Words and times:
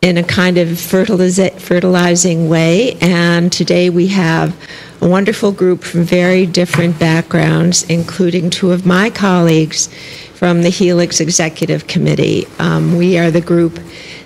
in 0.00 0.16
a 0.16 0.22
kind 0.22 0.58
of 0.58 0.78
fertilizing 0.78 2.48
way. 2.48 2.96
And 3.00 3.52
today 3.52 3.90
we 3.90 4.08
have 4.08 4.56
a 5.00 5.08
wonderful 5.08 5.50
group 5.50 5.82
from 5.82 6.04
very 6.04 6.46
different 6.46 6.98
backgrounds, 6.98 7.82
including 7.84 8.50
two 8.50 8.70
of 8.70 8.86
my 8.86 9.10
colleagues 9.10 9.88
from 10.34 10.62
the 10.62 10.68
Helix 10.68 11.20
Executive 11.20 11.88
Committee. 11.88 12.46
Um, 12.60 12.96
we 12.96 13.18
are 13.18 13.30
the 13.30 13.40
group 13.40 13.80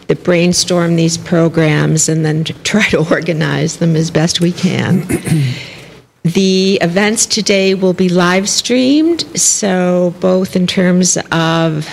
that 0.09 0.23
brainstorm 0.25 0.97
these 0.97 1.17
programs 1.17 2.09
and 2.09 2.25
then 2.25 2.45
try 2.65 2.87
to 2.91 3.09
organize 3.11 3.79
them 3.79 3.97
as 3.97 4.11
best 4.11 4.41
we 4.41 4.53
can. 4.53 5.07
the 6.23 6.79
events 6.83 7.25
today 7.25 7.75
will 7.75 7.95
be 7.95 8.11
live 8.11 8.47
streamed, 8.47 9.23
so 9.39 10.15
both 10.21 10.55
in 10.55 10.67
terms 10.67 11.17
of 11.31 11.89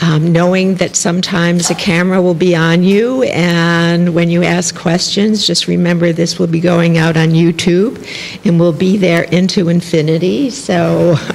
um, 0.00 0.32
knowing 0.32 0.74
that 0.76 0.94
sometimes 0.94 1.70
a 1.70 1.74
camera 1.74 2.20
will 2.20 2.34
be 2.34 2.54
on 2.54 2.82
you, 2.82 3.22
and 3.24 4.14
when 4.14 4.28
you 4.28 4.42
ask 4.42 4.76
questions, 4.76 5.46
just 5.46 5.68
remember 5.68 6.12
this 6.12 6.38
will 6.38 6.46
be 6.46 6.60
going 6.60 6.98
out 6.98 7.16
on 7.16 7.28
YouTube 7.28 8.06
and 8.44 8.60
will 8.60 8.72
be 8.72 8.96
there 8.96 9.24
into 9.24 9.68
infinity. 9.68 10.50
So 10.50 11.14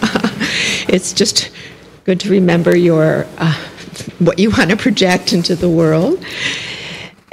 it's 0.88 1.12
just 1.12 1.52
good 2.04 2.20
to 2.20 2.30
remember 2.30 2.76
your 2.78 3.26
uh, 3.38 3.54
what 4.20 4.40
you 4.40 4.52
want 4.52 4.70
to 4.70 4.78
project 4.78 5.34
into 5.34 5.56
the 5.56 5.70
world. 5.70 6.24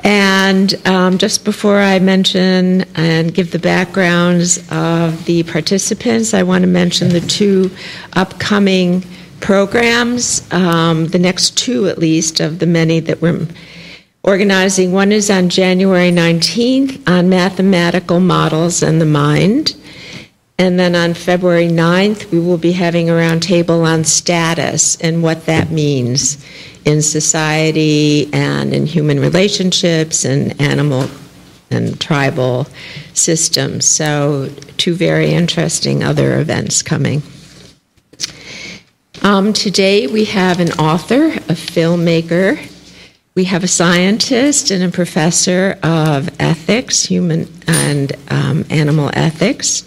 And 0.04 0.74
um, 0.86 1.18
just 1.18 1.44
before 1.44 1.78
I 1.78 1.98
mention 1.98 2.82
and 2.94 3.34
give 3.34 3.50
the 3.50 3.58
backgrounds 3.58 4.58
of 4.70 5.24
the 5.24 5.42
participants, 5.42 6.34
I 6.34 6.44
want 6.44 6.62
to 6.62 6.68
mention 6.68 7.08
the 7.08 7.20
two 7.20 7.70
upcoming 8.14 9.04
programs, 9.40 10.50
um, 10.52 11.06
the 11.08 11.18
next 11.18 11.56
two 11.56 11.88
at 11.88 11.98
least 11.98 12.40
of 12.40 12.58
the 12.58 12.66
many 12.66 13.00
that 13.00 13.20
we're 13.20 13.46
organizing. 14.22 14.92
One 14.92 15.12
is 15.12 15.30
on 15.30 15.48
January 15.48 16.10
19th 16.10 17.08
on 17.08 17.28
mathematical 17.28 18.20
models 18.20 18.82
and 18.82 19.00
the 19.00 19.06
mind. 19.06 19.74
And 20.58 20.78
then 20.78 20.96
on 20.96 21.14
February 21.14 21.68
9th, 21.68 22.32
we 22.32 22.40
will 22.40 22.58
be 22.58 22.72
having 22.72 23.08
a 23.08 23.12
roundtable 23.12 23.86
on 23.86 24.02
status 24.02 24.96
and 25.00 25.22
what 25.22 25.46
that 25.46 25.70
means 25.70 26.44
in 26.84 27.00
society 27.00 28.28
and 28.32 28.74
in 28.74 28.86
human 28.86 29.20
relationships 29.20 30.24
and 30.24 30.60
animal 30.60 31.08
and 31.70 32.00
tribal 32.00 32.66
systems. 33.14 33.84
So, 33.84 34.50
two 34.78 34.94
very 34.94 35.32
interesting 35.32 36.02
other 36.02 36.40
events 36.40 36.82
coming. 36.82 37.22
Um, 39.22 39.52
today 39.52 40.06
we 40.06 40.26
have 40.26 40.60
an 40.60 40.70
author, 40.72 41.26
a 41.26 41.54
filmmaker, 41.54 42.56
we 43.34 43.44
have 43.44 43.64
a 43.64 43.68
scientist 43.68 44.70
and 44.70 44.82
a 44.82 44.90
professor 44.90 45.76
of 45.82 46.30
ethics, 46.40 47.04
human 47.04 47.48
and 47.66 48.12
um, 48.28 48.64
animal 48.70 49.10
ethics. 49.14 49.84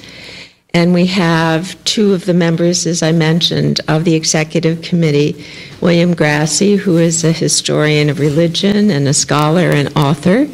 And 0.74 0.94
we 0.94 1.06
have 1.08 1.82
two 1.86 2.14
of 2.14 2.26
the 2.26 2.34
members, 2.34 2.86
as 2.86 3.02
I 3.02 3.14
mentioned, 3.14 3.80
of 3.88 4.04
the 4.04 4.16
executive 4.16 4.82
committee 4.82 5.46
William 5.80 6.14
Grassie, 6.14 6.78
who 6.78 6.98
is 6.98 7.24
a 7.24 7.32
historian 7.32 8.10
of 8.10 8.20
religion 8.20 8.90
and 8.90 9.08
a 9.08 9.14
scholar 9.14 9.70
and 9.70 9.98
author, 9.98 10.46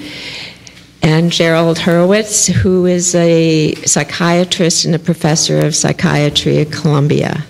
and 1.02 1.32
Gerald 1.32 1.78
Hurwitz, 1.78 2.52
who 2.52 2.86
is 2.86 3.16
a 3.16 3.74
psychiatrist 3.86 4.86
and 4.86 4.94
a 4.94 5.00
professor 5.00 5.66
of 5.66 5.76
psychiatry 5.76 6.60
at 6.60 6.72
Columbia 6.72 7.44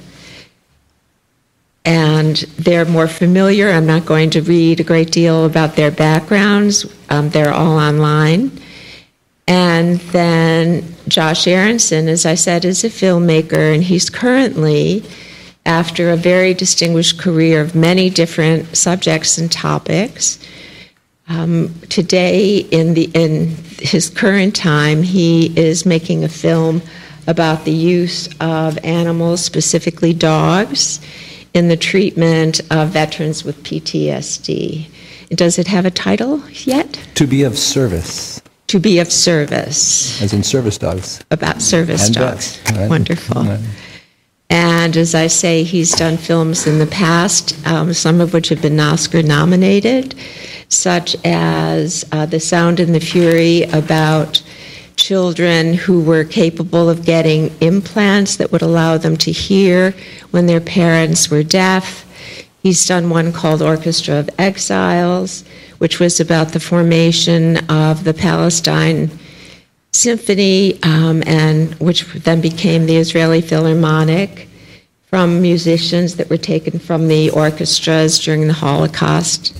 and 1.88 2.36
they're 2.60 2.84
more 2.84 3.08
familiar. 3.08 3.70
I'm 3.70 3.86
not 3.86 4.06
going 4.06 4.30
to 4.32 4.42
read 4.42 4.82
a 4.82 4.84
great 4.84 5.10
deal 5.10 5.46
about 5.46 5.78
their 5.78 5.90
backgrounds, 5.90 6.86
um, 7.10 7.30
they're 7.30 7.54
all 7.54 7.80
online. 7.80 8.52
And 9.48 9.98
then 10.12 10.84
Josh 11.08 11.48
Aronson, 11.48 12.10
as 12.10 12.26
I 12.26 12.36
said, 12.36 12.66
is 12.66 12.84
a 12.84 12.90
filmmaker, 12.90 13.74
and 13.74 13.82
he's 13.82 14.10
currently, 14.10 15.02
after 15.66 16.12
a 16.12 16.18
very 16.18 16.54
distinguished 16.54 17.20
career 17.20 17.62
of 17.62 17.74
many 17.74 18.10
different 18.10 18.76
subjects 18.76 19.38
and 19.38 19.50
topics, 19.50 20.40
um, 21.30 21.74
today, 21.88 22.58
in, 22.58 22.96
the, 22.96 23.10
in 23.14 23.56
his 23.80 24.10
current 24.10 24.54
time, 24.54 25.04
he 25.04 25.58
is 25.58 25.86
making 25.86 26.26
a 26.26 26.30
film 26.30 26.82
about 27.28 27.64
the 27.64 27.72
use 27.72 28.28
of 28.42 28.78
animals, 28.84 29.42
specifically 29.42 30.12
dogs, 30.12 31.00
in 31.58 31.70
the 31.70 31.76
treatment 31.76 32.62
of 32.72 32.90
veterans 32.90 33.44
with 33.44 33.62
PTSD. 33.64 34.88
Does 35.30 35.58
it 35.58 35.68
have 35.68 35.86
a 35.86 35.92
title 35.92 36.48
yet? 36.52 36.94
To 37.16 37.26
be 37.26 37.44
of 37.44 37.58
service. 37.58 38.42
To 38.68 38.80
be 38.80 39.00
of 39.00 39.12
service. 39.12 40.22
As 40.22 40.34
in 40.34 40.44
service 40.44 40.78
dogs. 40.78 41.20
About 41.32 41.62
service 41.62 42.06
and 42.06 42.16
dogs. 42.16 42.62
Right. 42.72 42.88
Wonderful. 42.88 43.44
Right. 43.44 43.60
And 44.50 44.96
as 44.96 45.16
I 45.16 45.28
say, 45.28 45.64
he's 45.64 45.92
done 45.92 46.18
films 46.18 46.68
in 46.68 46.78
the 46.78 46.88
past, 46.88 47.58
um, 47.68 47.92
some 47.94 48.22
of 48.22 48.34
which 48.34 48.50
have 48.50 48.62
been 48.62 48.80
Oscar 48.80 49.24
nominated, 49.24 50.16
such 50.70 51.16
as 51.26 52.06
uh, 52.12 52.28
The 52.28 52.40
Sound 52.40 52.80
and 52.80 52.94
the 52.94 53.00
Fury 53.00 53.64
about 53.64 54.42
children 54.98 55.74
who 55.74 56.02
were 56.02 56.24
capable 56.24 56.90
of 56.90 57.06
getting 57.06 57.56
implants 57.62 58.36
that 58.38 58.52
would 58.52 58.62
allow 58.62 58.98
them 58.98 59.16
to 59.16 59.32
hear 59.32 59.94
when 60.32 60.48
their 60.48 60.60
parents 60.60 61.30
were 61.30 61.44
deaf. 61.44 62.04
He's 62.62 62.86
done 62.86 63.10
one 63.10 63.32
called 63.32 63.62
Orchestra 63.62 64.16
of 64.16 64.30
Exiles, 64.38 65.46
which 65.78 66.00
was 66.00 66.20
about 66.20 66.50
the 66.50 66.60
formation 66.60 67.58
of 67.70 68.04
the 68.04 68.14
Palestine 68.14 69.10
Symphony, 69.94 70.82
um, 70.84 71.24
and 71.26 71.74
which 71.76 72.06
then 72.14 72.42
became 72.42 72.86
the 72.86 72.98
Israeli 72.98 73.42
Philharmonic 73.42 74.48
from 75.06 75.42
musicians 75.42 76.18
that 76.18 76.30
were 76.30 76.38
taken 76.38 76.78
from 76.78 77.08
the 77.08 77.30
orchestras 77.30 78.20
during 78.20 78.48
the 78.48 78.54
Holocaust 78.54 79.58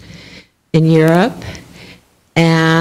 in 0.74 0.86
Europe 0.86 1.44
and 2.36 2.77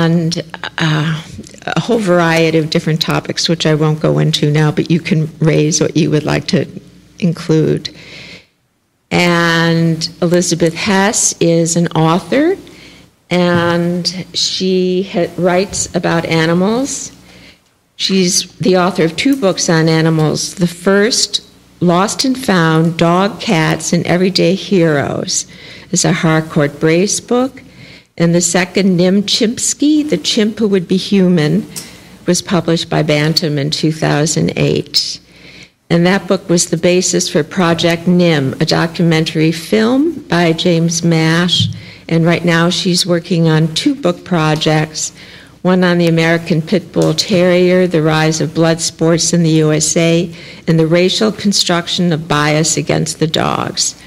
uh, 0.78 1.22
a 1.66 1.80
whole 1.80 1.98
variety 1.98 2.58
of 2.58 2.70
different 2.70 3.00
topics, 3.00 3.48
which 3.48 3.66
I 3.66 3.74
won't 3.74 4.00
go 4.00 4.18
into 4.18 4.50
now, 4.50 4.70
but 4.70 4.90
you 4.90 5.00
can 5.00 5.28
raise 5.38 5.80
what 5.80 5.96
you 5.96 6.10
would 6.10 6.24
like 6.24 6.46
to 6.48 6.66
include. 7.18 7.94
And 9.10 10.08
Elizabeth 10.20 10.74
Hess 10.74 11.34
is 11.40 11.76
an 11.76 11.88
author, 11.88 12.56
and 13.30 14.26
she 14.34 15.04
ha- 15.04 15.30
writes 15.36 15.94
about 15.94 16.24
animals. 16.26 17.12
She's 17.96 18.50
the 18.58 18.76
author 18.76 19.04
of 19.04 19.16
two 19.16 19.36
books 19.36 19.68
on 19.68 19.88
animals. 19.88 20.56
The 20.56 20.66
first, 20.66 21.42
Lost 21.80 22.24
and 22.24 22.38
Found 22.38 22.98
Dog, 22.98 23.40
Cats, 23.40 23.92
and 23.92 24.06
Everyday 24.06 24.54
Heroes, 24.54 25.46
is 25.90 26.04
a 26.04 26.12
Harcourt 26.12 26.78
Brace 26.78 27.20
book. 27.20 27.62
And 28.18 28.34
the 28.34 28.40
second, 28.40 28.96
Nim 28.96 29.22
Chimpsky, 29.22 30.08
The 30.08 30.16
Chimp 30.16 30.58
Who 30.58 30.68
Would 30.68 30.88
Be 30.88 30.96
Human, 30.96 31.66
was 32.26 32.42
published 32.42 32.88
by 32.88 33.02
Bantam 33.02 33.58
in 33.58 33.70
2008. 33.70 35.20
And 35.88 36.06
that 36.06 36.26
book 36.26 36.48
was 36.48 36.66
the 36.66 36.76
basis 36.76 37.28
for 37.28 37.44
Project 37.44 38.08
Nim, 38.08 38.54
a 38.54 38.64
documentary 38.64 39.52
film 39.52 40.22
by 40.22 40.52
James 40.52 41.04
Marsh. 41.04 41.68
And 42.08 42.24
right 42.24 42.44
now 42.44 42.70
she's 42.70 43.06
working 43.06 43.48
on 43.48 43.74
two 43.74 43.94
book 43.94 44.24
projects 44.24 45.12
one 45.66 45.82
on 45.82 45.98
the 45.98 46.06
American 46.06 46.62
Pit 46.62 46.92
Bull 46.92 47.12
Terrier, 47.12 47.88
the 47.88 48.00
rise 48.00 48.40
of 48.40 48.54
blood 48.54 48.80
sports 48.80 49.32
in 49.32 49.42
the 49.42 49.50
USA, 49.50 50.32
and 50.68 50.78
the 50.78 50.86
racial 50.86 51.32
construction 51.32 52.12
of 52.12 52.28
bias 52.28 52.76
against 52.76 53.18
the 53.18 53.26
dogs. 53.26 54.00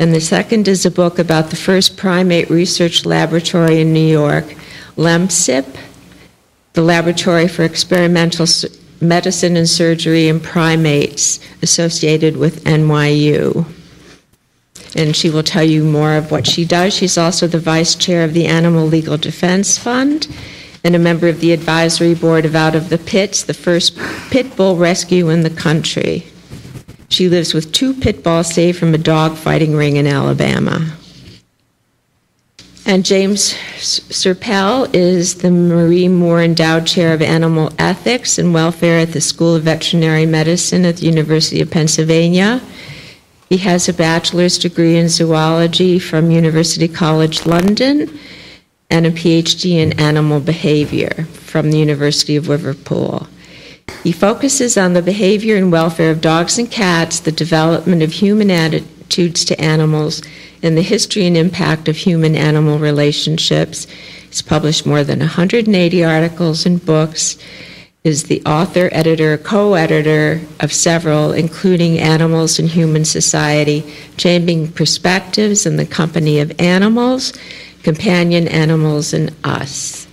And 0.00 0.14
the 0.14 0.20
second 0.20 0.66
is 0.66 0.86
a 0.86 0.90
book 0.90 1.18
about 1.18 1.50
the 1.50 1.56
first 1.56 1.98
primate 1.98 2.48
research 2.48 3.04
laboratory 3.04 3.82
in 3.82 3.92
New 3.92 4.00
York, 4.00 4.56
LEMSIP, 4.96 5.76
the 6.72 6.80
Laboratory 6.80 7.46
for 7.46 7.64
Experimental 7.64 8.46
Medicine 9.02 9.58
and 9.58 9.68
Surgery 9.68 10.26
in 10.26 10.40
Primates, 10.40 11.38
associated 11.60 12.38
with 12.38 12.64
NYU. 12.64 13.66
And 14.96 15.14
she 15.14 15.28
will 15.28 15.42
tell 15.42 15.64
you 15.64 15.84
more 15.84 16.14
of 16.14 16.30
what 16.30 16.46
she 16.46 16.64
does. 16.64 16.94
She's 16.94 17.18
also 17.18 17.46
the 17.46 17.58
vice 17.58 17.94
chair 17.94 18.24
of 18.24 18.32
the 18.32 18.46
Animal 18.46 18.86
Legal 18.86 19.18
Defense 19.18 19.76
Fund 19.76 20.28
and 20.82 20.96
a 20.96 20.98
member 20.98 21.28
of 21.28 21.40
the 21.40 21.52
advisory 21.52 22.14
board 22.14 22.46
of 22.46 22.56
Out 22.56 22.74
of 22.74 22.88
the 22.88 22.96
Pits, 22.96 23.42
the 23.42 23.52
first 23.52 23.98
pit 24.30 24.56
bull 24.56 24.76
rescue 24.76 25.28
in 25.28 25.42
the 25.42 25.50
country. 25.50 26.24
She 27.10 27.28
lives 27.28 27.52
with 27.52 27.72
two 27.72 27.92
pit 27.92 28.22
bulls 28.22 28.54
saved 28.54 28.78
from 28.78 28.94
a 28.94 28.98
dog 28.98 29.36
fighting 29.36 29.74
ring 29.74 29.96
in 29.96 30.06
Alabama. 30.06 30.96
And 32.86 33.04
James 33.04 33.54
Serpell 33.78 34.92
is 34.94 35.36
the 35.36 35.50
Marie 35.50 36.08
Moore 36.08 36.40
Endowed 36.42 36.86
Chair 36.86 37.12
of 37.12 37.20
Animal 37.20 37.72
Ethics 37.78 38.38
and 38.38 38.54
Welfare 38.54 39.00
at 39.00 39.12
the 39.12 39.20
School 39.20 39.54
of 39.54 39.64
Veterinary 39.64 40.24
Medicine 40.24 40.84
at 40.84 40.96
the 40.96 41.06
University 41.06 41.60
of 41.60 41.70
Pennsylvania. 41.70 42.60
He 43.48 43.58
has 43.58 43.88
a 43.88 43.92
bachelor's 43.92 44.58
degree 44.58 44.96
in 44.96 45.08
zoology 45.08 45.98
from 45.98 46.30
University 46.30 46.88
College 46.88 47.44
London 47.44 48.18
and 48.88 49.06
a 49.06 49.10
PhD 49.10 49.72
in 49.72 49.98
animal 50.00 50.40
behavior 50.40 51.24
from 51.32 51.70
the 51.70 51.78
University 51.78 52.36
of 52.36 52.48
Liverpool. 52.48 53.28
He 54.02 54.12
focuses 54.12 54.78
on 54.78 54.94
the 54.94 55.02
behavior 55.02 55.56
and 55.56 55.70
welfare 55.70 56.10
of 56.10 56.20
dogs 56.20 56.58
and 56.58 56.70
cats, 56.70 57.20
the 57.20 57.32
development 57.32 58.02
of 58.02 58.12
human 58.12 58.50
attitudes 58.50 59.44
to 59.46 59.60
animals, 59.60 60.22
and 60.62 60.76
the 60.76 60.82
history 60.82 61.26
and 61.26 61.36
impact 61.36 61.88
of 61.88 61.96
human 61.96 62.34
animal 62.34 62.78
relationships. 62.78 63.86
He's 64.28 64.42
published 64.42 64.86
more 64.86 65.04
than 65.04 65.18
180 65.18 66.04
articles 66.04 66.64
and 66.64 66.84
books, 66.84 67.36
is 68.02 68.24
the 68.24 68.42
author, 68.46 68.88
editor, 68.92 69.36
co 69.36 69.74
editor 69.74 70.40
of 70.60 70.72
several, 70.72 71.32
including 71.32 71.98
Animals 71.98 72.58
and 72.58 72.68
Human 72.68 73.04
Society, 73.04 73.84
Changing 74.16 74.72
Perspectives 74.72 75.66
in 75.66 75.76
the 75.76 75.84
Company 75.84 76.40
of 76.40 76.58
Animals, 76.58 77.34
Companion 77.82 78.48
Animals, 78.48 79.12
and 79.12 79.34
Us. 79.44 80.06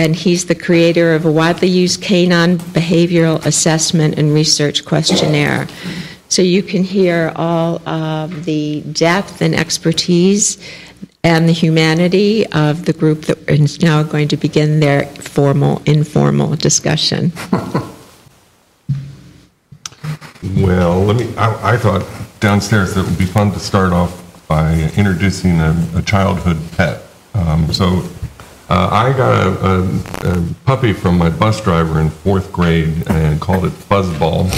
And 0.00 0.16
he's 0.16 0.46
the 0.46 0.54
creator 0.54 1.14
of 1.14 1.26
a 1.26 1.30
widely 1.30 1.68
used 1.68 2.00
canine 2.00 2.56
behavioral 2.56 3.44
assessment 3.44 4.18
and 4.18 4.32
research 4.32 4.86
questionnaire. 4.86 5.68
So 6.30 6.40
you 6.40 6.62
can 6.62 6.82
hear 6.82 7.34
all 7.36 7.86
of 7.86 8.46
the 8.46 8.80
depth 8.92 9.42
and 9.42 9.54
expertise 9.54 10.56
and 11.22 11.46
the 11.46 11.52
humanity 11.52 12.46
of 12.46 12.86
the 12.86 12.94
group 12.94 13.26
that 13.26 13.46
is 13.46 13.82
now 13.82 14.02
going 14.02 14.28
to 14.28 14.38
begin 14.38 14.80
their 14.80 15.04
formal, 15.04 15.82
informal 15.84 16.56
discussion. 16.56 17.30
Well, 20.56 21.00
let 21.00 21.16
me, 21.16 21.36
I, 21.36 21.74
I 21.74 21.76
thought 21.76 22.06
downstairs 22.40 22.96
it 22.96 23.04
would 23.04 23.18
be 23.18 23.26
fun 23.26 23.52
to 23.52 23.60
start 23.60 23.92
off 23.92 24.48
by 24.48 24.90
introducing 24.96 25.60
a, 25.60 25.76
a 25.94 26.00
childhood 26.00 26.56
pet. 26.74 27.02
Um, 27.34 27.70
so 27.70 28.08
uh, 28.70 28.88
I 28.90 29.12
got 29.16 29.46
a, 29.46 30.30
a, 30.30 30.38
a 30.38 30.54
puppy 30.64 30.92
from 30.92 31.18
my 31.18 31.28
bus 31.28 31.60
driver 31.60 32.00
in 32.00 32.08
fourth 32.08 32.52
grade 32.52 33.02
and 33.08 33.40
called 33.40 33.64
it 33.64 33.72
Fuzzball. 33.72 34.48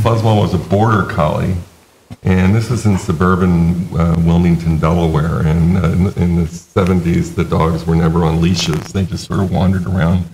Fuzzball 0.00 0.40
was 0.40 0.54
a 0.54 0.58
border 0.58 1.08
collie 1.10 1.54
and 2.22 2.54
this 2.54 2.70
is 2.70 2.84
in 2.84 2.98
suburban 2.98 3.88
uh, 3.98 4.14
Wilmington, 4.18 4.78
Delaware. 4.78 5.40
And 5.46 5.78
uh, 5.78 5.88
in, 5.88 6.06
in, 6.22 6.36
the 6.36 6.42
70s, 6.44 7.34
the 7.34 7.44
dogs 7.44 7.86
were 7.86 7.96
never 7.96 8.24
on 8.24 8.42
leashes. 8.42 8.92
They 8.92 9.06
just 9.06 9.26
sort 9.26 9.40
of 9.40 9.50
wandered 9.50 9.86
around 9.86 10.24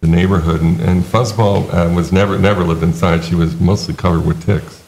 the 0.00 0.06
neighborhood. 0.06 0.62
And, 0.62 0.80
and 0.80 1.02
Fuzzball 1.02 1.72
uh, 1.72 1.94
was 1.94 2.12
never, 2.12 2.38
never 2.38 2.64
lived 2.64 2.82
inside. 2.82 3.24
She 3.24 3.34
was 3.34 3.60
mostly 3.60 3.94
covered 3.94 4.24
with 4.24 4.44
ticks. 4.44 4.82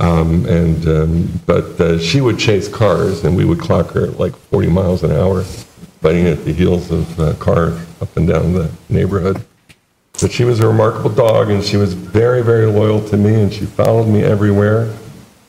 Um, 0.00 0.46
and, 0.46 0.88
um, 0.88 1.40
but 1.46 1.80
uh, 1.80 1.98
she 1.98 2.20
would 2.20 2.38
chase 2.38 2.66
cars, 2.66 3.24
and 3.24 3.36
we 3.36 3.44
would 3.44 3.60
clock 3.60 3.90
her 3.90 4.06
at 4.06 4.18
like 4.18 4.34
40 4.34 4.68
miles 4.68 5.04
an 5.04 5.12
hour, 5.12 5.44
biting 6.04 6.26
at 6.26 6.44
the 6.44 6.52
heels 6.52 6.90
of 6.90 7.18
uh, 7.18 7.32
cars 7.36 7.74
up 8.02 8.14
and 8.18 8.28
down 8.28 8.52
the 8.52 8.70
neighborhood. 8.90 9.42
But 10.20 10.30
she 10.30 10.44
was 10.44 10.60
a 10.60 10.68
remarkable 10.68 11.08
dog, 11.08 11.48
and 11.48 11.64
she 11.64 11.78
was 11.78 11.94
very, 11.94 12.42
very 12.42 12.66
loyal 12.66 13.02
to 13.08 13.16
me, 13.16 13.40
and 13.40 13.50
she 13.50 13.64
followed 13.64 14.06
me 14.06 14.22
everywhere 14.22 14.94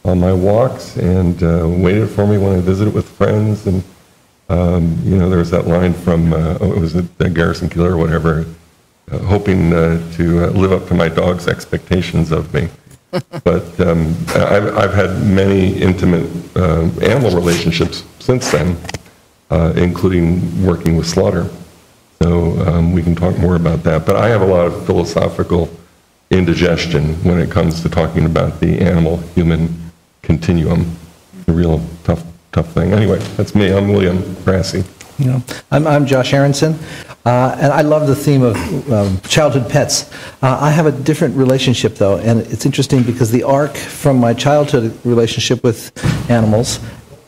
on 0.06 0.18
my 0.18 0.32
walks 0.32 0.96
and 0.96 1.44
uh, 1.44 1.68
waited 1.68 2.08
for 2.08 2.26
me 2.26 2.38
when 2.38 2.54
I 2.58 2.62
visited 2.62 2.94
with 2.94 3.06
friends. 3.06 3.68
And, 3.68 3.84
um, 4.48 4.98
you 5.04 5.18
know, 5.18 5.30
there 5.30 5.40
was 5.40 5.52
that 5.52 5.68
line 5.68 5.94
from, 5.94 6.32
uh, 6.32 6.58
oh, 6.62 6.72
it 6.72 6.80
was 6.80 6.94
the 6.94 7.30
Garrison 7.30 7.68
Keillor 7.68 7.92
or 7.92 7.98
whatever, 7.98 8.46
uh, 9.12 9.18
hoping 9.20 9.74
uh, 9.74 10.10
to 10.14 10.46
uh, 10.46 10.48
live 10.52 10.72
up 10.72 10.88
to 10.88 10.94
my 10.94 11.10
dog's 11.10 11.50
expectations 11.50 12.32
of 12.32 12.54
me. 12.54 12.70
but 13.44 13.78
um, 13.82 14.16
I've, 14.30 14.78
I've, 14.78 14.94
had 14.94 15.22
many 15.26 15.74
intimate 15.82 16.30
animal 16.56 17.32
relationships 17.32 18.04
since 18.20 18.52
then, 18.52 18.78
including 19.52 20.66
working 20.66 20.96
with 20.98 21.08
slaughter. 21.08 21.50
So 22.22 22.58
um, 22.68 22.94
we 22.94 23.04
can 23.04 23.16
talk 23.16 23.38
more 23.38 23.56
about 23.56 23.84
that. 23.84 24.06
But 24.06 24.16
I 24.16 24.30
have 24.30 24.42
a 24.42 24.46
lot 24.46 24.66
of 24.66 24.86
philosophical 24.86 25.70
indigestion 26.32 27.14
when 27.24 27.40
it 27.40 27.52
comes 27.52 27.82
to 27.82 27.90
talking 27.90 28.26
about 28.26 28.60
the 28.60 28.80
animal 28.80 29.18
human 29.36 29.92
continuum. 30.22 30.96
A 31.48 31.52
real 31.52 31.82
tough, 32.04 32.24
tough 32.52 32.72
thing. 32.74 32.94
Anyway, 32.94 33.20
that's 33.38 33.54
me. 33.54 33.72
I'm 33.72 33.90
William 33.90 34.18
Grassie. 34.44 34.86
You 35.20 35.26
know, 35.26 35.44
I'm, 35.72 35.88
I'm 35.88 36.06
Josh 36.06 36.34
Aronson, 36.34 36.78
uh, 37.26 37.56
and 37.58 37.72
I 37.72 37.82
love 37.82 38.06
the 38.06 38.16
theme 38.16 38.42
of 38.42 38.92
um, 38.92 39.22
childhood 39.22 39.70
pets. 39.70 40.12
Uh, 40.42 40.58
I 40.60 40.72
have 40.72 40.88
a 40.88 40.92
different 40.92 41.38
relationship, 41.38 41.96
though, 41.96 42.18
and 42.18 42.42
it's 42.48 42.66
interesting 42.66 43.02
because 43.02 43.32
the 43.32 43.44
arc 43.44 43.78
from 43.78 44.18
my 44.18 44.34
childhood 44.34 44.98
relationship 45.06 45.64
with 45.64 45.94
animals 46.30 46.80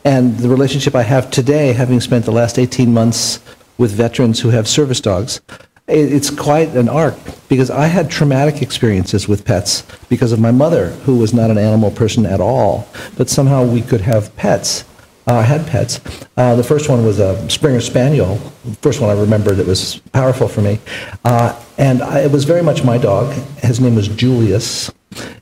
and 0.04 0.38
the 0.38 0.48
relationship 0.48 0.94
I 0.94 1.02
have 1.02 1.30
today, 1.30 1.72
having 1.72 2.00
spent 2.00 2.24
the 2.24 2.32
last 2.32 2.58
18 2.58 2.92
months 2.92 3.40
with 3.78 3.92
veterans 3.92 4.40
who 4.40 4.50
have 4.50 4.66
service 4.68 5.00
dogs, 5.00 5.40
it's 5.88 6.28
quite 6.28 6.68
an 6.76 6.88
arc 6.88 7.14
because 7.48 7.70
I 7.70 7.86
had 7.86 8.10
traumatic 8.10 8.60
experiences 8.60 9.26
with 9.26 9.44
pets 9.44 9.84
because 10.08 10.32
of 10.32 10.40
my 10.40 10.50
mother, 10.50 10.88
who 11.04 11.16
was 11.16 11.32
not 11.32 11.50
an 11.50 11.56
animal 11.56 11.90
person 11.90 12.26
at 12.26 12.40
all, 12.40 12.86
but 13.16 13.30
somehow 13.30 13.64
we 13.64 13.80
could 13.80 14.02
have 14.02 14.34
pets. 14.36 14.84
Uh, 15.26 15.36
I 15.36 15.42
had 15.42 15.66
pets. 15.66 16.00
Uh, 16.36 16.54
the 16.56 16.64
first 16.64 16.88
one 16.88 17.04
was 17.04 17.18
a 17.18 17.48
Springer 17.48 17.80
Spaniel, 17.80 18.36
the 18.64 18.74
first 18.76 19.00
one 19.00 19.08
I 19.10 19.18
remember 19.18 19.54
that 19.54 19.66
was 19.66 19.98
powerful 20.12 20.48
for 20.48 20.60
me. 20.60 20.78
Uh, 21.24 21.58
and 21.78 22.02
I, 22.02 22.20
it 22.20 22.30
was 22.30 22.44
very 22.44 22.62
much 22.62 22.84
my 22.84 22.98
dog. 22.98 23.32
His 23.58 23.80
name 23.80 23.94
was 23.94 24.08
Julius. 24.08 24.90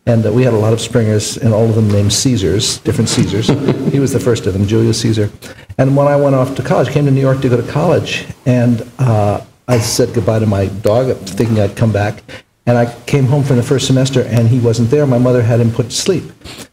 And 0.06 0.24
uh, 0.24 0.32
we 0.32 0.44
had 0.44 0.54
a 0.54 0.58
lot 0.58 0.72
of 0.72 0.80
Springers, 0.80 1.36
and 1.36 1.52
all 1.52 1.68
of 1.68 1.74
them 1.74 1.88
named 1.88 2.12
Caesars, 2.12 2.78
different 2.78 3.08
Caesars. 3.08 3.48
he 3.92 3.98
was 3.98 4.12
the 4.12 4.20
first 4.20 4.46
of 4.46 4.52
them, 4.52 4.66
Julius 4.66 5.00
Caesar. 5.00 5.30
And 5.78 5.96
when 5.96 6.06
I 6.06 6.16
went 6.16 6.34
off 6.36 6.54
to 6.56 6.62
college, 6.62 6.88
came 6.88 7.04
to 7.06 7.10
New 7.10 7.20
York 7.20 7.40
to 7.40 7.48
go 7.48 7.56
to 7.60 7.72
college, 7.72 8.26
and 8.46 8.88
uh, 8.98 9.44
I 9.68 9.78
said 9.78 10.14
goodbye 10.14 10.38
to 10.38 10.46
my 10.46 10.66
dog, 10.66 11.16
thinking 11.16 11.60
I'd 11.60 11.76
come 11.76 11.92
back. 11.92 12.22
And 12.68 12.76
I 12.76 12.92
came 13.06 13.26
home 13.26 13.44
from 13.44 13.56
the 13.56 13.62
first 13.62 13.86
semester, 13.86 14.22
and 14.22 14.48
he 14.48 14.58
wasn't 14.58 14.90
there. 14.90 15.06
My 15.06 15.18
mother 15.18 15.42
had 15.42 15.60
him 15.60 15.70
put 15.70 15.86
to 15.86 15.92
sleep 15.92 16.24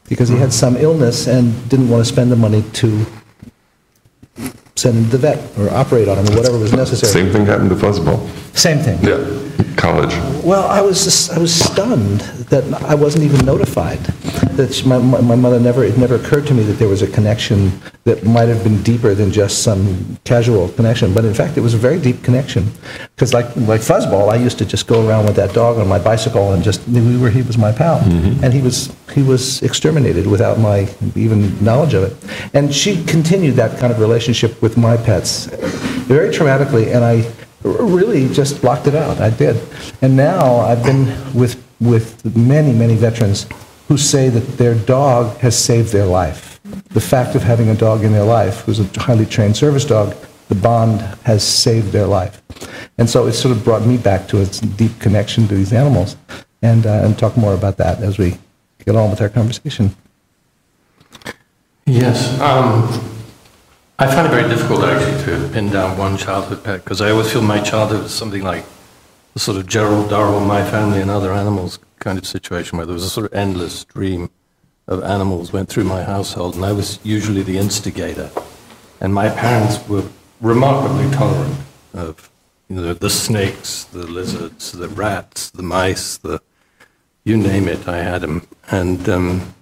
because 0.09 0.29
he 0.29 0.37
had 0.37 0.51
some 0.51 0.75
illness 0.77 1.27
and 1.27 1.69
didn't 1.69 1.89
want 1.89 2.05
to 2.05 2.11
spend 2.11 2.31
the 2.31 2.35
money 2.35 2.63
to 2.73 3.05
send 4.75 4.97
him 4.97 5.05
to 5.05 5.09
the 5.11 5.17
vet 5.19 5.57
or 5.57 5.69
operate 5.69 6.07
on 6.07 6.17
him 6.17 6.33
or 6.33 6.37
whatever 6.37 6.57
was 6.57 6.73
necessary. 6.73 7.11
Same 7.11 7.31
thing 7.31 7.45
happened 7.45 7.69
to 7.69 7.75
Fuzzball. 7.75 8.27
Same 8.55 8.79
thing. 8.79 8.99
Yeah 9.03 9.42
college? 9.77 10.13
Well, 10.43 10.67
I 10.69 10.81
was 10.81 11.03
just, 11.03 11.31
I 11.31 11.39
was 11.39 11.53
stunned 11.53 12.21
that 12.53 12.63
I 12.83 12.95
wasn't 12.95 13.23
even 13.25 13.45
notified. 13.45 13.99
That 14.57 14.73
she, 14.73 14.87
my, 14.87 14.97
my 14.99 15.35
mother 15.35 15.59
never, 15.59 15.83
it 15.83 15.97
never 15.97 16.15
occurred 16.15 16.45
to 16.47 16.53
me 16.53 16.63
that 16.63 16.73
there 16.73 16.87
was 16.87 17.01
a 17.01 17.07
connection 17.07 17.71
that 18.03 18.23
might 18.23 18.47
have 18.47 18.63
been 18.63 18.81
deeper 18.83 19.13
than 19.13 19.31
just 19.31 19.63
some 19.63 20.17
casual 20.23 20.69
connection. 20.69 21.13
But 21.13 21.25
in 21.25 21.33
fact, 21.33 21.57
it 21.57 21.61
was 21.61 21.73
a 21.73 21.77
very 21.77 21.99
deep 21.99 22.23
connection. 22.23 22.71
Because 23.15 23.33
like, 23.33 23.47
like 23.55 23.81
Fuzzball, 23.81 24.31
I 24.31 24.35
used 24.35 24.57
to 24.59 24.65
just 24.65 24.87
go 24.87 25.07
around 25.07 25.25
with 25.25 25.35
that 25.35 25.53
dog 25.53 25.77
on 25.77 25.87
my 25.87 25.99
bicycle 25.99 26.53
and 26.53 26.63
just, 26.63 26.87
we 26.87 27.17
were, 27.17 27.29
he 27.29 27.41
was 27.41 27.57
my 27.57 27.71
pal. 27.71 27.99
Mm-hmm. 27.99 28.43
And 28.43 28.53
he 28.53 28.61
was, 28.61 28.95
he 29.13 29.23
was 29.23 29.61
exterminated 29.63 30.27
without 30.27 30.59
my 30.59 30.87
even 31.15 31.63
knowledge 31.63 31.93
of 31.93 32.03
it. 32.03 32.53
And 32.53 32.73
she 32.73 33.03
continued 33.05 33.55
that 33.55 33.79
kind 33.79 33.91
of 33.91 33.99
relationship 33.99 34.61
with 34.61 34.77
my 34.77 34.97
pets 34.97 35.45
very 36.05 36.29
traumatically. 36.29 36.93
And 36.93 37.03
I, 37.03 37.31
really 37.63 38.27
just 38.29 38.61
blocked 38.61 38.87
it 38.87 38.95
out. 38.95 39.19
I 39.19 39.29
did. 39.29 39.61
And 40.01 40.15
now 40.15 40.57
I've 40.57 40.83
been 40.83 41.07
with, 41.33 41.63
with 41.79 42.35
many, 42.35 42.73
many 42.73 42.95
veterans 42.95 43.47
who 43.87 43.97
say 43.97 44.29
that 44.29 44.57
their 44.57 44.75
dog 44.75 45.37
has 45.37 45.57
saved 45.57 45.91
their 45.91 46.05
life. 46.05 46.59
The 46.89 47.01
fact 47.01 47.35
of 47.35 47.43
having 47.43 47.69
a 47.69 47.75
dog 47.75 48.03
in 48.03 48.11
their 48.11 48.23
life, 48.23 48.61
who's 48.61 48.79
a 48.79 48.99
highly 48.99 49.25
trained 49.25 49.57
service 49.57 49.85
dog, 49.85 50.15
the 50.49 50.55
bond 50.55 51.01
has 51.23 51.43
saved 51.43 51.91
their 51.91 52.07
life. 52.07 52.41
And 52.97 53.09
so 53.09 53.27
it 53.27 53.33
sort 53.33 53.55
of 53.55 53.63
brought 53.63 53.85
me 53.85 53.97
back 53.97 54.27
to 54.29 54.41
a 54.41 54.45
deep 54.45 54.99
connection 54.99 55.47
to 55.47 55.55
these 55.55 55.73
animals. 55.73 56.15
And, 56.61 56.85
uh, 56.85 57.03
and 57.03 57.19
talk 57.19 57.35
more 57.35 57.53
about 57.53 57.75
that 57.77 57.99
as 58.01 58.17
we 58.17 58.37
get 58.85 58.95
on 58.95 59.09
with 59.09 59.19
our 59.19 59.27
conversation. 59.27 59.95
Yes. 61.85 62.39
Um, 62.39 63.12
I 64.03 64.13
find 64.13 64.27
it 64.27 64.31
very 64.31 64.49
difficult 64.49 64.83
actually 64.83 65.23
to 65.23 65.47
pin 65.53 65.69
down 65.69 65.97
one 65.97 66.17
childhood 66.17 66.61
pet 66.61 66.83
because 66.83 66.99
I 66.99 67.11
always 67.11 67.31
feel 67.31 67.41
my 67.41 67.61
childhood 67.61 68.03
was 68.03 68.13
something 68.13 68.43
like 68.43 68.65
the 69.33 69.39
sort 69.39 69.55
of 69.55 69.65
Gerald 69.65 70.09
Durrell, 70.09 70.41
my 70.41 70.61
family 70.61 70.99
and 70.99 71.09
other 71.09 71.31
animals 71.31 71.79
kind 71.99 72.17
of 72.17 72.27
situation 72.27 72.77
where 72.77 72.85
there 72.85 72.93
was 72.93 73.05
a 73.05 73.09
sort 73.09 73.27
of 73.27 73.33
endless 73.33 73.79
stream 73.79 74.29
of 74.89 75.01
animals 75.03 75.53
went 75.53 75.69
through 75.69 75.85
my 75.85 76.03
household 76.03 76.55
and 76.55 76.65
I 76.65 76.73
was 76.73 76.99
usually 77.03 77.43
the 77.43 77.57
instigator. 77.57 78.29
And 78.99 79.13
my 79.13 79.29
parents 79.29 79.87
were 79.87 80.03
remarkably 80.41 81.09
tolerant 81.11 81.55
of 81.93 82.29
you 82.67 82.75
know, 82.75 82.93
the 82.93 83.09
snakes, 83.09 83.85
the 83.85 84.05
lizards, 84.05 84.73
the 84.73 84.89
rats, 84.89 85.49
the 85.49 85.63
mice, 85.63 86.17
the 86.17 86.41
you 87.23 87.37
name 87.37 87.69
it, 87.69 87.87
I 87.87 87.99
had 87.99 88.19
them. 88.19 88.45
And 88.69 89.07
um, 89.07 89.53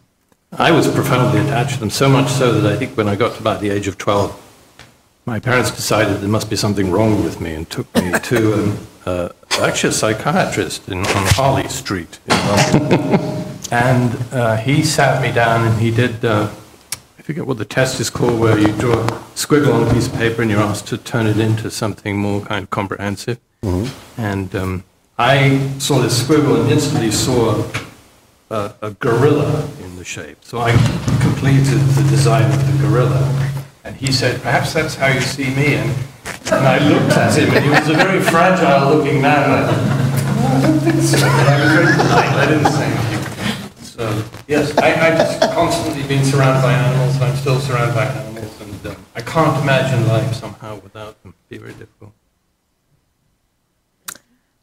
I 0.57 0.71
was 0.71 0.85
profoundly 0.85 1.39
attached 1.39 1.75
to 1.75 1.79
them, 1.79 1.89
so 1.89 2.09
much 2.09 2.29
so 2.29 2.59
that 2.59 2.69
I 2.69 2.75
think 2.75 2.97
when 2.97 3.07
I 3.07 3.15
got 3.15 3.35
to 3.35 3.39
about 3.39 3.61
the 3.61 3.69
age 3.69 3.87
of 3.87 3.97
12, 3.97 4.37
my 5.25 5.39
parents 5.39 5.71
decided 5.71 6.17
there 6.17 6.27
must 6.27 6.49
be 6.49 6.57
something 6.57 6.91
wrong 6.91 7.23
with 7.23 7.39
me 7.39 7.53
and 7.53 7.69
took 7.69 7.93
me 7.95 8.11
to 8.11 8.53
um, 8.55 8.87
uh, 9.05 9.29
actually 9.61 9.91
a 9.91 9.93
psychiatrist 9.93 10.89
in, 10.89 10.99
on 10.99 11.25
Harley 11.27 11.69
Street 11.69 12.19
in 12.25 12.37
London. 12.47 13.47
and 13.71 14.33
uh, 14.33 14.57
he 14.57 14.83
sat 14.83 15.21
me 15.21 15.31
down 15.31 15.65
and 15.65 15.79
he 15.79 15.89
did, 15.89 16.25
uh, 16.25 16.51
I 17.17 17.21
forget 17.21 17.47
what 17.47 17.57
the 17.57 17.63
test 17.63 18.01
is 18.01 18.09
called, 18.09 18.37
where 18.37 18.59
you 18.59 18.73
draw 18.73 18.95
a 18.95 19.07
squiggle 19.35 19.73
on 19.73 19.87
a 19.87 19.93
piece 19.93 20.07
of 20.07 20.15
paper 20.15 20.41
and 20.41 20.51
you're 20.51 20.59
asked 20.59 20.85
to 20.87 20.97
turn 20.97 21.27
it 21.27 21.39
into 21.39 21.71
something 21.71 22.17
more 22.17 22.41
kind 22.41 22.63
of 22.63 22.69
comprehensive. 22.69 23.39
And 24.17 24.53
um, 24.53 24.83
I 25.17 25.69
saw 25.77 25.99
this 25.99 26.21
squiggle 26.21 26.59
and 26.59 26.69
instantly 26.69 27.11
saw 27.11 27.63
a, 28.51 28.75
a 28.81 28.91
gorilla 28.91 29.67
in 29.81 29.95
the 29.95 30.03
shape. 30.03 30.37
So 30.41 30.59
I 30.59 30.71
completed 31.21 31.79
the 31.95 32.05
design 32.09 32.45
of 32.51 32.59
the 32.67 32.87
gorilla. 32.87 33.23
And 33.83 33.95
he 33.95 34.11
said, 34.11 34.41
perhaps 34.41 34.73
that's 34.73 34.93
how 34.93 35.07
you 35.07 35.21
see 35.21 35.55
me. 35.55 35.75
And, 35.75 35.89
and 36.51 36.67
I 36.67 36.77
looked 36.87 37.17
at 37.17 37.35
him, 37.37 37.49
and 37.55 37.63
he 37.63 37.69
was 37.69 37.87
a 37.89 37.93
very 37.93 38.21
fragile 38.21 38.95
looking 38.95 39.21
man. 39.21 39.43
And 39.43 39.53
I 39.53 39.71
thought, 39.71 39.81
"Oh, 40.37 40.57
I 40.57 40.61
don't 40.61 40.79
think 40.79 41.01
so. 41.01 41.17
But 41.17 41.47
I 41.47 41.63
was 41.63 41.71
very 41.71 41.93
polite. 41.95 42.29
I 42.29 42.45
didn't 42.45 42.71
say 42.71 42.85
anything. 42.85 43.83
So, 43.83 44.23
yes, 44.47 44.77
I, 44.77 45.07
I 45.07 45.09
just 45.11 45.39
constantly 45.53 46.03
been 46.07 46.23
surrounded 46.25 46.61
by 46.61 46.73
animals, 46.73 47.15
and 47.15 47.23
I'm 47.23 47.35
still 47.37 47.59
surrounded 47.59 47.95
by 47.95 48.05
animals. 48.05 48.61
And 48.61 48.87
um, 48.87 49.05
I 49.15 49.21
can't 49.21 49.61
imagine 49.63 50.07
life 50.07 50.33
somehow 50.35 50.75
without 50.81 51.21
them. 51.23 51.33
It'd 51.49 51.61
be 51.61 51.65
very 51.65 51.77
difficult. 51.79 52.13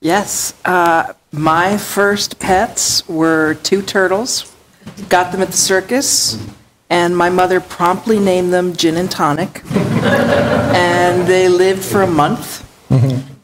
Yes, 0.00 0.54
uh, 0.64 1.12
my 1.32 1.76
first 1.76 2.38
pets 2.38 3.06
were 3.08 3.54
two 3.62 3.82
turtles. 3.82 4.54
Got 5.08 5.32
them 5.32 5.42
at 5.42 5.48
the 5.48 5.56
circus, 5.56 6.38
and 6.88 7.16
my 7.16 7.30
mother 7.30 7.60
promptly 7.60 8.20
named 8.20 8.52
them 8.52 8.74
Gin 8.74 8.96
and 8.96 9.10
Tonic. 9.10 9.62
and 9.74 11.26
they 11.26 11.48
lived 11.48 11.84
for 11.84 12.02
a 12.02 12.06
month, 12.06 12.64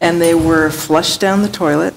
and 0.01 0.21
they 0.21 0.35
were 0.35 0.71
flushed 0.71 1.21
down 1.21 1.43
the 1.43 1.49
toilet 1.49 1.95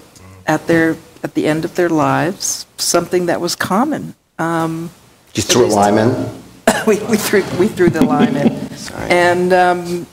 at 0.47 0.65
their 0.65 0.97
at 1.23 1.35
the 1.35 1.47
end 1.47 1.63
of 1.63 1.75
their 1.75 1.89
lives. 1.89 2.65
Something 2.77 3.27
that 3.27 3.39
was 3.39 3.55
common. 3.55 4.15
Um, 4.39 4.89
Just 5.33 5.51
threw 5.51 5.65
a 5.65 5.67
lime 5.67 5.99
in? 5.99 6.41
we, 6.87 6.99
we 7.05 7.17
threw 7.17 7.43
we 7.59 7.67
threw 7.67 7.91
the 7.91 8.03
lime 8.03 8.35
in, 8.35 8.51
and 9.09 9.53
um, 9.53 10.07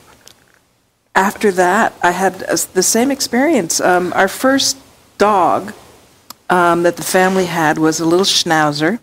after 1.14 1.50
that, 1.52 1.94
I 2.02 2.10
had 2.10 2.42
a- 2.42 2.58
the 2.74 2.82
same 2.82 3.10
experience. 3.10 3.80
Um, 3.80 4.12
our 4.16 4.28
first 4.28 4.76
dog 5.18 5.72
um, 6.50 6.82
that 6.82 6.96
the 6.96 7.02
family 7.02 7.46
had 7.46 7.78
was 7.78 8.00
a 8.00 8.04
little 8.04 8.26
schnauzer 8.26 8.98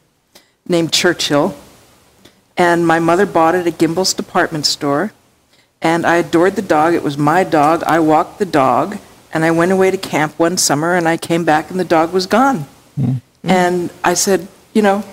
named 0.68 0.92
Churchill, 0.92 1.56
and 2.58 2.86
my 2.86 3.00
mother 3.00 3.26
bought 3.26 3.56
it 3.56 3.66
at 3.66 3.78
Gimbel's 3.78 4.14
department 4.14 4.66
store, 4.66 5.14
and 5.82 6.06
I 6.06 6.18
adored 6.18 6.56
the 6.56 6.62
dog. 6.62 6.94
It 6.94 7.02
was 7.04 7.18
my 7.18 7.44
dog. 7.44 7.84
I 7.84 8.00
walked 8.00 8.40
the 8.40 8.46
dog, 8.46 8.98
and 9.34 9.44
I 9.44 9.52
went 9.52 9.72
away 9.72 9.90
to 9.90 9.98
camp 9.98 10.38
one 10.38 10.58
summer, 10.58 10.96
and 10.96 11.08
I 11.08 11.18
came 11.18 11.44
back, 11.46 11.72
and 11.72 11.80
the 11.80 11.86
dog 11.86 12.14
was 12.14 12.26
gone. 12.28 12.66
And 13.44 13.90
I 14.04 14.14
said, 14.14 14.48
you 14.74 14.82
know, 14.84 15.04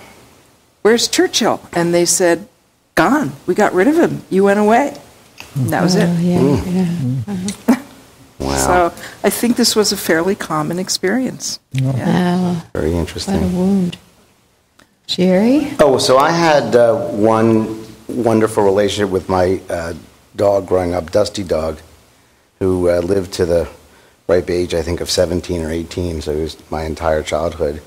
where's 0.83 1.07
Churchill? 1.07 1.61
And 1.73 1.93
they 1.93 2.05
said, 2.05 2.47
gone. 2.93 3.31
We 3.47 3.55
got 3.55 3.73
rid 3.73 3.87
of 3.87 3.97
him. 3.97 4.21
You 4.29 4.43
went 4.43 4.59
away. 4.59 4.95
And 5.55 5.69
that 5.69 5.83
was 5.83 5.95
Oh, 5.95 5.99
it. 5.99 6.19
yeah, 6.19 6.63
yeah. 6.65 7.81
Wow, 8.39 8.55
So 8.55 8.93
I 9.23 9.29
think 9.29 9.57
this 9.57 9.75
was 9.75 9.91
a 9.91 9.97
fairly 9.97 10.35
common 10.35 10.79
experience. 10.79 11.59
Yeah. 11.73 11.91
Wow, 11.91 12.61
very 12.73 12.93
what 12.93 13.27
a 13.27 13.47
wound. 13.47 13.97
Jerry? 15.07 15.71
Oh, 15.79 15.97
so 15.97 16.17
I 16.17 16.29
had 16.31 16.75
uh, 16.75 16.95
one 16.95 17.85
wonderful 18.07 18.63
relationship 18.63 19.11
with 19.11 19.27
my 19.27 19.59
uh, 19.69 19.93
dog 20.35 20.67
growing 20.67 20.93
up, 20.93 21.11
Dusty 21.11 21.43
Dog, 21.43 21.79
who 22.59 22.89
uh, 22.89 22.99
lived 22.99 23.33
to 23.33 23.45
the 23.45 23.67
ripe 24.27 24.49
age, 24.49 24.73
I 24.73 24.83
think, 24.83 25.01
of 25.01 25.09
17 25.09 25.61
or 25.63 25.71
18, 25.71 26.21
so 26.21 26.33
he 26.35 26.41
was 26.41 26.57
my 26.71 26.83
entire 26.83 27.23
childhood. 27.23 27.81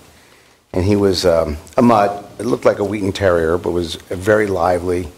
And 0.74 0.84
he 0.84 0.96
was 0.96 1.24
um, 1.24 1.56
a 1.76 1.82
mutt. 1.82 2.28
It 2.38 2.46
looked 2.46 2.64
like 2.64 2.78
a 2.78 2.84
Wheaten 2.84 3.12
Terrier, 3.12 3.56
but 3.58 3.70
was 3.70 3.94
very 3.94 4.46
lively 4.46 5.08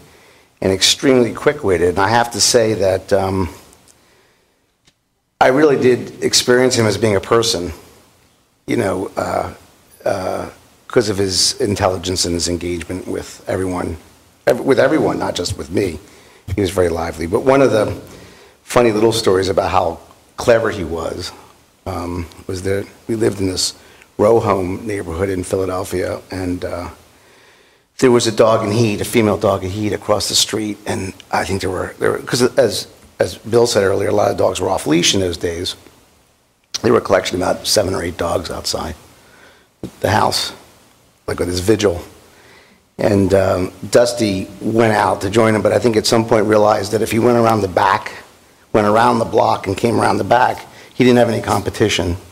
and 0.61 0.71
extremely 0.71 1.33
quick-witted. 1.33 1.89
And 1.89 1.99
I 1.99 2.09
have 2.09 2.31
to 2.31 2.41
say 2.41 2.73
that 2.75 3.13
um, 3.13 3.49
I 5.39 5.47
really 5.49 5.77
did 5.77 6.23
experience 6.23 6.75
him 6.75 6.85
as 6.85 6.97
being 6.97 7.15
a 7.15 7.21
person, 7.21 7.71
you 8.67 8.77
know, 8.77 9.11
uh, 9.17 9.53
because 10.87 11.09
of 11.09 11.17
his 11.17 11.59
intelligence 11.59 12.25
and 12.25 12.33
his 12.33 12.47
engagement 12.47 13.07
with 13.07 13.43
everyone, 13.47 13.97
ev- 14.47 14.61
with 14.61 14.79
everyone, 14.79 15.19
not 15.19 15.35
just 15.35 15.57
with 15.57 15.69
me. 15.69 15.99
He 16.55 16.61
was 16.61 16.69
very 16.69 16.89
lively. 16.89 17.27
But 17.27 17.41
one 17.41 17.61
of 17.61 17.71
the 17.71 17.91
funny 18.63 18.91
little 18.91 19.11
stories 19.11 19.49
about 19.49 19.71
how 19.71 19.99
clever 20.37 20.69
he 20.69 20.83
was 20.83 21.31
um, 21.85 22.25
was 22.47 22.61
that 22.63 22.87
we 23.07 23.15
lived 23.15 23.39
in 23.39 23.47
this 23.47 23.73
row 24.17 24.39
home 24.39 24.85
neighborhood 24.87 25.29
in 25.29 25.43
Philadelphia, 25.43 26.21
and 26.31 26.63
uh, 26.63 26.89
there 27.99 28.11
was 28.11 28.27
a 28.27 28.31
dog 28.31 28.65
in 28.65 28.71
heat, 28.71 29.01
a 29.01 29.05
female 29.05 29.37
dog 29.37 29.63
in 29.63 29.69
heat 29.69 29.93
across 29.93 30.27
the 30.29 30.35
street, 30.35 30.77
and 30.85 31.13
I 31.31 31.45
think 31.45 31.61
there 31.61 31.69
were 31.69 31.95
there 31.99 32.17
because 32.17 32.41
as 32.57 32.87
as 33.19 33.37
Bill 33.37 33.67
said 33.67 33.83
earlier, 33.83 34.09
a 34.09 34.13
lot 34.13 34.31
of 34.31 34.37
dogs 34.37 34.59
were 34.59 34.69
off 34.69 34.85
leash 34.87 35.13
in 35.13 35.21
those 35.21 35.37
days. 35.37 35.75
There 36.81 36.91
were 36.91 36.99
a 36.99 37.01
collection 37.01 37.41
of 37.41 37.41
about 37.41 37.65
seven 37.65 37.93
or 37.93 38.03
eight 38.03 38.17
dogs 38.17 38.51
outside 38.51 38.95
the 40.01 40.09
house, 40.09 40.51
like 41.27 41.39
with 41.39 41.47
his 41.47 41.61
vigil. 41.61 42.01
And 42.97 43.33
um, 43.33 43.71
Dusty 43.91 44.47
went 44.61 44.93
out 44.93 45.21
to 45.21 45.29
join 45.29 45.55
him, 45.55 45.61
but 45.61 45.71
I 45.71 45.79
think 45.79 45.95
at 45.95 46.05
some 46.05 46.25
point 46.25 46.45
realized 46.45 46.91
that 46.93 47.01
if 47.01 47.11
he 47.11 47.19
went 47.19 47.37
around 47.37 47.61
the 47.61 47.67
back, 47.67 48.11
went 48.73 48.87
around 48.87 49.19
the 49.19 49.25
block 49.25 49.67
and 49.67 49.77
came 49.77 49.99
around 49.99 50.17
the 50.17 50.23
back, 50.23 50.65
he 50.93 51.03
didn't 51.03 51.17
have 51.17 51.29
any 51.29 51.41
competition. 51.41 52.17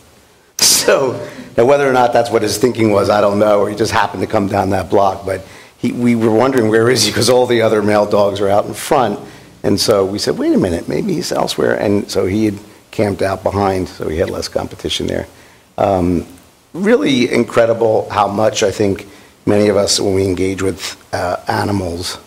So 0.60 1.14
now 1.58 1.66
whether 1.66 1.88
or 1.90 1.94
not 1.94 2.14
that's 2.14 2.30
what 2.30 2.42
his 2.42 2.58
thinking 2.58 2.92
was, 2.92 3.10
I 3.10 3.22
don't 3.22 3.40
know, 3.40 3.62
or 3.62 3.70
he 3.70 3.76
just 3.76 3.92
happened 3.92 4.22
to 4.22 4.28
come 4.28 4.48
down 4.48 4.72
that 4.72 4.90
block. 4.90 5.26
But 5.26 5.46
he, 5.78 5.92
we 5.92 6.16
were 6.16 6.34
wondering 6.34 6.70
where 6.70 6.90
is 6.90 7.04
he 7.04 7.12
because 7.12 7.30
all 7.30 7.46
the 7.46 7.62
other 7.62 7.82
male 7.82 8.06
dogs 8.06 8.40
are 8.40 8.50
out 8.50 8.66
in 8.66 8.74
front. 8.74 9.20
And 9.64 9.80
so 9.80 10.06
we 10.06 10.20
said, 10.20 10.38
wait 10.38 10.54
a 10.54 10.58
minute, 10.58 10.88
maybe 10.88 11.14
he's 11.14 11.32
elsewhere. 11.32 11.76
And 11.76 12.10
so 12.10 12.26
he 12.26 12.46
had 12.46 12.60
camped 12.92 13.22
out 13.22 13.44
behind, 13.44 13.88
so 13.88 14.08
he 14.08 14.18
had 14.18 14.30
less 14.30 14.48
competition 14.48 15.08
there. 15.08 15.28
Um, 15.78 16.26
really 16.74 17.32
incredible 17.32 18.10
how 18.10 18.28
much 18.28 18.64
I 18.64 18.72
think 18.72 19.08
many 19.46 19.70
of 19.70 19.78
us, 19.78 20.00
when 20.00 20.14
we 20.14 20.26
engage 20.26 20.62
with 20.62 20.98
uh, 21.14 21.38
animals, 21.48 22.18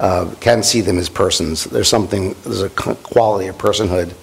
uh, 0.00 0.34
can 0.40 0.62
see 0.62 0.80
them 0.80 0.98
as 0.98 1.08
persons. 1.08 1.64
There's 1.64 1.88
something, 1.88 2.34
there's 2.42 2.62
a 2.62 2.70
quality 2.70 3.48
of 3.48 3.56
personhood 3.56 4.14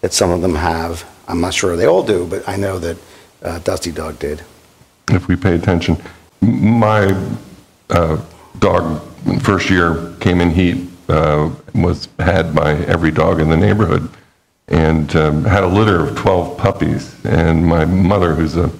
that 0.00 0.12
some 0.12 0.30
of 0.30 0.40
them 0.40 0.54
have. 0.54 1.04
I'm 1.28 1.40
not 1.40 1.54
sure 1.54 1.76
they 1.76 1.86
all 1.86 2.02
do, 2.02 2.26
but 2.26 2.48
I 2.48 2.56
know 2.56 2.78
that 2.78 2.96
uh, 3.42 3.58
Dusty 3.60 3.92
Dog 3.92 4.18
did. 4.18 4.42
if 5.10 5.28
we 5.28 5.36
pay 5.36 5.54
attention. 5.54 5.96
My 6.40 7.14
uh, 7.90 8.20
dog, 8.58 9.02
first 9.42 9.70
year, 9.70 10.14
came 10.20 10.40
in 10.40 10.50
heat, 10.50 10.88
uh, 11.08 11.50
was 11.74 12.08
had 12.18 12.54
by 12.54 12.74
every 12.84 13.10
dog 13.10 13.40
in 13.40 13.48
the 13.48 13.56
neighborhood, 13.56 14.08
and 14.68 15.14
um, 15.16 15.44
had 15.44 15.64
a 15.64 15.66
litter 15.66 16.00
of 16.04 16.16
12 16.16 16.58
puppies. 16.58 17.14
And 17.24 17.66
my 17.66 17.84
mother, 17.84 18.34
who's 18.34 18.56
a 18.56 18.70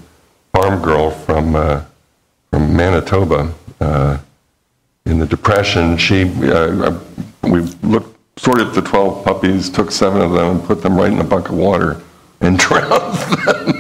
farm 0.53 0.83
girl 0.83 1.11
from, 1.11 1.57
uh, 1.57 1.83
from 2.51 2.77
Manitoba, 2.77 3.53
uh, 3.81 4.19
in 5.07 5.19
the 5.19 5.27
Depression, 5.27 5.97
she, 5.97 6.25
uh, 6.51 6.99
we 7.43 7.61
looked, 7.83 8.15
sorted 8.39 8.75
the 8.75 8.83
12 8.83 9.25
puppies, 9.25 9.71
took 9.71 9.91
seven 9.91 10.21
of 10.21 10.33
them, 10.33 10.57
and 10.57 10.65
put 10.65 10.83
them 10.83 10.97
right 10.97 11.11
in 11.11 11.19
a 11.19 11.25
bucket 11.25 11.53
of 11.53 11.57
water 11.57 12.01
and 12.41 12.59
drowned 12.59 13.15
them. 13.15 13.78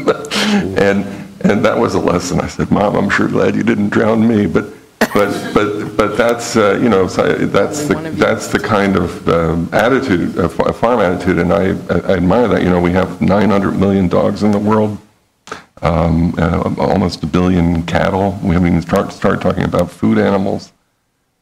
And, 0.79 1.05
and 1.43 1.65
that 1.65 1.77
was 1.79 1.95
a 1.95 2.01
lesson. 2.01 2.41
I 2.41 2.47
said, 2.49 2.71
Mom, 2.71 2.97
I'm 2.97 3.11
sure 3.11 3.29
glad 3.29 3.55
you 3.55 3.63
didn't 3.63 3.91
drown 3.91 4.27
me. 4.27 4.47
But, 4.47 4.67
but, 5.15 5.55
but, 5.55 5.97
but 5.97 6.17
that's, 6.17 6.57
uh, 6.57 6.79
you 6.83 6.89
know, 6.89 7.07
that's 7.07 7.87
the, 7.89 7.95
that's 8.15 8.47
the 8.49 8.59
kind 8.59 8.97
of 8.97 9.29
um, 9.29 9.69
attitude, 9.73 10.37
a 10.39 10.49
farm 10.49 11.01
attitude, 11.01 11.39
and 11.39 11.53
I, 11.53 11.71
I 11.91 12.17
admire 12.17 12.49
that. 12.49 12.63
You 12.63 12.71
know, 12.71 12.81
we 12.81 12.93
have 12.93 13.21
900 13.21 13.73
million 13.79 14.09
dogs 14.09 14.43
in 14.43 14.51
the 14.51 14.59
world 14.59 14.99
um, 15.83 16.35
uh, 16.39 16.75
almost 16.79 17.23
a 17.23 17.27
billion 17.27 17.85
cattle. 17.85 18.39
We 18.43 18.55
haven't 18.55 18.69
even 18.69 18.83
start, 18.83 19.13
started 19.13 19.41
talking 19.41 19.65
about 19.65 19.91
food 19.91 20.19
animals. 20.19 20.73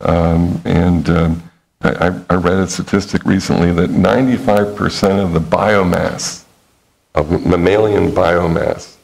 Um, 0.00 0.60
and 0.64 1.08
um, 1.08 1.50
I- 1.82 2.20
I 2.28 2.34
read 2.34 2.58
a 2.58 2.68
statistic 2.68 3.24
recently 3.24 3.72
that 3.72 3.90
95% 3.90 5.22
of 5.22 5.32
the 5.32 5.40
biomass, 5.40 6.44
of 7.14 7.46
mammalian 7.46 8.12
biomass, 8.12 8.95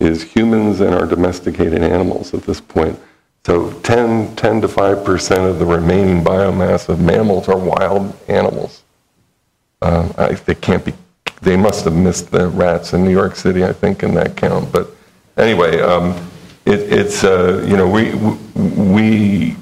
is 0.00 0.22
humans 0.22 0.80
and 0.80 0.94
our 0.94 1.06
domesticated 1.06 1.82
animals 1.82 2.32
at 2.34 2.42
this 2.42 2.60
point. 2.60 2.98
So 3.44 3.72
10, 3.80 4.36
10 4.36 4.60
to 4.60 4.68
5% 4.68 5.50
of 5.50 5.58
the 5.58 5.66
remaining 5.66 6.22
biomass 6.22 6.88
of 6.88 7.00
mammals 7.00 7.48
are 7.48 7.58
wild 7.58 8.14
animals. 8.28 8.82
Uh, 9.80 10.12
I, 10.18 10.34
they 10.34 10.54
can't 10.54 10.84
be, 10.84 10.92
they 11.40 11.56
must 11.56 11.84
have 11.84 11.94
missed 11.94 12.30
the 12.30 12.48
rats 12.48 12.92
in 12.92 13.04
New 13.04 13.10
York 13.10 13.36
City, 13.36 13.64
I 13.64 13.72
think, 13.72 14.02
in 14.02 14.14
that 14.14 14.36
count. 14.36 14.70
But 14.70 14.90
anyway, 15.36 15.80
um, 15.80 16.14
it, 16.66 16.80
it's, 16.92 17.24
uh, 17.24 17.64
you 17.66 17.76
know, 17.76 17.88
we, 17.88 18.14
we 18.54 19.56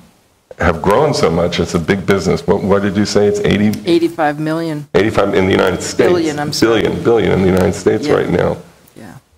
have 0.59 0.81
grown 0.83 1.12
so 1.14 1.31
much, 1.31 1.61
it's 1.61 1.75
a 1.75 1.78
big 1.78 2.07
business. 2.07 2.47
What, 2.47 2.62
what 2.62 2.83
did 2.83 2.97
you 2.97 3.05
say? 3.05 3.26
It's 3.26 3.40
80, 3.40 3.88
85 3.88 4.40
million. 4.40 4.88
85 4.95 5.35
in 5.35 5.45
the 5.47 5.52
United 5.52 5.83
States? 5.83 6.11
Billion, 6.11 6.38
I'm 6.38 6.52
sorry. 6.52 6.83
Billion, 6.83 7.05
billion 7.05 7.33
in 7.33 7.43
the 7.43 7.49
United 7.50 7.75
States 7.75 8.07
Yeah. 8.07 8.14
right 8.14 8.31
now. 8.31 8.57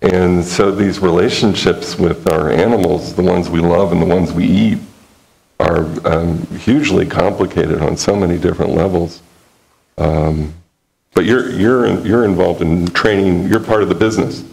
And 0.01 0.43
so 0.45 0.71
these 0.71 0.99
relationships 0.99 1.97
with 1.97 2.31
our 2.31 2.49
animals, 2.51 3.13
the 3.15 3.21
ones 3.21 3.49
we 3.49 3.59
love 3.59 3.91
and 3.91 4.01
the 4.01 4.05
ones 4.05 4.31
we 4.31 4.45
eat, 4.45 4.79
are 5.59 5.83
um, 6.07 6.45
hugely 6.57 7.05
complicated 7.05 7.81
on 7.81 7.97
so 7.97 8.15
many 8.15 8.37
different 8.37 8.71
levels. 8.73 9.21
Um, 9.97 10.53
But 11.13 11.25
you're, 11.25 11.49
you're, 11.51 11.99
you're 12.07 12.23
involved 12.23 12.61
in 12.61 12.87
training, 12.87 13.49
you're 13.49 13.59
part 13.59 13.83
of 13.83 13.89
the 13.89 13.95
business. 13.95 14.43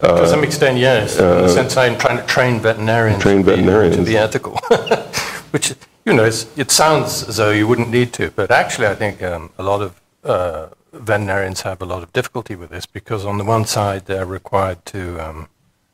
To 0.00 0.28
some 0.28 0.44
extent, 0.44 0.78
yes. 0.78 1.18
In 1.18 1.24
the 1.24 1.48
sense 1.48 1.76
I'm 1.76 1.98
trying 1.98 2.18
to 2.18 2.26
train 2.26 2.60
veterinarians. 2.60 3.22
Train 3.22 3.38
to 3.38 3.44
be- 3.44 3.50
veterinarians. 3.56 3.96
To 3.96 4.02
be 4.04 4.16
ethical. 4.16 4.52
Which, 5.52 5.74
you 6.04 6.12
know, 6.12 6.24
it's, 6.24 6.46
it 6.56 6.70
sounds 6.70 7.26
as 7.28 7.38
though 7.38 7.50
you 7.50 7.66
wouldn't 7.66 7.90
need 7.90 8.12
to, 8.12 8.30
but 8.30 8.50
actually 8.50 8.86
I 8.86 8.94
think 8.94 9.22
um, 9.22 9.50
a 9.58 9.62
lot 9.64 9.80
of 9.82 10.00
uh, 10.22 10.66
veterinarians 11.00 11.62
have 11.62 11.82
a 11.82 11.84
lot 11.84 12.02
of 12.02 12.12
difficulty 12.12 12.56
with 12.56 12.70
this 12.70 12.86
because 12.86 13.24
on 13.24 13.38
the 13.38 13.44
one 13.44 13.64
side 13.64 14.06
they're 14.06 14.26
required 14.26 14.84
to 14.86 15.18
um, 15.18 15.48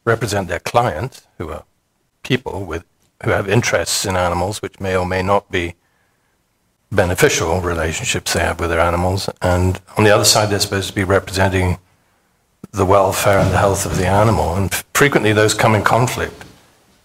represent 0.04 0.48
their 0.48 0.60
clients, 0.60 1.26
who 1.38 1.50
are 1.50 1.64
people 2.22 2.64
with 2.64 2.84
who 3.24 3.30
have 3.30 3.48
interests 3.48 4.04
in 4.04 4.16
animals, 4.16 4.60
which 4.62 4.80
may 4.80 4.96
or 4.96 5.06
may 5.06 5.22
not 5.22 5.50
be 5.50 5.74
beneficial 6.90 7.60
relationships 7.60 8.32
they 8.32 8.40
have 8.40 8.58
with 8.58 8.70
their 8.70 8.80
animals, 8.80 9.30
and 9.40 9.80
on 9.96 10.04
the 10.04 10.10
other 10.10 10.24
side 10.24 10.50
they're 10.50 10.58
supposed 10.58 10.88
to 10.88 10.94
be 10.94 11.04
representing 11.04 11.78
the 12.72 12.84
welfare 12.84 13.38
and 13.38 13.50
the 13.50 13.58
health 13.58 13.86
of 13.86 13.96
the 13.96 14.06
animal, 14.06 14.56
and 14.56 14.74
frequently 14.92 15.32
those 15.32 15.54
come 15.54 15.74
in 15.74 15.82
conflict, 15.82 16.44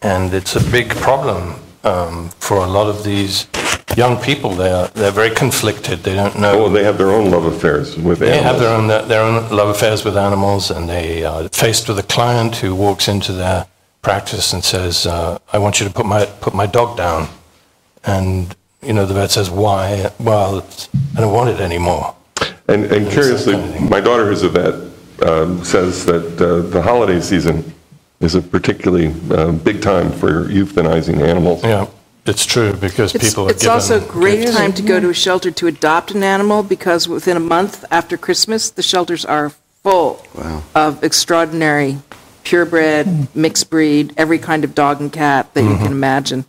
and 0.02 0.34
it's 0.34 0.56
a 0.56 0.72
big 0.72 0.90
problem 0.96 1.56
um, 1.84 2.30
for 2.40 2.58
a 2.58 2.68
lot 2.68 2.90
of 2.90 3.04
these 3.04 3.48
young 3.96 4.22
people. 4.22 4.52
They're 4.52 4.88
they're 4.88 5.12
very 5.12 5.34
conflicted. 5.34 6.04
They 6.04 6.16
don't 6.16 6.38
know. 6.40 6.66
Oh, 6.66 6.70
they 6.70 6.84
have 6.84 6.98
their 6.98 7.12
own 7.12 7.32
love 7.32 7.46
affairs 7.46 7.96
with 7.96 8.22
animals. 8.22 8.38
They 8.38 8.42
have 8.42 8.60
their 8.60 8.76
own, 8.76 8.88
their 9.08 9.22
own 9.22 9.50
love 9.50 9.70
affairs 9.70 10.04
with 10.04 10.18
animals, 10.18 10.72
and 10.72 10.90
they 10.90 11.24
are 11.24 11.48
faced 11.50 11.88
with 11.88 12.00
a 12.00 12.04
client 12.04 12.58
who 12.58 12.76
walks 12.76 13.08
into 13.08 13.34
their 13.34 13.68
practice 14.02 14.54
and 14.54 14.64
says, 14.64 15.06
uh, 15.06 15.40
"I 15.54 15.58
want 15.58 15.80
you 15.80 15.88
to 15.88 15.94
put 15.94 16.06
my 16.06 16.26
put 16.26 16.54
my 16.54 16.66
dog 16.66 16.98
down," 16.98 17.30
and 18.04 18.56
you 18.82 18.94
know 18.94 19.06
the 19.06 19.14
vet 19.14 19.32
says, 19.32 19.50
"Why?" 19.50 20.12
Well, 20.20 20.60
it's, 20.60 20.90
I 21.16 21.22
don't 21.22 21.34
want 21.34 21.50
it 21.50 21.60
anymore. 21.60 22.16
And, 22.70 22.86
and 22.86 23.10
curiously, 23.10 23.54
kind 23.54 23.76
of 23.76 23.90
my 23.90 24.02
daughter, 24.02 24.26
who's 24.28 24.44
a 24.44 24.50
vet, 24.50 24.74
um, 25.28 25.64
says 25.64 26.06
that 26.06 26.42
uh, 26.42 26.68
the 26.70 26.82
holiday 26.82 27.22
season 27.22 27.74
is 28.20 28.36
a 28.36 28.42
particularly 28.42 29.14
uh, 29.32 29.52
big 29.52 29.82
time 29.82 30.12
for 30.12 30.46
euthanizing 30.46 31.22
animals. 31.22 31.64
Yeah, 31.64 31.88
it's 32.28 32.46
true 32.46 32.74
because 32.74 33.14
It's, 33.16 33.30
people 33.30 33.48
are 33.48 33.52
it's 33.52 33.62
given 33.64 33.74
also 33.74 33.98
a 34.04 34.08
great 34.08 34.42
gifts. 34.42 34.56
time 34.58 34.74
to 34.74 34.82
go 34.82 35.00
to 35.00 35.10
a 35.10 35.14
shelter 35.14 35.52
to 35.52 35.68
adopt 35.68 36.12
an 36.12 36.24
animal 36.24 36.64
because 36.64 37.08
within 37.08 37.38
a 37.38 37.42
month 37.42 37.86
after 37.92 38.18
Christmas, 38.18 38.70
the 38.70 38.84
shelters 38.84 39.26
are 39.26 39.50
full 39.84 40.26
Wow. 40.36 40.64
of 40.76 41.04
extraordinary 41.04 41.98
purebred, 42.44 43.34
mixed 43.36 43.70
breed, 43.70 44.14
every 44.18 44.40
kind 44.40 44.64
of 44.64 44.74
dog 44.74 45.02
and 45.02 45.12
cat 45.12 45.54
that 45.54 45.64
you 45.64 45.76
can 45.78 45.92
imagine 45.92 46.46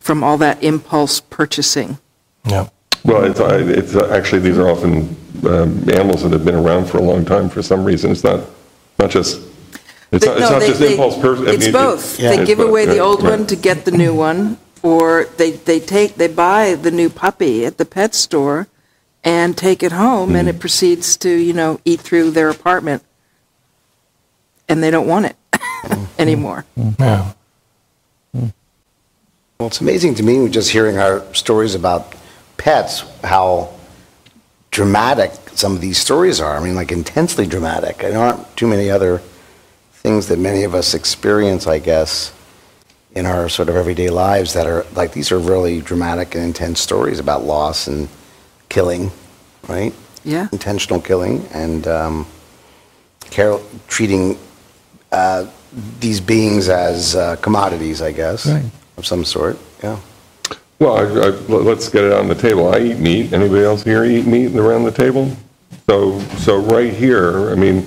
from 0.00 0.24
all 0.24 0.36
that 0.38 0.62
impulse 0.62 1.20
purchasing. 1.20 1.98
Yeah. 2.44 2.68
Well, 3.04 3.24
it's, 3.24 3.40
I- 3.40 3.58
it's 3.58 3.94
uh, 3.94 4.08
actually, 4.12 4.40
these 4.40 4.58
are 4.58 4.68
often 4.68 5.16
um, 5.46 5.88
animals 5.90 6.22
that 6.22 6.32
have 6.32 6.44
been 6.44 6.54
around 6.56 6.86
for 6.86 6.98
a 6.98 7.02
long 7.02 7.24
time 7.24 7.48
for 7.48 7.62
some 7.62 7.84
reason. 7.84 8.10
It's 8.10 8.24
not, 8.24 8.40
not 8.98 9.10
just, 9.10 9.40
it's 10.12 10.24
They- 10.24 10.30
not, 10.30 10.38
it's 10.38 10.40
no, 10.40 10.50
not 10.50 10.58
they- 10.60 10.66
just 10.68 10.80
they- 10.80 10.90
impulse. 10.92 11.18
pur- 11.20 11.36
I 11.48 11.52
It's 11.52 11.64
mean, 11.64 11.72
both. 11.72 12.18
it- 12.18 12.22
They 12.22 12.38
it's 12.38 12.46
give 12.46 12.58
both, 12.58 12.68
away 12.68 12.84
the 12.86 12.92
right, 12.92 13.00
old 13.00 13.22
right. 13.22 13.30
one 13.38 13.46
to 13.46 13.56
get 13.56 13.84
the 13.84 13.90
new 13.92 14.14
one, 14.14 14.58
or 14.82 15.24
they, 15.36 15.52
they 15.52 15.78
take, 15.80 16.16
they 16.16 16.28
buy 16.28 16.74
the 16.74 16.90
new 16.90 17.08
puppy 17.08 17.64
at 17.64 17.78
the 17.78 17.84
pet 17.84 18.14
store 18.14 18.66
and 19.24 19.56
take 19.56 19.82
it 19.82 19.92
home, 19.92 20.30
Hmm. 20.30 20.36
and 20.36 20.48
it 20.48 20.58
proceeds 20.58 21.16
to, 21.18 21.30
you 21.30 21.52
know, 21.52 21.80
eat 21.84 22.00
through 22.00 22.32
their 22.32 22.48
apartment. 22.50 23.02
And 24.68 24.82
they 24.82 24.90
don't 24.90 25.06
want 25.06 25.26
it 25.26 25.36
Hmm. 25.60 26.04
anymore. 26.18 26.64
Yeah. 26.98 27.32
Well, 28.32 29.68
it's 29.68 29.80
amazing 29.80 30.16
to 30.16 30.22
me, 30.24 30.48
just 30.48 30.70
hearing 30.70 30.98
our 30.98 31.22
stories 31.34 31.74
about 31.76 32.14
pets, 32.56 33.04
how 33.22 33.72
dramatic 34.72 35.30
some 35.54 35.74
of 35.76 35.80
these 35.80 35.98
stories 35.98 36.40
are. 36.40 36.56
I 36.56 36.60
mean, 36.64 36.74
like 36.74 36.90
intensely 36.90 37.46
dramatic. 37.46 37.98
There 37.98 38.18
aren't 38.18 38.56
too 38.56 38.66
many 38.66 38.90
other 38.90 39.20
things 39.92 40.26
that 40.28 40.38
many 40.40 40.64
of 40.64 40.74
us 40.74 40.94
experience, 40.94 41.68
I 41.68 41.78
guess, 41.78 42.32
in 43.14 43.26
our 43.26 43.48
sort 43.48 43.68
of 43.68 43.76
everyday 43.76 44.08
lives 44.10 44.52
that 44.54 44.66
are 44.66 44.86
like 44.94 45.12
these 45.12 45.30
are 45.32 45.38
really 45.38 45.80
dramatic 45.80 46.34
and 46.34 46.44
intense 46.44 46.80
stories 46.80 47.18
about 47.18 47.44
loss 47.44 47.86
and 47.86 48.08
killing, 48.68 49.10
right? 49.68 49.92
Yeah. 50.24 50.48
Intentional 50.52 51.00
killing 51.00 51.46
and 51.52 51.86
um, 51.86 52.26
care, 53.30 53.58
treating 53.88 54.38
uh, 55.10 55.46
these 56.00 56.20
beings 56.20 56.68
as 56.68 57.14
uh, 57.16 57.36
commodities, 57.36 58.00
I 58.00 58.12
guess, 58.12 58.46
Right. 58.46 58.64
of 58.96 59.06
some 59.06 59.24
sort. 59.24 59.58
Yeah. 59.82 59.98
Well, 60.78 60.96
I, 60.96 61.26
I, 61.28 61.28
let's 61.48 61.88
get 61.88 62.04
it 62.04 62.12
on 62.12 62.28
the 62.28 62.34
table. 62.34 62.72
I 62.74 62.78
eat 62.80 62.98
meat. 62.98 63.32
Anybody 63.32 63.62
else 63.64 63.84
here 63.84 64.04
eat 64.04 64.26
meat 64.26 64.54
around 64.56 64.84
the 64.84 64.90
table? 64.90 65.30
So, 65.88 66.18
so 66.38 66.58
right 66.58 66.92
here, 66.92 67.50
I 67.50 67.54
mean, 67.54 67.86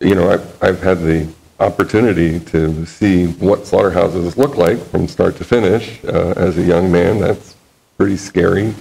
you 0.00 0.14
know, 0.14 0.30
I've, 0.30 0.62
I've 0.62 0.82
had 0.82 0.98
the 1.00 1.28
opportunity 1.62 2.40
to 2.40 2.84
see 2.86 3.26
what 3.26 3.66
slaughterhouses 3.66 4.36
look 4.36 4.56
like 4.56 4.78
from 4.90 5.06
start 5.08 5.36
to 5.36 5.44
finish 5.44 6.04
uh, 6.04 6.34
as 6.36 6.58
a 6.58 6.62
young 6.62 6.90
man. 6.90 7.18
That's 7.20 7.56
pretty 7.96 8.16
scary. 8.16 8.74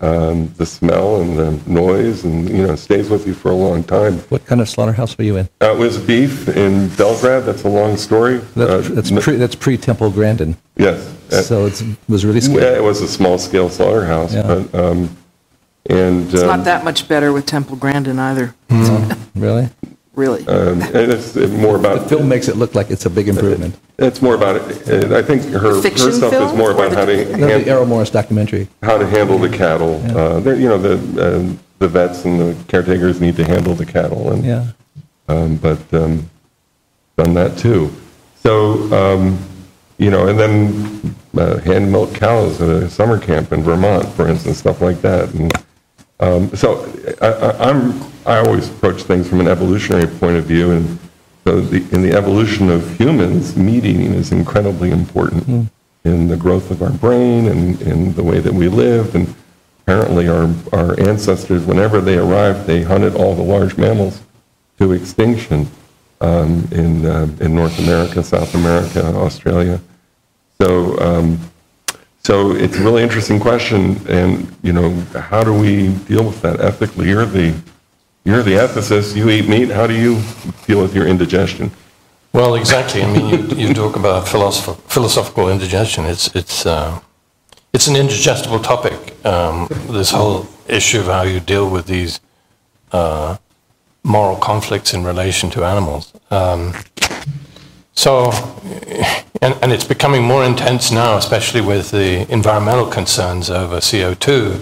Um, 0.00 0.52
the 0.56 0.66
smell 0.66 1.20
and 1.20 1.38
the 1.38 1.70
noise, 1.70 2.24
and 2.24 2.48
you 2.48 2.66
know, 2.66 2.74
stays 2.74 3.08
with 3.08 3.26
you 3.28 3.32
for 3.32 3.52
a 3.52 3.54
long 3.54 3.84
time. 3.84 4.18
What 4.28 4.44
kind 4.44 4.60
of 4.60 4.68
slaughterhouse 4.68 5.16
were 5.16 5.22
you 5.24 5.36
in? 5.36 5.48
Uh, 5.62 5.72
it 5.72 5.78
was 5.78 5.98
beef 5.98 6.48
in 6.48 6.88
Belgrade. 6.96 7.44
That's 7.44 7.62
a 7.62 7.68
long 7.68 7.96
story. 7.96 8.38
That's, 8.56 8.90
Uh, 8.90 8.94
that's 8.94 9.10
pre, 9.24 9.36
that's 9.36 9.54
pre-Temple 9.54 10.10
Grandin, 10.10 10.56
yes. 10.76 11.14
Uh, 11.30 11.42
so 11.42 11.66
it's, 11.66 11.80
it 11.80 11.96
was 12.08 12.24
really 12.26 12.40
scary. 12.40 12.62
Yeah, 12.64 12.76
it 12.76 12.82
was 12.82 13.00
a 13.02 13.08
small-scale 13.08 13.70
slaughterhouse, 13.70 14.34
Yeah. 14.34 14.42
but, 14.42 14.74
um, 14.74 15.16
and, 15.86 16.28
It's 16.32 16.42
um, 16.42 16.48
not 16.48 16.64
that 16.64 16.82
much 16.84 17.06
better 17.06 17.32
with 17.32 17.46
Temple 17.46 17.76
Grandin 17.76 18.18
either, 18.18 18.54
Really? 19.36 19.68
Really. 20.16 20.46
um, 20.46 20.80
and 20.82 21.12
it's 21.12 21.34
more 21.36 21.76
about 21.76 22.02
The 22.02 22.08
film 22.08 22.28
makes 22.28 22.48
it 22.48 22.56
look 22.56 22.74
like 22.74 22.90
it's 22.90 23.06
a 23.06 23.10
big 23.10 23.28
improvement. 23.28 23.76
it's 23.98 24.20
more 24.22 24.34
about, 24.34 24.56
uh, 24.60 25.16
I 25.16 25.22
think 25.22 25.42
her, 25.52 25.58
her 25.58 25.80
fiction 25.82 26.12
stuff 26.12 26.32
is 26.32 26.52
more 26.56 26.70
about 26.70 26.92
how 26.92 27.04
to, 27.04 27.16
No, 27.36 27.46
the 27.46 27.58
han- 27.58 27.68
Errol 27.68 27.86
Morris 27.86 28.10
documentary. 28.10 28.68
how 28.82 28.98
to 28.98 29.06
handle 29.06 29.38
the 29.38 29.48
cattle. 29.48 30.00
Uh, 30.16 30.40
they're, 30.40 30.56
you 30.56 30.68
know, 30.68 30.78
the, 30.78 30.94
uh, 31.22 31.56
the 31.78 31.88
vets 31.88 32.24
and 32.24 32.40
the 32.40 32.56
caretakers 32.68 33.20
need 33.20 33.36
to 33.36 33.44
handle 33.44 33.74
the 33.74 33.86
cattle, 33.86 34.32
and, 34.32 34.44
Yeah. 34.44 34.64
um, 35.28 35.56
but, 35.56 35.78
um, 35.92 36.28
done 37.16 37.34
that 37.34 37.56
too. 37.58 37.92
So, 38.42 38.92
um, 38.92 39.38
you 39.98 40.10
know, 40.10 40.26
and 40.26 40.38
then 40.38 41.14
uh, 41.38 41.58
hand 41.60 41.90
milk 41.90 42.12
cows 42.14 42.60
at 42.60 42.68
a 42.68 42.90
summer 42.90 43.18
camp 43.18 43.52
in 43.52 43.62
Vermont, 43.62 44.06
for 44.14 44.28
instance, 44.28 44.58
stuff 44.58 44.80
like 44.80 45.00
that. 45.02 45.32
And 45.34 45.52
um, 46.20 46.54
so 46.54 46.84
I, 47.20 47.26
I, 47.26 47.70
I'm 47.70 48.02
I 48.26 48.38
always 48.38 48.70
approach 48.70 49.02
things 49.02 49.28
from 49.28 49.40
an 49.40 49.48
evolutionary 49.48 50.06
point 50.06 50.36
of 50.36 50.44
view, 50.44 50.72
and 50.72 50.98
so 51.44 51.60
the, 51.60 51.76
in 51.94 52.02
the 52.02 52.12
evolution 52.12 52.70
of 52.70 52.98
humans, 52.98 53.56
meat 53.56 53.84
eating 53.84 54.14
is 54.14 54.32
incredibly 54.32 54.90
important 54.90 55.70
in 56.04 56.28
the 56.28 56.36
growth 56.36 56.70
of 56.70 56.82
our 56.82 56.92
brain 56.92 57.48
and 57.48 57.80
in 57.82 58.14
the 58.14 58.22
way 58.22 58.40
that 58.40 58.52
we 58.52 58.68
live. 58.68 59.14
And 59.14 59.34
apparently, 59.82 60.28
our 60.28 60.48
our 60.72 60.98
ancestors, 61.00 61.64
whenever 61.64 62.00
they 62.00 62.16
arrived, 62.16 62.66
they 62.66 62.82
hunted 62.82 63.14
all 63.14 63.34
the 63.34 63.42
large 63.42 63.76
mammals 63.76 64.22
to 64.78 64.92
extinction 64.92 65.68
um, 66.20 66.66
in, 66.72 67.04
uh, 67.06 67.28
in 67.40 67.54
North 67.54 67.78
America, 67.78 68.22
South 68.22 68.54
America, 68.54 69.04
Australia. 69.14 69.80
So, 70.60 70.98
um, 71.00 71.38
so 72.24 72.52
it's 72.52 72.76
a 72.78 72.82
really 72.82 73.02
interesting 73.02 73.38
question, 73.38 74.00
and 74.08 74.54
you 74.62 74.72
know, 74.72 74.90
how 75.30 75.44
do 75.44 75.52
we 75.52 75.88
deal 76.08 76.24
with 76.24 76.40
that 76.42 76.60
ethically? 76.60 77.08
You're 77.08 77.26
the 77.26 77.54
you're 78.24 78.42
the 78.42 78.52
ethicist. 78.52 79.14
You 79.14 79.28
eat 79.28 79.46
meat. 79.48 79.68
How 79.70 79.86
do 79.86 79.94
you 79.94 80.22
deal 80.66 80.80
with 80.80 80.94
your 80.94 81.06
indigestion? 81.06 81.70
Well, 82.32 82.54
exactly. 82.54 83.02
I 83.02 83.12
mean, 83.12 83.28
you, 83.28 83.68
you 83.68 83.74
talk 83.74 83.96
about 83.96 84.26
philosoph- 84.26 84.80
philosophical 84.88 85.50
indigestion. 85.50 86.06
It's 86.06 86.34
it's 86.34 86.64
uh, 86.64 87.00
it's 87.74 87.86
an 87.88 87.96
indigestible 87.96 88.60
topic. 88.60 89.14
Um, 89.26 89.68
this 89.90 90.10
whole 90.10 90.46
issue 90.66 91.00
of 91.00 91.06
how 91.06 91.22
you 91.22 91.40
deal 91.40 91.68
with 91.68 91.86
these 91.86 92.20
uh, 92.92 93.36
moral 94.02 94.36
conflicts 94.36 94.94
in 94.94 95.04
relation 95.04 95.50
to 95.50 95.64
animals. 95.64 96.12
Um, 96.30 96.72
so, 97.94 98.30
and, 99.40 99.56
and 99.62 99.72
it's 99.72 99.84
becoming 99.84 100.22
more 100.22 100.44
intense 100.44 100.90
now, 100.90 101.16
especially 101.16 101.60
with 101.60 101.90
the 101.90 102.30
environmental 102.32 102.86
concerns 102.86 103.50
over 103.50 103.76
CO2 103.76 104.60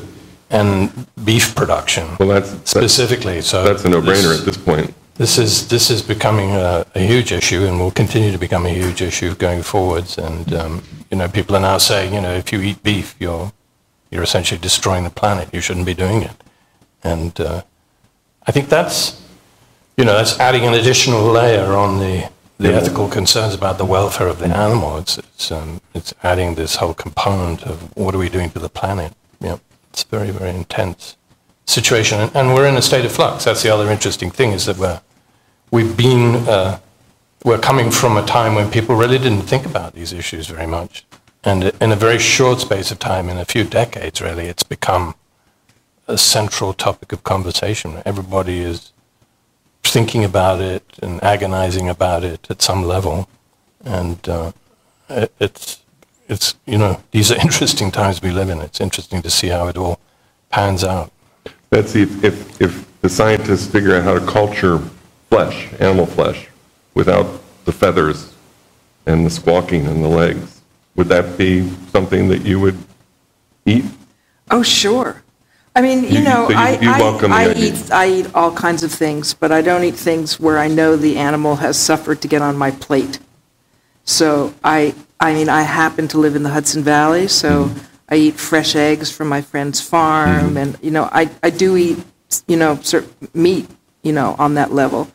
and 0.50 1.06
beef 1.24 1.54
production 1.54 2.06
Well, 2.20 2.28
that's 2.28 2.50
that's, 2.50 2.70
specifically. 2.70 3.40
So 3.40 3.64
that's 3.64 3.84
a 3.84 3.88
no-brainer 3.88 4.38
at 4.38 4.44
this 4.44 4.58
point. 4.58 4.94
this 5.14 5.38
is 5.38 5.68
this 5.68 5.90
is 5.90 6.02
becoming 6.02 6.50
a, 6.50 6.84
a 6.94 7.00
huge 7.00 7.32
issue, 7.32 7.64
and 7.64 7.80
will 7.80 7.90
continue 7.90 8.32
to 8.32 8.38
become 8.38 8.66
a 8.66 8.70
huge 8.70 9.00
issue 9.00 9.34
going 9.34 9.62
forwards. 9.62 10.18
And 10.18 10.52
um, 10.52 10.82
you 11.10 11.16
know, 11.16 11.28
people 11.28 11.56
are 11.56 11.60
now 11.60 11.78
saying, 11.78 12.12
you 12.12 12.20
know, 12.20 12.34
if 12.34 12.52
you 12.52 12.60
eat 12.60 12.82
beef, 12.82 13.16
you're 13.18 13.52
you're 14.10 14.22
essentially 14.22 14.60
destroying 14.60 15.04
the 15.04 15.10
planet. 15.10 15.48
You 15.54 15.60
shouldn't 15.62 15.86
be 15.86 15.94
doing 15.94 16.22
it. 16.22 16.36
And 17.02 17.40
uh, 17.40 17.62
I 18.46 18.52
think 18.52 18.68
that's 18.68 19.20
you 19.96 20.04
know 20.04 20.14
that's 20.16 20.38
adding 20.38 20.66
an 20.66 20.74
additional 20.74 21.24
layer 21.24 21.72
on 21.72 21.98
the 21.98 22.28
the 22.62 22.74
ethical 22.74 23.08
concerns 23.08 23.54
about 23.54 23.76
the 23.78 23.84
welfare 23.84 24.28
of 24.28 24.38
the 24.38 24.46
animal. 24.46 24.98
It's 24.98 25.18
it's 25.18 25.52
um, 25.52 25.80
it's 25.94 26.14
adding 26.22 26.54
this 26.54 26.76
whole 26.76 26.94
component 26.94 27.62
of 27.64 27.94
what 27.96 28.14
are 28.14 28.18
we 28.18 28.28
doing 28.28 28.50
to 28.50 28.58
the 28.58 28.68
planet. 28.68 29.12
Yeah, 29.40 29.58
it's 29.90 30.04
a 30.04 30.08
very 30.08 30.30
very 30.30 30.50
intense. 30.50 31.16
situation, 31.66 32.20
and, 32.20 32.30
and 32.36 32.54
we're 32.54 32.66
in 32.66 32.76
a 32.76 32.82
state 32.82 33.04
of 33.04 33.12
flux. 33.12 33.44
That's 33.44 33.62
the 33.62 33.70
other 33.70 33.90
interesting 33.90 34.30
thing 34.30 34.52
is 34.52 34.64
that 34.66 34.76
we're 34.78 35.00
we've 35.70 35.96
been 35.96 36.36
uh, 36.48 36.78
we're 37.44 37.58
coming 37.58 37.90
from 37.90 38.16
a 38.16 38.24
time 38.24 38.54
when 38.54 38.70
people 38.70 38.94
really 38.96 39.18
didn't 39.18 39.42
think 39.42 39.64
about 39.66 39.94
these 39.94 40.12
issues 40.12 40.46
very 40.48 40.66
much, 40.66 41.04
and 41.44 41.72
in 41.80 41.92
a 41.92 41.96
very 41.96 42.18
short 42.18 42.60
space 42.60 42.90
of 42.90 42.98
time, 42.98 43.28
in 43.28 43.38
a 43.38 43.44
few 43.44 43.64
decades, 43.64 44.20
really, 44.20 44.46
it's 44.46 44.62
become 44.62 45.14
a 46.06 46.18
central 46.18 46.72
topic 46.72 47.12
of 47.12 47.22
conversation. 47.22 48.02
Everybody 48.04 48.60
is 48.60 48.91
thinking 49.84 50.24
about 50.24 50.60
it 50.60 50.84
and 51.02 51.22
agonizing 51.22 51.88
about 51.88 52.24
it 52.24 52.50
at 52.50 52.62
some 52.62 52.84
level, 52.84 53.28
and 53.84 54.28
uh, 54.28 54.52
it, 55.08 55.32
it's 55.40 55.82
it's 56.28 56.54
you 56.66 56.78
know 56.78 57.02
these 57.10 57.30
are 57.30 57.40
interesting 57.40 57.90
times 57.90 58.22
we 58.22 58.30
live 58.30 58.48
in. 58.48 58.60
It's 58.60 58.80
interesting 58.80 59.22
to 59.22 59.30
see 59.30 59.48
how 59.48 59.68
it 59.68 59.76
all 59.76 60.00
pans 60.50 60.84
out. 60.84 61.12
Betsy, 61.70 62.02
if, 62.02 62.60
if 62.60 63.00
the 63.00 63.08
scientists 63.08 63.66
figure 63.66 63.96
out 63.96 64.02
how 64.02 64.18
to 64.18 64.26
culture 64.26 64.78
flesh, 65.30 65.72
animal 65.80 66.04
flesh, 66.04 66.48
without 66.94 67.26
the 67.64 67.72
feathers 67.72 68.34
and 69.06 69.24
the 69.24 69.30
squawking 69.30 69.86
and 69.86 70.04
the 70.04 70.08
legs, 70.08 70.60
would 70.96 71.08
that 71.08 71.38
be 71.38 71.70
something 71.90 72.28
that 72.28 72.42
you 72.42 72.60
would 72.60 72.76
eat? 73.64 73.84
Oh, 74.50 74.62
sure. 74.62 75.21
I 75.74 75.80
mean, 75.80 76.04
you 76.04 76.18
You- 76.18 76.24
know, 76.24 76.46
so 76.46 76.50
you- 76.50 76.56
I, 76.58 76.78
you 76.80 76.90
I, 76.90 77.44
I 77.48 77.54
eat, 77.54 77.90
I 77.92 78.10
eat 78.10 78.26
all 78.34 78.52
kinds 78.52 78.82
of 78.82 78.92
things, 78.92 79.32
but 79.34 79.50
I 79.50 79.62
don't 79.62 79.84
eat 79.84 79.96
things 79.96 80.38
where 80.38 80.58
I 80.58 80.68
know 80.68 80.96
the 80.96 81.16
animal 81.16 81.56
has 81.56 81.76
suffered 81.78 82.20
to 82.22 82.28
get 82.28 82.42
on 82.42 82.56
my 82.58 82.70
plate. 82.72 83.18
So 84.04 84.52
I, 84.64 84.94
I 85.20 85.32
mean, 85.32 85.48
I 85.48 85.62
happen 85.62 86.08
to 86.08 86.18
live 86.18 86.36
in 86.36 86.42
the 86.42 86.50
Hudson 86.50 86.82
Valley, 86.82 87.28
so 87.28 87.66
Mm-hmm. 87.66 87.78
I 88.08 88.16
eat 88.16 88.34
fresh 88.34 88.76
eggs 88.76 89.10
from 89.10 89.28
my 89.28 89.40
friend's 89.40 89.80
farm, 89.80 90.58
and, 90.58 90.76
you 90.82 90.90
know, 90.90 91.08
I, 91.12 91.30
I 91.42 91.48
do 91.48 91.78
eat, 91.78 91.96
you 92.46 92.58
know, 92.58 92.76
cer 92.82 93.04
meat, 93.32 93.70
you 94.02 94.12
know, 94.12 94.36
on 94.38 94.52
that 94.56 94.70
level. 94.70 95.08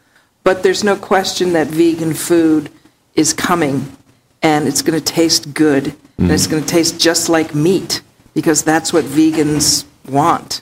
But 0.43 0.63
there's 0.63 0.83
no 0.83 0.95
question 0.95 1.53
that 1.53 1.67
vegan 1.67 2.15
food 2.15 2.71
is 3.13 3.33
coming, 3.33 3.95
and 4.41 4.67
it's 4.67 4.81
going 4.81 4.97
to 4.99 5.05
taste 5.05 5.53
good, 5.53 5.93
and 6.17 6.31
it's 6.31 6.47
going 6.47 6.63
to 6.63 6.67
taste 6.67 6.99
just 6.99 7.29
like 7.29 7.53
meat, 7.53 8.01
because 8.33 8.63
that's 8.63 8.91
what 8.91 9.05
vegans 9.05 9.85
want. 10.07 10.61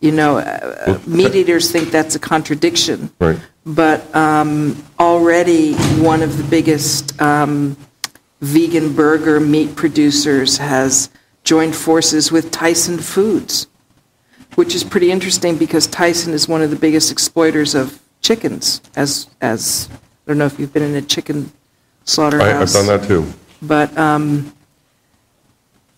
You 0.00 0.12
know, 0.12 0.38
uh, 0.38 1.00
meat 1.06 1.34
eaters 1.34 1.72
think 1.72 1.90
that's 1.90 2.14
a 2.14 2.18
contradiction. 2.18 3.10
Right. 3.18 3.38
But 3.64 4.14
um, 4.14 4.82
already, 5.00 5.74
one 5.74 6.22
of 6.22 6.36
the 6.38 6.44
biggest 6.44 7.20
um, 7.20 7.76
vegan 8.40 8.94
burger 8.94 9.40
meat 9.40 9.74
producers 9.74 10.58
has 10.58 11.10
joined 11.42 11.74
forces 11.74 12.30
with 12.30 12.50
Tyson 12.50 12.98
Foods, 12.98 13.66
which 14.54 14.74
is 14.74 14.84
pretty 14.84 15.10
interesting 15.10 15.56
because 15.56 15.86
Tyson 15.86 16.32
is 16.32 16.46
one 16.46 16.62
of 16.62 16.70
the 16.70 16.76
biggest 16.76 17.10
exploiters 17.10 17.74
of 17.74 18.00
chickens. 18.20 18.80
As 18.94 19.28
as 19.40 19.88
I 19.92 20.30
don't 20.30 20.38
know 20.38 20.46
if 20.46 20.58
you've 20.58 20.72
been 20.72 20.82
in 20.82 20.94
a 20.94 21.02
chicken 21.02 21.52
I, 22.40 22.60
I've 22.60 22.72
done 22.72 22.86
that 22.86 23.04
too. 23.08 23.32
but 23.62 23.96
um, 23.96 24.52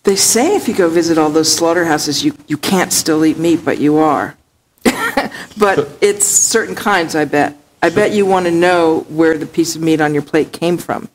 they 0.09 0.17
say 0.17 0.57
if 0.57 0.67
you 0.67 0.75
go 0.75 0.89
visit 0.89 1.19
all 1.19 1.29
those 1.29 1.55
slaughterhouses, 1.55 2.25
you 2.25 2.35
you 2.47 2.57
can't 2.57 2.93
still 2.95 3.27
eat 3.27 3.39
meat, 3.39 3.61
but 3.63 3.79
you 3.79 3.99
are. 3.99 4.37
but 5.59 5.99
it's 6.01 6.25
certain 6.25 6.75
kinds, 6.75 7.15
I 7.15 7.27
bet. 7.27 7.55
I 7.83 7.91
bet 7.91 8.13
you 8.13 8.25
want 8.25 8.47
to 8.47 8.51
know 8.51 9.01
where 9.11 9.37
the 9.37 9.45
piece 9.45 9.77
of 9.77 9.83
meat 9.83 10.01
on 10.01 10.15
your 10.15 10.23
plate 10.23 10.51
came 10.51 10.79
from. 10.79 11.11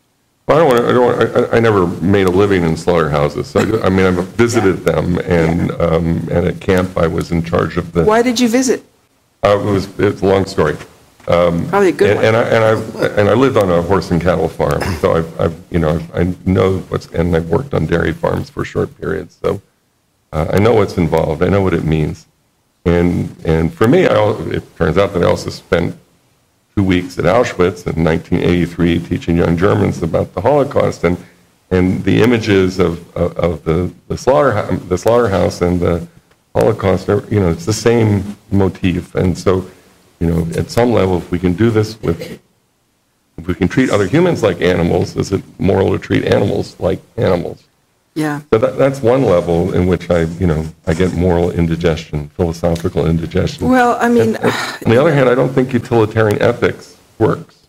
Well, 0.48 0.58
I 0.58 0.60
don't 0.60 0.70
want, 0.70 0.86
I 0.86 0.92
don't 0.92 1.06
want, 1.06 1.54
I, 1.54 1.58
I 1.58 1.60
never 1.60 1.88
made 1.88 2.28
a 2.28 2.30
living 2.30 2.64
in 2.64 2.78
slaughterhouses. 2.78 3.48
So 3.48 3.62
I, 3.62 3.88
I 3.88 3.90
mean, 3.90 4.06
I've 4.06 4.28
visited 4.38 4.84
them 4.84 5.18
and, 5.20 5.72
um, 5.72 6.18
and 6.30 6.48
at 6.48 6.62
camp 6.62 6.96
I 6.98 7.08
was 7.08 7.32
in 7.32 7.44
charge 7.44 7.78
of 7.78 7.94
the, 7.94 8.04
Why 8.04 8.22
did 8.22 8.40
you 8.40 8.48
visit? 8.48 8.86
uh, 9.44 9.58
it 9.60 9.66
was, 9.66 10.00
it's 10.00 10.22
a 10.22 10.26
long 10.26 10.46
story. 10.46 10.78
Probably 11.26 11.90
a 11.90 11.92
good 11.92 12.18
And, 12.18 12.18
one. 12.18 12.26
and 12.26 12.36
I, 12.36 12.44
and 12.44 12.64
I, 12.98 13.06
and 13.20 13.30
I 13.30 13.34
lived 13.34 13.58
on 13.58 13.70
a 13.70 13.82
horse 13.82 14.12
and 14.12 14.22
cattle 14.22 14.50
farm, 14.50 14.82
so 15.00 15.14
I've, 15.14 15.40
I've, 15.40 15.56
you 15.72 15.80
know, 15.80 16.00
I 16.14 16.34
know 16.46 16.80
what's, 16.90 17.08
and 17.08 17.36
I've 17.36 17.50
worked 17.50 17.74
on 17.74 17.86
dairy 17.86 18.14
farms 18.14 18.50
for 18.50 18.66
short 18.66 18.96
periods, 19.00 19.38
so 19.42 19.62
uh, 20.34 20.48
I 20.52 20.60
know 20.60 20.74
what's 20.74 20.98
involved, 20.98 21.42
I 21.44 21.48
know 21.50 21.62
what 21.62 21.74
it 21.74 21.84
means. 21.84 22.28
And, 22.86 23.36
and 23.46 23.74
for 23.74 23.88
me, 23.88 24.06
I, 24.06 24.32
it 24.50 24.76
turns 24.76 24.98
out 24.98 25.14
that 25.14 25.24
I 25.24 25.26
also 25.28 25.50
spent 25.50 25.96
two 26.76 26.84
weeks 26.84 27.18
at 27.20 27.26
Auschwitz 27.26 27.86
in 27.88 28.04
1983 28.04 29.00
teaching 29.00 29.38
young 29.38 29.56
Germans 29.56 30.02
about 30.04 30.34
the 30.34 30.42
Holocaust, 30.42 31.04
and, 31.06 31.18
and 31.72 32.04
the 32.04 32.22
images 32.22 32.80
of, 32.80 33.16
of, 33.16 33.38
of 33.38 33.64
the, 33.64 33.94
the, 34.10 34.18
slaughterhouse, 34.18 34.80
the 34.90 34.98
slaughterhouse 34.98 35.62
and 35.62 35.80
the 35.80 36.06
Holocaust, 36.54 37.08
are, 37.10 37.24
you 37.30 37.40
know, 37.40 37.50
it's 37.50 37.66
the 37.66 37.72
same 37.74 38.36
motif, 38.52 39.16
and 39.16 39.38
so, 39.38 39.70
you 40.24 40.30
know, 40.32 40.48
at 40.58 40.70
some 40.72 40.94
level, 40.94 41.18
if 41.18 41.30
we 41.32 41.38
can 41.38 41.52
do 41.54 41.70
this 41.70 42.02
with, 42.02 42.40
if 43.38 43.46
we 43.46 43.54
can 43.54 43.68
treat 43.68 43.90
other 43.90 44.08
humans 44.08 44.42
like 44.42 44.62
animals, 44.62 45.18
is 45.18 45.34
it 45.34 45.44
moral 45.60 45.92
to 45.92 46.00
treat 46.00 46.24
animals 46.24 46.80
like 46.80 47.02
animals? 47.18 47.68
Yeah. 48.16 48.40
So 48.52 48.58
that, 48.60 48.78
that's 48.78 49.02
one 49.02 49.24
level 49.24 49.74
in 49.74 49.86
which 49.86 50.10
I, 50.10 50.22
you 50.40 50.48
know, 50.48 50.66
I 50.88 50.94
get 50.94 51.14
moral 51.14 51.52
indigestion, 51.52 52.30
philosophical 52.30 53.06
indigestion. 53.06 53.68
Well, 53.70 53.98
I 54.00 54.08
mean, 54.08 54.38
On 54.38 54.90
the 54.94 54.98
other 54.98 55.14
hand, 55.14 55.28
I 55.28 55.36
don't 55.36 55.50
think 55.52 55.74
utilitarian 55.74 56.42
ethics 56.42 56.96
works. 57.20 57.68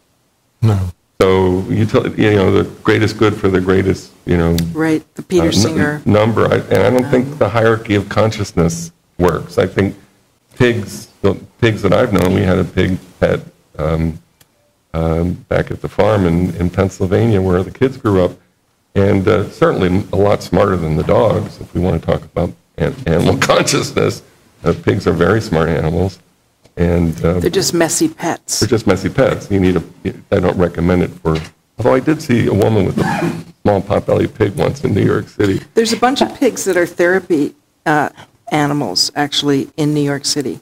No. 0.63 0.79
So, 1.21 1.63
util- 1.63 2.17
you 2.17 2.37
know, 2.37 2.53
the 2.53 2.71
greatest 2.83 3.19
good 3.19 3.35
for 3.35 3.49
the 3.49 3.61
greatest, 3.61 4.13
you 4.27 4.37
know, 4.37 4.55
right, 4.75 5.03
the 5.17 5.23
uh, 5.23 5.27
Peter 5.29 5.47
n- 5.47 5.53
Singer. 5.53 6.03
number, 6.05 6.47
I- 6.47 6.59
and 6.75 6.83
I 6.87 6.91
don't 6.91 7.11
think 7.11 7.39
the 7.39 7.49
hierarchy 7.49 7.95
of 7.97 8.09
consciousness 8.09 8.93
works. 9.19 9.57
I 9.59 9.67
think 9.67 9.97
pigs, 10.57 11.07
the 11.23 11.35
pigs 11.61 11.83
that 11.83 11.93
I've 11.93 12.13
known, 12.13 12.35
we 12.35 12.43
had 12.43 12.59
a 12.59 12.65
pig 12.65 12.99
pet 13.21 13.41
um, 13.79 14.19
um, 14.93 15.33
back 15.49 15.71
at 15.71 15.81
the 15.81 15.89
farm 15.89 16.27
in, 16.27 16.55
in 16.57 16.71
Pennsylvania 16.71 17.41
where 17.43 17.63
the 17.63 17.71
kids 17.71 17.97
grew 17.97 18.25
up, 18.25 18.33
and 18.95 19.27
uh, 19.27 19.51
certainly 19.51 20.05
a 20.13 20.17
lot 20.17 20.43
smarter 20.43 20.77
than 20.77 20.97
the 20.97 21.03
dogs, 21.03 21.61
if 21.61 21.75
we 21.75 21.81
want 21.81 22.01
to 22.01 22.07
talk 22.07 22.23
about 22.23 22.53
an- 22.79 22.95
animal 23.07 23.37
consciousness. 23.41 24.23
Uh, 24.63 24.73
pigs 24.83 25.07
are 25.07 25.13
very 25.13 25.41
smart 25.43 25.69
animals, 25.69 26.19
and 26.77 27.23
uh, 27.25 27.39
They're 27.41 27.51
just 27.51 27.75
messy 27.75 28.09
pets. 28.09 28.61
they're 28.61 28.69
just 28.69 28.87
messy 28.87 29.11
pets. 29.11 29.51
You 29.51 29.61
need 29.61 29.77
a, 29.77 29.83
I 30.31 30.41
don't 30.41 30.57
recommend 30.57 31.03
it 31.03 31.09
for, 31.09 31.37
although 31.79 31.95
I 31.95 32.01
did 32.01 32.23
see 32.23 32.47
a 32.47 32.55
woman 32.55 32.87
with 32.87 32.97
a 32.99 33.45
small 33.63 33.83
potbelly 33.83 34.33
pig 34.33 34.55
once 34.55 34.83
in 34.85 34.95
New 34.95 35.05
York 35.05 35.29
City. 35.29 35.61
There's 35.75 35.93
a 35.93 35.99
bunch 35.99 36.23
of 36.23 36.35
pigs 36.39 36.65
that 36.65 36.77
are 36.79 36.87
therapy 36.87 37.55
uh, 37.85 38.09
animals, 38.55 39.11
actually, 39.17 39.69
in 39.77 39.93
New 39.93 40.01
York 40.01 40.25
City, 40.25 40.61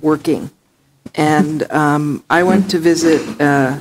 working. 0.00 0.50
And 1.14 1.70
um, 1.70 2.24
I 2.28 2.42
went 2.42 2.70
to 2.70 2.78
visit 2.78 3.40
uh, 3.40 3.78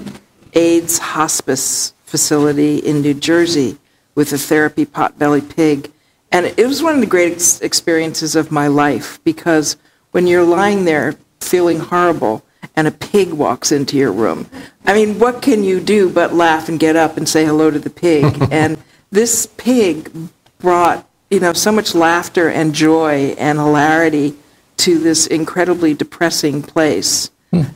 AIDS 0.54 1.00
hospice 1.00 1.94
facility 2.04 2.78
in 2.78 3.02
New 3.02 3.14
Jersey 3.14 3.78
with 4.16 4.34
a 4.34 4.38
therapy 4.38 4.86
potbelly 4.86 5.48
pig. 5.56 5.92
And 6.32 6.46
it 6.46 6.68
was 6.68 6.84
one 6.84 6.96
of 6.96 7.02
the 7.02 7.08
great 7.08 7.34
ex- 7.34 7.62
experiences 7.62 8.36
of 8.36 8.52
my 8.52 8.68
life 8.68 9.24
because 9.24 9.78
when 10.12 10.28
you're 10.28 10.44
lying 10.44 10.86
there 10.86 11.16
feeling 11.40 11.80
horrible 11.80 12.44
and 12.76 12.88
a 12.88 12.92
pig 12.92 13.32
walks 13.32 13.72
into 13.72 13.98
your 13.98 14.12
room, 14.12 14.50
I 14.86 14.94
mean, 14.94 15.20
what 15.20 15.42
can 15.42 15.64
you 15.64 15.80
do 15.80 16.10
but 16.10 16.34
laugh 16.34 16.70
and 16.70 16.80
get 16.80 16.96
up 16.96 17.18
and 17.18 17.28
say 17.28 17.46
hello 17.46 17.72
to 17.72 17.80
the 17.80 17.90
pig? 17.90 18.26
and 18.52 18.78
this 19.12 19.46
pig 19.58 20.12
brought, 20.60 21.07
you 21.30 21.40
know, 21.40 21.54
so 21.54 21.72
much 21.72 21.94
laughter 21.94 22.50
and 22.50 22.74
joy 22.74 23.36
and 23.38 23.58
hilarity 23.58 24.36
to 24.78 25.00
this 25.00 25.28
incredibly 25.28 25.94
depressing 25.94 26.62
place 26.62 27.32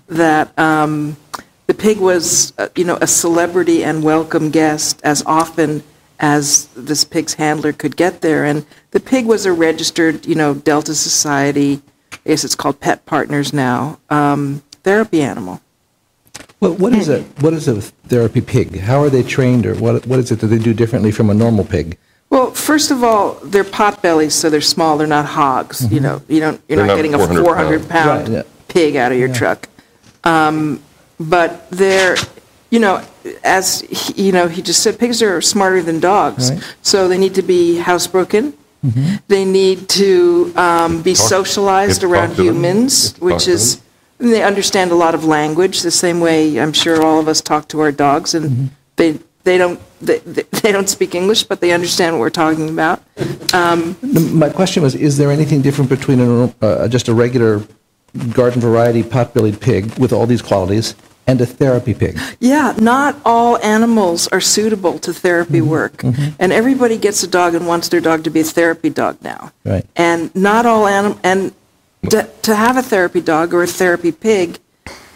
that 0.08 0.58
um, 0.60 1.18
the 1.68 1.74
pig 1.74 2.00
was, 2.00 2.54
uh, 2.58 2.70
you 2.76 2.84
know, 2.84 2.98
a 3.02 3.08
celebrity 3.08 3.84
and 3.84 4.04
welcome 4.04 4.52
guest 4.52 5.02
as 5.04 5.24
often 5.26 5.84
as 6.20 6.68
this 6.76 7.04
pig's 7.04 7.34
handler 7.34 7.74
could 7.74 7.98
get 7.98 8.22
there. 8.22 8.46
And 8.46 8.66
the 8.92 9.00
pig 9.00 9.26
was 9.26 9.46
a 9.46 9.52
registered, 9.52 10.26
you 10.26 10.36
know, 10.36 10.54
Delta 10.54 10.94
Society, 10.94 11.82
I 12.14 12.30
guess 12.30 12.44
it's 12.44 12.56
called 12.56 12.80
Pet 12.80 13.06
Partners 13.06 13.54
now, 13.54 14.00
um, 14.10 14.62
therapy 14.84 15.22
animal. 15.22 15.62
What, 16.60 16.80
what 16.80 16.94
is 16.94 17.10
a 17.10 17.24
what 17.40 17.54
is 17.54 17.68
a 17.68 17.82
therapy 17.82 18.40
pig? 18.40 18.80
How 18.80 19.02
are 19.02 19.10
they 19.10 19.24
trained, 19.24 19.66
or 19.66 19.74
what 19.76 20.06
what 20.06 20.20
is 20.20 20.32
it 20.32 20.40
that 20.42 20.48
they 20.48 20.60
do 20.60 20.76
differently 20.76 21.12
from 21.12 21.32
a 21.32 21.34
normal 21.34 21.66
pig? 21.66 21.98
Well, 22.32 22.52
first 22.52 22.90
of 22.92 23.04
all, 23.04 23.34
they're 23.44 23.64
pot 23.66 24.02
bellies, 24.02 24.34
so 24.34 24.50
they're 24.50 24.62
small. 24.62 24.98
They're 24.98 25.06
not 25.06 25.26
hogs. 25.26 25.92
You 25.92 26.00
know, 26.00 26.22
you 26.28 26.40
don't. 26.40 26.60
You're 26.68 26.78
They're 26.78 26.86
not 26.88 26.94
not 26.94 26.96
getting 26.96 27.14
a 27.14 27.18
400 27.20 27.44
400 27.44 27.90
pound 27.90 28.20
Right, 28.30 28.30
yeah. 28.38 28.44
pig 28.70 28.96
out 28.96 29.12
of 29.12 29.18
your 29.20 29.32
truck. 29.34 29.68
Um, 30.24 30.82
but 31.20 31.70
they're, 31.70 32.16
you 32.70 32.80
know, 32.80 33.04
as 33.44 33.82
he, 33.82 34.28
you 34.28 34.32
know, 34.32 34.48
he 34.48 34.62
just 34.62 34.82
said, 34.82 34.98
pigs 34.98 35.22
are 35.22 35.42
smarter 35.42 35.82
than 35.84 36.00
dogs. 36.00 36.52
Right. 36.52 36.76
So 36.82 37.08
they 37.10 37.18
need 37.18 37.36
to 37.36 37.42
be 37.44 37.80
housebroken. 37.80 38.54
They 39.28 39.46
need 39.46 39.90
to 39.90 40.52
um, 40.56 41.02
be 41.04 41.14
Talk- 41.14 41.28
socialized 41.28 42.02
get 42.02 42.10
around 42.10 42.30
to 42.32 42.36
them. 42.38 42.46
humans, 42.56 43.12
talk 43.14 43.22
which 43.22 43.46
to 43.46 43.52
is. 43.52 43.80
and 44.20 44.32
They 44.34 44.42
understand 44.42 44.90
a 44.92 44.96
lot 44.96 45.14
of 45.14 45.24
language, 45.26 45.82
the 45.84 45.92
same 45.92 46.20
way 46.20 46.60
I'm 46.60 46.74
sure 46.74 47.04
all 47.04 47.20
of 47.20 47.28
us 47.28 47.42
talk 47.42 47.68
to 47.70 47.80
our 47.82 47.92
dogs, 47.92 48.34
and 48.34 48.72
they 48.96 49.20
they 49.44 49.58
don't, 49.58 49.80
they, 50.00 50.20
they 50.62 50.72
don't 50.72 50.90
speak 50.90 51.16
English, 51.16 51.44
but 51.44 51.62
they 51.62 51.72
understand 51.72 52.16
what 52.16 52.22
we're 52.22 52.30
talking 52.30 52.70
about. 52.70 53.02
My 53.54 54.50
question 54.50 54.84
was, 54.84 54.96
is 54.96 55.18
there 55.18 55.32
anything 55.32 55.62
different 55.62 55.90
between 55.90 56.20
a, 56.20 56.54
uh, 56.62 56.88
just 56.88 57.08
a 57.08 57.14
regular 57.14 57.62
garden 58.34 58.62
variety 58.62 59.04
pot-bellied 59.04 59.60
pig 59.62 59.98
with 59.98 60.12
all 60.14 60.26
these 60.26 60.42
qualities 60.42 60.96
and 61.28 61.40
a 61.42 61.46
therapy 61.46 61.94
pig? 61.94 62.20
Yeah, 62.40 62.74
not 62.80 63.16
all 63.26 63.58
animals 63.60 64.28
are 64.30 64.42
suitable 64.42 65.00
to 65.00 65.14
therapy 65.14 65.60
Mm-hmm. 65.60 65.70
work. 65.70 66.04
And 66.40 66.52
everybody 66.52 66.98
gets 66.98 67.24
a 67.24 67.28
dog 67.28 67.56
and 67.56 67.68
wants 67.68 67.90
their 67.90 68.02
dog 68.02 68.24
to 68.24 68.30
be 68.30 68.42
a 68.42 68.44
therapy 68.44 68.90
dog 68.90 69.18
now. 69.22 69.52
Right. 69.64 69.86
And 69.96 70.34
not 70.36 70.66
all 70.66 70.88
anim 70.88 71.20
and 71.24 71.54
to, 72.10 72.28
to 72.42 72.56
have 72.56 72.78
a 72.78 72.82
therapy 72.82 73.22
dog 73.22 73.54
or 73.54 73.62
a 73.64 73.68
therapy 73.68 74.12
pig, 74.12 74.58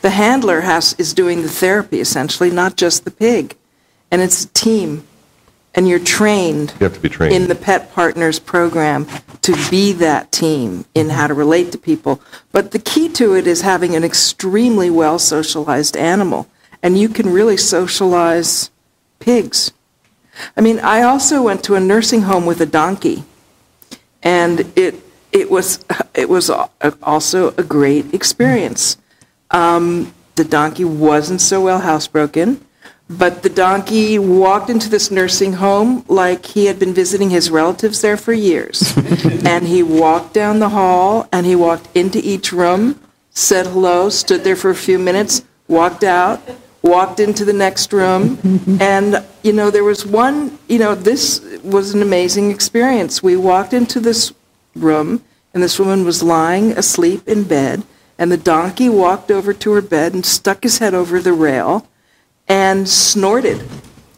the 0.01 0.11
handler 0.11 0.61
has 0.61 0.93
is 0.99 1.13
doing 1.13 1.41
the 1.41 1.49
therapy 1.49 1.99
essentially, 1.99 2.51
not 2.51 2.75
just 2.77 3.05
the 3.05 3.11
pig. 3.11 3.55
And 4.15 4.21
it's 4.23 4.45
a 4.45 4.47
team. 4.47 5.05
And 5.73 5.89
you're 5.89 5.99
trained 5.99 6.73
You 6.79 6.85
have 6.85 6.93
to 6.93 7.01
be 7.01 7.09
trained. 7.09 7.33
in 7.35 7.49
the 7.49 7.53
Pet 7.53 7.91
Partners 7.91 8.39
program 8.39 9.07
to 9.41 9.53
be 9.69 9.91
that 9.91 10.31
team 10.31 10.85
in 10.95 11.09
how 11.09 11.27
to 11.27 11.33
relate 11.33 11.73
to 11.73 11.77
people. 11.77 12.21
But 12.53 12.71
the 12.71 12.79
key 12.79 13.09
to 13.09 13.35
it 13.35 13.45
is 13.45 13.59
having 13.59 13.93
an 13.93 14.05
extremely 14.05 14.89
well 14.89 15.19
socialized 15.19 15.97
animal. 15.97 16.47
And 16.81 16.97
you 16.97 17.09
can 17.09 17.27
really 17.33 17.57
socialize 17.57 18.69
pigs. 19.19 19.73
I 20.55 20.61
mean, 20.61 20.79
I 20.79 21.01
also 21.01 21.41
went 21.43 21.61
to 21.65 21.75
a 21.75 21.81
nursing 21.81 22.21
home 22.21 22.45
with 22.45 22.61
a 22.61 22.65
donkey, 22.65 23.25
and 24.23 24.61
it 24.77 24.95
it 25.33 25.51
was 25.51 25.83
it 26.13 26.29
was 26.29 26.49
also 27.03 27.49
a 27.57 27.63
great 27.63 28.13
experience. 28.13 28.95
Um, 29.51 30.13
the 30.35 30.45
donkey 30.45 30.85
wasn't 30.85 31.41
so 31.41 31.59
well 31.59 31.81
housebroken, 31.81 32.61
but 33.09 33.43
the 33.43 33.49
donkey 33.49 34.17
walked 34.17 34.69
into 34.69 34.89
this 34.89 35.11
nursing 35.11 35.53
home 35.53 36.03
like 36.07 36.45
he 36.45 36.65
had 36.65 36.79
been 36.79 36.93
visiting 36.93 37.29
his 37.29 37.51
relatives 37.51 38.01
there 38.01 38.17
for 38.17 38.33
years. 38.33 38.95
and 39.45 39.67
he 39.67 39.83
walked 39.83 40.33
down 40.33 40.59
the 40.59 40.69
hall 40.69 41.27
and 41.31 41.45
he 41.45 41.55
walked 41.55 41.87
into 41.95 42.19
each 42.19 42.51
room, 42.51 42.99
said 43.29 43.67
hello, 43.67 44.09
stood 44.09 44.43
there 44.43 44.55
for 44.55 44.71
a 44.71 44.75
few 44.75 44.97
minutes, 44.97 45.43
walked 45.67 46.03
out, 46.03 46.41
walked 46.81 47.19
into 47.19 47.45
the 47.45 47.53
next 47.53 47.93
room. 47.93 48.39
and, 48.81 49.23
you 49.43 49.53
know, 49.53 49.69
there 49.69 49.83
was 49.83 50.03
one, 50.05 50.57
you 50.67 50.79
know, 50.79 50.95
this 50.95 51.41
was 51.63 51.93
an 51.93 52.01
amazing 52.01 52.49
experience. 52.49 53.21
We 53.21 53.37
walked 53.37 53.73
into 53.73 53.99
this 53.99 54.33
room 54.75 55.23
and 55.53 55.61
this 55.61 55.77
woman 55.77 56.05
was 56.05 56.23
lying 56.23 56.71
asleep 56.71 57.27
in 57.27 57.43
bed. 57.43 57.83
And 58.17 58.31
the 58.31 58.37
donkey 58.37 58.89
walked 58.89 59.29
over 59.29 59.53
to 59.53 59.71
her 59.73 59.81
bed 59.81 60.13
and 60.13 60.25
stuck 60.25 60.63
his 60.63 60.79
head 60.79 60.93
over 60.93 61.19
the 61.19 61.33
rail 61.33 61.87
and 62.47 62.87
snorted 62.87 63.67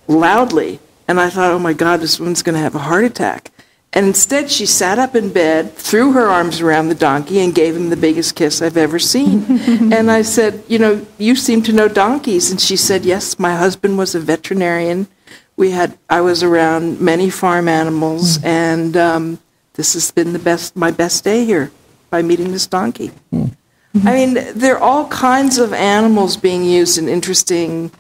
loudly. 0.08 0.80
And 1.08 1.20
I 1.20 1.30
thought, 1.30 1.52
oh 1.52 1.60
my 1.60 1.74
God, 1.74 2.02
this 2.02 2.20
woman's 2.20 2.44
going 2.44 2.56
to 2.56 2.62
have 2.62 2.76
a 2.76 2.80
heart 2.80 3.06
attack. 3.06 3.52
And 3.94 4.06
instead, 4.06 4.52
she 4.52 4.66
sat 4.66 5.00
up 5.00 5.16
in 5.16 5.32
bed, 5.32 5.74
threw 5.74 6.12
her 6.12 6.28
arms 6.28 6.60
around 6.60 6.90
the 6.90 6.96
donkey, 6.96 7.40
and 7.40 7.56
gave 7.56 7.76
him 7.76 7.90
the 7.90 7.96
biggest 7.96 8.36
kiss 8.36 8.62
I've 8.62 8.78
ever 8.78 9.00
seen. 9.00 9.46
and 9.94 10.12
I 10.12 10.22
said, 10.22 10.64
You 10.68 10.78
know, 10.78 11.06
you 11.18 11.36
seem 11.36 11.64
to 11.64 11.74
know 11.74 11.88
donkeys. 11.88 12.52
And 12.52 12.60
she 12.60 12.76
said, 12.76 13.06
Yes, 13.06 13.40
my 13.40 13.56
husband 13.56 13.98
was 13.98 14.14
a 14.14 14.20
veterinarian. 14.20 15.08
We 15.56 15.72
had, 15.72 15.98
I 16.10 16.22
was 16.22 16.44
around 16.44 17.02
many 17.02 17.30
farm 17.30 17.68
animals, 17.68 18.44
and 18.44 18.96
um, 18.96 19.40
this 19.74 19.94
has 19.94 20.12
been 20.12 20.34
the 20.34 20.40
best, 20.40 20.76
my 20.76 20.92
best 20.92 21.24
day 21.24 21.46
here 21.46 21.72
by 22.12 22.22
meeting 22.22 22.52
this 22.52 22.68
donkey. 22.68 23.12
I 23.34 24.14
mean, 24.14 24.38
there 24.54 24.76
are 24.76 24.80
all 24.80 25.08
kinds 25.08 25.58
of 25.58 25.74
animals 25.74 26.38
being 26.38 26.64
used 26.64 27.00
in 27.00 27.10
interesting 27.10 27.92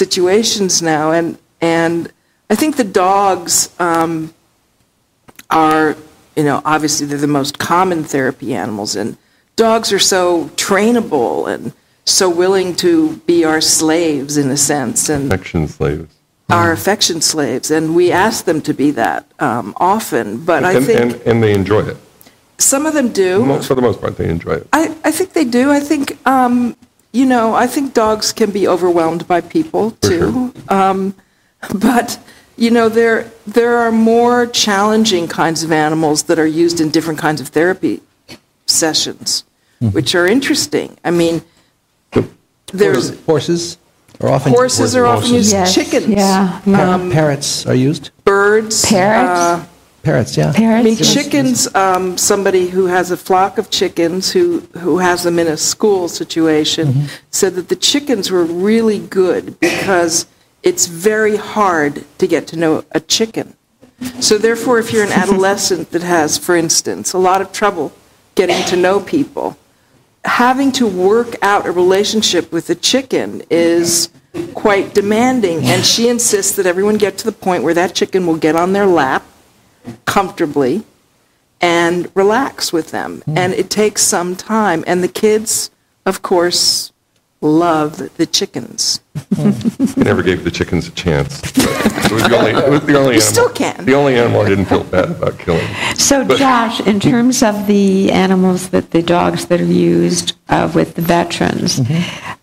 situations 0.00 0.80
now, 0.80 1.12
and 1.12 1.36
and 1.60 2.10
I 2.48 2.54
think 2.54 2.76
the 2.76 2.84
dogs 2.84 3.68
um, 3.78 4.32
are, 5.50 5.96
you 6.36 6.44
know, 6.44 6.62
obviously 6.64 7.06
they're 7.06 7.18
the 7.18 7.26
most 7.26 7.58
common 7.58 8.04
therapy 8.04 8.54
animals, 8.54 8.96
and 8.96 9.16
dogs 9.56 9.92
are 9.92 9.98
so 9.98 10.46
trainable 10.56 11.52
and 11.52 11.72
so 12.04 12.30
willing 12.30 12.74
to 12.76 13.16
be 13.26 13.44
our 13.44 13.60
slaves 13.60 14.36
in 14.36 14.48
a 14.50 14.56
sense, 14.56 15.08
and 15.08 15.32
Affection 15.32 15.68
slaves. 15.68 16.14
our 16.48 16.72
affection 16.72 17.20
slaves, 17.20 17.70
and 17.70 17.94
we 17.94 18.10
ask 18.10 18.44
them 18.46 18.60
to 18.62 18.72
be 18.72 18.90
that 18.92 19.26
um, 19.38 19.74
often. 19.76 20.44
But 20.44 20.64
I 20.64 20.72
And, 20.74 20.86
think 20.86 21.00
and, 21.00 21.14
and 21.26 21.42
they 21.42 21.52
enjoy 21.52 21.82
it. 21.82 21.96
some 22.58 22.86
of 22.86 22.94
them 22.94 23.12
do. 23.12 23.44
Most, 23.44 23.66
for 23.68 23.74
the 23.74 23.82
most 23.82 24.00
part, 24.00 24.16
they 24.16 24.28
enjoy 24.28 24.52
it. 24.54 24.68
I, 24.72 24.96
I 25.04 25.10
think 25.10 25.34
they 25.34 25.44
do. 25.44 25.70
I 25.70 25.80
think, 25.80 26.16
um, 26.26 26.74
you 27.12 27.26
know, 27.26 27.54
I 27.54 27.66
think 27.66 27.94
dogs 27.94 28.32
can 28.32 28.50
be 28.50 28.66
overwhelmed 28.68 29.26
by 29.26 29.40
people 29.40 29.92
too. 29.92 30.52
Um, 30.68 31.14
but, 31.74 32.18
you 32.56 32.70
know, 32.70 32.88
there, 32.88 33.30
there 33.46 33.78
are 33.78 33.90
more 33.92 34.46
challenging 34.46 35.26
kinds 35.28 35.62
of 35.62 35.72
animals 35.72 36.24
that 36.24 36.38
are 36.38 36.46
used 36.46 36.80
in 36.80 36.90
different 36.90 37.18
kinds 37.18 37.40
of 37.40 37.48
therapy 37.48 38.00
sessions, 38.66 39.44
which 39.80 40.14
are 40.14 40.26
interesting. 40.26 40.96
I 41.04 41.10
mean, 41.10 41.42
there's 42.72 43.18
Horses 43.24 43.78
are 44.20 44.28
often... 44.28 44.52
horses 44.52 44.94
are 44.94 45.06
often 45.06 45.34
used, 45.34 45.52
Yes, 45.52 45.74
chickens, 45.74 46.06
yeah. 46.08 46.60
Pa- 46.64 47.08
Parrots 47.10 47.66
are 47.66 47.74
used? 47.74 48.10
birds. 48.24 48.86
Parrots? 48.86 49.40
uh, 49.40 49.66
Parrots, 50.02 50.36
yeah. 50.36 50.52
I 50.56 50.82
mean, 50.82 50.96
chickens, 50.96 51.72
um, 51.74 52.16
somebody 52.16 52.68
who 52.68 52.86
has 52.86 53.10
a 53.10 53.16
flock 53.18 53.58
of 53.58 53.68
chickens, 53.68 54.32
who, 54.32 54.60
who 54.78 54.98
has 54.98 55.24
them 55.24 55.38
in 55.38 55.46
a 55.46 55.58
school 55.58 56.08
situation, 56.08 57.08
said 57.30 57.54
that 57.56 57.68
the 57.68 57.76
chickens 57.76 58.30
were 58.30 58.44
really 58.44 58.98
good 58.98 59.60
because 59.60 60.26
it's 60.62 60.86
very 60.86 61.36
hard 61.36 62.04
to 62.18 62.26
get 62.26 62.46
to 62.48 62.56
know 62.56 62.84
a 62.92 63.00
chicken. 63.00 63.54
So 64.20 64.38
therefore, 64.38 64.78
if 64.78 64.90
you're 64.90 65.04
an 65.04 65.12
adolescent 65.24 65.90
that 65.90 66.02
has, 66.02 66.38
for 66.38 66.56
instance, 66.56 67.12
a 67.12 67.18
lot 67.18 67.42
of 67.42 67.52
trouble 67.52 67.92
getting 68.34 68.64
to 68.66 68.76
know 68.76 69.00
people, 69.00 69.58
having 70.24 70.72
to 70.72 70.86
work 70.86 71.36
out 71.42 71.66
a 71.66 71.72
relationship 71.72 72.52
with 72.52 72.70
a 72.70 72.74
chicken 72.74 73.42
is 73.50 74.08
quite 74.54 74.94
demanding. 74.94 75.64
And 75.64 75.84
she 75.84 76.08
insists 76.08 76.56
that 76.56 76.64
everyone 76.64 76.96
get 76.96 77.18
to 77.18 77.24
the 77.24 77.32
point 77.32 77.64
where 77.64 77.74
that 77.74 77.94
chicken 77.94 78.26
will 78.26 78.36
get 78.36 78.56
on 78.56 78.72
their 78.72 78.86
lap 78.86 79.24
comfortably 80.06 80.82
and 81.60 82.10
relax 82.14 82.72
with 82.72 82.90
them. 82.90 83.22
And 83.26 83.52
it 83.52 83.70
takes 83.70 84.02
some 84.02 84.34
time. 84.36 84.82
And 84.86 85.02
the 85.02 85.08
kids, 85.08 85.70
of 86.06 86.22
course, 86.22 86.92
love 87.42 88.16
the 88.16 88.26
chickens. 88.26 89.00
I 89.38 89.54
never 89.96 90.22
gave 90.22 90.44
the 90.44 90.50
chickens 90.50 90.88
a 90.88 90.90
chance. 90.92 91.40
It 91.56 92.12
was 92.12 92.22
the 92.24 92.36
only, 92.36 92.50
it 92.50 92.70
was 92.70 92.80
the 92.82 92.96
only 92.98 93.14
You 93.14 93.20
animal. 93.20 93.20
still 93.20 93.48
can. 93.50 93.84
The 93.84 93.94
only 93.94 94.16
animal 94.16 94.40
I 94.42 94.48
didn't 94.48 94.66
feel 94.66 94.84
bad 94.84 95.10
about 95.10 95.38
killing. 95.38 95.66
So 95.94 96.24
Josh, 96.24 96.80
in 96.80 96.98
terms 97.00 97.42
of 97.42 97.66
the 97.66 98.10
animals 98.10 98.70
that, 98.70 98.90
the 98.90 99.02
dogs 99.02 99.46
that 99.46 99.60
are 99.60 99.64
used 99.64 100.36
uh, 100.48 100.70
with 100.74 100.94
the 100.96 101.02
veterans, 101.02 101.80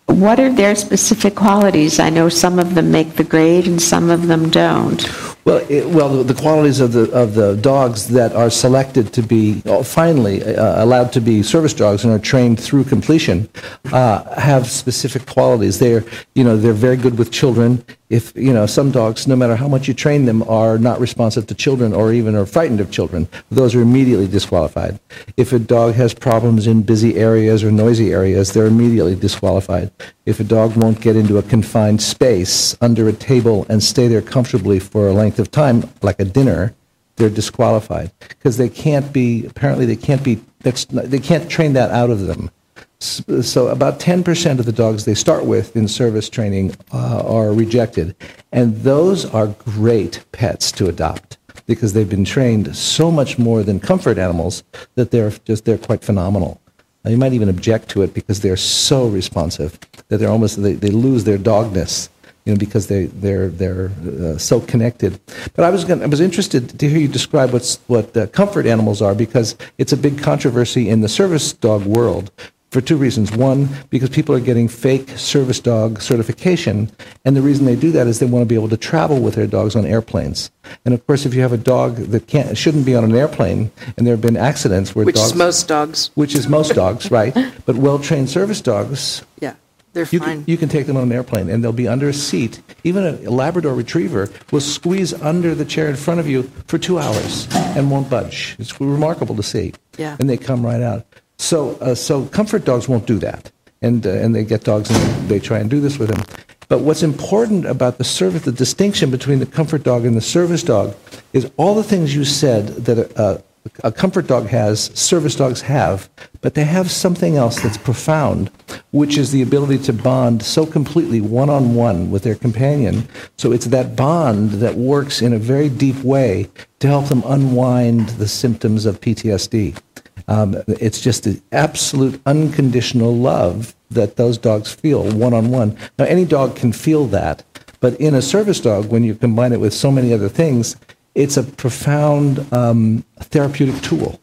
what 0.06 0.39
are 0.39 0.52
their 0.52 0.76
specific 0.76 1.36
qualities? 1.36 2.00
I 2.00 2.10
know 2.10 2.30
some 2.30 2.60
of 2.60 2.76
them 2.76 2.91
make 2.91 3.15
the 3.15 3.23
grade 3.23 3.67
and 3.67 3.82
some 3.82 4.10
of 4.10 4.28
them 4.28 4.50
don't. 4.50 5.02
Well, 5.48 5.66
it, 5.70 5.88
well, 5.88 6.26
the 6.26 6.34
qualities 6.34 6.82
of 6.82 6.92
the 6.92 7.10
of 7.14 7.34
the 7.34 7.56
dogs 7.56 8.10
that 8.10 8.34
are 8.34 8.50
selected 8.50 9.14
to 9.14 9.22
be 9.22 9.62
uh, 9.66 9.82
finally 9.82 10.44
uh, 10.44 10.84
allowed 10.84 11.14
to 11.14 11.22
be 11.22 11.42
service 11.42 11.74
dogs 11.74 12.04
and 12.04 12.12
are 12.12 12.20
trained 12.20 12.60
through 12.60 12.84
completion 12.84 13.48
uh, 13.94 14.26
have 14.38 14.70
specific 14.70 15.26
qualities. 15.26 15.80
They're 15.80 16.04
you 16.36 16.44
know 16.44 16.58
they're 16.58 16.74
very 16.74 16.98
good 16.98 17.18
with 17.18 17.32
children. 17.32 17.82
If 18.10 18.36
you 18.36 18.52
know 18.52 18.66
some 18.66 18.92
dogs, 18.92 19.26
no 19.26 19.38
matter 19.38 19.56
how 19.56 19.70
much 19.70 19.88
you 19.88 19.94
train 19.94 20.26
them, 20.26 20.44
are 20.50 20.78
not 20.78 21.00
responsive 21.00 21.48
to 21.48 21.56
children 21.56 21.94
or 21.94 22.12
even 22.12 22.36
are 22.36 22.46
frightened 22.46 22.82
of 22.82 22.92
children. 22.92 23.30
Those 23.50 23.74
are 23.74 23.82
immediately 23.82 24.28
disqualified. 24.28 25.00
If 25.38 25.54
a 25.54 25.60
dog 25.60 25.94
has 25.94 26.14
problems 26.14 26.68
in 26.68 26.82
busy 26.82 27.16
areas 27.16 27.64
or 27.64 27.72
noisy 27.72 28.12
areas, 28.12 28.52
they're 28.52 28.68
immediately 28.68 29.16
disqualified. 29.16 29.92
If 30.26 30.42
a 30.42 30.44
dog 30.44 30.76
won't 30.76 31.00
get 31.00 31.16
into 31.16 31.38
a 31.38 31.44
confined 31.44 32.02
space 32.02 32.78
under 32.82 33.08
a 33.08 33.14
table 33.14 33.66
and 33.70 33.82
stay 33.82 34.10
there 34.10 34.22
comfortably 34.22 34.80
for 34.80 35.08
a 35.08 35.14
length 35.14 35.37
of 35.39 35.52
time, 35.52 35.89
like 36.02 36.19
a 36.19 36.26
dinner, 36.26 36.73
they're 37.17 37.30
disqualified 37.30 38.12
because 38.19 38.58
they 38.58 38.69
can't 38.69 39.12
be. 39.12 39.45
Apparently, 39.45 39.86
they 39.86 39.95
can't 39.95 40.23
be. 40.23 40.39
That's 40.60 40.86
they 40.86 41.19
can't 41.19 41.50
train 41.50 41.73
that 41.73 41.91
out 41.91 42.10
of 42.10 42.21
them. 42.21 42.52
So 43.00 43.67
about 43.67 44.00
10% 44.00 44.58
of 44.58 44.65
the 44.65 44.71
dogs 44.71 45.06
they 45.06 45.13
start 45.13 45.45
with 45.45 45.76
in 45.76 45.88
service 45.88 46.30
training 46.30 46.76
uh, 46.91 47.21
are 47.28 47.54
rejected, 47.54 48.15
and 48.52 48.76
those 48.78 49.23
are 49.26 49.47
great 49.47 50.26
pets 50.32 50.71
to 50.73 50.88
adopt 50.88 51.38
because 51.67 51.93
they've 51.93 52.10
been 52.10 52.26
trained 52.26 52.76
so 52.76 53.12
much 53.12 53.38
more 53.38 53.62
than 53.62 53.80
comfort 53.80 54.17
animals 54.17 54.63
that 54.95 55.12
they're 55.12 55.32
just 55.45 55.65
they're 55.65 55.78
quite 55.78 56.04
phenomenal. 56.04 56.60
Now, 57.04 57.12
you 57.12 57.17
might 57.17 57.34
even 57.34 57.50
object 57.50 57.89
to 57.89 58.02
it 58.02 58.13
because 58.13 58.41
they're 58.41 58.58
so 58.58 59.08
responsive 59.08 59.80
that 60.08 60.17
they're 60.17 60.30
almost 60.30 60.62
they, 60.62 60.73
they 60.73 60.89
lose 60.89 61.23
their 61.23 61.38
dogness, 61.38 62.10
you 62.48 62.54
know, 62.54 62.58
because 62.58 62.88
they 62.88 63.08
they're 63.08 63.50
they're 63.50 63.92
uh, 64.24 64.38
so 64.38 64.62
connected. 64.62 65.20
But 65.54 65.66
I 65.66 65.70
was 65.70 65.84
gonna, 65.84 66.06
I 66.06 66.08
was 66.08 66.22
interested 66.22 66.80
to 66.80 66.90
hear 66.90 66.98
you 66.98 67.10
describe 67.10 67.52
what's 67.52 67.80
what 67.88 68.16
uh, 68.16 68.28
comfort 68.28 68.66
animals 68.66 69.02
are 69.02 69.14
because 69.14 69.58
it's 69.78 69.92
a 69.92 69.98
big 69.98 70.24
controversy 70.24 70.88
in 70.88 71.02
the 71.02 71.10
service 71.10 71.52
dog 71.52 71.84
world 71.84 72.32
for 72.72 72.80
two 72.80 72.96
reasons. 72.96 73.36
One, 73.36 73.68
because 73.90 74.10
people 74.10 74.34
are 74.34 74.40
getting 74.40 74.70
fake 74.70 75.10
service 75.18 75.60
dog 75.60 76.02
certification, 76.02 76.90
and 77.26 77.36
the 77.36 77.42
reason 77.42 77.66
they 77.66 77.76
do 77.76 77.92
that 77.92 78.08
is 78.08 78.20
they 78.20 78.26
want 78.26 78.44
to 78.44 78.48
be 78.48 78.56
able 78.56 78.70
to 78.70 78.78
travel 78.78 79.20
with 79.20 79.36
their 79.36 79.48
dogs 79.48 79.76
on 79.76 79.86
airplanes. 79.86 80.50
And 80.86 80.94
of 80.94 81.06
course, 81.06 81.26
if 81.26 81.34
you 81.34 81.42
have 81.42 81.52
a 81.52 81.58
dog 81.58 81.98
that 81.98 82.28
can't 82.28 82.58
shouldn't 82.58 82.86
be 82.86 82.96
on 82.96 83.04
an 83.04 83.14
airplane, 83.14 83.72
and 83.98 84.08
there 84.08 84.14
have 84.14 84.22
been 84.22 84.38
accidents 84.38 84.96
where 84.96 85.06
Which 85.06 85.16
dogs, 85.18 85.32
is 85.32 85.36
most 85.36 85.68
dogs, 85.68 86.12
which 86.16 86.34
is 86.34 86.48
most 86.48 86.76
dogs, 86.76 87.12
right? 87.12 87.36
But 87.66 87.76
well-trained 87.76 88.30
service 88.30 88.62
dogs 88.62 89.22
yeah, 89.42 89.56
they're 89.98 90.08
you 90.12 90.20
fine. 90.20 90.44
can, 90.44 90.44
you 90.48 90.58
can 90.58 90.70
take 90.70 90.86
them 90.86 90.96
on 90.96 91.04
an 91.04 91.12
airplane 91.12 91.50
and 91.50 91.64
they'll 91.64 91.72
be 91.72 91.88
under 91.88 92.08
a 92.08 92.14
seat. 92.14 92.62
Even 92.84 93.04
a 93.04 93.30
Labrador 93.30 93.74
retriever 93.74 94.30
will 94.52 94.62
squeeze 94.62 95.14
under 95.14 95.56
the 95.56 95.66
chair 95.66 95.90
in 95.90 95.96
front 95.96 96.20
of 96.20 96.28
you 96.28 96.44
for 96.68 96.78
two 96.78 97.00
hours 97.00 97.48
and 97.76 97.90
won't 97.90 98.10
budge. 98.10 98.56
It's 98.60 98.80
remarkable 98.80 99.36
to 99.36 99.44
see. 99.44 99.74
Yeah. 99.98 100.16
And 100.20 100.30
they 100.30 100.38
come 100.38 100.66
right 100.66 100.82
out. 100.82 101.06
So, 101.40 101.76
uh, 101.82 101.96
so 101.96 102.26
comfort 102.26 102.64
dogs 102.64 102.88
won't 102.88 103.08
do 103.08 103.18
that. 103.20 103.52
And, 103.82 104.06
uh, 104.06 104.12
and 104.12 104.36
they 104.36 104.44
get 104.44 104.64
dogs 104.64 104.90
and 104.90 105.30
they 105.30 105.40
try 105.40 105.60
and 105.60 105.70
do 105.70 105.80
this 105.80 105.98
with 105.98 106.10
them. 106.10 106.24
But 106.70 106.82
what's 106.82 107.04
important 107.04 107.66
about 107.66 107.98
the 107.98 108.04
service, 108.04 108.44
the 108.44 108.52
distinction 108.52 109.10
between 109.10 109.40
the 109.40 109.46
comfort 109.46 109.84
dog 109.84 110.06
and 110.06 110.16
the 110.16 110.22
service 110.22 110.64
dog, 110.64 110.96
is 111.34 111.50
all 111.58 111.76
the 111.76 111.84
things 111.84 112.14
you 112.14 112.26
said 112.26 112.68
that 112.86 112.98
a, 113.18 113.42
a 113.84 113.91
comfort 113.91 114.27
dog 114.27 114.47
has, 114.47 114.86
service 114.99 115.36
dogs 115.36 115.62
have, 115.62 116.10
but 116.41 116.53
they 116.53 116.63
have 116.63 116.91
something 116.91 117.36
else 117.36 117.62
that's 117.62 117.77
profound, 117.77 118.49
which 118.91 119.17
is 119.17 119.32
the 119.32 119.41
ability 119.41 119.77
to 119.84 119.93
bond 119.93 120.43
so 120.43 120.65
completely 120.65 121.21
one 121.21 121.49
on 121.49 121.75
one 121.75 122.12
with 122.12 122.23
their 122.23 122.36
companion. 122.36 123.08
So 123.38 123.51
it's 123.51 123.67
that 123.67 123.95
bond 123.95 124.51
that 124.51 124.75
works 124.75 125.21
in 125.21 125.34
a 125.34 125.39
very 125.39 125.69
deep 125.69 125.97
way 126.03 126.49
to 126.80 126.88
help 126.88 127.08
them 127.08 127.23
unwind 127.25 128.10
the 128.10 128.27
symptoms 128.27 128.86
of 128.86 129.01
PTSD. 129.01 129.80
Um, 130.27 130.58
it's 130.67 130.99
just 130.99 131.23
the 131.23 131.41
absolute 131.51 132.21
unconditional 132.25 133.15
love 133.15 133.75
that 133.89 134.17
those 134.17 134.38
dogs 134.38 134.73
feel 134.73 135.10
one 135.12 135.34
on 135.34 135.49
one. 135.49 135.77
Now, 135.97 136.06
any 136.06 136.25
dog 136.25 136.56
can 136.56 136.73
feel 136.73 137.06
that, 137.08 137.43
but 137.80 137.93
in 137.99 138.13
a 138.13 138.21
service 138.21 138.60
dog, 138.60 138.88
when 138.88 139.03
you 139.03 139.15
combine 139.15 139.53
it 139.53 139.60
with 139.60 139.73
so 139.73 139.91
many 139.91 140.13
other 140.13 140.30
things, 140.30 140.75
it's 141.17 141.36
a 141.36 141.43
profound 141.43 142.45
um, 142.53 143.03
therapeutic 143.19 143.82
tool. 143.82 144.19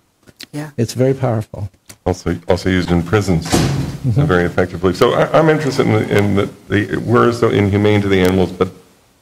Yeah. 0.53 0.71
It's 0.77 0.95
very 0.95 1.13
powerful. 1.13 1.69
Also, 2.07 2.39
also 2.49 2.71
used 2.71 2.91
in 2.93 3.03
prisons 3.03 3.47
uh, 3.53 3.59
very 4.27 4.45
effectively. 4.45 4.95
So 4.95 5.13
I, 5.13 5.23
I'm 5.37 5.49
interested 5.49 5.87
in, 5.87 5.93
the, 5.93 6.19
in 6.19 6.35
the, 6.37 6.47
the, 6.69 6.97
we're 6.99 7.33
so 7.33 7.51
inhumane 7.51 8.01
to 8.03 8.09
the 8.09 8.21
animals, 8.21 8.53
but 8.53 8.69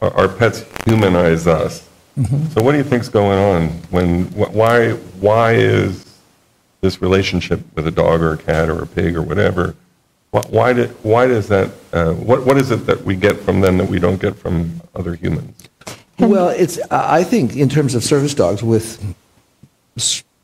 our, 0.03 0.13
our 0.15 0.29
pets 0.29 0.67
humanize 0.85 1.47
us. 1.47 1.89
So 2.53 2.63
what 2.63 2.73
do 2.73 2.79
you 2.79 2.85
think's 2.85 3.09
going 3.09 3.39
on 3.39 3.69
when, 3.91 4.27
wh- 4.33 4.55
why, 4.55 4.91
why 5.21 5.55
is 5.55 6.05
this 6.83 7.01
relationship 7.01 7.61
with 7.75 7.87
a 7.87 7.91
dog 7.91 8.21
or 8.21 8.35
a 8.35 8.37
cat 8.37 8.69
or 8.69 8.83
a 8.83 8.87
pig 8.87 9.17
or 9.17 9.23
whatever, 9.23 9.75
wh- 10.31 10.53
why, 10.53 10.75
did, 10.75 10.91
why 11.03 11.27
does 11.27 11.49
that, 11.49 11.71
uh, 11.95 12.13
what, 12.13 12.45
what 12.45 12.59
is 12.59 12.71
it 12.71 12.85
that 12.85 13.03
we 13.03 13.17
get 13.17 13.39
from 13.41 13.63
them 13.63 13.79
that 13.79 13.89
we 13.89 13.99
don't 13.99 14.21
get 14.21 14.37
from 14.37 14.83
other 14.95 15.15
humans? 15.15 15.62
Well, 16.29 16.49
it's 16.49 16.81
I 16.91 17.25
think 17.25 17.57
in 17.57 17.69
terms 17.69 17.95
of 17.95 18.05
service 18.05 18.35
dogs 18.35 18.63
with 18.63 19.03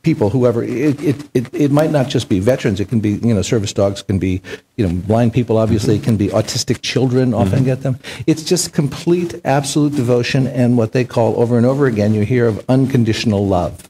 people, 0.03 0.31
whoever 0.31 0.63
it, 0.63 1.03
it, 1.03 1.29
it, 1.35 1.55
it 1.55 1.71
might 1.71 1.91
not 1.91 2.09
just 2.09 2.29
be 2.29 2.41
veterans. 2.41 2.81
It 2.81 2.89
can 2.89 3.01
be 3.01 3.11
you 3.11 3.35
know 3.35 3.43
service 3.43 3.73
dogs 3.73 4.03
can 4.03 4.19
be 4.19 4.43
you 4.77 4.87
know 4.87 4.95
blind 5.07 5.33
people. 5.33 5.57
Obviously, 5.57 5.97
it 5.97 6.03
can 6.03 6.17
be 6.17 6.29
autistic 6.29 6.83
children. 6.83 7.35
Often 7.35 7.51
mm-hmm. 7.51 7.65
get 7.65 7.83
them. 7.83 7.99
It's 8.27 8.43
just 8.43 8.73
complete, 8.73 9.41
absolute 9.45 9.95
devotion 9.95 10.47
and 10.47 10.77
what 10.77 10.93
they 10.93 11.05
call 11.05 11.41
over 11.41 11.57
and 11.57 11.67
over 11.67 11.87
again. 11.87 12.15
You 12.15 12.23
hear 12.23 12.47
of 12.47 12.65
unconditional 12.69 13.47
love. 13.47 13.89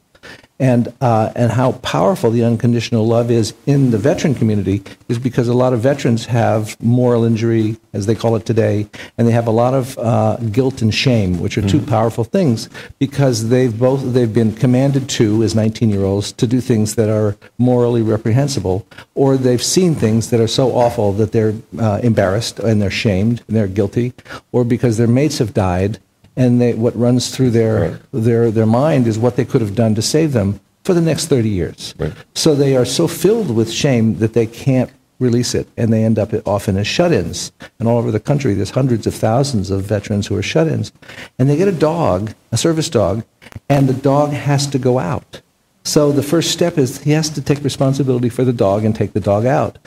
And, 0.60 0.92
uh, 1.00 1.32
and 1.36 1.52
how 1.52 1.72
powerful 1.72 2.30
the 2.32 2.42
unconditional 2.42 3.06
love 3.06 3.30
is 3.30 3.54
in 3.66 3.92
the 3.92 3.98
veteran 3.98 4.34
community 4.34 4.82
is 5.08 5.18
because 5.18 5.46
a 5.46 5.54
lot 5.54 5.72
of 5.72 5.80
veterans 5.80 6.26
have 6.26 6.76
moral 6.82 7.24
injury, 7.24 7.76
as 7.92 8.06
they 8.06 8.16
call 8.16 8.34
it 8.34 8.44
today, 8.44 8.88
and 9.16 9.28
they 9.28 9.32
have 9.32 9.46
a 9.46 9.52
lot 9.52 9.72
of 9.72 9.96
uh, 9.98 10.36
guilt 10.50 10.82
and 10.82 10.92
shame, 10.92 11.38
which 11.38 11.56
are 11.56 11.62
two 11.62 11.80
powerful 11.80 12.24
things 12.24 12.68
because 12.98 13.50
they've 13.50 13.78
both 13.78 14.12
they've 14.12 14.34
been 14.34 14.54
commanded 14.54 15.08
to 15.10 15.42
as 15.44 15.54
19 15.54 15.90
year 15.90 16.04
olds 16.04 16.32
to 16.32 16.46
do 16.46 16.60
things 16.60 16.96
that 16.96 17.08
are 17.08 17.36
morally 17.56 18.02
reprehensible, 18.02 18.84
or 19.14 19.36
they've 19.36 19.62
seen 19.62 19.94
things 19.94 20.30
that 20.30 20.40
are 20.40 20.48
so 20.48 20.72
awful 20.72 21.12
that 21.12 21.32
they're 21.32 21.54
uh, 21.78 22.00
embarrassed 22.02 22.58
and 22.58 22.82
they're 22.82 22.90
shamed 22.90 23.42
and 23.46 23.56
they're 23.56 23.68
guilty, 23.68 24.12
or 24.50 24.64
because 24.64 24.96
their 24.96 25.06
mates 25.06 25.38
have 25.38 25.54
died 25.54 26.00
and 26.38 26.60
they, 26.60 26.72
what 26.72 26.96
runs 26.96 27.34
through 27.34 27.50
their, 27.50 28.00
their, 28.12 28.50
their 28.50 28.64
mind 28.64 29.08
is 29.08 29.18
what 29.18 29.34
they 29.36 29.44
could 29.44 29.60
have 29.60 29.74
done 29.74 29.94
to 29.96 30.00
save 30.00 30.32
them 30.32 30.60
for 30.84 30.94
the 30.94 31.00
next 31.00 31.26
30 31.26 31.48
years. 31.48 31.94
Right. 31.98 32.14
So 32.34 32.54
they 32.54 32.76
are 32.76 32.84
so 32.84 33.08
filled 33.08 33.54
with 33.54 33.70
shame 33.70 34.18
that 34.20 34.32
they 34.32 34.46
can't 34.46 34.90
release 35.18 35.52
it, 35.52 35.66
and 35.76 35.92
they 35.92 36.04
end 36.04 36.16
up 36.16 36.32
often 36.46 36.76
as 36.76 36.86
shut 36.86 37.12
ins. 37.12 37.50
And 37.80 37.88
all 37.88 37.98
over 37.98 38.12
the 38.12 38.20
country, 38.20 38.54
there's 38.54 38.70
hundreds 38.70 39.04
of 39.04 39.14
thousands 39.14 39.70
of 39.70 39.82
veterans 39.82 40.28
who 40.28 40.36
are 40.36 40.42
shut 40.42 40.68
ins. 40.68 40.92
And 41.40 41.50
they 41.50 41.56
get 41.56 41.66
a 41.66 41.72
dog, 41.72 42.34
a 42.52 42.56
service 42.56 42.88
dog, 42.88 43.24
and 43.68 43.88
the 43.88 44.00
dog 44.00 44.30
has 44.30 44.68
to 44.68 44.78
go 44.78 45.00
out. 45.00 45.40
So 45.84 46.12
the 46.12 46.22
first 46.22 46.52
step 46.52 46.78
is 46.78 47.02
he 47.02 47.10
has 47.12 47.30
to 47.30 47.42
take 47.42 47.64
responsibility 47.64 48.28
for 48.28 48.44
the 48.44 48.52
dog 48.52 48.84
and 48.84 48.94
take 48.94 49.12
the 49.12 49.20
dog 49.20 49.44
out. 49.44 49.78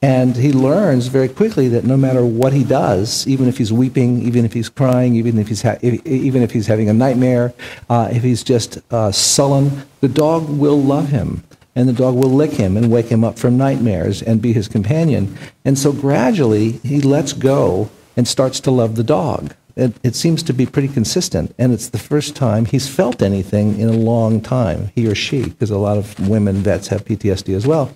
And 0.00 0.36
he 0.36 0.52
learns 0.52 1.08
very 1.08 1.28
quickly 1.28 1.66
that 1.68 1.84
no 1.84 1.96
matter 1.96 2.24
what 2.24 2.52
he 2.52 2.62
does, 2.62 3.26
even 3.26 3.48
if 3.48 3.58
he's 3.58 3.72
weeping, 3.72 4.22
even 4.22 4.44
if 4.44 4.52
he's 4.52 4.68
crying, 4.68 5.16
even 5.16 5.38
if 5.38 5.48
he's, 5.48 5.64
even 5.82 6.42
if 6.42 6.52
he's 6.52 6.68
having 6.68 6.88
a 6.88 6.92
nightmare, 6.92 7.52
uh, 7.90 8.08
if 8.12 8.22
he's 8.22 8.44
just 8.44 8.78
uh, 8.92 9.10
sullen, 9.10 9.82
the 10.00 10.08
dog 10.08 10.48
will 10.48 10.80
love 10.80 11.08
him. 11.08 11.42
And 11.74 11.88
the 11.88 11.92
dog 11.92 12.14
will 12.14 12.30
lick 12.30 12.52
him 12.52 12.76
and 12.76 12.90
wake 12.90 13.06
him 13.06 13.22
up 13.22 13.38
from 13.38 13.56
nightmares 13.56 14.22
and 14.22 14.42
be 14.42 14.52
his 14.52 14.66
companion. 14.66 15.36
And 15.64 15.78
so 15.78 15.92
gradually, 15.92 16.72
he 16.72 17.00
lets 17.00 17.32
go 17.32 17.90
and 18.16 18.26
starts 18.26 18.58
to 18.60 18.70
love 18.70 18.96
the 18.96 19.04
dog. 19.04 19.54
It, 19.76 19.94
it 20.02 20.16
seems 20.16 20.42
to 20.44 20.52
be 20.52 20.66
pretty 20.66 20.88
consistent. 20.88 21.54
And 21.56 21.72
it's 21.72 21.88
the 21.88 21.98
first 21.98 22.34
time 22.34 22.64
he's 22.64 22.88
felt 22.88 23.22
anything 23.22 23.78
in 23.78 23.88
a 23.88 23.92
long 23.92 24.40
time, 24.40 24.90
he 24.96 25.06
or 25.06 25.14
she, 25.14 25.44
because 25.44 25.70
a 25.70 25.78
lot 25.78 25.98
of 25.98 26.28
women 26.28 26.56
vets 26.56 26.88
have 26.88 27.04
PTSD 27.04 27.54
as 27.54 27.64
well. 27.64 27.92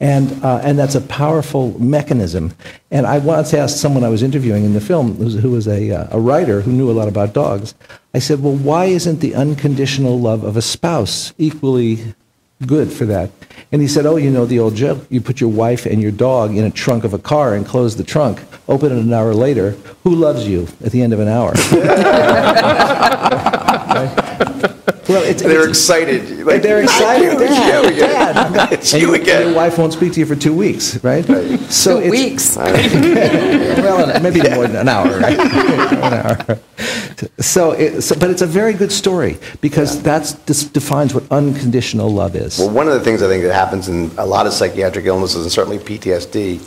And, 0.00 0.44
uh, 0.44 0.60
and 0.62 0.78
that's 0.78 0.94
a 0.94 1.00
powerful 1.00 1.78
mechanism. 1.80 2.54
And 2.90 3.04
I 3.06 3.18
once 3.18 3.52
asked 3.52 3.80
someone 3.80 4.04
I 4.04 4.08
was 4.08 4.22
interviewing 4.22 4.64
in 4.64 4.72
the 4.72 4.80
film, 4.80 5.16
who 5.16 5.50
was, 5.50 5.66
a, 5.66 5.90
uh, 5.90 6.06
a 6.12 6.20
writer 6.20 6.60
who 6.60 6.70
knew 6.70 6.88
a 6.90 6.92
lot 6.92 7.08
about 7.08 7.32
dogs, 7.32 7.74
I 8.14 8.20
said, 8.20 8.42
Well, 8.42 8.54
why 8.54 8.86
isn't 8.86 9.20
the 9.20 9.34
unconditional 9.34 10.18
love 10.18 10.44
of 10.44 10.56
a 10.56 10.62
spouse 10.62 11.32
equally 11.36 12.14
good 12.64 12.92
for 12.92 13.06
that? 13.06 13.30
And 13.72 13.82
he 13.82 13.88
said, 13.88 14.06
Oh, 14.06 14.16
you 14.16 14.30
know 14.30 14.46
the 14.46 14.60
old 14.60 14.76
joke. 14.76 15.04
You 15.10 15.20
put 15.20 15.40
your 15.40 15.50
wife 15.50 15.84
and 15.84 16.00
your 16.00 16.12
dog 16.12 16.56
in 16.56 16.64
a 16.64 16.70
trunk 16.70 17.02
of 17.02 17.12
a 17.12 17.18
car 17.18 17.54
and 17.54 17.66
close 17.66 17.96
the 17.96 18.04
trunk, 18.04 18.40
open 18.68 18.92
it 18.92 18.98
an 18.98 19.12
hour 19.12 19.34
later. 19.34 19.72
Who 20.04 20.14
loves 20.14 20.46
you 20.46 20.68
at 20.84 20.92
the 20.92 21.02
end 21.02 21.12
of 21.12 21.18
an 21.18 21.28
hour? 21.28 21.54
Well, 25.08 25.22
it's, 25.22 25.42
They're 25.42 25.52
it's- 25.62 25.68
excited. 25.68 26.44
Like, 26.46 26.62
they're 26.62 26.82
excited. 26.82 27.28
It's 27.40 27.54
Dad, 27.54 27.82
you 27.84 27.90
again. 27.90 28.34
Dad, 28.52 28.72
It's 28.72 28.92
And 28.92 29.02
you 29.02 29.08
your- 29.08 29.16
again. 29.20 29.46
Your 29.48 29.54
wife 29.56 29.78
won't 29.78 29.92
speak 29.92 30.12
to 30.14 30.20
you 30.20 30.26
for 30.26 30.36
two 30.36 30.54
weeks, 30.54 31.02
right? 31.04 31.24
So 31.70 32.00
Two 32.00 32.06
it's- 32.06 32.10
weeks. 32.10 32.56
well, 32.56 34.20
maybe 34.20 34.40
more 34.50 34.66
than 34.66 34.76
an 34.76 34.88
hour, 34.88 35.18
right? 35.18 35.38
an 35.38 36.12
hour. 36.12 36.58
So, 37.40 37.72
it, 37.72 38.02
so, 38.02 38.14
but 38.18 38.30
it's 38.30 38.42
a 38.42 38.46
very 38.46 38.72
good 38.72 38.92
story 38.92 39.38
because 39.60 40.00
that's 40.02 40.32
this 40.46 40.64
defines 40.64 41.14
what 41.14 41.24
unconditional 41.30 42.08
love 42.10 42.36
is. 42.36 42.58
Well, 42.58 42.70
one 42.70 42.86
of 42.88 42.94
the 42.94 43.00
things 43.00 43.22
I 43.22 43.28
think 43.28 43.42
that 43.44 43.54
happens 43.54 43.88
in 43.88 44.10
a 44.18 44.26
lot 44.26 44.46
of 44.46 44.52
psychiatric 44.52 45.06
illnesses, 45.06 45.42
and 45.42 45.50
certainly 45.52 45.78
PTSD, 45.78 46.60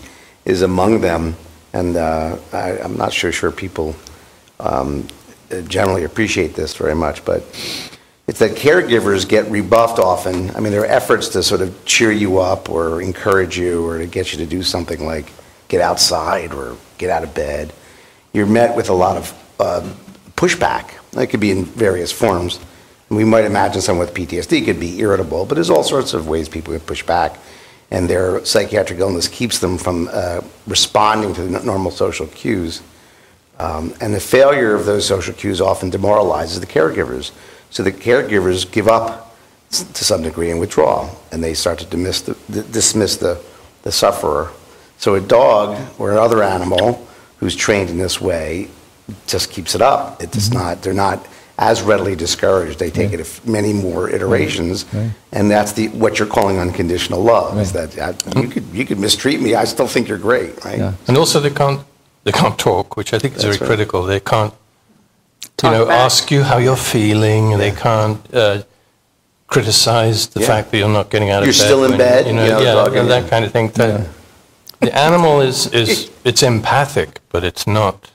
is 0.45 0.61
among 0.61 1.01
them, 1.01 1.35
and 1.73 1.95
uh, 1.95 2.37
I, 2.51 2.79
I'm 2.79 2.97
not 2.97 3.13
sure 3.13 3.31
sure 3.31 3.51
people 3.51 3.95
um, 4.59 5.07
generally 5.67 6.03
appreciate 6.03 6.55
this 6.55 6.75
very 6.75 6.95
much, 6.95 7.23
but 7.23 7.43
it's 8.31 8.39
that 8.39 8.51
caregivers 8.51 9.27
get 9.27 9.51
rebuffed 9.51 9.99
often. 9.99 10.55
I 10.55 10.61
mean, 10.61 10.71
there 10.71 10.83
are 10.83 10.85
efforts 10.85 11.27
to 11.29 11.43
sort 11.43 11.59
of 11.59 11.83
cheer 11.83 12.13
you 12.13 12.39
up 12.39 12.69
or 12.69 13.01
encourage 13.01 13.57
you 13.57 13.85
or 13.85 13.97
to 13.97 14.05
get 14.05 14.31
you 14.31 14.37
to 14.37 14.45
do 14.45 14.63
something 14.63 15.05
like 15.05 15.33
get 15.67 15.81
outside 15.81 16.53
or 16.53 16.77
get 16.97 17.09
out 17.09 17.25
of 17.25 17.33
bed. 17.33 17.73
You're 18.31 18.45
met 18.45 18.77
with 18.77 18.87
a 18.87 18.93
lot 18.93 19.17
of 19.17 19.55
uh, 19.59 19.93
pushback. 20.37 20.91
It 21.21 21.27
could 21.27 21.41
be 21.41 21.51
in 21.51 21.65
various 21.65 22.09
forms. 22.09 22.61
We 23.09 23.25
might 23.25 23.43
imagine 23.43 23.81
someone 23.81 24.07
with 24.07 24.15
PTSD 24.15 24.63
could 24.63 24.79
be 24.79 24.99
irritable, 24.99 25.45
but 25.45 25.55
there's 25.55 25.69
all 25.69 25.83
sorts 25.83 26.13
of 26.13 26.29
ways 26.29 26.47
people 26.47 26.71
can 26.71 26.79
push 26.79 27.03
back. 27.03 27.37
And 27.89 28.09
their 28.09 28.45
psychiatric 28.45 28.99
illness 28.99 29.27
keeps 29.27 29.59
them 29.59 29.77
from 29.77 30.09
uh, 30.09 30.39
responding 30.67 31.33
to 31.33 31.41
the 31.41 31.59
normal 31.65 31.91
social 31.91 32.27
cues. 32.27 32.81
Um, 33.59 33.93
and 33.99 34.13
the 34.13 34.21
failure 34.21 34.73
of 34.73 34.85
those 34.85 35.05
social 35.05 35.33
cues 35.33 35.59
often 35.59 35.89
demoralizes 35.89 36.61
the 36.61 36.65
caregivers. 36.65 37.33
So 37.71 37.83
the 37.83 37.91
caregivers 37.91 38.71
give 38.71 38.87
up 38.87 39.35
to 39.69 40.03
some 40.03 40.21
degree 40.21 40.51
and 40.51 40.59
withdraw, 40.59 41.09
and 41.31 41.43
they 41.43 41.53
start 41.53 41.79
to 41.79 41.85
dismiss 41.85 42.21
the, 42.21 42.63
dismiss 42.63 43.17
the, 43.17 43.41
the 43.83 43.91
sufferer. 43.91 44.51
So 44.97 45.15
a 45.15 45.21
dog 45.21 45.79
or 45.97 46.11
another 46.11 46.43
animal 46.43 47.07
who's 47.37 47.55
trained 47.55 47.89
in 47.89 47.97
this 47.97 48.21
way 48.21 48.69
just 49.25 49.49
keeps 49.49 49.73
it 49.73 49.81
up. 49.81 50.21
It 50.21 50.31
does 50.31 50.53
not, 50.53 50.81
they're 50.83 50.93
not 50.93 51.25
as 51.57 51.81
readily 51.81 52.15
discouraged. 52.15 52.79
They 52.79 52.89
take 52.89 53.13
it 53.13 53.41
many 53.45 53.71
more 53.71 54.09
iterations, 54.09 54.85
and 55.31 55.49
that's 55.49 55.71
the 55.73 55.89
what 55.89 56.17
you're 56.17 56.27
calling 56.27 56.57
unconditional 56.57 57.21
love. 57.21 57.57
Is 57.59 57.71
that 57.73 57.97
uh, 57.97 58.13
you 58.39 58.47
could 58.47 58.65
you 58.73 58.85
could 58.85 58.99
mistreat 58.99 59.39
me, 59.39 59.53
I 59.55 59.65
still 59.65 59.87
think 59.87 60.07
you're 60.07 60.17
great, 60.17 60.63
right? 60.65 60.79
Yeah. 60.79 60.93
And 61.07 61.17
also 61.17 61.39
they 61.39 61.51
can't, 61.51 61.81
they 62.23 62.31
can't 62.31 62.57
talk, 62.57 62.97
which 62.97 63.13
I 63.13 63.19
think 63.19 63.35
is 63.35 63.43
very 63.43 63.53
That's 63.53 63.61
right. 63.61 63.67
critical. 63.67 64.03
They 64.03 64.19
can't, 64.19 64.53
Talk 65.61 65.73
you 65.73 65.77
know, 65.77 65.85
back. 65.85 65.99
ask 66.05 66.31
you 66.31 66.41
how 66.41 66.57
you're 66.57 66.75
feeling. 66.75 67.55
They 67.59 67.71
can't 67.71 68.19
uh, 68.33 68.63
criticize 69.47 70.27
the 70.27 70.39
Yeah. 70.39 70.47
fact 70.47 70.71
that 70.71 70.77
you're 70.77 70.89
not 70.89 71.11
getting 71.11 71.29
out 71.29 71.39
of 71.39 71.41
bed. 71.41 71.45
You're 71.45 71.53
still 71.53 71.83
in 71.83 71.91
when- 71.91 71.97
bed, 71.99 72.25
You 72.25 72.33
know, 72.33 72.43
you 72.45 72.49
know, 72.51 72.59
yeah, 72.61 72.93
yeah. 72.93 73.03
that 73.03 73.29
kind 73.29 73.45
of 73.45 73.51
thing. 73.51 73.67
The, 73.69 74.07
the 74.79 74.97
animal 74.97 75.41
is, 75.41 75.67
is, 75.67 76.09
it's 76.23 76.41
empathic, 76.41 77.19
but 77.29 77.43
it's 77.43 77.67
not, 77.67 78.10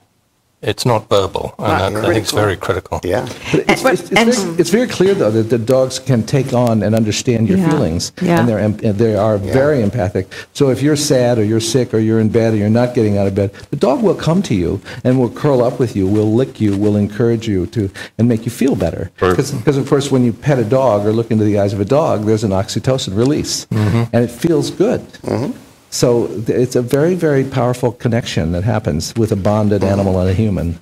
it's 0.67 0.85
not 0.85 1.09
verbal. 1.09 1.55
And 1.59 1.95
Not 1.95 2.03
that, 2.03 2.05
I 2.05 2.13
think 2.13 2.23
it's 2.25 2.33
very 2.33 2.57
critical. 2.57 3.01
Yeah. 3.05 3.25
But 3.53 3.65
it's, 3.71 3.83
But- 3.83 3.93
it's, 3.95 4.11
it's, 4.11 4.43
very, 4.43 4.61
it's 4.61 4.71
very 4.71 4.89
clear, 4.89 5.15
though, 5.15 5.31
that 5.31 5.45
the 5.45 5.59
dogs 5.59 5.99
can 5.99 6.25
take 6.25 6.53
on 6.53 6.83
and 6.83 6.95
understand 6.95 7.49
your 7.49 7.59
Yeah, 7.59 7.71
feelings, 7.71 8.13
yeah. 8.21 8.41
and 8.41 8.49
they're 8.49 8.59
and 8.59 8.79
they 8.81 9.15
are 9.15 9.39
very 9.39 9.81
empathic. 9.81 10.27
So 10.53 10.71
if 10.71 10.83
you're 10.83 10.97
sad 10.97 11.39
or 11.39 11.45
you're 11.45 11.61
sick 11.61 11.95
or 11.95 11.99
you're 11.99 12.21
in 12.21 12.29
bed 12.29 12.55
or 12.55 12.57
you're 12.57 12.69
not 12.69 12.95
getting 12.95 13.17
out 13.17 13.27
of 13.27 13.35
bed, 13.35 13.53
the 13.71 13.77
dog 13.77 14.03
will 14.03 14.15
come 14.15 14.43
to 14.43 14.55
you 14.55 14.81
and 15.05 15.19
will 15.19 15.31
curl 15.31 15.63
up 15.63 15.79
with 15.79 15.95
you, 15.97 16.07
will 16.07 16.35
lick 16.35 16.61
you, 16.61 16.77
will 16.77 16.97
encourage 16.97 17.47
you 17.47 17.67
to 17.67 17.91
and 18.19 18.29
make 18.29 18.45
you 18.45 18.51
feel 18.51 18.75
better. 18.75 19.11
Right. 19.21 19.31
Because 19.37 19.77
of 19.77 19.89
course, 19.89 20.11
when 20.11 20.25
you 20.25 20.33
pet 20.33 20.59
a 20.59 20.65
dog 20.65 21.07
or 21.07 21.13
look 21.13 21.31
into 21.31 21.45
the 21.45 21.59
eyes 21.59 21.73
of 21.73 21.81
a 21.81 21.85
dog, 21.85 22.25
there's 22.25 22.45
an 22.45 22.51
oxytocin 22.51 23.17
release, 23.17 23.67
mm-hmm. 23.67 24.05
and 24.13 24.25
it 24.25 24.31
feels 24.31 24.71
good. 24.71 25.01
Mm-hmm. 25.23 25.66
So 25.97 26.27
it's 26.47 26.77
a 26.77 26.83
very 26.83 27.15
very 27.15 27.43
powerful 27.43 27.91
connection 27.91 28.53
that 28.53 28.65
happens 28.65 29.15
with 29.17 29.33
a 29.33 29.37
bonded 29.37 29.81
mm-hmm. 29.81 29.93
animal 29.93 30.21
and 30.21 30.29
a 30.29 30.35
human. 30.35 30.79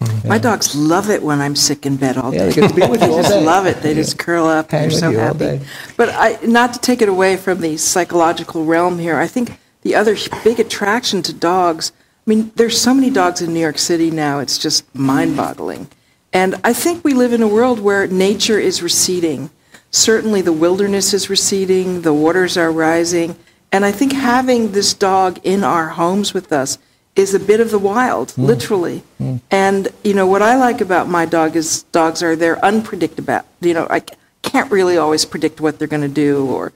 Mm-hmm. 0.00 0.28
My 0.28 0.38
dogs 0.38 0.74
love 0.74 1.08
it 1.08 1.22
when 1.22 1.40
I'm 1.40 1.54
sick 1.54 1.86
in 1.86 1.96
bed 1.96 2.16
all 2.16 2.32
day. 2.32 2.38
Yeah, 2.38 2.46
they 2.46 2.54
get 2.54 2.68
to 2.68 2.74
be 2.74 2.80
with 2.80 3.00
you 3.00 3.06
They 3.06 3.12
all 3.12 3.22
just 3.22 3.30
day. 3.30 3.44
love 3.44 3.66
it. 3.66 3.76
They 3.80 3.94
just 3.94 4.18
curl 4.18 4.46
up 4.46 4.72
Hang 4.72 4.88
they're 4.88 4.98
so 4.98 5.12
happy. 5.12 5.60
But 5.96 6.08
I, 6.08 6.38
not 6.44 6.72
to 6.72 6.80
take 6.80 7.00
it 7.00 7.08
away 7.08 7.36
from 7.36 7.60
the 7.60 7.76
psychological 7.76 8.64
realm 8.64 8.98
here, 8.98 9.18
I 9.18 9.28
think 9.28 9.60
the 9.82 9.94
other 9.94 10.16
big 10.42 10.58
attraction 10.58 11.22
to 11.22 11.32
dogs, 11.32 11.92
I 12.26 12.30
mean, 12.30 12.50
there's 12.56 12.80
so 12.80 12.92
many 12.92 13.10
dogs 13.10 13.42
in 13.42 13.54
New 13.54 13.60
York 13.60 13.78
City 13.78 14.10
now, 14.10 14.40
it's 14.40 14.58
just 14.58 14.92
mind-boggling. 14.94 15.88
And 16.32 16.56
I 16.64 16.72
think 16.72 17.04
we 17.04 17.14
live 17.14 17.32
in 17.32 17.42
a 17.42 17.48
world 17.48 17.78
where 17.78 18.06
nature 18.06 18.58
is 18.58 18.82
receding. 18.82 19.50
Certainly 19.90 20.42
the 20.42 20.52
wilderness 20.52 21.12
is 21.12 21.30
receding, 21.30 22.02
the 22.02 22.14
waters 22.14 22.56
are 22.56 22.72
rising, 22.72 23.36
and 23.72 23.84
I 23.84 23.92
think 23.92 24.12
having 24.12 24.72
this 24.72 24.94
dog 24.94 25.38
in 25.44 25.64
our 25.64 25.88
homes 25.88 26.34
with 26.34 26.52
us 26.52 26.78
is 27.16 27.34
a 27.34 27.40
bit 27.40 27.60
of 27.60 27.70
the 27.70 27.78
wild, 27.78 28.28
mm. 28.28 28.46
literally. 28.46 29.02
Mm. 29.20 29.40
And 29.50 29.88
you 30.04 30.14
know 30.14 30.26
what 30.26 30.42
I 30.42 30.56
like 30.56 30.80
about 30.80 31.08
my 31.08 31.26
dog 31.26 31.56
is 31.56 31.82
dogs 31.84 32.22
are 32.22 32.36
they're 32.36 32.64
unpredictable. 32.64 33.40
You 33.60 33.74
know, 33.74 33.86
I 33.90 34.02
can't 34.42 34.70
really 34.70 34.96
always 34.96 35.24
predict 35.24 35.60
what 35.60 35.78
they're 35.78 35.88
going 35.88 36.02
to 36.02 36.08
do 36.08 36.46
or 36.46 36.72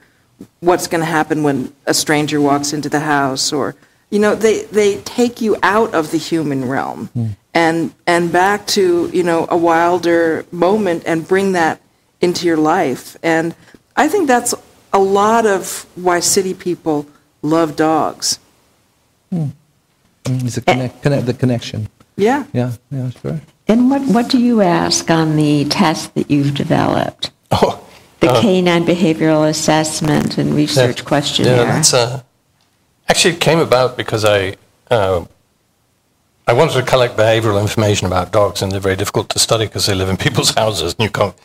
what's 0.59 0.87
going 0.87 0.99
to 0.99 1.05
happen 1.05 1.43
when 1.43 1.73
a 1.85 1.93
stranger 1.93 2.39
walks 2.41 2.73
into 2.73 2.89
the 2.89 2.99
house 2.99 3.53
or 3.53 3.75
you 4.09 4.19
know 4.19 4.35
they 4.35 4.63
they 4.65 4.97
take 5.01 5.41
you 5.41 5.55
out 5.63 5.93
of 5.93 6.11
the 6.11 6.17
human 6.17 6.67
realm. 6.67 7.09
Mm. 7.15 7.35
And 7.53 7.93
and 8.05 8.31
back 8.31 8.67
to 8.67 9.09
you 9.13 9.23
know 9.23 9.47
a 9.49 9.57
wilder 9.57 10.45
moment 10.51 11.03
and 11.05 11.27
bring 11.27 11.53
that 11.53 11.81
into 12.21 12.45
your 12.45 12.57
life. 12.57 13.17
And 13.23 13.55
I 13.95 14.07
think 14.07 14.27
that's 14.27 14.53
a 14.95 14.99
lot 14.99 15.45
of 15.45 15.85
why 15.95 16.21
city 16.21 16.53
people 16.53 17.05
love 17.41 17.75
dogs. 17.75 18.39
It's 20.25 20.57
a 20.57 20.61
connect, 20.61 21.03
connect, 21.03 21.25
the 21.25 21.33
connection. 21.33 21.89
Yeah. 22.15 22.45
Yeah, 22.53 22.71
yeah, 22.89 23.09
sure. 23.09 23.41
And 23.67 23.89
what, 23.89 24.01
what 24.03 24.29
do 24.29 24.39
you 24.39 24.61
ask 24.61 25.11
on 25.11 25.35
the 25.35 25.65
test 25.65 26.15
that 26.15 26.31
you've 26.31 26.53
developed? 26.55 27.31
Oh, 27.51 27.85
The 28.21 28.31
uh, 28.31 28.41
canine 28.41 28.85
behavioral 28.85 29.47
assessment 29.49 30.37
and 30.37 30.55
research 30.55 30.99
Yeah, 30.99 31.05
questionnaire? 31.05 31.57
Yeah, 31.57 31.65
that's 31.65 31.93
uh, 31.93 32.21
actually 33.09 33.33
it 33.35 33.41
came 33.41 33.59
about 33.59 33.97
because 33.97 34.23
I 34.23 34.55
uh, 34.89 35.25
I 36.47 36.53
wanted 36.53 36.73
to 36.73 36.83
collect 36.83 37.17
behavioral 37.17 37.59
information 37.59 38.05
about 38.07 38.31
dogs, 38.31 38.61
and 38.61 38.71
they're 38.71 38.79
very 38.79 38.95
difficult 38.95 39.29
to 39.29 39.39
study 39.39 39.65
because 39.65 39.87
they 39.87 39.95
live 39.95 40.09
in 40.09 40.17
people's 40.17 40.51
houses, 40.61 40.93
and 40.93 41.03
you 41.03 41.09
can't 41.09 41.35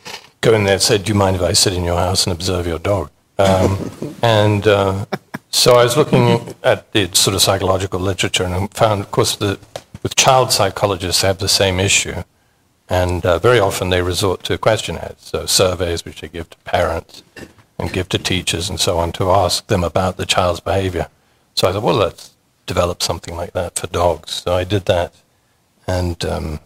go 0.43 0.53
in 0.55 0.65
there 0.65 0.75
and 0.75 0.83
say, 0.83 0.99
"Do 0.99 1.09
you 1.13 1.19
mind 1.19 1.37
if 1.37 1.43
I 1.43 1.55
sit 1.55 1.73
in 1.73 1.85
your 1.85 1.97
house 1.97 2.25
and 2.27 2.33
observe 2.33 2.67
your 2.67 2.79
dog?" 2.79 3.11
Um, 3.41 4.17
and 4.23 4.67
uh, 4.67 5.07
so 5.51 5.75
I 5.75 5.85
was 5.85 5.97
looking 5.97 6.55
at 6.63 6.93
the 6.93 7.09
sort 7.15 7.35
of 7.35 7.43
psychological 7.43 8.01
literature, 8.01 8.45
and 8.45 8.55
I 8.55 8.67
found, 8.69 9.01
of 9.01 9.11
course, 9.11 9.37
that 9.37 9.59
with 10.03 10.15
child 10.17 10.53
psychologists, 10.53 11.23
they 11.23 11.29
have 11.29 11.39
the 11.39 11.49
same 11.49 11.81
issue. 11.81 12.23
And 12.89 13.25
uh, 13.25 13.39
very 13.39 13.61
often 13.61 13.91
they 13.91 14.03
resort 14.03 14.43
to 14.45 14.59
questionnaires, 14.59 15.17
so 15.19 15.47
surveys 15.47 16.05
which 16.05 16.21
they 16.21 16.29
give 16.29 16.51
to 16.51 16.59
parents 16.59 17.23
and 17.79 17.93
give 17.93 18.09
to 18.11 18.19
teachers 18.19 18.69
and 18.69 18.81
so 18.81 18.99
on 18.99 19.13
to 19.13 19.31
ask 19.31 19.67
them 19.69 19.85
about 19.85 20.17
the 20.17 20.27
child's 20.27 20.61
behavior. 20.61 21.07
So 21.55 21.69
I 21.69 21.73
thought, 21.73 21.85
well, 21.85 21.95
let's 21.95 22.35
develop 22.67 23.03
something 23.03 23.37
like 23.37 23.53
that 23.53 23.79
for 23.79 23.87
dogs. 23.87 24.33
So 24.33 24.55
I 24.55 24.65
did 24.65 24.87
that. 24.87 25.15
And, 25.87 26.25
um, 26.25 26.61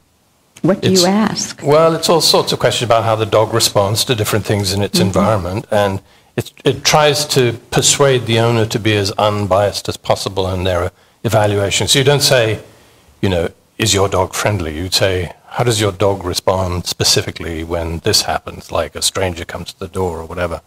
What 0.62 0.80
do 0.80 0.90
you 0.90 1.06
ask? 1.06 1.60
well, 1.62 1.94
it's 1.94 2.08
all 2.08 2.22
sorts 2.22 2.52
of 2.52 2.58
questions 2.58 2.88
about 2.88 3.04
how 3.04 3.16
the 3.16 3.26
dog 3.26 3.52
responds 3.52 4.04
to 4.06 4.14
different 4.14 4.46
things 4.46 4.72
in 4.72 4.82
its 4.82 4.98
environment. 5.00 5.66
And 5.70 6.00
it, 6.36 6.52
it 6.64 6.84
tries 6.84 7.26
to 7.26 7.54
persuade 7.70 8.26
the 8.26 8.38
owner 8.38 8.66
to 8.66 8.78
be 8.78 8.94
as 8.96 9.10
unbiased 9.12 9.88
as 9.88 9.96
possible 9.96 10.48
in 10.50 10.64
their 10.64 10.90
evaluation. 11.22 11.86
So 11.88 11.98
you 11.98 12.04
don't 12.04 12.22
say, 12.22 12.62
you 13.20 13.28
know, 13.28 13.50
is 13.78 13.94
your 13.94 14.08
dog 14.08 14.34
friendly? 14.34 14.76
You'd 14.76 14.94
say, 14.94 15.32
how 15.48 15.64
does 15.64 15.80
your 15.80 15.92
dog 15.92 16.24
respond 16.24 16.86
specifically 16.86 17.62
when 17.62 17.98
this 18.00 18.22
happens, 18.22 18.72
like 18.72 18.96
a 18.96 19.02
stranger 19.02 19.44
comes 19.44 19.72
to 19.72 19.78
the 19.78 19.88
door 19.88 20.18
or 20.18 20.26
whatever? 20.26 20.60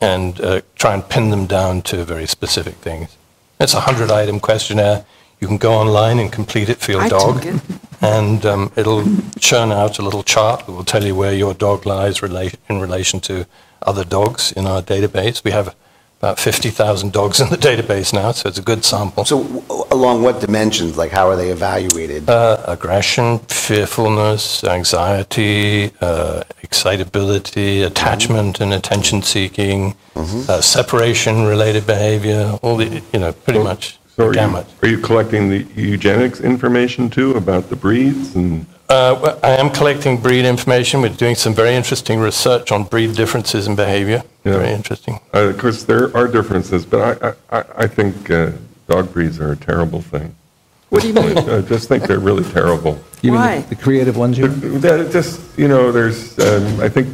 And 0.00 0.40
uh, 0.40 0.60
try 0.74 0.94
and 0.94 1.08
pin 1.08 1.30
them 1.30 1.46
down 1.46 1.82
to 1.82 2.04
very 2.04 2.26
specific 2.26 2.74
things. 2.74 3.16
It's 3.60 3.74
a 3.74 3.80
100 3.80 4.10
item 4.10 4.38
questionnaire. 4.40 5.04
You 5.40 5.46
can 5.46 5.58
go 5.58 5.72
online 5.74 6.18
and 6.18 6.32
complete 6.32 6.68
it 6.68 6.78
for 6.78 6.92
your 6.92 7.02
I 7.02 7.08
dog. 7.08 7.44
it. 7.44 7.60
And 8.00 8.44
um, 8.46 8.72
it'll 8.76 9.04
churn 9.40 9.72
out 9.72 9.98
a 9.98 10.02
little 10.02 10.22
chart 10.22 10.66
that 10.66 10.72
will 10.72 10.84
tell 10.84 11.04
you 11.04 11.14
where 11.14 11.32
your 11.32 11.54
dog 11.54 11.86
lies 11.86 12.20
rela- 12.20 12.54
in 12.68 12.80
relation 12.80 13.18
to 13.20 13.46
other 13.82 14.04
dogs 14.04 14.52
in 14.52 14.66
our 14.66 14.82
database. 14.82 15.42
We 15.44 15.50
have 15.52 15.74
about 16.20 16.40
50,000 16.40 17.12
dogs 17.12 17.40
in 17.44 17.48
the 17.50 17.56
database 17.56 18.12
now, 18.12 18.32
so 18.32 18.48
it's 18.48 18.58
a 18.58 18.62
good 18.62 18.84
sample. 18.84 19.24
So 19.24 19.42
w- 19.44 19.62
along 19.92 20.22
what 20.22 20.40
dimensions, 20.40 20.96
like 20.96 21.12
how 21.12 21.28
are 21.28 21.36
they 21.36 21.50
evaluated? 21.50 22.28
Uh, 22.28 22.62
aggression, 22.66 23.38
fearfulness, 23.48 24.64
anxiety, 24.64 25.92
uh, 26.00 26.42
excitability, 26.62 27.82
attachment 27.82 28.60
and 28.60 28.72
attention 28.74 29.22
seeking, 29.22 29.94
uh, 30.16 30.60
separation 30.60 31.44
related 31.44 31.86
behavior, 31.86 32.58
all 32.62 32.76
the, 32.76 33.02
you 33.12 33.20
know, 33.20 33.32
pretty 33.32 33.62
much 33.62 33.98
So 34.16 34.24
the 34.24 34.28
are 34.30 34.32
gamut. 34.32 34.66
you, 34.82 34.88
are 34.88 34.90
you 34.92 34.98
collecting 34.98 35.48
the 35.50 35.64
eugenics 35.76 36.40
information 36.40 37.08
too 37.10 37.34
about 37.34 37.68
the 37.70 37.76
breeds 37.76 38.34
and? 38.34 38.66
Uh, 38.88 39.38
I 39.42 39.50
am 39.50 39.68
collecting 39.70 40.16
breed 40.18 40.46
information. 40.46 41.02
We're 41.02 41.10
doing 41.10 41.34
some 41.34 41.52
very 41.52 41.74
interesting 41.74 42.20
research 42.20 42.72
on 42.72 42.84
breed 42.84 43.14
differences 43.14 43.66
in 43.66 43.76
behavior. 43.76 44.22
Yeah. 44.44 44.52
Very 44.52 44.72
interesting. 44.72 45.20
Uh, 45.34 45.48
of 45.48 45.58
course, 45.58 45.82
there 45.84 46.16
are 46.16 46.26
differences, 46.26 46.86
but 46.86 47.22
I, 47.22 47.28
I, 47.28 47.58
I- 47.60 47.64
I 47.84 47.86
think 47.86 48.30
uh, 48.30 48.52
dog 48.88 49.12
breeds 49.12 49.38
are 49.40 49.52
a 49.52 49.56
terrible 49.56 50.00
thing. 50.00 50.34
What 50.88 51.02
do 51.02 51.08
you 51.08 51.14
mean? 51.14 51.36
I 51.36 51.60
just 51.60 51.86
think 51.86 52.04
they're 52.04 52.18
really 52.18 52.44
terrible. 52.44 52.98
You 53.20 53.32
mean 53.32 53.40
Why? 53.40 53.60
the, 53.60 53.74
the 53.74 53.82
creative 53.82 54.16
ones? 54.16 54.38
You 54.38 54.48
That 54.48 55.00
it 55.00 55.12
just, 55.12 55.58
you 55.58 55.68
know, 55.68 55.92
there's, 55.92 56.38
um, 56.38 56.80
I 56.80 56.88
think 56.88 57.08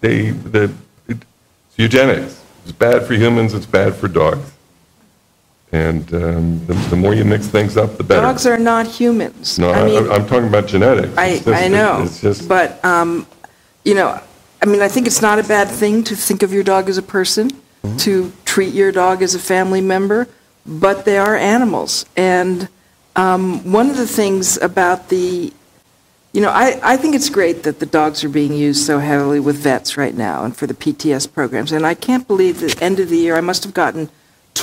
they, 0.00 0.30
the, 0.30 0.72
it's 1.06 1.24
eugenics. 1.76 2.42
It's 2.64 2.72
bad 2.72 3.06
for 3.06 3.14
humans, 3.14 3.54
it's 3.54 3.64
bad 3.64 3.94
for 3.94 4.08
dogs. 4.08 4.50
And 5.72 6.12
um, 6.14 6.66
the, 6.66 6.74
the 6.88 6.96
more 6.96 7.12
you 7.14 7.24
mix 7.24 7.46
things 7.46 7.76
up, 7.76 7.98
the 7.98 8.04
better. 8.04 8.22
Dogs 8.22 8.46
are 8.46 8.56
not 8.58 8.86
humans. 8.86 9.58
No, 9.58 9.70
I 9.70 9.80
I, 9.80 9.84
mean, 9.84 10.10
I'm 10.10 10.26
talking 10.26 10.48
about 10.48 10.66
genetics. 10.66 11.16
I, 11.16 11.26
It's 11.26 11.44
just- 11.44 11.62
I 11.62 11.68
know, 11.68 12.02
It's 12.02 12.20
just, 12.22 12.48
but, 12.48 12.82
um, 12.84 13.26
you 13.84 13.94
know, 13.94 14.18
I 14.62 14.66
mean, 14.66 14.80
I 14.80 14.88
think 14.88 15.06
it's 15.06 15.20
not 15.22 15.38
a 15.38 15.42
bad 15.44 15.68
thing 15.68 16.02
to 16.04 16.16
think 16.16 16.42
of 16.42 16.52
your 16.52 16.64
dog 16.64 16.88
as 16.88 16.98
a 16.98 17.02
person, 17.02 17.50
Mm-hmm. 17.84 17.96
to 17.98 18.32
treat 18.44 18.74
your 18.74 18.90
dog 18.90 19.22
as 19.22 19.36
a 19.36 19.38
family 19.38 19.80
member, 19.80 20.26
but 20.66 21.04
they 21.04 21.16
are 21.16 21.36
animals. 21.36 22.04
And 22.16 22.68
um, 23.14 23.70
one 23.70 23.88
of 23.88 23.96
the 23.96 24.06
things 24.06 24.56
about 24.60 25.10
the, 25.10 25.52
you 26.32 26.40
know, 26.40 26.50
I, 26.50 26.80
I 26.82 26.96
think 26.96 27.14
it's 27.14 27.30
great 27.30 27.62
that 27.62 27.78
the 27.78 27.86
dogs 27.86 28.24
are 28.24 28.28
being 28.28 28.52
used 28.54 28.84
so 28.84 28.98
heavily 28.98 29.38
with 29.38 29.56
vets 29.58 29.96
right 29.96 30.12
now 30.14 30.42
and 30.44 30.56
for 30.56 30.66
the 30.66 30.74
PTS 30.74 31.32
programs. 31.32 31.70
And 31.70 31.86
I 31.86 31.94
can't 31.94 32.26
believe 32.26 32.58
the 32.58 32.76
end 32.82 32.98
of 32.98 33.10
the 33.10 33.16
year, 33.16 33.36
I 33.36 33.40
must 33.40 33.62
have 33.62 33.74
gotten 33.74 34.10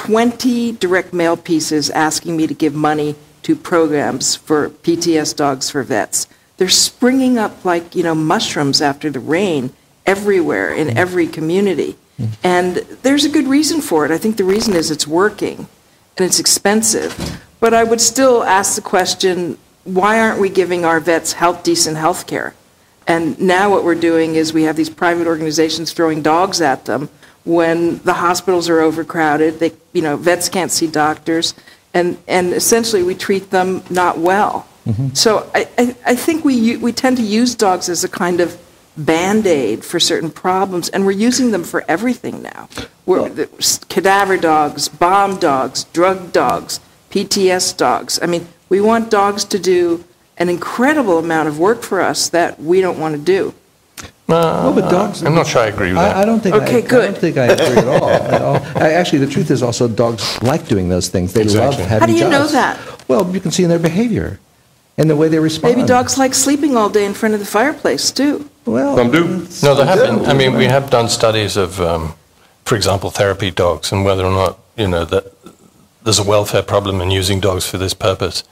20 0.05 0.73
direct 0.73 1.13
mail 1.13 1.35
pieces 1.35 1.89
asking 1.89 2.37
me 2.37 2.45
to 2.47 2.53
give 2.53 2.75
money 2.75 3.15
to 3.41 3.55
programs 3.55 4.35
for 4.35 4.69
PTS 4.69 5.35
dogs 5.35 5.69
for 5.69 5.83
vets. 5.83 6.27
They're 6.57 6.69
springing 6.69 7.37
up 7.37 7.65
like, 7.65 7.95
you 7.95 8.03
know, 8.03 8.15
mushrooms 8.15 8.81
after 8.81 9.09
the 9.09 9.19
rain 9.19 9.71
everywhere 10.05 10.73
in 10.73 10.87
mm-hmm. 10.87 10.97
every 10.97 11.27
community. 11.27 11.95
Mm-hmm. 12.19 12.33
And 12.43 12.75
there's 13.03 13.25
a 13.25 13.29
good 13.29 13.47
reason 13.47 13.81
for 13.81 14.05
it. 14.05 14.11
I 14.11 14.17
think 14.17 14.37
the 14.37 14.43
reason 14.43 14.75
is 14.75 14.91
it's 14.91 15.07
working 15.07 15.67
and 16.17 16.25
it's 16.25 16.39
expensive. 16.39 17.41
But 17.59 17.73
I 17.73 17.83
would 17.83 18.01
still 18.01 18.43
ask 18.43 18.75
the 18.75 18.81
question, 18.81 19.57
why 19.83 20.19
aren't 20.19 20.39
we 20.39 20.49
giving 20.49 20.85
our 20.85 20.99
vets 20.99 21.33
health, 21.33 21.63
decent 21.63 21.97
health 21.97 22.27
care? 22.27 22.53
And 23.07 23.39
now 23.39 23.69
what 23.69 23.83
we're 23.83 23.95
doing 23.95 24.35
is 24.35 24.53
we 24.53 24.63
have 24.63 24.75
these 24.75 24.89
private 24.89 25.27
organizations 25.27 25.93
throwing 25.93 26.21
dogs 26.21 26.61
at 26.61 26.85
them 26.85 27.09
when 27.45 27.99
the 27.99 28.13
hospitals 28.13 28.69
are 28.69 28.81
overcrowded, 28.81 29.59
they, 29.59 29.71
you 29.93 30.01
know, 30.01 30.17
vets 30.17 30.49
can't 30.49 30.71
see 30.71 30.87
doctors, 30.87 31.53
and, 31.93 32.17
and 32.27 32.53
essentially 32.53 33.03
we 33.03 33.15
treat 33.15 33.51
them 33.51 33.83
not 33.89 34.17
well. 34.17 34.67
Mm-hmm. 34.85 35.13
So 35.13 35.49
I, 35.53 35.67
I, 35.77 35.95
I 36.05 36.15
think 36.15 36.43
we, 36.43 36.77
we 36.77 36.91
tend 36.91 37.17
to 37.17 37.23
use 37.23 37.55
dogs 37.55 37.87
as 37.87 38.03
a 38.03 38.09
kind 38.09 38.41
of 38.41 38.59
Band-Aid 38.97 39.83
for 39.83 39.99
certain 39.99 40.31
problems, 40.31 40.89
and 40.89 41.05
we're 41.05 41.11
using 41.11 41.51
them 41.51 41.63
for 41.63 41.83
everything 41.87 42.41
now. 42.41 42.69
We're, 43.05 43.29
the 43.29 43.47
cadaver 43.89 44.37
dogs, 44.37 44.87
bomb 44.87 45.37
dogs, 45.37 45.83
drug 45.85 46.31
dogs, 46.31 46.79
PTS 47.11 47.77
dogs. 47.77 48.19
I 48.21 48.25
mean, 48.25 48.47
we 48.69 48.81
want 48.81 49.11
dogs 49.11 49.43
to 49.45 49.59
do 49.59 50.03
an 50.37 50.49
incredible 50.49 51.19
amount 51.19 51.47
of 51.47 51.59
work 51.59 51.81
for 51.81 52.01
us 52.01 52.29
that 52.29 52.59
we 52.59 52.81
don't 52.81 52.99
want 52.99 53.15
to 53.15 53.21
do. 53.21 53.53
Well, 54.27 54.73
but 54.73 54.89
dogs. 54.89 55.23
I'm 55.23 55.35
not 55.35 55.45
sure 55.45 55.61
I 55.61 55.67
agree 55.67 55.89
with 55.89 55.97
that. 55.97 56.15
I, 56.17 56.23
I 56.23 56.25
don't 56.25 56.39
think. 56.39 56.55
Okay, 56.55 56.75
I, 56.75 56.77
I 56.77 56.81
good. 56.81 57.05
don't 57.11 57.17
think 57.17 57.37
I 57.37 57.45
agree 57.45 57.77
at 57.77 57.87
all. 57.87 58.09
At 58.09 58.41
all. 58.41 58.55
I, 58.75 58.93
actually, 58.93 59.19
the 59.19 59.27
truth 59.27 59.51
is 59.51 59.61
also 59.61 59.87
dogs 59.87 60.41
like 60.41 60.67
doing 60.67 60.89
those 60.89 61.09
things. 61.09 61.33
They 61.33 61.43
Exactly. 61.43 61.83
love 61.83 61.87
having 61.89 61.99
How 62.09 62.13
do 62.13 62.13
you 62.23 62.29
know 62.29 62.39
jobs. 62.41 62.53
that? 62.53 63.07
Well, 63.07 63.31
you 63.33 63.39
can 63.39 63.51
see 63.51 63.63
in 63.63 63.69
their 63.69 63.77
behavior 63.79 64.39
and 64.97 65.09
the 65.09 65.15
way 65.15 65.27
they 65.27 65.37
respond. 65.39 65.75
Maybe 65.75 65.87
dogs 65.87 66.17
like 66.17 66.33
sleeping 66.33 66.75
all 66.75 66.89
day 66.89 67.05
in 67.05 67.13
front 67.13 67.33
of 67.35 67.39
the 67.39 67.45
fireplace, 67.45 68.09
too. 68.11 68.49
Well, 68.65 68.95
Some 68.97 69.11
do. 69.11 69.47
No, 69.61 69.75
there 69.75 69.85
have 69.85 69.99
been. 69.99 70.25
I 70.25 70.33
mean, 70.33 70.53
we 70.55 70.65
have 70.65 70.89
done 70.89 71.07
studies 71.07 71.55
of, 71.55 71.79
um, 71.79 72.15
for 72.63 72.75
example, 72.75 73.11
therapy 73.11 73.51
dogs 73.51 73.91
and 73.91 74.03
whether 74.03 74.25
or 74.25 74.31
not, 74.31 74.57
you 74.75 74.87
know, 74.87 75.05
that 75.05 75.31
there's 76.03 76.17
a 76.17 76.23
welfare 76.23 76.63
problem 76.63 76.99
in 76.99 77.11
using 77.11 77.39
dogs 77.39 77.67
for 77.69 77.77
this 77.77 77.93
purpose. 77.93 78.43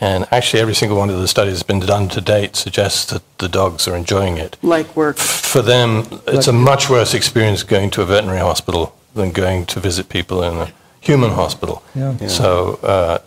And 0.00 0.26
actually, 0.32 0.60
every 0.60 0.74
single 0.74 0.98
one 0.98 1.10
of 1.10 1.20
the 1.20 1.28
studies 1.28 1.54
that's 1.54 1.62
been 1.62 1.78
done 1.80 2.08
to 2.08 2.20
date 2.20 2.56
suggests 2.56 3.04
that 3.12 3.22
the 3.38 3.48
dogs 3.48 3.86
are 3.86 3.94
enjoying 3.96 4.36
it. 4.36 4.56
Like 4.62 4.96
work. 4.96 5.16
For 5.16 5.62
them, 5.62 6.06
it's 6.26 6.48
a 6.48 6.52
much 6.52 6.90
worse 6.90 7.14
experience 7.14 7.62
going 7.62 7.90
to 7.90 8.02
a 8.02 8.04
veterinary 8.04 8.40
hospital 8.40 8.96
than 9.14 9.30
going 9.30 9.66
to 9.66 9.80
visit 9.80 10.08
people 10.08 10.42
in 10.42 10.56
a 10.56 10.72
human 11.00 11.30
hospital. 11.30 11.82
Yeah. 11.94 12.16
Yeah. 12.20 12.26
So 12.28 12.74
uh, 12.82 13.18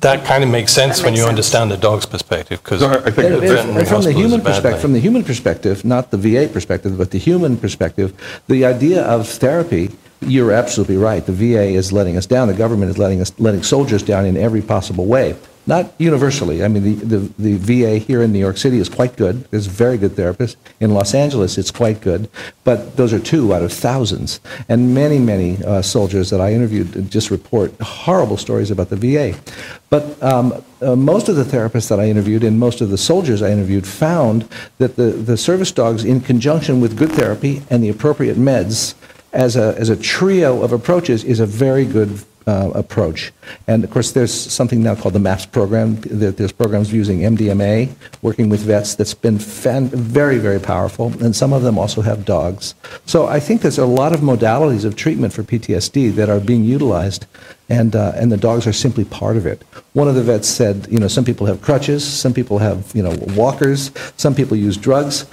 that 0.00 0.24
kind 0.24 0.42
of 0.44 0.48
makes 0.48 0.72
sense 0.72 0.98
That 0.98 1.04
when 1.04 1.14
you 1.14 1.20
sense. 1.22 1.28
understand 1.28 1.70
the 1.70 1.76
dog's 1.76 2.06
perspective, 2.06 2.62
because 2.62 2.80
No, 2.80 2.88
I- 2.88 2.92
I 3.08 3.10
think 3.10 3.18
And- 3.18 3.34
it's 3.34 3.34
and- 3.34 3.42
veterinary 3.42 3.78
and 3.80 3.88
from 3.88 4.02
the 4.04 4.12
human 4.12 4.40
perspective, 4.40 4.80
from 4.80 4.92
the 4.94 5.00
human 5.00 5.24
perspective, 5.24 5.84
not 5.84 6.10
the 6.12 6.16
VA 6.16 6.46
perspective, 6.48 6.96
but 6.96 7.10
the 7.10 7.18
human 7.18 7.56
perspective, 7.58 8.12
the 8.48 8.64
idea 8.64 9.02
of 9.02 9.28
therapy, 9.28 9.90
you're 10.20 10.52
absolutely 10.52 10.96
right. 10.96 11.26
The 11.26 11.32
VA 11.32 11.74
is 11.74 11.92
letting 11.92 12.16
us 12.16 12.24
down. 12.26 12.48
The 12.48 12.54
government 12.54 12.90
is 12.90 12.96
letting 12.96 13.20
us, 13.20 13.32
letting 13.38 13.62
soldiers 13.62 14.02
down 14.02 14.24
in 14.24 14.36
every 14.36 14.62
possible 14.62 15.04
way. 15.04 15.34
Not 15.68 15.92
universally. 15.98 16.62
I 16.62 16.68
mean, 16.68 16.84
the, 16.84 16.94
the, 16.94 17.18
the 17.38 17.56
VA 17.56 17.98
here 17.98 18.22
in 18.22 18.32
New 18.32 18.38
York 18.38 18.56
City 18.56 18.78
is 18.78 18.88
quite 18.88 19.16
good. 19.16 19.44
There's 19.50 19.66
very 19.66 19.98
good 19.98 20.12
therapists. 20.12 20.54
In 20.78 20.94
Los 20.94 21.12
Angeles, 21.12 21.58
it's 21.58 21.72
quite 21.72 22.00
good. 22.00 22.28
But 22.62 22.96
those 22.96 23.12
are 23.12 23.18
two 23.18 23.52
out 23.52 23.62
of 23.62 23.72
thousands. 23.72 24.38
And 24.68 24.94
many, 24.94 25.18
many 25.18 25.62
uh, 25.64 25.82
soldiers 25.82 26.30
that 26.30 26.40
I 26.40 26.52
interviewed 26.52 27.10
just 27.10 27.32
report 27.32 27.74
horrible 27.80 28.36
stories 28.36 28.70
about 28.70 28.90
the 28.90 28.96
VA. 28.96 29.36
But 29.90 30.22
um, 30.22 30.64
uh, 30.80 30.94
most 30.94 31.28
of 31.28 31.34
the 31.34 31.42
therapists 31.42 31.88
that 31.88 31.98
I 31.98 32.08
interviewed 32.10 32.44
and 32.44 32.60
most 32.60 32.80
of 32.80 32.90
the 32.90 32.98
soldiers 32.98 33.42
I 33.42 33.50
interviewed 33.50 33.88
found 33.88 34.48
that 34.78 34.94
the, 34.94 35.10
the 35.10 35.36
service 35.36 35.72
dogs, 35.72 36.04
in 36.04 36.20
conjunction 36.20 36.80
with 36.80 36.96
good 36.96 37.10
therapy 37.10 37.62
and 37.70 37.82
the 37.82 37.88
appropriate 37.88 38.36
meds, 38.36 38.94
as 39.32 39.56
a, 39.56 39.74
as 39.76 39.88
a 39.88 39.96
trio 39.96 40.62
of 40.62 40.72
approaches, 40.72 41.24
is 41.24 41.40
a 41.40 41.46
very 41.46 41.84
good 41.84 42.24
uh, 42.46 42.70
approach. 42.74 43.32
And 43.66 43.82
of 43.84 43.90
course, 43.90 44.12
there's 44.12 44.32
something 44.32 44.82
now 44.82 44.94
called 44.94 45.14
the 45.14 45.18
MAPS 45.20 45.46
program. 45.46 45.96
There- 46.02 46.30
There's 46.30 46.52
programs 46.52 46.92
using 46.92 47.20
MDMA, 47.24 47.88
working 48.22 48.48
with 48.48 48.60
vets, 48.60 48.94
that's 48.94 49.14
been 49.14 49.38
fan- 49.38 49.88
very, 49.88 50.38
very 50.38 50.60
powerful. 50.60 51.12
And 51.20 51.34
some 51.34 51.52
of 51.52 51.62
them 51.62 51.78
also 51.78 52.02
have 52.02 52.24
dogs. 52.24 52.74
So 53.04 53.26
I 53.26 53.40
think 53.40 53.62
there's 53.62 53.78
a 53.78 53.86
lot 53.86 54.12
of 54.12 54.20
modalities 54.20 54.84
of 54.84 54.94
treatment 54.96 55.32
for 55.32 55.42
PTSD 55.42 56.14
that 56.14 56.28
are 56.28 56.38
being 56.40 56.64
utilized, 56.64 57.26
and, 57.68 57.96
uh, 57.96 58.12
and 58.14 58.30
the 58.30 58.36
dogs 58.36 58.66
are 58.66 58.72
simply 58.72 59.04
part 59.04 59.36
of 59.36 59.44
it. 59.46 59.62
One 59.94 60.06
of 60.08 60.14
the 60.14 60.22
vets 60.22 60.46
said, 60.48 60.86
you 60.90 60.98
know, 61.00 61.08
some 61.08 61.24
people 61.24 61.46
have 61.46 61.60
crutches, 61.62 62.04
some 62.06 62.32
people 62.32 62.58
have, 62.58 62.92
you 62.94 63.02
know, 63.02 63.16
walkers, 63.34 63.90
some 64.16 64.34
people 64.34 64.56
use 64.56 64.76
drugs. 64.76 65.26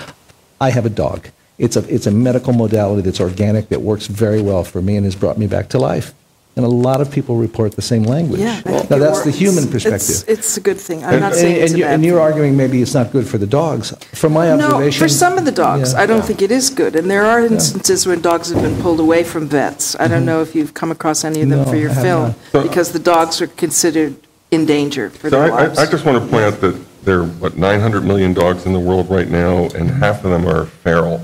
I 0.60 0.72
have 0.72 0.86
a 0.86 0.90
dog. 0.90 1.28
It's 1.60 1.76
a, 1.76 1.84
it's 1.94 2.08
a 2.08 2.12
medical 2.12 2.54
modality 2.54 3.02
that's 3.04 3.20
organic, 3.22 3.70
that 3.70 3.82
works 3.82 4.08
very 4.08 4.42
well 4.42 4.64
for 4.64 4.82
me 4.82 4.96
and 4.98 5.06
has 5.06 5.16
brought 5.16 5.38
me 5.38 5.46
back 5.46 5.70
to 5.70 5.78
life. 5.80 6.14
And 6.56 6.64
a 6.64 6.70
lot 6.70 7.02
of 7.02 7.10
people 7.10 7.36
report 7.38 7.72
the 7.72 7.82
same 7.82 8.04
language. 8.04 8.40
Yeah. 8.40 8.58
I 8.60 8.62
think 8.62 8.90
Now, 8.92 9.00
that's 9.00 9.24
the 9.24 9.32
human 9.32 9.68
perspective. 9.68 10.24
It's 10.28 10.56
a 10.56 10.62
good 10.62 10.78
thing. 10.80 11.04
I'm 11.04 11.14
And- 11.14 11.22
not 11.22 11.34
saying 11.34 11.56
and- 11.56 11.64
it's 11.64 11.72
a 11.72 11.74
and 11.74 11.80
you- 11.80 11.86
bad 11.86 11.94
And 11.96 12.06
you're 12.06 12.16
thing. 12.18 12.24
arguing 12.24 12.58
maybe 12.58 12.80
it's 12.84 12.94
not 12.94 13.12
good 13.12 13.28
for 13.28 13.40
the 13.40 13.48
dogs. 13.48 13.92
From 14.14 14.34
my 14.34 14.52
observation, 14.52 14.80
No, 14.86 14.92
for 14.92 15.10
some 15.10 15.40
of 15.40 15.46
the 15.46 15.52
dogs, 15.52 15.94
Yeah. 15.94 16.02
I 16.02 16.06
don't 16.06 16.24
think 16.24 16.44
it 16.44 16.52
is 16.52 16.70
good. 16.70 16.96
And 16.96 17.10
there 17.10 17.26
are 17.26 17.44
instances 17.44 18.06
when 18.06 18.22
dogs 18.22 18.52
have 18.52 18.62
been 18.62 18.76
pulled 18.84 19.00
away 19.00 19.24
from 19.24 19.48
vets. 19.48 19.96
I 20.00 20.08
don't 20.08 20.26
know 20.26 20.42
if 20.44 20.54
you've 20.54 20.76
come 20.76 20.92
across 20.92 21.24
any 21.26 21.42
of 21.42 21.50
them 21.50 21.60
Mm-hmm. 21.62 21.66
No, 21.66 21.72
for 21.72 21.78
your 21.78 21.90
film, 21.90 22.36
not. 22.54 22.62
because 22.64 22.92
the 22.92 23.00
dogs 23.00 23.42
are 23.42 23.48
considered 23.48 24.14
in 24.52 24.68
danger 24.68 25.10
for 25.10 25.32
So 25.32 25.42
their 25.42 25.52
I, 25.52 25.62
lives. 25.64 25.80
I- 25.80 25.84
I 25.84 25.86
just 25.88 26.06
want 26.06 26.22
to 26.24 26.30
point 26.30 26.44
out 26.46 26.62
that 26.62 26.76
there 27.04 27.22
are, 27.22 27.24
what, 27.26 27.58
900 27.58 28.06
million 28.06 28.32
dogs 28.34 28.68
in 28.68 28.74
the 28.74 28.80
world 28.80 29.08
right 29.10 29.30
now, 29.30 29.70
and 29.74 29.90
half 29.90 30.24
of 30.24 30.30
them 30.30 30.48
are 30.48 30.68
feral, 30.84 31.22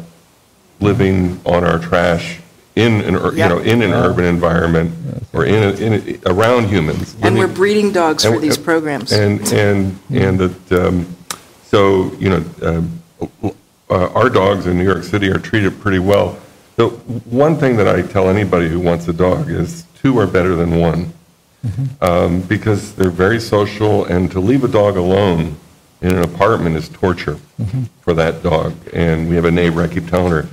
living 0.82 1.40
on 1.46 1.64
our 1.64 1.78
trash 1.78 2.40
in, 2.80 3.02
an 3.02 3.16
ur- 3.16 3.32
you 3.34 3.40
know, 3.50 3.60
in 3.60 3.82
an 3.82 3.92
urban 3.92 4.26
environment, 4.26 4.94
or 5.34 5.46
in, 5.46 5.64
a- 5.64 5.74
in, 5.86 5.94
a- 6.26 6.32
around 6.32 6.70
humans. 6.70 7.16
And 7.22 7.38
we're 7.38 7.48
breeding 7.48 7.92
dogs 7.92 8.24
for 8.24 8.34
and- 8.36 8.42
these 8.44 8.58
programs. 8.58 9.12
And, 9.12 9.42
and, 9.52 10.00
and 10.10 10.40
that, 10.40 10.72
um, 10.88 11.16
so, 11.66 12.14
you 12.16 12.30
know, 12.30 12.44
um, 12.64 13.02
uh, 13.90 14.08
our 14.14 14.30
dogs 14.30 14.66
in 14.68 14.78
New 14.78 14.86
York 14.86 15.04
City 15.04 15.30
are 15.30 15.40
treated 15.40 15.80
pretty 15.82 16.00
well. 16.00 16.38
The 16.78 16.88
one 16.88 17.58
thing 17.58 17.76
that 17.78 17.88
I 17.88 18.02
tell 18.02 18.30
anybody 18.30 18.70
who 18.70 18.80
wants 18.80 19.08
a 19.10 19.14
dog 19.14 19.50
is 19.50 19.84
two 20.02 20.18
are 20.20 20.28
better 20.28 20.56
than 20.56 20.78
one. 20.80 21.12
Um, 22.00 22.42
Because 22.42 22.94
they're 22.96 23.10
very 23.10 23.40
social, 23.42 24.06
and 24.06 24.32
to 24.32 24.40
leave 24.40 24.64
a 24.64 24.70
dog 24.70 24.96
alone 24.96 25.58
in 26.02 26.16
an 26.16 26.24
apartment 26.24 26.78
is 26.78 26.88
torture 26.88 27.38
for 28.00 28.14
that 28.14 28.42
dog. 28.42 28.74
And 28.94 29.28
we 29.28 29.36
have 29.36 29.44
a 29.44 29.52
neighbor, 29.52 29.82
I 29.82 29.88
keep 29.88 30.08
telling 30.08 30.32
her, 30.32 30.48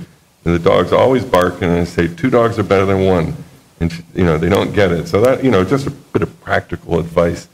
and 0.47 0.55
the 0.55 0.59
dog's 0.59 0.93
always 0.93 1.25
barking, 1.25 1.67
and 1.67 1.81
I 1.81 1.83
say, 1.83 2.07
two 2.07 2.29
dogs 2.29 2.57
are 2.57 2.63
better 2.63 2.85
than 2.85 3.03
one. 3.03 3.35
And, 3.81 3.91
you 4.15 4.23
know, 4.23 4.37
they 4.37 4.47
don't 4.47 4.73
get 4.73 4.93
it. 4.93 5.09
So 5.09 5.19
that, 5.19 5.43
you 5.43 5.51
know, 5.51 5.65
just 5.65 5.87
a 5.87 5.91
bit 5.91 6.21
of 6.21 6.39
practical 6.39 6.99
advice. 6.99 7.49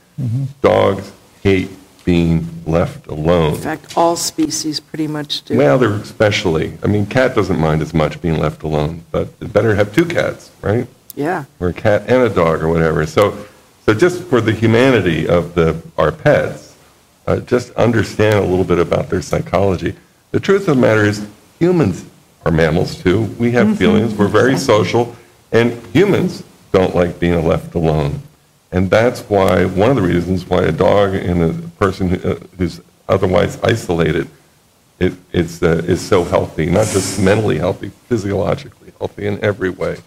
Dogs 0.62 1.12
hate 1.42 1.70
being 2.04 2.46
left 2.66 3.08
alone. 3.08 3.54
In 3.54 3.60
fact, 3.60 3.96
all 3.96 4.14
species 4.14 4.78
pretty 4.78 5.08
much 5.08 5.42
do. 5.42 5.58
Well, 5.58 5.76
they're 5.76 5.94
especially, 5.94 6.78
I 6.84 6.86
mean, 6.86 7.04
cat 7.06 7.34
doesn't 7.34 7.58
mind 7.58 7.82
as 7.82 7.92
much 7.92 8.22
being 8.22 8.38
left 8.38 8.62
alone, 8.62 9.02
but 9.10 9.26
it 9.40 9.52
better 9.52 9.74
have 9.74 9.92
two 9.92 10.04
cats, 10.04 10.52
right? 10.62 10.86
Yeah. 11.16 11.46
or 11.58 11.70
a 11.70 11.72
cat 11.72 12.02
and 12.06 12.22
a 12.22 12.28
dog 12.28 12.62
or 12.62 12.68
whatever. 12.68 13.06
So, 13.06 13.44
so 13.84 13.92
just 13.92 14.22
for 14.22 14.40
the 14.40 14.52
humanity 14.52 15.26
of 15.26 15.56
the, 15.56 15.82
our 15.98 16.12
pets, 16.12 16.76
uh, 17.26 17.40
just 17.40 17.72
understand 17.72 18.36
a 18.36 18.46
little 18.46 18.64
bit 18.64 18.78
about 18.78 19.10
their 19.10 19.22
psychology. 19.22 19.96
The 20.30 20.38
truth 20.38 20.68
of 20.68 20.76
the 20.76 20.80
matter 20.80 21.04
is, 21.04 21.26
humans 21.58 22.04
are 22.44 22.52
mammals 22.52 23.02
too. 23.02 23.22
We 23.38 23.52
have 23.52 23.78
feelings. 23.78 24.14
We're 24.14 24.28
very 24.28 24.56
social, 24.56 25.14
and 25.52 25.72
humans 25.94 26.42
don't 26.72 26.94
like 26.94 27.18
being 27.18 27.46
left 27.46 27.74
alone. 27.74 28.20
And 28.72 28.90
that's 28.90 29.20
why 29.22 29.64
one 29.64 29.90
of 29.90 29.96
the 29.96 30.02
reasons 30.02 30.46
why 30.46 30.64
a 30.64 30.72
dog 30.72 31.14
and 31.14 31.42
a 31.42 31.68
person 31.78 32.08
who, 32.08 32.30
uh, 32.30 32.34
who's 32.58 32.80
otherwise 33.08 33.58
isolated 33.62 34.28
it, 34.98 35.12
it's, 35.32 35.62
uh, 35.62 35.82
is 35.86 36.00
so 36.00 36.24
healthy, 36.24 36.66
not 36.66 36.86
just 36.86 37.20
mentally 37.20 37.58
healthy, 37.58 37.90
physiologically 38.08 38.92
healthy 38.98 39.26
in 39.26 39.42
every 39.44 39.70
way. 39.70 39.98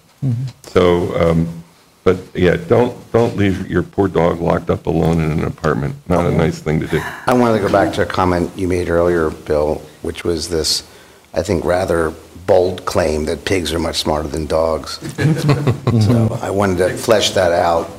So, 0.64 1.16
um, 1.16 1.64
but 2.04 2.18
yeah, 2.34 2.56
don't, 2.56 3.12
don't 3.12 3.36
leave 3.36 3.70
your 3.70 3.84
poor 3.84 4.08
dog 4.08 4.40
locked 4.40 4.70
up 4.70 4.86
alone 4.88 5.20
in 5.20 5.32
an 5.32 5.44
apartment. 5.44 5.96
Not 6.08 6.26
a 6.26 6.32
nice 6.32 6.60
thing 6.60 6.80
to 6.80 6.88
do. 6.88 7.02
I 7.26 7.34
wanted 7.34 7.60
to 7.60 7.68
go 7.68 7.72
back 7.72 7.94
to 7.96 8.02
a 8.02 8.06
comment 8.06 8.50
you 8.56 8.68
made 8.68 8.90
earlier, 8.90 9.30
Bill, 9.30 9.82
which 10.02 10.24
was 10.24 10.50
this, 10.50 10.90
I 11.34 11.44
think, 11.44 11.64
rather 11.66 12.14
bold 12.46 12.86
claim 12.86 13.26
that 13.26 13.44
pigs 13.46 13.74
are 13.74 13.80
much 13.80 13.98
smarter 13.98 14.28
than 14.30 14.46
dogs. 14.46 15.00
So 16.02 16.38
I 16.42 16.50
wanted 16.50 16.78
to 16.80 16.90
flesh 16.98 17.32
that 17.32 17.52
out. 17.52 17.90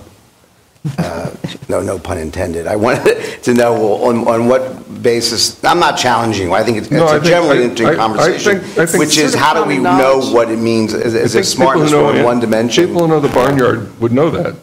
Uh, 0.98 1.30
No, 1.68 1.80
no 1.82 1.98
pun 1.98 2.16
intended. 2.18 2.66
I 2.66 2.76
wanted 2.76 3.42
to 3.42 3.54
know 3.54 3.72
well, 3.74 4.04
on, 4.08 4.26
on 4.28 4.46
what 4.48 4.62
basis, 5.02 5.62
I'm 5.64 5.78
not 5.80 5.98
challenging 5.98 6.48
you, 6.48 6.54
I 6.54 6.62
think 6.64 6.78
it's 6.78 6.86
it's 6.86 6.96
No, 6.96 7.06
I 7.06 7.16
a 7.16 7.20
think- 7.20 7.24
generally 7.24 7.58
I- 7.58 7.62
interesting 7.64 7.86
I- 7.88 7.92
I 7.92 7.96
conversation, 7.96 8.60
think- 8.60 8.78
I 8.78 8.86
think- 8.86 9.00
which 9.00 9.16
is 9.18 9.34
how 9.34 9.52
do 9.54 9.64
we 9.68 9.76
common 9.76 9.98
know 9.98 10.20
what 10.32 10.50
it 10.50 10.58
means? 10.58 10.94
Is 10.94 11.14
is 11.14 11.34
it 11.34 11.44
smartness 11.44 11.90
people 11.90 12.06
who 12.06 12.12
know- 12.14 12.18
in 12.18 12.24
one 12.24 12.40
dimension? 12.40 12.86
People 12.86 13.02
who 13.02 13.08
know 13.08 13.20
the 13.20 13.28
barnyard 13.28 14.00
would 14.00 14.12
know 14.12 14.30
that. 14.30 14.54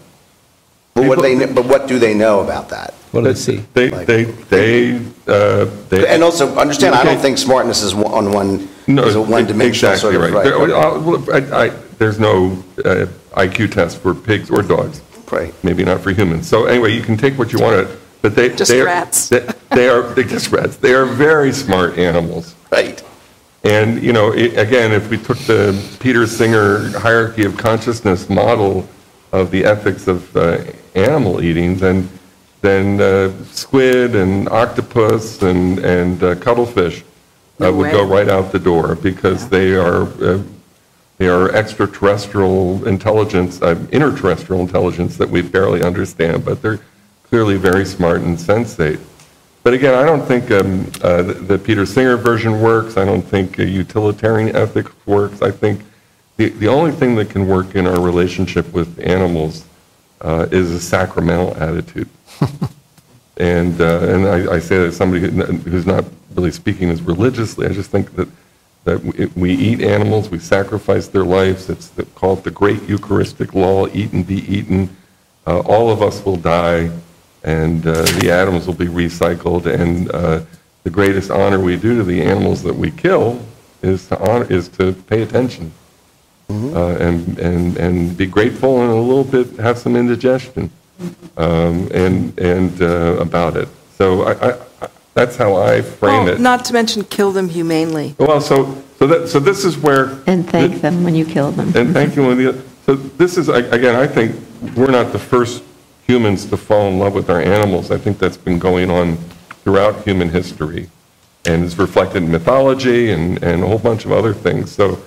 But 0.95 1.07
what 1.07 1.19
do 1.21 1.37
they, 1.37 1.45
but 1.45 1.65
what 1.65 1.87
do 1.87 1.99
they 1.99 2.13
know 2.13 2.39
about 2.41 2.69
that? 2.69 2.93
What 3.11 3.21
do 3.23 3.27
they 3.33 3.39
see? 3.39 3.57
They, 3.73 3.89
Like- 3.91 4.07
they, 4.07 4.23
they, 4.23 4.99
uh, 5.27 5.65
they. 5.89 6.07
And 6.07 6.23
also, 6.23 6.55
understand, 6.57 6.95
I 6.95 7.03
don't 7.03 7.19
think 7.19 7.37
smartness 7.37 7.81
is 7.81 7.95
one- 7.95 8.13
on 8.13 8.31
one, 8.31 8.69
No, 8.87 9.03
is 9.05 9.15
a 9.15 9.21
one-dimensional 9.21 9.95
sort 9.97 10.15
exactly 10.15 10.29
of, 10.29 10.33
right. 10.35 10.43
There- 10.43 10.57
right? 10.57 10.95
uh, 10.95 10.99
well, 10.99 11.33
I, 11.33 11.65
I, 11.65 11.69
there's 11.97 12.19
no 12.19 12.63
uh, 12.83 13.07
IQ 13.35 13.71
test 13.71 13.97
for 13.99 14.13
pigs 14.13 14.49
or 14.49 14.61
dogs. 14.61 15.01
Right. 15.31 15.53
Maybe 15.63 15.83
not 15.83 16.01
for 16.01 16.11
humans. 16.11 16.47
So 16.47 16.65
anyway, 16.65 16.93
you 16.93 17.01
can 17.01 17.17
take 17.17 17.37
what 17.39 17.51
you 17.51 17.59
want 17.59 17.87
to, 17.87 17.97
but 18.21 18.35
they. 18.35 18.49
Just 18.49 18.69
they 18.71 18.81
are- 18.81 19.05
They 19.29 19.53
they 19.71 19.89
are, 19.89 20.01
they're 20.13 20.23
just 20.37 20.51
rats. 20.51 20.77
They 20.77 20.93
are 20.93 21.05
very 21.05 21.51
smart 21.51 21.97
animals. 21.97 22.53
Right. 22.71 23.03
And, 23.63 24.03
you 24.03 24.13
know, 24.13 24.31
i 24.31 24.41
again, 24.61 24.91
if 24.91 25.09
we 25.09 25.17
took 25.17 25.39
the 25.39 25.73
Peter 25.99 26.27
Singer 26.27 26.89
hierarchy 26.99 27.45
of 27.45 27.57
consciousness 27.57 28.29
model 28.29 28.87
of 29.31 29.49
the 29.49 29.65
ethics 29.65 30.07
of 30.07 30.35
uh, 30.37 30.59
animal 30.93 31.41
eating, 31.43 31.75
then, 31.77 32.07
then 32.65 33.01
uh, 33.01 33.31
squid 33.45 34.15
and 34.15 34.49
octopus 34.49 35.41
and, 35.41 35.79
and 35.79 36.23
uh, 36.23 36.35
cuttlefish 36.35 37.01
uh, 37.01 37.03
No 37.59 37.73
would 37.73 37.91
go 37.91 38.05
right 38.05 38.27
out 38.27 38.51
the 38.51 38.59
door 38.59 38.95
because 38.95 39.47
they 39.49 39.75
are, 39.75 40.03
uh, 40.23 40.41
they 41.17 41.27
are 41.27 41.51
extraterrestrial 41.51 42.85
intelligence, 42.87 43.61
uh, 43.61 43.75
interterrestrial 43.91 44.61
intelligence 44.61 45.17
that 45.17 45.29
we 45.29 45.41
barely 45.41 45.83
understand, 45.83 46.43
but 46.43 46.61
they're 46.61 46.79
clearly 47.23 47.57
very 47.57 47.85
smart 47.85 48.21
and 48.21 48.37
sensate. 48.37 48.99
But 49.63 49.73
again, 49.73 49.95
I 49.95 50.03
don't 50.03 50.23
think 50.23 50.51
um, 50.51 50.91
uh, 51.01 51.23
the 51.23 51.33
the 51.33 51.57
Peter 51.57 51.87
Singer 51.87 52.17
version 52.17 52.61
works. 52.61 52.97
I 52.97 53.05
don't 53.05 53.23
think 53.23 53.59
uh, 53.59 53.63
utilitarian 53.63 54.55
ethics 54.55 54.91
works. 55.07 55.41
I 55.41 55.49
think 55.49 55.81
the, 56.37 56.49
the 56.49 56.67
only 56.67 56.91
thing 56.91 57.15
that 57.15 57.31
can 57.31 57.47
work 57.47 57.73
in 57.73 57.87
our 57.87 57.99
relationship 57.99 58.71
with 58.73 58.99
animals 58.99 59.65
uh, 60.21 60.45
is 60.51 60.71
a 60.71 60.79
sacramental 60.79 61.55
attitude. 61.57 62.07
and 63.37 63.79
uh, 63.81 63.99
and 64.01 64.27
I, 64.27 64.55
I 64.55 64.59
say 64.59 64.77
that 64.77 64.87
as 64.87 64.97
somebody 64.97 65.27
who's 65.29 65.85
not 65.85 66.05
really 66.35 66.51
speaking 66.51 66.89
as 66.89 67.01
religiously. 67.01 67.67
I 67.67 67.73
just 67.73 67.89
think 67.89 68.15
that 68.15 68.27
that 68.83 69.03
we, 69.03 69.25
we 69.35 69.53
eat 69.53 69.81
animals, 69.81 70.29
we 70.29 70.39
sacrifice 70.39 71.07
their 71.07 71.23
lives. 71.23 71.69
It's 71.69 71.89
the, 71.89 72.05
called 72.05 72.43
the 72.43 72.51
Great 72.51 72.83
Eucharistic 72.83 73.53
Law: 73.53 73.87
eat 73.87 74.13
and 74.13 74.25
be 74.25 74.39
eaten. 74.53 74.95
Uh, 75.47 75.59
all 75.61 75.89
of 75.89 76.01
us 76.01 76.23
will 76.25 76.37
die, 76.37 76.89
and 77.43 77.85
uh, 77.85 78.03
the 78.19 78.31
atoms 78.31 78.67
will 78.67 78.73
be 78.73 78.87
recycled. 78.87 79.65
And 79.65 80.11
uh, 80.11 80.41
the 80.83 80.89
greatest 80.89 81.31
honor 81.31 81.59
we 81.59 81.77
do 81.77 81.95
to 81.97 82.03
the 82.03 82.21
animals 82.21 82.63
that 82.63 82.75
we 82.75 82.91
kill 82.91 83.43
is 83.81 84.07
to 84.07 84.19
honor, 84.19 84.51
is 84.51 84.67
to 84.69 84.93
pay 84.93 85.21
attention 85.21 85.71
uh, 86.49 86.97
and 86.99 87.39
and 87.39 87.77
and 87.77 88.17
be 88.17 88.25
grateful 88.25 88.81
and 88.81 88.91
a 88.91 88.95
little 88.95 89.23
bit 89.23 89.47
have 89.59 89.77
some 89.77 89.95
indigestion 89.95 90.69
um, 91.37 91.89
and 91.93 92.37
and 92.39 92.81
uh, 92.81 93.17
about 93.19 93.57
it. 93.57 93.67
So 93.97 94.23
I, 94.23 94.31
I, 94.33 94.53
I, 94.81 94.87
that's 95.13 95.35
how 95.35 95.55
I 95.55 95.81
frame 95.81 96.25
Well, 96.25 96.33
it. 96.33 96.39
Not 96.39 96.65
to 96.65 96.73
mention 96.73 97.03
kill 97.05 97.31
them 97.31 97.49
humanely. 97.49 98.15
Well, 98.17 98.41
so 98.41 98.81
so 98.99 99.07
that 99.07 99.27
so 99.27 99.39
this 99.39 99.65
is 99.65 99.77
where 99.77 100.19
And 100.27 100.49
thank 100.49 100.81
them 100.81 101.03
when 101.03 101.15
you 101.15 101.25
kill 101.25 101.51
them. 101.51 101.71
and 101.75 101.93
thank 101.93 102.15
you, 102.15 102.25
Lydia. 102.27 102.61
So 102.85 102.95
this 102.95 103.37
is, 103.37 103.49
again, 103.49 103.95
I 103.95 104.05
think 104.05 104.35
we're 104.75 104.91
not 104.91 105.11
the 105.11 105.17
first 105.19 105.63
humans 106.05 106.45
to 106.45 106.57
fall 106.57 106.87
in 106.89 106.99
love 106.99 107.15
with 107.15 107.31
our 107.31 107.41
animals. 107.41 107.89
I 107.89 107.97
think 107.97 108.19
that's 108.19 108.37
been 108.37 108.59
going 108.59 108.91
on 108.91 109.17
throughout 109.63 110.03
human 110.03 110.29
history 110.29 110.89
and 111.45 111.63
is 111.63 111.79
reflected 111.79 112.21
in 112.21 112.31
mythology 112.31 113.09
and, 113.11 113.41
and 113.43 113.63
a 113.63 113.67
whole 113.67 113.79
bunch 113.79 114.05
of 114.05 114.11
other 114.11 114.33
things. 114.33 114.71
So, 114.71 115.01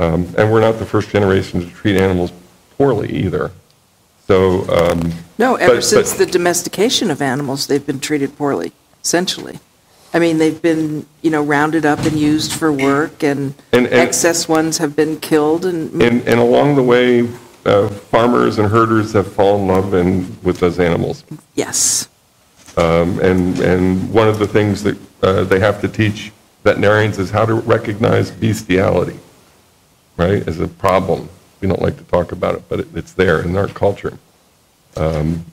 um, 0.00 0.26
and 0.36 0.50
we're 0.52 0.60
not 0.60 0.80
the 0.80 0.86
first 0.86 1.10
generation 1.10 1.60
to 1.60 1.70
treat 1.70 1.96
animals 1.96 2.32
poorly 2.76 3.12
either. 3.12 3.52
So, 4.26 4.66
um, 4.70 5.12
No, 5.38 5.56
ever 5.56 5.76
But- 5.76 5.84
since 5.84 6.10
but- 6.12 6.18
the 6.18 6.26
domestication 6.26 7.10
of 7.10 7.20
animals, 7.20 7.66
they've 7.66 7.84
been 7.84 7.98
treated 8.00 8.38
poorly, 8.38 8.72
essentially. 9.04 9.58
I 10.14 10.20
mean, 10.20 10.38
they've 10.38 10.62
been, 10.62 11.06
you 11.22 11.30
know, 11.30 11.42
rounded 11.42 11.84
up 11.84 11.98
and 12.06 12.16
used 12.16 12.52
for 12.52 12.72
work, 12.72 13.22
and 13.24 13.54
And- 13.72 13.86
and- 13.86 13.94
excess 13.94 14.48
ones 14.48 14.78
have 14.78 14.94
been 14.94 15.16
killed, 15.18 15.64
and, 15.66 16.00
and, 16.00 16.22
and 16.26 16.38
along 16.38 16.76
the 16.76 16.82
way, 16.84 17.28
uh, 17.66 17.88
farmers 17.88 18.58
and 18.58 18.68
herders 18.70 19.12
have 19.12 19.26
fallen 19.32 19.62
in 19.62 19.68
love 19.68 19.92
and, 19.94 20.36
with 20.44 20.60
those 20.60 20.78
animals. 20.78 21.24
yes. 21.56 22.06
Um, 22.76 23.18
And, 23.20 23.58
and 23.60 24.12
one 24.12 24.28
of 24.28 24.38
the 24.38 24.46
things 24.46 24.82
that 24.84 24.96
uh, 25.22 25.42
they 25.44 25.58
have 25.60 25.80
to 25.80 25.88
teach 25.88 26.32
veterinarians 26.64 27.18
is 27.18 27.30
how 27.30 27.44
to 27.44 27.54
recognize 27.54 28.30
bestiality, 28.30 29.18
right, 30.16 30.46
as 30.46 30.60
a 30.60 30.68
problem. 30.68 31.28
We 31.64 31.68
don't 31.70 31.80
like 31.80 31.96
to 31.96 32.04
talk 32.04 32.30
about 32.30 32.56
it, 32.56 32.62
but 32.68 32.80
it- 32.80 32.88
it's 32.94 33.12
there 33.12 33.40
in 33.40 33.56
our 33.56 33.68
culture. 33.68 34.18
Um, 34.98 35.46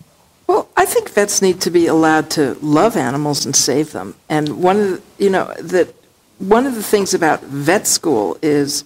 well, 0.45 0.67
I 0.75 0.85
think 0.85 1.09
vets 1.09 1.41
need 1.41 1.61
to 1.61 1.71
be 1.71 1.87
allowed 1.87 2.29
to 2.31 2.57
love 2.61 2.97
animals 2.97 3.45
and 3.45 3.55
save 3.55 3.93
them. 3.93 4.15
And 4.27 4.61
one 4.61 4.77
of 4.81 4.87
the, 4.91 5.01
you 5.23 5.29
know, 5.29 5.53
that, 5.57 5.95
one 6.39 6.65
of 6.67 6.75
the 6.75 6.83
things 6.83 7.13
about 7.13 7.41
vet 7.43 7.87
school 7.87 8.37
is, 8.41 8.83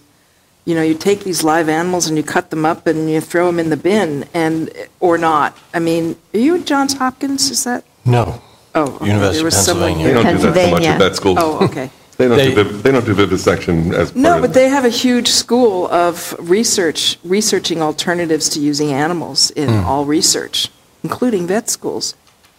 you 0.66 0.76
know, 0.76 0.82
you 0.82 0.94
take 0.94 1.24
these 1.24 1.42
live 1.42 1.68
animals 1.68 2.06
and 2.06 2.16
you 2.16 2.22
cut 2.22 2.50
them 2.50 2.64
up 2.64 2.86
and 2.86 3.10
you 3.10 3.20
throw 3.20 3.46
them 3.46 3.58
in 3.58 3.70
the 3.70 3.76
bin, 3.76 4.24
and, 4.32 4.70
or 5.00 5.18
not. 5.18 5.58
I 5.74 5.80
mean, 5.80 6.14
are 6.32 6.38
you 6.38 6.54
at 6.54 6.64
Johns 6.64 6.94
Hopkins, 6.94 7.50
is 7.50 7.64
that? 7.64 7.82
No. 8.04 8.40
Oh, 8.76 8.82
okay, 8.84 9.06
University 9.06 9.38
there 9.38 9.40
of 9.40 9.44
was 9.46 9.56
someone 9.56 9.98
They 9.98 10.12
Pennsylvania. 10.12 10.22
don't 10.22 10.36
do 10.36 10.52
that 10.52 10.54
so 10.54 10.70
much 10.70 10.82
Pennsylvania. 10.82 10.88
at 10.90 10.98
vet 11.00 11.16
schools. 11.16 11.38
Oh, 11.40 11.64
okay. 11.64 11.90
They 12.18 12.28
don't 12.28 12.38
do, 12.38 12.44
They- 12.54 12.62
viv- 12.62 12.82
they 12.82 12.92
don't 12.92 13.04
do 13.04 13.14
vivisection 13.14 13.94
as 13.94 14.10
part 14.10 14.16
No, 14.16 14.36
of 14.36 14.40
but 14.42 14.54
they 14.54 14.68
have 14.68 14.84
a 14.84 14.88
huge 15.04 15.28
school 15.28 15.86
of 15.88 16.34
research, 16.38 17.18
researching 17.24 17.82
alternatives 17.82 18.48
to 18.50 18.60
using 18.60 18.92
animals 18.92 19.50
in 19.50 19.68
all 19.84 20.04
research, 20.06 20.68
including 21.04 21.46
vet 21.46 21.68
schools. 21.68 22.14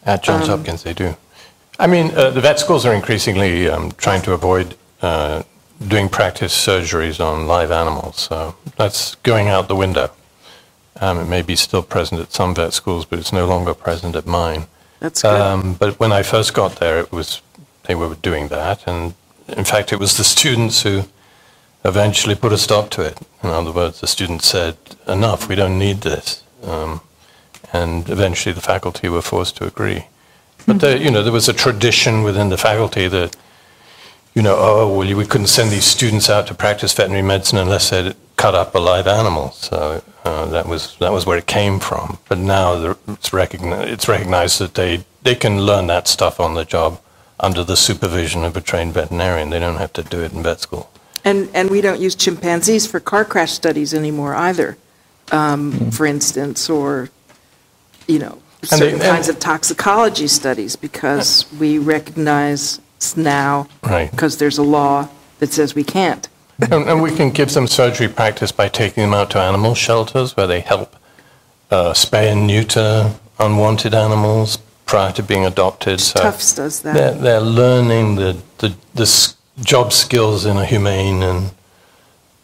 At 0.06 0.24
Johns 0.24 0.48
Um, 0.48 0.60
Hopkins, 0.60 0.84
they 0.84 0.94
do. 0.94 1.16
I 1.80 1.88
mean, 1.88 2.12
uh, 2.16 2.30
the 2.30 2.42
vet 2.42 2.60
schools 2.60 2.86
are 2.86 2.94
increasingly 2.94 3.68
um, 3.70 3.92
trying 3.98 4.22
to 4.24 4.34
avoid 4.34 4.76
uh, 5.02 5.44
doing 5.88 6.10
practice 6.10 6.54
surgeries 6.56 7.20
on 7.20 7.46
live 7.48 7.72
animals. 7.72 8.20
So 8.20 8.56
that's 8.78 9.16
going 9.24 9.48
out 9.48 9.68
the 9.68 9.76
window. 9.76 10.10
Um, 11.02 11.20
it 11.20 11.26
may 11.26 11.42
be 11.44 11.56
still 11.56 11.84
present 11.84 12.22
at 12.22 12.32
some 12.34 12.56
vet 12.56 12.74
schools, 12.74 13.06
but 13.06 13.20
it's 13.20 13.32
no 13.34 13.46
longer 13.46 13.74
present 13.76 14.16
at 14.16 14.26
mine. 14.26 14.66
That's 15.00 15.22
good. 15.22 15.40
Um, 15.42 15.74
but 15.74 16.00
when 16.00 16.12
I 16.12 16.24
first 16.24 16.54
got 16.56 16.78
there, 16.78 17.00
it 17.00 17.12
was 17.12 17.42
they 17.84 17.94
were 17.96 18.16
doing 18.16 18.48
that, 18.48 18.88
and 18.88 19.14
in 19.50 19.64
fact, 19.64 19.94
it 19.94 20.00
was 20.00 20.18
the 20.18 20.24
students 20.24 20.84
who 20.84 21.04
eventually 21.86 22.36
put 22.36 22.52
a 22.52 22.58
stop 22.58 22.90
to 22.92 23.02
it. 23.02 23.18
In 23.44 23.50
other 23.50 23.72
words, 23.72 24.02
the 24.02 24.08
students 24.08 24.48
said, 24.48 24.78
"Enough! 25.08 25.48
We 25.48 25.56
don't 25.56 25.80
need 25.80 26.02
this," 26.02 26.44
um, 26.64 27.02
and 27.72 28.10
eventually 28.10 28.54
the 28.54 28.62
faculty 28.62 29.08
were 29.10 29.22
forced 29.22 29.58
to 29.58 29.66
agree. 29.66 30.06
But 30.66 30.80
there, 30.82 30.98
you 30.98 31.12
know, 31.12 31.24
there 31.24 31.32
was 31.32 31.48
a 31.48 31.54
tradition 31.54 32.24
within 32.24 32.50
the 32.50 32.58
faculty 32.58 33.08
that, 33.08 33.36
you 34.36 34.42
know, 34.42 34.56
oh 34.58 34.98
well, 34.98 35.16
we 35.16 35.26
couldn't 35.26 35.48
send 35.48 35.72
these 35.72 35.86
students 35.86 36.30
out 36.30 36.48
to 36.48 36.54
practice 36.54 36.94
veterinary 36.94 37.24
medicine 37.26 37.58
unless 37.58 37.90
they'd 37.90 38.16
cut 38.36 38.54
up 38.54 38.76
a 38.76 38.80
live 38.80 39.08
animal. 39.08 39.52
So 39.52 40.04
uh, 40.26 40.46
that 40.48 40.68
was 40.68 40.98
that 41.00 41.14
was 41.14 41.26
where 41.26 41.38
it 41.38 41.48
came 41.48 41.80
from. 41.80 42.18
But 42.28 42.38
now 42.40 42.76
the- 42.76 42.98
it's 43.08 43.32
recognized 43.32 43.90
it's 43.90 44.08
recognized 44.10 44.60
that 44.60 44.74
they 44.74 45.06
they 45.24 45.36
can 45.36 45.62
learn 45.62 45.88
that 45.88 46.08
stuff 46.08 46.40
on 46.40 46.54
the 46.56 46.66
job 46.66 47.00
under 47.40 47.64
the 47.64 47.76
supervision 47.76 48.44
of 48.44 48.58
a 48.58 48.62
trained 48.62 48.94
veterinarian. 48.94 49.50
They 49.50 49.60
don't 49.60 49.78
have 49.78 49.94
to 49.94 50.04
do 50.04 50.22
it 50.24 50.34
in 50.34 50.44
vet 50.44 50.60
school. 50.60 50.90
And, 51.24 51.50
and 51.54 51.70
we 51.70 51.82
don't 51.82 52.00
use 52.00 52.16
chimpanzees 52.16 52.88
for 52.88 53.00
car 53.00 53.26
crash 53.26 53.52
studies 53.52 53.94
anymore 53.94 54.34
either, 54.36 54.78
um, 55.32 55.92
for 55.92 56.06
instance, 56.06 56.70
or, 56.70 57.10
you 58.08 58.20
know, 58.20 58.40
And 58.72 58.82
they- 58.82 58.92
certain 58.92 59.00
kinds 59.00 59.30
of 59.30 59.40
toxicology 59.40 60.28
studies 60.28 60.76
because 60.76 61.46
we 61.60 61.78
recognize 61.78 62.80
now, 63.16 63.68
Right. 63.84 64.10
because 64.10 64.38
there's 64.38 64.58
a 64.58 64.64
law 64.64 65.10
that 65.40 65.52
says 65.54 65.76
we 65.76 65.84
can't. 65.84 66.28
and, 66.60 66.74
and 66.90 67.02
we 67.04 67.16
can 67.16 67.30
give 67.30 67.54
them 67.54 67.68
surgery 67.68 68.08
practice 68.08 68.52
by 68.52 68.68
taking 68.68 69.04
them 69.04 69.14
out 69.14 69.30
to 69.32 69.40
animal 69.40 69.76
shelters 69.76 70.36
where 70.36 70.48
they 70.48 70.62
help 70.62 70.96
uh, 71.70 71.92
spay 71.94 72.32
and 72.32 72.48
neuter 72.48 73.12
unwanted 73.38 73.94
animals 73.94 74.58
prior 74.88 75.12
to 75.12 75.22
being 75.24 75.46
adopted. 75.46 76.00
So 76.02 76.20
Tufts 76.22 76.56
does 76.56 76.82
that. 76.82 76.94
They're, 76.96 77.14
they're 77.14 77.42
learning 77.42 78.16
the, 78.16 78.42
the, 78.58 78.76
the 78.96 79.34
job 79.62 79.94
skills 79.94 80.46
in 80.46 80.58
a 80.58 80.66
humane 80.66 81.22
and 81.22 81.52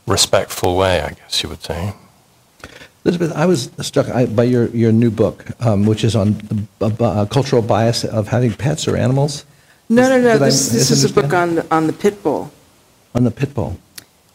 respectful 0.06 0.76
way, 0.78 1.02
I 1.02 1.10
guess 1.12 1.42
you 1.42 1.50
would 1.50 1.64
say. 1.64 1.94
Elizabeth, 3.06 3.34
I 3.34 3.46
was 3.46 3.70
struck 3.82 4.08
by 4.36 4.44
your, 4.44 4.68
your 4.70 4.92
new 4.92 5.12
book, 5.12 5.46
um, 5.66 5.86
which 5.86 6.04
is 6.04 6.16
on 6.16 6.34
the 6.38 6.54
b- 6.56 6.68
b- 6.80 6.96
uh, 7.00 7.26
cultural 7.26 7.62
bias 7.62 8.06
of 8.06 8.28
having 8.30 8.54
pets 8.54 8.88
or 8.88 8.96
animals. 8.96 9.46
No, 9.90 10.04
no, 10.04 10.18
no, 10.22 10.34
Did 10.34 10.42
I 10.42 10.46
this, 10.46 10.70
this 10.70 10.90
is 10.92 11.04
a 11.04 11.14
book 11.14 11.34
on, 11.34 11.56
the- 11.56 11.74
on 11.76 11.88
the 11.88 11.94
pit 11.94 12.24
bull, 12.24 12.52
On 13.14 13.24
the 13.26 13.32
pit 13.32 13.54
bull. 13.54 13.78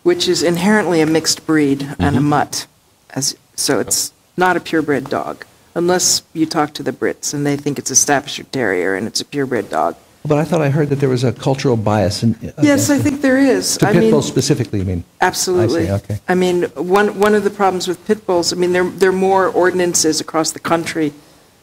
which 0.03 0.29
is 0.29 0.43
inherently 0.43 1.01
a 1.01 1.07
mixed 1.07 1.47
breed 1.47 1.83
and 1.83 1.99
Mm-hmm. 1.99 2.17
a 2.17 2.21
mutt. 2.21 2.67
As, 3.15 3.37
so 3.57 3.81
it's 3.81 4.13
not 4.37 4.57
a 4.57 4.61
purebred 4.61 5.09
dog, 5.09 5.47
unless 5.75 6.23
you 6.33 6.47
talk 6.47 6.75
to 6.75 6.83
the 6.83 6.93
Brits 6.93 7.33
and 7.35 7.47
they 7.47 7.57
think 7.57 7.79
it's 7.79 7.91
a 7.91 7.97
Staffordshire 7.97 8.47
Terrier 8.47 8.95
and 8.95 9.07
it's 9.07 9.21
a 9.21 9.25
purebred 9.25 9.71
dog. 9.71 9.97
But 10.25 10.39
I 10.39 10.45
thought 10.45 10.61
I 10.61 10.69
heard 10.69 10.89
that 10.91 10.97
there 10.97 11.09
was 11.09 11.25
a 11.25 11.33
cultural 11.33 11.77
bias 11.77 12.23
in. 12.23 12.37
Yes, 12.61 12.91
I 12.91 12.99
think 12.99 13.23
there 13.23 13.39
is. 13.39 13.79
To 13.79 13.89
I 13.89 13.93
pit 13.93 14.03
mean, 14.03 14.11
bulls 14.11 14.29
specifically, 14.29 14.81
you 14.81 14.85
mean? 14.85 15.05
Absolutely. 15.21 15.85
I 15.85 15.87
see, 15.87 15.93
okay. 16.05 16.21
I 16.29 16.35
mean, 16.35 16.65
one, 16.75 17.19
one 17.19 17.35
of 17.35 17.45
the 17.45 17.51
problems 17.51 17.89
with 17.89 18.05
pit 18.07 18.27
bulls, 18.27 18.53
I 18.53 18.57
mean, 18.57 18.73
there, 18.73 18.85
there 18.85 19.11
are 19.11 19.13
more 19.13 19.49
ordinances 19.49 20.21
across 20.21 20.51
the 20.51 20.59
country 20.59 21.13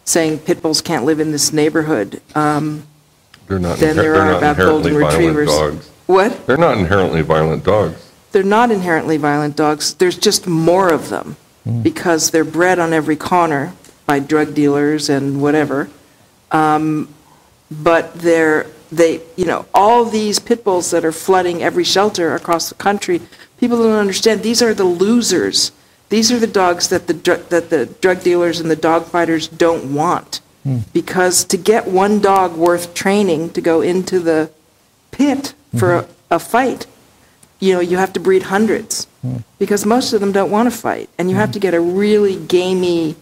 saying 0.04 0.40
pit 0.40 0.62
bulls 0.62 0.82
can't 0.82 1.06
live 1.06 1.20
in 1.20 1.32
this 1.32 1.52
neighborhood 1.52 2.22
um, 2.34 2.88
They're 3.48 3.60
not, 3.60 3.78
than 3.78 3.92
inher- 3.92 3.96
there 3.96 4.14
they're 4.14 4.26
not 4.26 4.38
about 4.38 4.58
golden 4.58 4.96
retrievers. 4.96 5.50
dogs. 5.50 5.90
What? 6.08 6.48
They're 6.48 6.58
not 6.58 6.78
inherently 6.78 7.22
violent 7.22 7.64
dogs. 7.64 8.12
They're 8.32 8.44
not 8.44 8.72
inherently 8.72 9.18
violent 9.18 9.56
dogs. 9.56 9.94
There's 9.96 10.18
just 10.18 10.48
more 10.48 10.92
of 10.94 11.10
them 11.10 11.38
because 11.82 12.32
they're 12.32 12.44
bred 12.44 12.80
on 12.80 12.94
every 12.94 13.16
corner 13.16 13.74
by 14.06 14.20
drug 14.20 14.54
dealers 14.54 15.10
and 15.10 15.42
whatever. 15.42 15.90
Um, 16.52 17.14
but 17.72 18.14
they're, 18.14 18.68
they, 18.92 19.22
you 19.36 19.46
know, 19.46 19.66
all 19.74 20.06
these 20.06 20.40
pit 20.40 20.64
bulls 20.64 20.92
that 20.92 21.04
are 21.04 21.12
flooding 21.12 21.64
every 21.64 21.84
shelter 21.84 22.36
across 22.36 22.70
the 22.70 22.76
country, 22.76 23.22
people 23.60 23.78
don't 23.78 23.94
understand, 23.94 24.44
these 24.44 24.62
are 24.62 24.74
the 24.74 24.84
losers. 24.84 25.72
These 26.10 26.32
are 26.32 26.40
the 26.40 26.48
dogs 26.48 26.90
that 26.90 27.08
the, 27.08 27.14
dr- 27.14 27.50
that 27.50 27.70
the 27.70 27.88
drug 27.88 28.22
dealers 28.22 28.60
and 28.60 28.70
the 28.70 28.76
dog 28.76 29.06
fighters 29.06 29.48
don't 29.48 29.94
want. 29.94 30.40
Hmm. 30.64 30.80
Because 30.94 31.44
to 31.46 31.58
get 31.58 31.88
one 31.88 32.20
dog 32.20 32.56
worth 32.56 32.94
training 32.94 33.52
to 33.52 33.62
go 33.62 33.82
into 33.82 34.20
the 34.20 34.52
pit 35.12 35.54
for 35.78 36.02
mm-hmm. 36.02 36.12
a, 36.32 36.36
a 36.36 36.40
fight, 36.40 36.86
you 37.60 37.74
know, 37.74 37.80
you 37.80 37.98
have 37.98 38.14
to 38.14 38.20
breed 38.20 38.44
hundreds. 38.44 39.06
Hmm. 39.22 39.38
Because 39.58 39.86
most 39.86 40.14
of 40.14 40.22
them 40.22 40.32
don't 40.32 40.52
want 40.52 40.72
to 40.72 40.78
fight. 40.78 41.10
And 41.18 41.30
you 41.30 41.36
have 41.36 41.50
hmm. 41.50 41.54
to 41.54 41.60
get 41.60 41.74
a 41.74 41.82
really 41.82 42.36
gamey, 42.36 43.16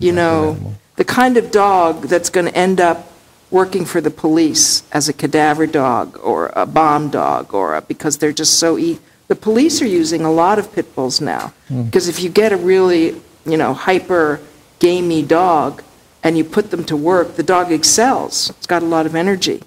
you 0.00 0.12
know, 0.12 0.74
the 0.96 1.04
kind 1.04 1.36
of 1.36 1.50
dog 1.50 2.02
that's 2.02 2.30
going 2.30 2.46
to 2.46 2.56
end 2.56 2.80
up 2.80 3.12
working 3.50 3.84
for 3.84 4.00
the 4.00 4.10
police 4.10 4.82
as 4.92 5.08
a 5.08 5.12
cadaver 5.12 5.66
dog 5.66 6.18
or 6.22 6.50
a 6.56 6.66
bomb 6.66 7.10
dog 7.10 7.54
or 7.54 7.76
a, 7.76 7.80
because 7.80 8.18
they're 8.18 8.32
just 8.32 8.58
so 8.58 8.76
e- 8.76 8.98
the 9.28 9.36
police 9.36 9.80
are 9.82 9.86
using 9.86 10.22
a 10.24 10.30
lot 10.32 10.58
of 10.58 10.72
pit 10.72 10.94
bulls 10.94 11.20
now. 11.20 11.52
Because 11.68 12.08
if 12.08 12.20
you 12.20 12.28
get 12.28 12.52
a 12.52 12.56
really 12.56 13.20
you 13.44 13.56
know 13.56 13.72
hyper 13.74 14.40
gamey 14.80 15.22
dog 15.22 15.82
and 16.24 16.36
you 16.36 16.44
put 16.44 16.70
them 16.72 16.82
to 16.84 16.96
work 16.96 17.36
the 17.36 17.42
dog 17.42 17.70
excels. 17.70 18.50
It's 18.50 18.66
got 18.66 18.82
a 18.82 18.86
lot 18.86 19.06
of 19.06 19.14
energy. 19.14 19.62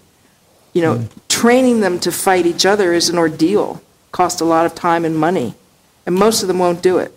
You 0.74 0.82
know 0.82 1.08
training 1.30 1.80
them 1.80 2.00
to 2.00 2.12
fight 2.12 2.46
each 2.46 2.66
other 2.66 2.92
is 2.94 3.08
an 3.10 3.18
ordeal. 3.18 3.82
Cost 4.12 4.42
a 4.42 4.46
lot 4.46 4.66
of 4.66 4.76
time 4.76 5.06
and 5.06 5.18
money. 5.18 5.54
And 6.06 6.16
most 6.16 6.42
of 6.42 6.48
them 6.50 6.60
won't 6.60 6.82
do 6.82 6.98
it. 6.98 7.14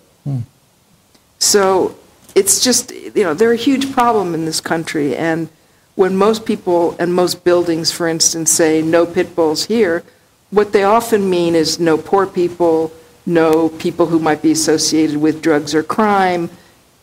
So 1.39 1.97
it's 2.35 2.63
just, 2.63 2.91
you 2.93 3.23
know, 3.23 3.35
they're 3.35 3.53
a 3.53 3.57
huge 3.57 3.93
problem 3.93 4.35
in 4.35 4.45
this 4.45 4.61
country. 4.61 5.17
And 5.17 5.49
when 5.95 6.17
most 6.17 6.47
people 6.47 6.97
and 6.99 7.13
most 7.13 7.45
buildings, 7.45 7.91
for 7.91 8.09
instance, 8.09 8.51
say 8.51 8.83
no 8.83 9.07
pit 9.07 9.37
bulls 9.37 9.67
here, 9.67 10.03
what 10.51 10.73
they 10.73 10.85
often 10.85 11.29
mean 11.29 11.55
is 11.55 11.79
no 11.79 11.97
poor 11.97 12.27
people, 12.27 12.93
no 13.27 13.69
people 13.69 14.07
who 14.07 14.19
might 14.19 14.43
be 14.43 14.53
associated 14.53 15.17
with 15.17 15.43
drugs 15.43 15.75
or 15.75 15.83
crime, 15.83 16.51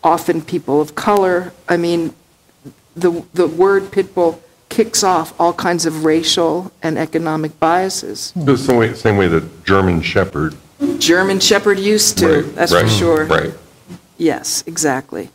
often 0.03 0.41
people 0.41 0.82
of 0.82 0.95
color. 0.95 1.53
I 1.67 1.77
mean, 1.77 2.13
the, 2.95 3.25
the 3.34 3.47
word 3.47 3.91
pit 3.91 4.13
bull 4.13 4.41
kicks 4.69 5.03
off 5.03 5.38
all 5.39 5.53
kinds 5.53 5.86
of 5.86 6.05
racial 6.05 6.71
and 6.82 6.97
economic 6.97 7.59
biases. 7.59 8.32
The 8.36 8.55
same 8.57 8.77
way, 8.77 8.93
same 8.93 9.17
way 9.17 9.27
that 9.27 9.65
German 9.65 10.01
Shepherd. 10.01 10.55
German 10.99 11.39
Shepherd 11.39 11.80
used 11.80 12.19
to, 12.19 12.43
Right, 12.43 12.55
that's 12.55 12.71
for 12.71 12.82
right, 12.82 12.89
sure. 12.89 13.25
Right. 13.25 13.53
Yes, 14.20 14.63
exactly. 14.67 15.32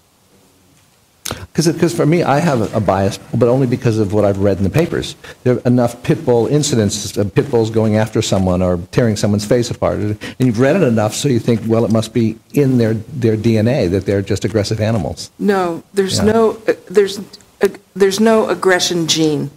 Because 1.54 1.94
for 1.96 2.04
me, 2.04 2.22
I 2.22 2.38
have 2.38 2.74
a 2.74 2.80
bias, 2.80 3.18
but 3.32 3.48
only 3.48 3.66
because 3.66 3.98
of 3.98 4.12
what 4.12 4.24
I've 4.26 4.38
read 4.38 4.58
in 4.58 4.64
the 4.64 4.70
papers. 4.70 5.16
There 5.42 5.56
are 5.56 5.60
enough 5.60 6.02
pit 6.02 6.22
bull 6.24 6.46
incidents 6.48 7.16
of 7.16 7.34
pit 7.34 7.50
bulls 7.50 7.70
going 7.70 7.96
after 7.96 8.20
someone 8.20 8.60
or 8.60 8.76
tearing 8.92 9.16
someone's 9.16 9.46
face 9.46 9.70
apart. 9.70 9.98
And 10.00 10.36
you've 10.38 10.60
read 10.60 10.76
it 10.76 10.82
enough, 10.82 11.14
so 11.14 11.28
you 11.28 11.38
think, 11.38 11.62
well, 11.66 11.84
it 11.86 11.90
must 11.90 12.12
be 12.12 12.38
in 12.52 12.76
their, 12.76 12.94
their 12.94 13.36
DNA 13.38 13.90
that 13.90 14.04
they're 14.04 14.20
just 14.20 14.44
aggressive 14.44 14.80
animals. 14.80 15.30
No, 15.38 15.82
there's 15.94 16.18
Yeah. 16.18 16.24
no, 16.24 16.50
uh, 16.68 16.74
there's, 16.90 17.18
uh, 17.18 17.68
there's 17.96 18.20
no 18.20 18.50
aggression 18.50 19.06
gene. 19.06 19.50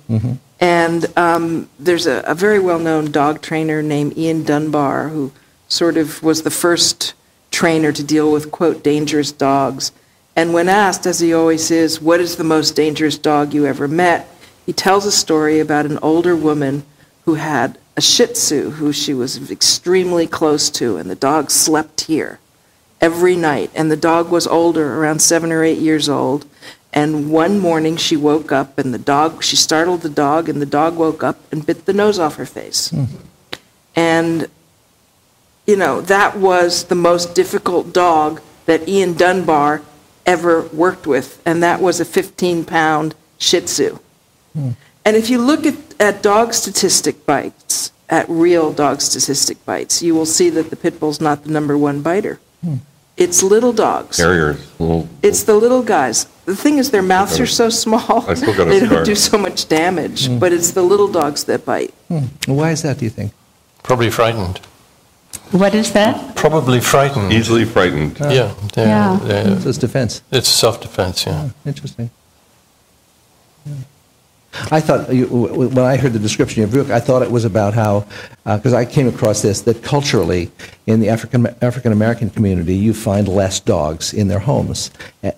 And 0.59 1.05
um, 1.17 1.69
there's 1.78 2.07
a, 2.07 2.21
a 2.25 2.34
very 2.34 2.59
well-known 2.59 3.11
dog 3.11 3.41
trainer 3.41 3.84
named 3.84 4.17
Ian 4.17 4.43
Dunbar, 4.43 5.09
who 5.09 5.32
sort 5.67 5.97
of 5.97 6.23
was 6.23 6.43
the 6.43 6.49
first 6.49 7.13
trainer 7.52 7.91
to 7.91 8.04
deal 8.04 8.32
with, 8.32 8.52
quote, 8.52 8.84
dangerous 8.84 9.32
dogs. 9.32 9.91
And 10.36 10.54
when 10.54 10.70
asked, 10.70 11.06
as 11.06 11.20
he 11.20 11.34
always 11.34 11.72
is, 11.72 12.02
what 12.02 12.20
is 12.20 12.36
the 12.36 12.43
most 12.43 12.76
dangerous 12.76 13.18
dog 13.18 13.54
you 13.54 13.66
ever 13.66 13.88
met, 13.88 14.30
he 14.66 14.74
tells 14.74 15.06
a 15.06 15.12
story 15.12 15.60
about 15.60 15.86
an 15.86 15.98
older 16.02 16.36
woman 16.36 16.84
who 17.26 17.36
had 17.36 17.78
a 17.95 18.02
Shih 18.02 18.28
Tzu 18.28 18.72
who 18.72 18.93
she 18.93 19.14
was 19.14 19.50
extremely 19.50 20.28
close 20.28 20.70
to, 20.72 20.98
and 20.98 21.10
the 21.10 21.16
dog 21.16 21.50
slept 21.50 22.02
here 22.02 22.39
every 23.02 23.36
night. 23.36 23.72
And 23.74 23.89
the 23.89 23.98
dog 23.98 24.30
was 24.30 24.45
older, 24.45 25.00
around 25.00 25.22
seven 25.22 25.52
or 25.52 25.64
eight 25.64 25.80
years 25.80 26.08
old. 26.08 26.45
And 26.93 27.32
one 27.32 27.60
morning 27.60 27.98
she 27.98 28.16
woke 28.16 28.52
up, 28.52 28.78
and 28.78 28.93
the 28.93 29.00
dog, 29.00 29.43
she 29.43 29.56
startled 29.56 30.02
the 30.02 30.10
dog, 30.10 30.48
and 30.48 30.62
the 30.62 30.66
dog 30.66 30.95
woke 30.95 31.24
up 31.24 31.38
and 31.52 31.66
bit 31.66 31.86
the 31.86 31.93
nose 31.93 32.20
off 32.20 32.36
her 32.36 32.45
face. 32.45 32.89
Hmm. 32.89 33.06
And, 33.95 34.48
you 35.68 35.76
know, 35.76 36.01
that 36.01 36.38
was 36.38 36.86
the 36.86 36.95
most 36.95 37.36
difficult 37.36 37.93
dog 37.93 38.41
that 38.65 38.88
Ian 38.88 39.13
Dunbar 39.13 39.82
ever 40.26 40.63
worked 40.70 41.05
with, 41.05 41.41
and 41.45 41.61
that 41.61 41.82
was 41.82 41.99
a 41.99 42.05
15 42.05 42.65
pound 42.65 43.15
Shih 43.38 43.61
Tzu. 43.61 43.99
Hmm. 44.53 44.72
And 45.05 45.15
if 45.15 45.30
you 45.30 45.39
look 45.39 45.65
at, 45.65 45.76
at 45.99 46.24
dog 46.24 46.53
statistic 46.53 47.26
bites, 47.26 47.91
at 48.09 48.28
real 48.30 48.72
dog 48.72 49.01
statistic 49.01 49.63
bites, 49.65 50.01
you 50.01 50.15
will 50.15 50.26
see 50.26 50.49
that 50.49 50.70
the 50.70 50.76
pit 50.76 50.99
bull's 50.99 51.20
not 51.22 51.43
the 51.43 51.51
number 51.51 51.78
one 51.78 52.01
biter. 52.01 52.39
Hmm. 52.63 52.76
It's 53.18 53.41
little 53.43 53.74
dogs. 53.74 54.18
Terriers, 54.18 54.59
little, 54.80 55.09
It's 55.24 55.43
the 55.43 55.55
little 55.55 55.82
guys. 55.82 56.26
The 56.45 56.55
thing 56.55 56.78
is, 56.78 56.91
their 56.91 57.01
mouths 57.01 57.39
are 57.39 57.47
so 57.47 57.70
small, 57.70 58.30
I 58.30 58.36
still 58.36 58.55
got 58.55 58.68
a 58.68 58.70
they 58.70 58.80
don't 58.80 58.89
scar. 58.89 59.03
do 59.03 59.15
so 59.15 59.38
much 59.38 59.68
damage, 59.68 60.28
hmm. 60.28 60.39
but 60.39 60.53
it's 60.53 60.72
the 60.72 60.84
little 60.84 61.07
dogs 61.07 61.43
that 61.45 61.65
bite. 61.65 61.93
Why 62.45 62.72
is 62.72 62.84
that, 62.84 62.99
do 62.99 63.05
you 63.05 63.11
think? 63.11 63.34
Probably 63.84 64.09
frightened. 64.09 64.61
What 65.52 65.74
is 65.74 65.91
that? 65.93 66.36
Probably 66.36 66.80
frightened. 66.82 67.32
easily 67.32 67.66
frightened. 67.66 68.18
Yeah, 68.20 68.54
They're, 68.74 68.88
yeah. 68.88 69.20
They're, 69.24 69.68
it's 69.70 69.78
defense. 69.78 70.22
it's 70.32 70.50
self-defense, 70.50 71.26
yeah. 71.26 71.50
Interesting. 71.66 72.10
I 74.72 74.80
thought, 74.82 75.14
you- 75.14 75.26
w- 75.28 75.48
w- 75.50 75.70
when 75.70 75.86
I 75.86 75.98
heard 75.98 76.14
the 76.14 76.20
description 76.20 76.64
of 76.64 76.74
your 76.74 76.84
book, 76.84 76.91
I 76.91 77.00
thought 77.00 77.22
it 77.22 77.30
was 77.30 77.45
about 77.45 77.76
how, 77.76 78.06
because 78.43 78.74
I 78.74 78.86
came 78.86 79.08
across 79.08 79.41
this, 79.43 79.62
that 79.62 79.84
culturally, 79.84 80.50
in 80.88 81.00
the 81.00 81.10
African 81.10 81.45
African 81.62 81.91
American 81.91 82.30
community, 82.32 82.74
you 82.76 82.93
find 82.93 83.28
less 83.28 83.60
dogs 83.60 84.14
in 84.14 84.30
their 84.30 84.39
homes. 84.39 84.89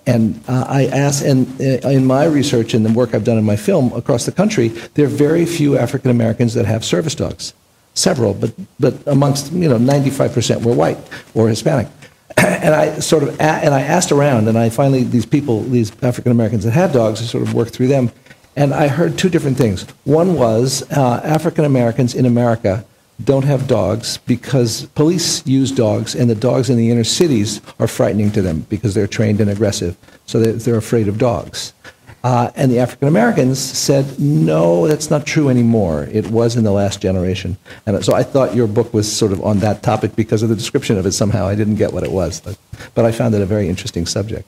And 0.06 0.42
uh, 0.48 0.64
I 0.66 0.86
asked, 0.86 1.22
and 1.22 1.46
uh, 1.60 1.88
in 1.88 2.06
my 2.06 2.24
research 2.24 2.72
and 2.72 2.84
the 2.86 2.92
work 2.92 3.14
I've 3.14 3.24
done 3.24 3.36
in 3.36 3.44
my 3.44 3.56
film 3.56 3.92
across 3.92 4.24
the 4.24 4.32
country, 4.32 4.68
there 4.94 5.04
are 5.04 5.08
very 5.08 5.44
few 5.44 5.76
African 5.76 6.10
Americans 6.10 6.54
that 6.54 6.64
have 6.64 6.82
service 6.84 7.14
dogs. 7.14 7.52
Several, 8.00 8.32
but, 8.32 8.54
but 8.78 9.06
amongst, 9.06 9.52
you 9.52 9.68
know, 9.68 9.76
95% 9.76 10.64
were 10.64 10.72
white 10.72 10.96
or 11.34 11.48
Hispanic. 11.48 11.86
and 12.38 12.74
I 12.74 12.98
sort 13.00 13.24
of 13.24 13.38
and 13.38 13.74
I 13.74 13.82
asked 13.82 14.10
around, 14.10 14.48
and 14.48 14.56
I 14.56 14.70
finally 14.70 15.04
these 15.04 15.26
people, 15.26 15.60
these 15.64 15.92
African 16.02 16.32
Americans 16.32 16.64
that 16.64 16.70
had 16.70 16.92
dogs, 16.92 17.20
I 17.20 17.26
sort 17.26 17.42
of 17.42 17.52
worked 17.52 17.74
through 17.74 17.88
them, 17.88 18.10
and 18.56 18.72
I 18.72 18.88
heard 18.88 19.18
two 19.18 19.28
different 19.28 19.58
things. 19.58 19.82
One 20.04 20.34
was 20.34 20.82
uh, 20.90 21.20
African 21.22 21.66
Americans 21.66 22.14
in 22.14 22.24
America 22.24 22.86
don't 23.22 23.44
have 23.44 23.68
dogs 23.68 24.16
because 24.16 24.86
police 24.94 25.46
use 25.46 25.70
dogs, 25.70 26.14
and 26.14 26.30
the 26.30 26.34
dogs 26.34 26.70
in 26.70 26.78
the 26.78 26.90
inner 26.90 27.04
cities 27.04 27.60
are 27.78 27.88
frightening 27.88 28.30
to 28.32 28.40
them 28.40 28.60
because 28.70 28.94
they're 28.94 29.06
trained 29.06 29.42
and 29.42 29.50
aggressive, 29.50 29.94
so 30.24 30.40
they're, 30.40 30.54
they're 30.54 30.78
afraid 30.78 31.08
of 31.08 31.18
dogs. 31.18 31.74
Uh, 32.22 32.50
and 32.54 32.70
the 32.70 32.78
African 32.78 33.08
Americans 33.08 33.58
said, 33.58 34.20
no, 34.20 34.86
that's 34.86 35.08
not 35.10 35.26
true 35.26 35.48
anymore. 35.48 36.06
It 36.12 36.26
was 36.30 36.54
in 36.56 36.64
the 36.64 36.70
last 36.72 37.00
generation. 37.00 37.56
And 37.86 38.04
so 38.04 38.14
I 38.14 38.22
thought 38.22 38.54
your 38.54 38.66
book 38.66 38.92
was 38.92 39.10
sort 39.10 39.32
of 39.32 39.42
on 39.42 39.60
that 39.60 39.82
topic 39.82 40.14
because 40.16 40.42
of 40.42 40.50
the 40.50 40.54
description 40.56 40.98
of 40.98 41.06
it 41.06 41.12
somehow. 41.12 41.46
I 41.46 41.54
didn't 41.54 41.76
get 41.76 41.92
what 41.94 42.02
it 42.02 42.12
was. 42.12 42.40
But, 42.40 42.58
but 42.94 43.04
I 43.06 43.12
found 43.12 43.34
it 43.34 43.40
a 43.40 43.46
very 43.46 43.68
interesting 43.68 44.04
subject. 44.04 44.46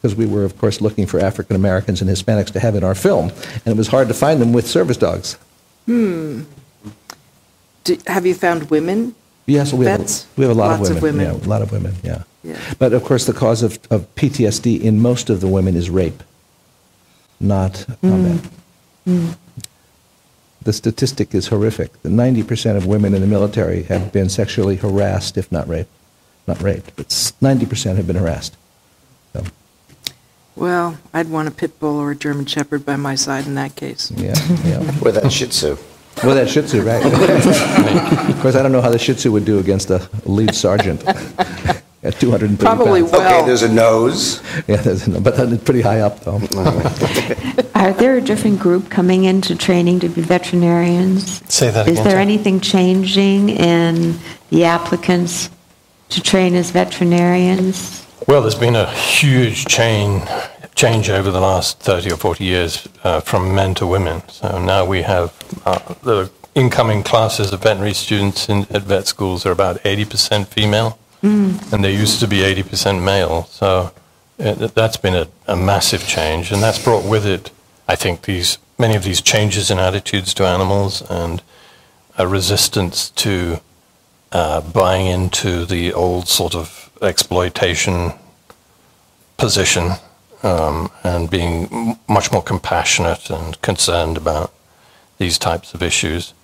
Because 0.00 0.14
we 0.14 0.26
were, 0.26 0.44
of 0.44 0.58
course, 0.58 0.80
looking 0.82 1.06
for 1.06 1.18
African 1.18 1.56
Americans 1.56 2.00
and 2.02 2.10
Hispanics 2.10 2.50
to 2.52 2.60
have 2.60 2.74
in 2.74 2.84
our 2.84 2.94
film. 2.94 3.30
And 3.64 3.66
it 3.66 3.76
was 3.76 3.88
hard 3.88 4.08
to 4.08 4.14
find 4.14 4.40
them 4.40 4.52
with 4.52 4.66
service 4.66 4.98
dogs. 4.98 5.38
Do, 5.86 6.46
have 8.06 8.26
you 8.26 8.34
found 8.34 8.70
women? 8.70 9.14
Yes, 9.46 9.72
we 9.72 9.86
have, 9.86 10.08
we 10.36 10.44
have 10.44 10.52
a 10.52 10.58
lot 10.58 10.78
Lots 10.78 10.90
of 10.90 10.96
of 10.98 11.02
women. 11.02 11.26
women. 11.26 11.40
Yeah, 11.40 11.46
a 11.46 11.48
lot 11.48 11.62
of 11.62 11.72
women, 11.72 11.94
yeah. 12.04 12.22
Yeah. 12.44 12.58
But 12.78 12.92
of 12.92 13.02
course, 13.04 13.26
the 13.26 13.32
cause 13.32 13.62
of, 13.62 13.78
of 13.90 14.12
PTSD 14.14 14.80
in 14.80 15.00
most 15.00 15.30
of 15.30 15.40
the 15.40 15.48
women 15.48 15.74
is 15.74 15.90
rape, 15.90 16.22
not 17.42 17.86
combat. 18.00 18.40
The 20.62 20.72
statistic 20.72 21.34
is 21.34 21.48
horrific. 21.48 22.00
The 22.02 22.08
90% 22.08 22.76
of 22.76 22.86
women 22.86 23.14
in 23.14 23.20
the 23.20 23.26
military 23.26 23.82
have 23.84 24.12
been 24.12 24.28
sexually 24.28 24.76
harassed, 24.76 25.36
if 25.36 25.50
not 25.50 25.66
raped. 25.68 25.90
Not 26.46 26.62
raped, 26.62 26.94
but 26.96 27.08
90% 27.08 27.96
have 27.96 28.06
been 28.06 28.16
harassed. 28.16 28.56
So, 29.32 29.44
Well, 30.54 30.98
I'd 31.12 31.30
want 31.30 31.48
a 31.48 31.50
pit 31.50 31.80
bull 31.80 31.96
or 31.98 32.12
a 32.12 32.16
German 32.16 32.46
shepherd 32.46 32.84
by 32.86 32.96
my 32.96 33.16
side 33.16 33.46
in 33.46 33.54
that 33.56 33.74
case. 33.74 34.12
yeah, 34.16 34.34
yeah. 34.64 34.78
With 35.02 35.16
that 35.16 35.32
Shih 35.32 35.46
Tzu. 35.46 35.76
Well, 36.22 36.34
that 36.36 36.48
Shih 36.48 36.62
Tzu, 36.62 36.82
right? 36.82 37.04
of 38.30 38.40
course, 38.40 38.54
I 38.54 38.62
don't 38.62 38.70
know 38.72 38.82
how 38.82 38.90
the 38.90 38.98
Shih 38.98 39.14
Tzu 39.14 39.32
would 39.32 39.44
do 39.44 39.58
against 39.58 39.90
a 39.90 40.08
lead 40.26 40.54
sergeant 40.54 41.02
at 42.02 42.18
230 42.18 42.56
Probably 42.58 43.00
pounds. 43.02 43.12
Well- 43.12 43.38
Okay, 43.38 43.46
there's 43.46 43.62
a 43.62 43.72
nose. 43.72 44.40
Yeah, 44.66 44.76
there's- 44.76 45.06
a 45.06 45.10
nose, 45.10 45.20
but 45.22 45.38
it's 45.38 45.62
pretty 45.64 45.82
high 45.82 46.00
up, 46.00 46.20
though. 46.20 46.40
Are 47.74 47.92
there 47.92 48.16
a 48.16 48.20
different 48.20 48.58
group 48.60 48.90
coming 48.90 49.24
into 49.24 49.54
training 49.56 50.00
to 50.00 50.08
be 50.08 50.20
veterinarians? 50.22 51.42
Say 51.52 51.70
that 51.70 51.86
Is 51.86 51.92
again, 51.92 51.98
Is 51.98 52.04
there 52.04 52.10
sorry. 52.12 52.22
anything 52.22 52.60
changing 52.60 53.48
in 53.50 54.18
the 54.50 54.64
applicants 54.64 55.50
to 56.10 56.20
train 56.20 56.54
as 56.54 56.70
veterinarians? 56.70 58.06
Well, 58.28 58.40
there's 58.42 58.54
been 58.54 58.76
a 58.76 58.90
huge 58.92 59.66
chain 59.66 60.22
change 60.74 61.10
over 61.10 61.30
the 61.30 61.40
last 61.40 61.80
30 61.80 62.12
or 62.12 62.16
40 62.16 62.44
years 62.44 62.88
uh, 63.04 63.20
from 63.20 63.54
men 63.54 63.74
to 63.74 63.86
women. 63.86 64.22
So 64.28 64.60
now 64.62 64.84
we 64.84 65.02
have 65.02 65.32
uh, 65.66 65.78
the 66.02 66.30
incoming 66.54 67.02
classes 67.02 67.52
of 67.52 67.62
veterinary 67.62 67.94
students 67.94 68.48
in, 68.48 68.60
at 68.70 68.82
vet 68.82 69.06
schools 69.06 69.44
are 69.46 69.50
about 69.52 69.80
80% 69.82 70.46
female, 70.46 70.98
and 71.22 71.84
they 71.84 71.94
used 71.94 72.20
to 72.20 72.26
be 72.26 72.38
80% 72.38 73.02
male. 73.02 73.44
So 73.44 73.92
it, 74.38 74.74
that's 74.74 74.96
been 74.96 75.14
a, 75.14 75.28
a 75.46 75.56
massive 75.56 76.06
change, 76.06 76.50
and 76.52 76.62
that's 76.62 76.82
brought 76.82 77.04
with 77.04 77.24
it, 77.26 77.50
I 77.88 77.94
think, 77.94 78.22
these 78.22 78.58
many 78.78 78.96
of 78.96 79.04
these 79.04 79.20
changes 79.20 79.70
in 79.70 79.78
attitudes 79.78 80.34
to 80.34 80.44
animals 80.44 81.02
and 81.08 81.42
a 82.18 82.26
resistance 82.26 83.10
to 83.10 83.60
uh, 84.32 84.60
buying 84.60 85.06
into 85.06 85.64
the 85.64 85.92
old 85.92 86.26
sort 86.26 86.54
of 86.54 86.90
exploitation 87.00 88.12
position 89.36 89.92
um, 90.42 90.90
and 91.04 91.30
being 91.30 91.68
m- 91.72 91.96
much 92.08 92.32
more 92.32 92.42
compassionate 92.42 93.30
and 93.30 93.60
concerned 93.62 94.16
about 94.16 94.52
these 95.18 95.38
types 95.38 95.74
of 95.74 95.82
issues. 95.82 96.34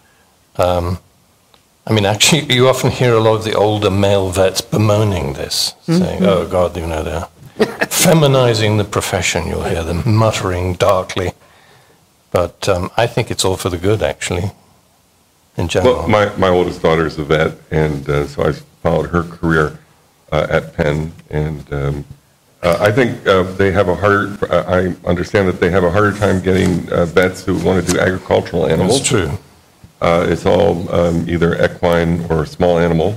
Um, 0.56 0.98
I 1.88 1.92
mean, 1.92 2.04
actually, 2.04 2.52
you 2.54 2.68
often 2.68 2.90
hear 2.90 3.14
a 3.14 3.20
lot 3.20 3.36
of 3.36 3.44
the 3.44 3.54
older 3.54 3.90
male 3.90 4.28
vets 4.28 4.60
bemoaning 4.60 5.32
this, 5.32 5.72
saying, 5.86 6.22
oh, 6.22 6.46
God, 6.46 6.76
you 6.76 6.86
know, 6.86 7.02
they're 7.02 7.28
feminizing 7.86 8.76
the 8.76 8.84
profession. 8.84 9.46
You'll 9.46 9.62
hear 9.62 9.82
them 9.82 10.02
muttering 10.04 10.74
darkly. 10.74 11.32
But 12.30 12.68
um, 12.68 12.90
I 12.98 13.06
think 13.06 13.30
it's 13.30 13.42
all 13.42 13.56
for 13.56 13.70
the 13.70 13.78
good, 13.78 14.02
actually, 14.02 14.50
in 15.56 15.68
general. 15.68 16.00
Well, 16.00 16.08
my, 16.08 16.36
my 16.36 16.48
oldest 16.48 16.82
daughter 16.82 17.06
is 17.06 17.18
a 17.18 17.24
vet, 17.24 17.54
and 17.70 18.06
uh, 18.06 18.26
so 18.26 18.42
I 18.42 18.52
followed 18.82 19.08
her 19.08 19.22
career 19.22 19.78
uh, 20.30 20.46
at 20.50 20.74
Penn. 20.74 21.10
And 21.30 21.72
um, 21.72 22.04
uh, 22.62 22.76
I 22.80 22.92
think 22.92 23.26
uh, 23.26 23.44
they 23.44 23.72
have 23.72 23.88
a 23.88 23.94
hard, 23.94 24.42
uh, 24.42 24.64
I 24.66 24.94
understand 25.08 25.48
that 25.48 25.58
they 25.58 25.70
have 25.70 25.84
a 25.84 25.90
harder 25.90 26.14
time 26.18 26.42
getting 26.42 26.92
uh, 26.92 27.06
vets 27.06 27.46
who 27.46 27.54
want 27.64 27.86
to 27.86 27.92
do 27.94 27.98
agricultural 27.98 28.66
animals. 28.66 28.98
That's 28.98 29.08
true. 29.08 29.38
Uh, 30.00 30.26
It's 30.28 30.46
all 30.46 30.88
um, 30.94 31.28
either 31.28 31.54
equine 31.62 32.24
or 32.30 32.46
small 32.46 32.78
animal. 32.78 33.16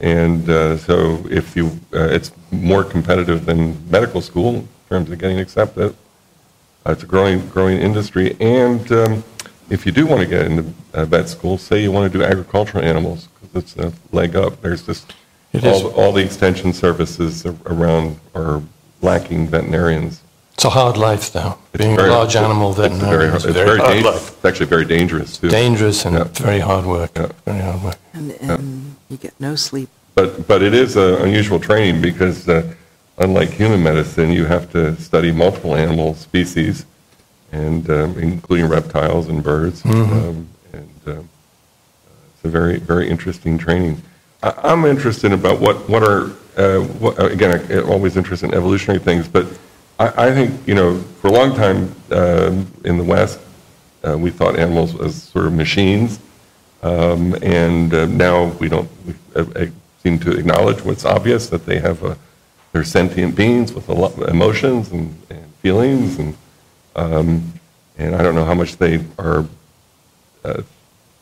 And 0.00 0.48
uh, 0.48 0.76
so 0.78 1.24
if 1.28 1.56
you, 1.56 1.66
uh, 1.92 2.04
it's 2.16 2.30
more 2.52 2.84
competitive 2.84 3.46
than 3.46 3.76
medical 3.90 4.20
school 4.20 4.54
in 4.54 4.68
terms 4.88 5.10
of 5.10 5.18
getting 5.18 5.40
accepted. 5.40 5.94
Uh, 6.86 6.92
It's 6.92 7.02
a 7.02 7.06
growing, 7.06 7.48
growing 7.48 7.78
industry. 7.80 8.36
And 8.40 8.90
um, 8.92 9.24
if 9.70 9.84
you 9.86 9.92
do 9.92 10.06
want 10.06 10.20
to 10.20 10.26
get 10.26 10.46
into 10.46 10.72
uh, 10.94 11.04
vet 11.04 11.28
school, 11.28 11.58
say 11.58 11.82
you 11.82 11.90
want 11.90 12.10
to 12.12 12.18
do 12.18 12.24
agricultural 12.24 12.84
animals, 12.84 13.28
because 13.34 13.50
it's 13.62 13.76
a 13.76 13.92
leg 14.14 14.36
up, 14.36 14.60
there's 14.62 14.86
just, 14.86 15.12
all, 15.64 15.90
all 15.98 16.12
the 16.12 16.22
extension 16.24 16.72
services 16.72 17.44
around 17.66 18.20
are 18.34 18.62
lacking 19.02 19.48
veterinarians. 19.48 20.22
It's 20.58 20.64
a 20.64 20.70
hard 20.70 20.96
life, 20.96 21.32
though. 21.32 21.56
It's 21.72 21.84
Being 21.84 21.94
very- 21.94 22.08
a 22.08 22.12
large 22.14 22.34
animal 22.34 22.70
it's 22.72 22.80
a 22.80 22.88
very 23.06 23.28
hard- 23.28 23.36
is 23.36 23.44
it's 23.44 23.54
very 23.54 23.66
very 23.66 23.78
hard 23.78 23.92
dan- 23.92 24.02
life. 24.12 24.32
It's 24.34 24.44
actually 24.44 24.66
very 24.66 24.84
dangerous, 24.84 25.36
too. 25.38 25.48
Dangerous 25.50 26.04
and 26.04 26.16
Yeah. 26.16 26.24
very 26.34 26.58
hard 26.58 26.84
work. 26.84 27.12
Yeah. 27.14 27.28
Very 27.46 27.60
hard 27.60 27.84
work. 27.84 27.96
And, 28.12 28.32
and 28.40 28.96
you 29.08 29.18
get 29.18 29.34
no 29.38 29.54
sleep. 29.54 29.88
But, 30.16 30.48
but 30.48 30.60
it 30.64 30.74
is 30.74 30.96
an 30.96 31.14
unusual 31.26 31.60
training 31.60 32.00
because 32.02 32.48
uh, 32.48 32.64
unlike 33.18 33.50
human 33.50 33.84
medicine, 33.84 34.32
you 34.32 34.46
have 34.46 34.68
to 34.72 35.00
study 35.00 35.30
multiple 35.30 35.76
animal 35.76 36.16
species, 36.16 36.84
and 37.52 37.88
um, 37.88 38.18
including 38.18 38.66
reptiles 38.68 39.28
and 39.28 39.40
birds. 39.44 39.84
Um, 39.84 40.48
And 40.72 40.90
um, 41.06 41.28
it's 42.34 42.44
a 42.44 42.48
very, 42.48 42.78
very 42.80 43.08
interesting 43.08 43.58
training. 43.58 44.02
I- 44.42 44.54
I'm 44.64 44.84
interested 44.86 45.32
about 45.32 45.60
what, 45.60 45.88
what 45.88 46.02
are, 46.02 46.32
uh, 46.56 46.80
what- 47.02 47.16
again, 47.32 47.50
I'm 47.70 47.88
always 47.88 48.16
interested 48.16 48.46
in 48.50 48.54
evolutionary 48.56 48.98
things, 48.98 49.28
but 49.28 49.46
I, 49.98 50.28
I 50.28 50.32
think, 50.32 50.66
you 50.66 50.74
know, 50.74 50.98
for 51.20 51.28
a 51.28 51.32
long 51.32 51.54
time 51.54 51.94
um, 52.12 52.72
in 52.84 52.96
the 52.98 53.04
West, 53.04 53.40
uh, 54.06 54.16
we 54.16 54.30
thought 54.30 54.58
animals 54.58 54.98
as 55.00 55.22
sort 55.22 55.46
of 55.46 55.52
machines. 55.52 56.20
Um, 56.82 57.34
And 57.42 57.92
uh, 57.92 58.06
now 58.06 58.46
we 58.60 58.68
don't, 58.68 58.88
we 59.06 59.14
uh, 59.34 59.44
uh, 59.56 59.66
seem 60.02 60.18
to 60.20 60.30
acknowledge 60.32 60.82
what's 60.84 61.04
obvious, 61.04 61.48
that 61.48 61.66
they 61.66 61.78
have, 61.80 62.02
a- 62.04 62.16
they're 62.72 62.84
sentient 62.84 63.34
beings 63.34 63.72
with 63.72 63.88
a 63.88 63.92
lot 63.94 64.12
of 64.16 64.28
emotions 64.28 64.90
and 64.92 65.16
and 65.30 65.44
feelings, 65.62 66.18
and, 66.20 66.36
um, 66.94 67.52
and 67.98 68.14
I 68.14 68.22
don't 68.22 68.36
know 68.36 68.44
how 68.44 68.54
much 68.54 68.76
they 68.76 69.04
are, 69.18 69.44
uh, 70.44 70.62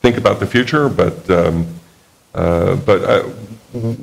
think 0.02 0.18
about 0.18 0.40
the 0.40 0.46
future, 0.46 0.90
but, 0.90 1.28
um, 1.30 1.66
uh, 2.34 2.76
but 2.76 3.02
uh, 3.02 3.28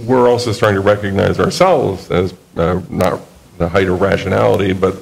we're 0.07 0.27
also 0.27 0.51
starting 0.51 0.81
to 0.81 0.87
recognize 0.87 1.39
ourselves 1.39 2.09
as 2.09 2.33
uh, 2.57 2.81
not 2.89 3.21
the 3.63 3.69
height 3.69 3.87
of 3.87 4.01
rationality, 4.01 4.73
but 4.73 4.95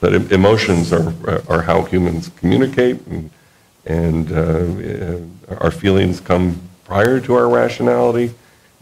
that 0.00 0.12
emotions 0.32 0.92
are, 0.92 1.12
are 1.48 1.62
how 1.62 1.82
humans 1.82 2.30
communicate, 2.36 3.00
and, 3.06 3.30
and 3.86 4.30
uh, 4.32 5.54
our 5.64 5.70
feelings 5.70 6.20
come 6.20 6.60
prior 6.84 7.18
to 7.20 7.34
our 7.34 7.48
rationality, 7.48 8.32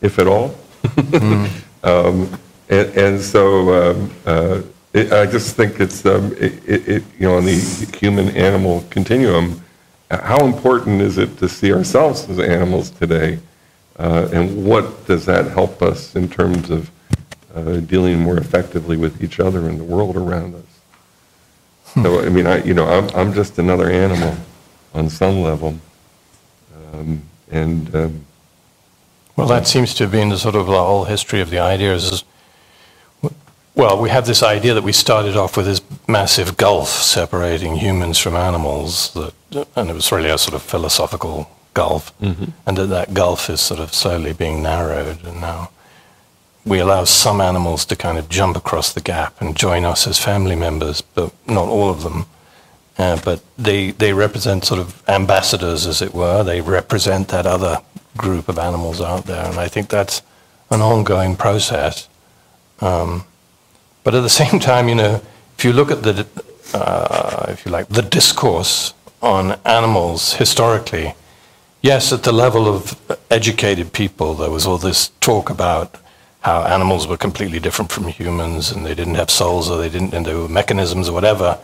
if 0.01 0.19
at 0.19 0.27
all. 0.27 0.55
Um, 1.85 2.29
And, 2.69 2.89
and 2.97 3.21
so 3.21 3.45
um, 3.75 4.11
uh, 4.25 4.63
it- 4.95 5.13
I 5.13 5.27
just 5.27 5.57
think 5.57 5.81
it's, 5.81 6.07
um, 6.07 6.33
it, 6.39 6.53
it- 6.69 7.05
you 7.19 7.27
know, 7.27 7.37
on 7.37 7.45
the 7.45 7.59
human-animal 8.01 8.85
continuum, 8.89 9.61
uh, 10.11 10.23
how 10.23 10.47
important 10.47 11.03
is 11.03 11.19
it 11.19 11.37
to 11.39 11.49
see 11.49 11.73
ourselves 11.73 12.29
as 12.31 12.39
animals 12.39 12.91
today? 12.91 13.39
Uh, 13.99 14.29
And 14.33 14.65
what 14.65 14.85
does 15.09 15.25
that 15.27 15.45
help 15.51 15.83
us 15.83 16.15
in 16.15 16.29
terms 16.29 16.71
of 16.71 16.89
uh, 17.55 17.81
dealing 17.81 18.21
more 18.21 18.39
effectively 18.39 18.97
with 18.97 19.23
each 19.23 19.41
other 19.41 19.69
and 19.69 19.79
the 19.79 19.85
world 19.85 20.17
around 20.17 20.55
us? 20.55 20.63
So, 21.95 22.21
I 22.25 22.29
mean, 22.31 22.47
I, 22.47 22.63
you 22.63 22.75
know, 22.75 22.87
I'm, 22.87 23.09
I'm 23.15 23.33
just 23.35 23.59
another 23.59 23.91
animal 23.91 24.35
on 24.95 25.09
some 25.11 25.43
level. 25.43 25.79
Um, 26.93 27.23
And, 27.51 27.95
um, 27.95 28.25
Well, 29.37 29.47
that 29.49 29.67
seems 29.67 29.95
to 29.95 30.05
have 30.05 30.11
been 30.13 30.31
the 30.31 30.39
sort 30.39 30.55
of 30.55 30.67
the 30.67 30.73
whole 30.73 31.05
history 31.05 31.43
of 31.43 31.51
the 31.51 31.59
ideas. 31.59 32.13
Is, 32.13 32.25
well, 33.75 34.01
we 34.01 34.09
have 34.09 34.25
this 34.27 34.43
idea 34.43 34.73
that 34.75 34.85
we 34.85 34.93
started 34.93 35.37
off 35.37 35.57
with 35.57 35.67
this 35.67 35.83
massive 36.07 36.57
gulf 36.57 36.89
separating 36.89 37.77
humans 37.77 38.19
from 38.19 38.35
animals, 38.37 39.13
that, 39.13 39.35
and 39.77 39.91
it 39.91 39.95
was 39.95 40.11
really 40.13 40.31
a 40.31 40.39
sort 40.39 40.55
of 40.55 40.63
philosophical 40.63 41.51
gulf, 41.75 42.13
and 42.67 42.77
that 42.79 42.89
that 42.89 43.13
gulf 43.15 43.51
is 43.51 43.61
sort 43.61 43.81
of 43.81 43.93
slowly 43.93 44.33
being 44.33 44.63
narrowed, 44.63 45.25
and 45.25 45.41
now 45.41 45.71
we 46.65 46.79
allow 46.79 47.05
some 47.05 47.41
animals 47.41 47.85
to 47.87 47.97
kind 47.97 48.19
of 48.19 48.29
jump 48.29 48.57
across 48.57 48.93
the 48.93 49.01
gap 49.01 49.41
and 49.41 49.57
join 49.57 49.85
us 49.85 50.07
as 50.07 50.19
family 50.19 50.55
members, 50.55 51.01
but 51.01 51.33
not 51.47 51.69
all 51.69 51.91
of 51.91 52.03
them. 52.03 52.27
Uh, 52.99 53.21
but 53.25 53.43
they, 53.59 53.91
they 53.91 54.13
represent 54.13 54.65
sort 54.65 54.79
of 54.79 55.03
ambassadors, 55.09 55.87
as 55.87 56.03
it 56.03 56.15
were. 56.15 56.45
They 56.45 56.61
represent 56.61 57.29
that 57.29 57.47
other 57.47 57.81
group 58.17 58.49
of 58.49 58.59
animals 58.59 59.01
out 59.01 59.25
there, 59.25 59.47
and 59.47 59.59
I 59.59 59.69
think 59.69 59.89
that's 59.89 60.23
an 60.71 60.81
ongoing 60.81 61.37
process. 61.37 62.09
Um, 62.81 63.25
but 64.05 64.15
at 64.15 64.21
the 64.21 64.29
same 64.43 64.61
time, 64.61 64.89
you 64.89 64.95
know, 64.95 65.23
if 65.59 65.65
you 65.65 65.73
look 65.73 65.91
at 65.91 66.03
the, 66.03 66.27
uh, 66.75 67.47
if 67.49 67.65
you 67.65 67.73
like, 67.73 67.89
the 67.89 68.03
discourse 68.03 68.95
on 69.21 69.59
animals 69.65 70.35
historically, 70.35 71.15
yes, 71.81 72.13
at 72.13 72.23
the 72.23 72.33
level 72.33 72.69
of 72.69 73.01
educated 73.31 73.93
people, 73.93 74.35
there 74.35 74.51
was 74.51 74.67
all 74.67 74.79
this 74.79 75.09
talk 75.21 75.51
about 75.51 75.97
how 76.43 76.63
animals 76.65 77.07
were 77.07 77.17
completely 77.17 77.61
different 77.61 77.91
from 77.91 78.09
humans 78.09 78.71
and 78.73 78.85
they 78.85 78.95
didn't 78.95 79.15
have 79.15 79.31
souls 79.31 79.71
or 79.71 79.79
they 79.79 79.89
didn't, 79.89 80.13
and 80.13 80.27
they 80.27 80.35
were 80.35 80.49
mechanisms 80.49 81.09
or 81.09 81.13
whatever. 81.13 81.59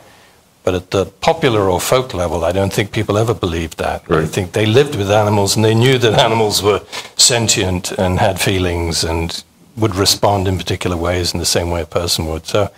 But 0.64 0.74
at 0.74 0.90
the 0.90 1.06
popular 1.06 1.68
or 1.68 1.80
folk 1.80 2.14
level, 2.14 2.44
I 2.44 2.52
don't 2.52 2.72
think 2.72 2.92
people 2.92 3.18
ever 3.18 3.34
believed 3.34 3.78
that. 3.78 4.02
I 4.08 4.14
Right. 4.14 4.28
think 4.28 4.52
they 4.52 4.66
lived 4.66 4.94
with 4.94 5.10
animals 5.10 5.56
and 5.56 5.64
they 5.64 5.74
knew 5.74 5.98
that 5.98 6.14
animals 6.18 6.62
were 6.62 6.80
sentient 7.16 7.90
and 7.92 8.20
had 8.20 8.40
feelings 8.40 9.02
and 9.04 9.42
would 9.76 9.96
respond 9.96 10.46
in 10.46 10.56
particular 10.58 10.96
ways 10.96 11.32
in 11.34 11.40
the 11.40 11.46
same 11.46 11.70
way 11.70 11.80
a 11.82 11.86
person 11.86 12.26
would. 12.26 12.46
So 12.46 12.70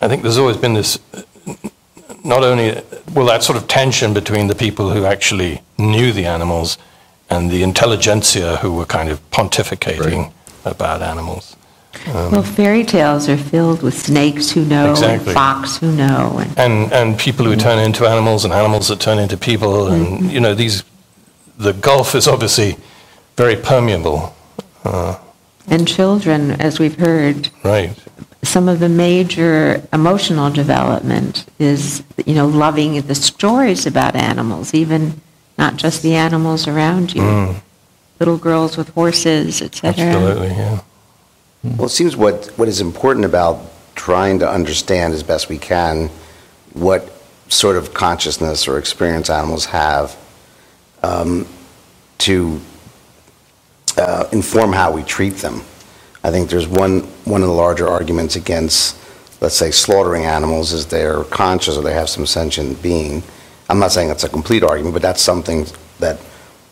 I 0.00 0.08
think 0.08 0.22
there's 0.22 0.38
always 0.38 0.56
been 0.56 0.74
this, 0.74 0.98
not 2.24 2.42
only, 2.44 2.80
well, 3.12 3.26
that 3.26 3.42
sort 3.42 3.58
of 3.58 3.66
tension 3.68 4.14
between 4.14 4.46
the 4.46 4.54
people 4.54 4.90
who 4.90 5.04
actually 5.04 5.60
knew 5.76 6.12
the 6.12 6.26
animals 6.26 6.78
and 7.28 7.50
the 7.50 7.62
intelligentsia 7.62 8.56
who 8.62 8.72
were 8.72 8.84
kind 8.86 9.08
of 9.10 9.18
pontificating 9.30 10.30
about 10.64 11.02
animals. 11.02 11.56
Um, 12.08 12.32
well, 12.32 12.42
fairy 12.42 12.84
tales 12.84 13.28
are 13.28 13.36
filled 13.36 13.82
with 13.82 13.96
snakes 13.96 14.50
who 14.50 14.64
know, 14.64 14.90
Exactly. 14.90 15.28
and 15.28 15.34
fox 15.34 15.78
who 15.78 15.92
know, 15.92 16.38
and 16.38 16.58
and 16.58 16.92
and 16.92 17.18
people 17.18 17.44
who 17.46 17.54
turn 17.54 17.78
into 17.78 18.04
animals 18.06 18.44
and 18.44 18.52
animals 18.52 18.88
that 18.88 19.00
turn 19.00 19.18
into 19.18 19.36
people 19.36 19.86
and 19.86 20.06
mm-hmm. 20.06 20.28
you 20.28 20.40
know 20.40 20.54
these 20.54 20.82
the 21.56 21.72
gulf 21.72 22.16
is 22.16 22.26
obviously 22.26 22.76
very 23.36 23.54
permeable 23.54 24.34
uh, 24.84 25.16
and 25.68 25.86
children, 25.86 26.50
as 26.50 26.80
we've 26.80 26.98
heard, 26.98 27.48
right 27.62 27.96
some 28.44 28.68
of 28.68 28.78
the 28.80 28.88
major 28.88 29.82
emotional 29.92 30.50
development 30.50 31.46
is, 31.58 32.02
you 32.26 32.34
know, 32.34 32.46
loving 32.46 33.00
the 33.02 33.14
stories 33.14 33.86
about 33.86 34.14
animals, 34.14 34.74
even 34.74 35.20
not 35.58 35.76
just 35.76 36.02
the 36.02 36.14
animals 36.14 36.68
around 36.68 37.14
you. 37.14 37.22
Mm. 37.22 37.62
Little 38.20 38.38
girls 38.38 38.76
with 38.76 38.90
horses, 38.90 39.60
etc. 39.60 40.04
absolutely 40.04 40.48
yeah 40.48 40.80
Well, 41.64 41.86
it 41.86 41.90
seems 41.90 42.16
what, 42.16 42.46
what 42.56 42.68
is 42.68 42.80
important 42.80 43.24
about 43.24 43.58
trying 43.94 44.38
to 44.40 44.48
understand 44.48 45.14
as 45.14 45.22
best 45.22 45.48
we 45.48 45.58
can 45.58 46.10
what 46.72 47.10
sort 47.48 47.76
of 47.76 47.94
consciousness 47.94 48.66
or 48.66 48.78
experience 48.78 49.30
animals 49.30 49.66
have 49.66 50.16
um, 51.02 51.46
to 52.18 52.60
uh, 53.96 54.28
inform 54.32 54.72
how 54.72 54.90
we 54.90 55.02
treat 55.02 55.36
them. 55.36 55.62
I 56.22 56.30
think 56.30 56.48
there's 56.48 56.66
one, 56.66 57.00
one 57.24 57.42
of 57.42 57.48
the 57.48 57.54
larger 57.54 57.86
arguments 57.86 58.34
against, 58.34 58.96
let's 59.40 59.56
say, 59.56 59.70
slaughtering 59.70 60.24
animals 60.24 60.72
is 60.72 60.86
they're 60.86 61.24
conscious 61.24 61.76
or 61.76 61.82
they 61.82 61.92
have 61.92 62.08
some 62.08 62.26
sentient 62.26 62.82
being. 62.82 63.22
I'm 63.68 63.78
not 63.78 63.92
saying 63.92 64.10
it's 64.10 64.24
a 64.24 64.28
complete 64.28 64.62
argument, 64.62 64.94
but 64.94 65.02
that's 65.02 65.20
something 65.22 65.66
that 66.00 66.18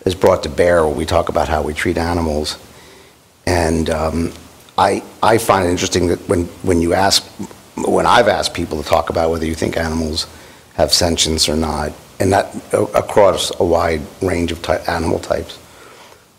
is 0.04 0.14
brought 0.14 0.42
to 0.42 0.48
bear 0.48 0.86
when 0.86 0.96
we 0.96 1.06
talk 1.06 1.28
about 1.28 1.48
how 1.48 1.62
we 1.62 1.74
treat 1.74 1.96
animals. 1.96 2.58
And 3.46 3.90
um, 3.90 4.32
I, 4.78 5.02
I 5.22 5.38
find 5.38 5.66
it 5.66 5.70
interesting 5.70 6.08
that 6.08 6.18
when, 6.28 6.44
when 6.62 6.80
you 6.80 6.94
ask, 6.94 7.24
when 7.76 8.06
I've 8.06 8.28
asked 8.28 8.54
people 8.54 8.82
to 8.82 8.88
talk 8.88 9.10
about 9.10 9.30
whether 9.30 9.46
you 9.46 9.54
think 9.54 9.76
animals 9.76 10.26
have 10.74 10.92
sentience 10.92 11.48
or 11.48 11.56
not, 11.56 11.92
and 12.20 12.32
that 12.32 12.54
uh, 12.72 12.84
across 12.94 13.52
a 13.60 13.64
wide 13.64 14.02
range 14.20 14.52
of 14.52 14.62
ty- 14.62 14.82
animal 14.86 15.18
types, 15.18 15.58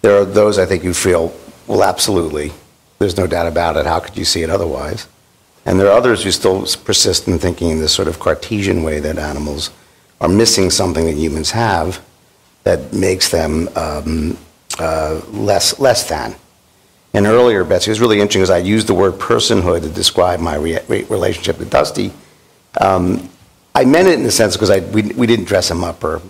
there 0.02 0.22
are 0.22 0.26
those 0.26 0.60
I 0.60 0.66
think 0.66 0.84
who 0.84 0.94
feel, 0.94 1.34
well, 1.68 1.84
absolutely, 1.84 2.52
there's 3.00 3.18
no 3.18 3.28
doubt 3.28 3.48
about 3.48 3.78
it. 3.78 3.86
How 3.86 4.00
could 4.00 4.18
you 4.18 4.26
see 4.26 4.44
it 4.44 4.50
otherwise? 4.50 5.08
And 5.66 5.80
there 5.80 5.88
are 5.88 5.98
others 5.98 6.24
who 6.24 6.32
still 6.32 6.66
persist 6.84 7.28
in 7.28 7.40
thinking 7.40 7.70
in 7.70 7.80
this 7.80 7.94
sort 7.94 8.08
of 8.10 8.20
Cartesian 8.20 8.84
way 8.84 9.00
that 9.00 9.18
animals 9.18 9.70
are 10.20 10.28
missing 10.28 10.70
something 10.70 11.06
that 11.06 11.16
humans 11.16 11.52
have 11.52 12.04
that 12.64 12.94
makes 12.94 13.30
them 13.30 13.70
um, 13.76 14.38
uh, 14.80 15.22
less, 15.32 15.80
less 15.80 16.08
than. 16.08 16.36
And 17.14 17.26
earlier, 17.28 17.64
Betsy, 17.64 17.90
it 17.90 17.94
was 17.94 18.00
really 18.02 18.20
interesting 18.20 18.42
because 18.42 18.50
I 18.50 18.58
used 18.58 18.88
the 18.88 18.94
word 18.94 19.14
personhood 19.14 19.82
to 19.84 19.90
describe 19.90 20.40
my 20.40 20.56
re- 20.56 20.80
re- 20.88 21.04
relationship 21.04 21.60
with 21.60 21.70
Dusty. 21.70 22.12
Um, 22.80 23.30
I 23.76 23.86
meant 23.86 24.08
it 24.08 24.16
in 24.16 24.24
the 24.24 24.32
sense 24.32 24.56
because 24.56 24.70
I, 24.72 24.80
we, 24.80 25.04
we 25.14 25.28
didn't 25.28 25.46
dress 25.46 25.70
him 25.70 25.84
up 25.84 26.04
or 26.04 26.22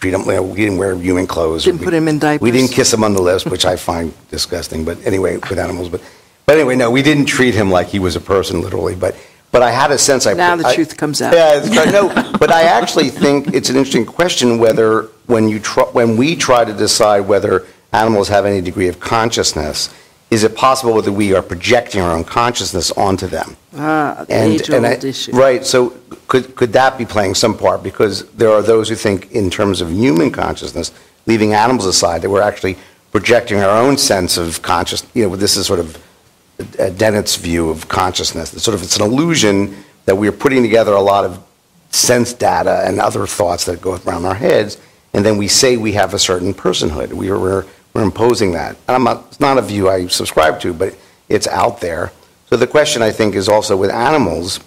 treat 0.00 0.14
him, 0.14 0.22
you 0.22 0.32
know, 0.32 0.42
we 0.42 0.56
didn't 0.56 0.78
wear 0.78 0.96
human 0.96 1.26
clothes. 1.28 1.64
Didn't 1.64 1.80
We- 1.80 1.84
put 1.84 1.94
him 1.94 2.08
in 2.08 2.18
diapers. 2.18 2.42
We 2.42 2.50
didn't 2.50 2.72
kiss 2.72 2.92
him 2.92 3.04
on 3.04 3.14
the 3.14 3.22
lips, 3.22 3.44
which 3.46 3.64
I 3.64 3.76
find 3.76 4.12
disgusting, 4.28 4.84
but 4.84 4.98
anyway, 5.06 5.36
with 5.36 5.58
animals. 5.58 5.88
But, 5.88 6.02
but 6.46 6.56
anyway, 6.56 6.74
no, 6.74 6.90
we 6.90 7.02
didn't 7.02 7.26
treat 7.26 7.54
him 7.54 7.70
like 7.70 7.86
he 7.86 8.00
was 8.00 8.16
a 8.16 8.20
person, 8.20 8.60
literally. 8.60 8.96
But, 8.96 9.14
but 9.52 9.62
I 9.62 9.70
had 9.70 9.92
a 9.92 9.98
sense 9.98 10.26
I. 10.26 10.32
Now 10.32 10.56
the 10.56 10.66
I- 10.66 10.74
truth 10.74 10.96
comes 10.96 11.22
out. 11.22 11.32
Yeah, 11.32 11.84
no, 11.90 12.08
but 12.40 12.50
I 12.50 12.62
actually 12.62 13.10
think 13.10 13.54
it's 13.54 13.70
an 13.70 13.76
interesting 13.76 14.06
question 14.06 14.58
whether, 14.58 15.02
when 15.26 15.48
you 15.48 15.60
try, 15.60 15.84
when 15.84 16.16
we 16.16 16.34
try 16.34 16.64
to 16.64 16.72
decide 16.72 17.20
whether 17.20 17.64
animals 17.92 18.28
have 18.28 18.44
any 18.46 18.60
degree 18.60 18.88
of 18.88 18.98
consciousness, 18.98 19.90
is 20.30 20.42
it 20.44 20.56
possible 20.56 21.00
that 21.02 21.12
we 21.12 21.34
are 21.34 21.42
projecting 21.42 22.00
our 22.00 22.10
own 22.16 22.24
consciousness 22.24 22.90
onto 22.92 23.26
them? 23.26 23.54
Ah, 23.76 24.24
the 24.26 24.34
And- 24.34 24.68
and 24.70 24.86
I- 24.86 24.92
issue. 24.94 25.32
Right, 25.32 25.64
so 25.64 25.92
could, 26.26 26.56
could 26.56 26.72
that 26.72 26.96
be 26.96 27.04
playing 27.04 27.34
some 27.34 27.56
part? 27.56 27.82
Because 27.82 28.24
there 28.30 28.50
are 28.50 28.62
those 28.62 28.88
who 28.88 28.94
think 28.94 29.30
in 29.32 29.50
terms 29.50 29.82
of 29.82 29.90
human 29.92 30.30
consciousness, 30.30 30.90
leaving 31.26 31.52
animals 31.52 31.84
aside, 31.86 32.22
that 32.22 32.30
we're 32.30 32.40
actually 32.40 32.78
projecting 33.12 33.58
our 33.58 33.78
own 33.78 33.98
sense 33.98 34.38
of 34.38 34.62
conscious, 34.62 35.02
you 35.12 35.28
know, 35.28 35.36
this 35.36 35.54
is 35.58 35.66
sort 35.66 35.78
of 35.80 35.98
Dennett's 36.62 37.36
view 37.36 37.70
of 37.70 37.88
consciousness. 37.88 38.54
It's 38.54 38.64
sort 38.64 38.74
of, 38.74 38.82
it's 38.82 38.96
an 38.96 39.02
illusion 39.02 39.84
that 40.04 40.16
we 40.16 40.28
are 40.28 40.32
putting 40.32 40.62
together 40.62 40.92
a 40.92 41.00
lot 41.00 41.24
of 41.24 41.42
sense 41.90 42.32
data 42.32 42.82
and 42.86 42.98
other 43.00 43.26
thoughts 43.26 43.64
that 43.66 43.80
go 43.80 43.94
around 44.06 44.24
our 44.24 44.34
heads, 44.34 44.78
and 45.12 45.24
then 45.24 45.36
we 45.36 45.46
say 45.46 45.76
we 45.76 45.92
have 45.92 46.14
a 46.14 46.18
certain 46.18 46.54
personhood. 46.54 47.12
We 47.12 47.28
are, 47.28 47.38
we're, 47.38 47.66
we're 47.92 48.02
imposing 48.02 48.52
that. 48.52 48.76
And 48.88 49.04
not, 49.04 49.26
it's 49.28 49.40
not 49.40 49.58
a 49.58 49.62
view 49.62 49.90
I 49.90 50.06
subscribe 50.06 50.58
to, 50.60 50.72
but 50.72 50.96
it's 51.28 51.46
out 51.46 51.80
there. 51.80 52.10
So 52.48 52.56
the 52.56 52.66
question, 52.66 53.02
I 53.02 53.10
think, 53.10 53.34
is 53.34 53.48
also 53.48 53.76
with 53.76 53.90
animals, 53.90 54.60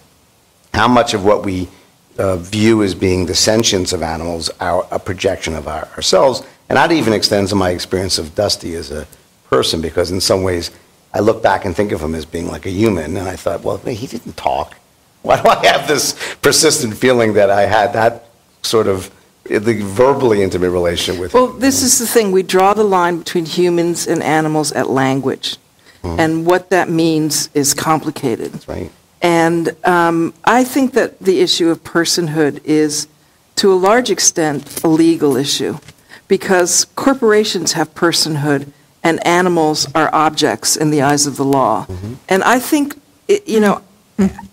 how 0.74 0.88
much 0.88 1.14
of 1.14 1.26
what 1.26 1.44
we 1.44 1.68
uh, 2.18 2.38
view 2.38 2.84
as 2.84 2.96
being 2.96 3.26
the 3.26 3.36
sentience 3.36 3.92
of 3.92 4.04
animals 4.04 4.50
are 4.60 4.88
a 4.92 5.00
projection 5.00 5.56
of 5.56 5.68
our, 5.68 5.88
ourselves? 5.96 6.44
And 6.70 6.78
that 6.78 6.92
even 6.92 7.14
extends 7.14 7.50
to 7.52 7.56
my 7.56 7.72
experience 7.72 8.18
of 8.18 8.36
Dusty 8.36 8.76
as 8.76 8.92
a 8.92 9.08
person, 9.50 9.82
because 9.82 10.12
in 10.12 10.22
some 10.22 10.44
ways, 10.44 10.72
I 11.16 11.20
look 11.20 11.42
back 11.42 11.64
and 11.64 11.74
think 11.74 11.94
of 11.94 12.02
him 12.02 12.14
as 12.14 12.26
being 12.26 12.48
like 12.48 12.66
a 12.66 12.70
human, 12.70 13.16
and 13.16 13.30
I 13.30 13.38
thought, 13.38 13.64
well, 13.64 13.78
he 13.78 14.06
didn't 14.06 14.36
talk. 14.36 14.76
Why 15.22 15.42
do 15.42 15.48
I 15.48 15.66
have 15.68 15.88
this 15.88 16.14
persistent 16.42 16.98
feeling 16.98 17.34
that 17.36 17.50
I 17.50 17.62
had 17.62 17.94
that 17.94 18.26
sort 18.64 18.88
of 18.88 19.10
the 19.46 19.82
verbally 19.82 20.44
intimate 20.44 20.72
relationship 20.72 21.22
with 21.22 21.34
him? 21.34 21.42
Well, 21.42 21.54
him? 21.54 21.60
this 21.62 21.82
is 21.82 22.00
the 22.00 22.06
thing, 22.06 22.34
we 22.34 22.44
draw 22.44 22.74
the 22.74 22.84
line 22.84 23.20
between 23.20 23.46
humans 23.46 24.08
and 24.08 24.22
animals 24.22 24.74
at 24.74 24.90
language. 24.90 25.58
And 26.04 26.46
what 26.46 26.70
that 26.70 26.88
means 26.88 27.50
is 27.56 27.74
complicated. 27.74 28.52
That's 28.52 28.68
right? 28.68 28.92
And 29.24 29.76
um, 29.86 30.36
I 30.44 30.64
think 30.64 30.94
that 30.94 31.18
the 31.18 31.40
issue 31.40 31.70
of 31.70 31.84
personhood 31.84 32.62
is, 32.64 33.08
to 33.56 33.74
a 33.74 33.76
large 33.76 34.12
extent, 34.12 34.84
a 34.84 34.88
legal 34.88 35.36
issue, 35.36 35.80
because 36.28 36.86
corporations 36.96 37.74
have 37.74 37.96
personhood 37.96 38.72
and 39.06 39.26
animals 39.26 39.88
are 39.94 40.10
objects 40.14 40.76
in 40.76 40.90
the 40.90 41.04
eyes 41.04 41.28
of 41.28 41.38
the 41.38 41.46
law. 41.46 41.86
Mm-hmm. 41.86 42.14
And 42.28 42.44
I 42.44 42.58
think, 42.58 43.00
you 43.46 43.60
know, 43.60 43.82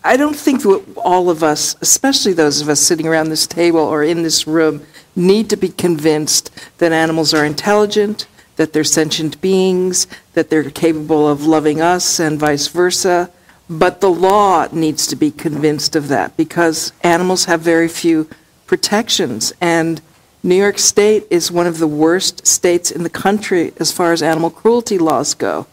I 0.05 0.17
don't 0.19 0.37
think 0.37 0.63
that 0.63 0.85
all 0.97 1.31
of 1.31 1.43
us, 1.43 1.75
especially 1.81 2.35
those 2.35 2.61
of 2.61 2.69
us 2.69 2.79
sitting 2.79 3.07
around 3.07 3.31
this 3.31 3.47
table 3.47 3.81
or 3.81 4.05
in 4.05 4.23
this 4.23 4.47
room, 4.47 4.85
need 5.17 5.49
to 5.51 5.57
be 5.57 5.71
convinced 5.71 6.51
that 6.79 6.93
animals 6.93 7.33
are 7.33 7.47
intelligent, 7.47 8.27
that 8.57 8.75
they're 8.75 8.85
sentient 8.85 9.41
beings, 9.41 10.07
that 10.35 10.51
they're 10.51 10.71
capable 10.71 11.27
of 11.27 11.47
loving 11.47 11.81
us 11.81 12.21
and 12.21 12.39
vice 12.39 12.69
versa. 12.69 13.31
But 13.71 14.03
the 14.03 14.11
law 14.11 14.69
needs 14.71 15.07
to 15.07 15.17
be 15.17 15.31
convinced 15.31 15.97
of 15.97 16.09
that 16.09 16.37
because 16.37 16.93
animals 17.03 17.47
have 17.47 17.63
very 17.63 17.89
few 17.89 18.29
protections. 18.67 19.55
And 19.63 20.03
New 20.43 20.57
York 20.57 20.79
State 20.79 21.27
is 21.31 21.53
one 21.53 21.67
of 21.67 21.79
the 21.79 21.87
worst 21.87 22.47
states 22.47 22.91
in 22.91 23.03
the 23.05 23.11
country 23.11 23.73
as 23.79 23.93
far 23.93 24.13
as 24.13 24.23
animal 24.23 24.51
cruelty 24.51 24.99
laws 24.99 25.35
go. 25.35 25.67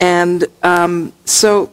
And 0.00 0.44
um, 0.62 1.12
so, 1.24 1.72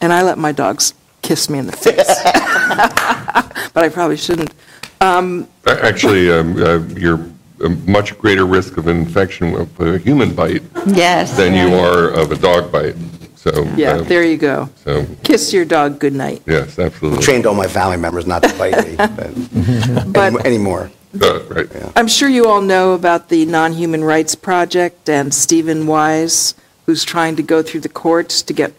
and 0.00 0.12
I 0.12 0.22
let 0.22 0.38
my 0.38 0.52
dogs 0.52 0.94
kiss 1.22 1.50
me 1.50 1.58
in 1.58 1.66
the 1.66 1.72
face. 1.76 2.06
but 3.74 3.84
I 3.84 3.88
probably 3.90 4.16
shouldn't. 4.16 4.52
A- 5.00 5.44
Actually, 5.66 6.30
um, 6.32 6.56
uh, 6.62 6.78
you're 6.96 7.20
a 7.64 7.68
much 7.86 8.16
greater 8.18 8.46
risk 8.46 8.76
of 8.76 8.86
infection 8.88 9.50
with 9.52 9.78
a 9.80 9.98
human 9.98 10.34
bite 10.34 10.62
Yes. 10.86 11.36
than 11.36 11.54
you 11.54 11.74
are 11.76 12.08
of 12.08 12.30
a 12.32 12.36
dog 12.36 12.70
bite. 12.72 12.94
So, 13.36 13.64
Yeah, 13.76 13.96
uh, 13.96 14.02
there 14.02 14.24
you 14.24 14.36
go. 14.38 14.68
so, 14.84 15.06
Kiss 15.22 15.52
your 15.52 15.64
dog 15.64 15.98
goodnight. 15.98 16.42
yes, 16.46 16.78
absolutely. 16.78 17.22
Trained 17.22 17.46
all 17.46 17.54
my 17.54 17.68
family 17.68 17.96
members 17.96 18.26
not 18.26 18.42
to 18.42 18.52
bite 18.58 18.86
me 18.86 18.96
but 18.96 20.12
But 20.12 20.46
anymore. 20.46 20.90
Uh, 21.22 21.40
Right. 21.48 21.68
I'm 21.94 22.08
sure 22.08 22.28
you 22.28 22.46
all 22.46 22.60
know 22.60 22.92
about 22.92 23.28
the 23.28 23.44
Non-Human 23.46 24.04
Rights 24.04 24.34
Project 24.34 25.08
and 25.08 25.32
Steven 25.32 25.86
Wise, 25.86 26.54
who's 26.86 27.04
trying 27.04 27.36
to 27.36 27.42
go 27.42 27.62
through 27.62 27.80
the 27.80 27.88
courts 27.88 28.42
to 28.42 28.52
get 28.52 28.72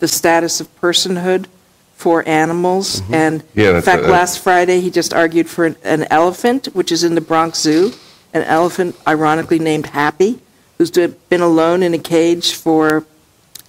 the 0.00 0.08
status 0.08 0.60
of 0.60 0.68
personhood 0.80 1.46
for 1.96 2.26
animals. 2.28 3.02
And 3.12 3.42
Yeah, 3.54 3.76
in 3.76 3.82
fact, 3.82 4.04
a- 4.04 4.08
last 4.08 4.38
Friday, 4.40 4.80
he 4.80 4.90
just 4.90 5.14
argued 5.14 5.48
for 5.48 5.64
an- 5.66 5.76
an 5.84 6.06
elephant, 6.10 6.68
which 6.72 6.90
is 6.90 7.04
in 7.04 7.14
the 7.14 7.20
Bronx 7.20 7.60
Zoo, 7.60 7.92
an 8.34 8.42
elephant 8.42 8.96
ironically 9.06 9.58
named 9.60 9.86
Happy, 9.86 10.40
who's 10.78 10.90
been 10.90 11.14
alone 11.40 11.82
in 11.82 11.94
a 11.94 11.98
cage 11.98 12.54
for, 12.54 13.04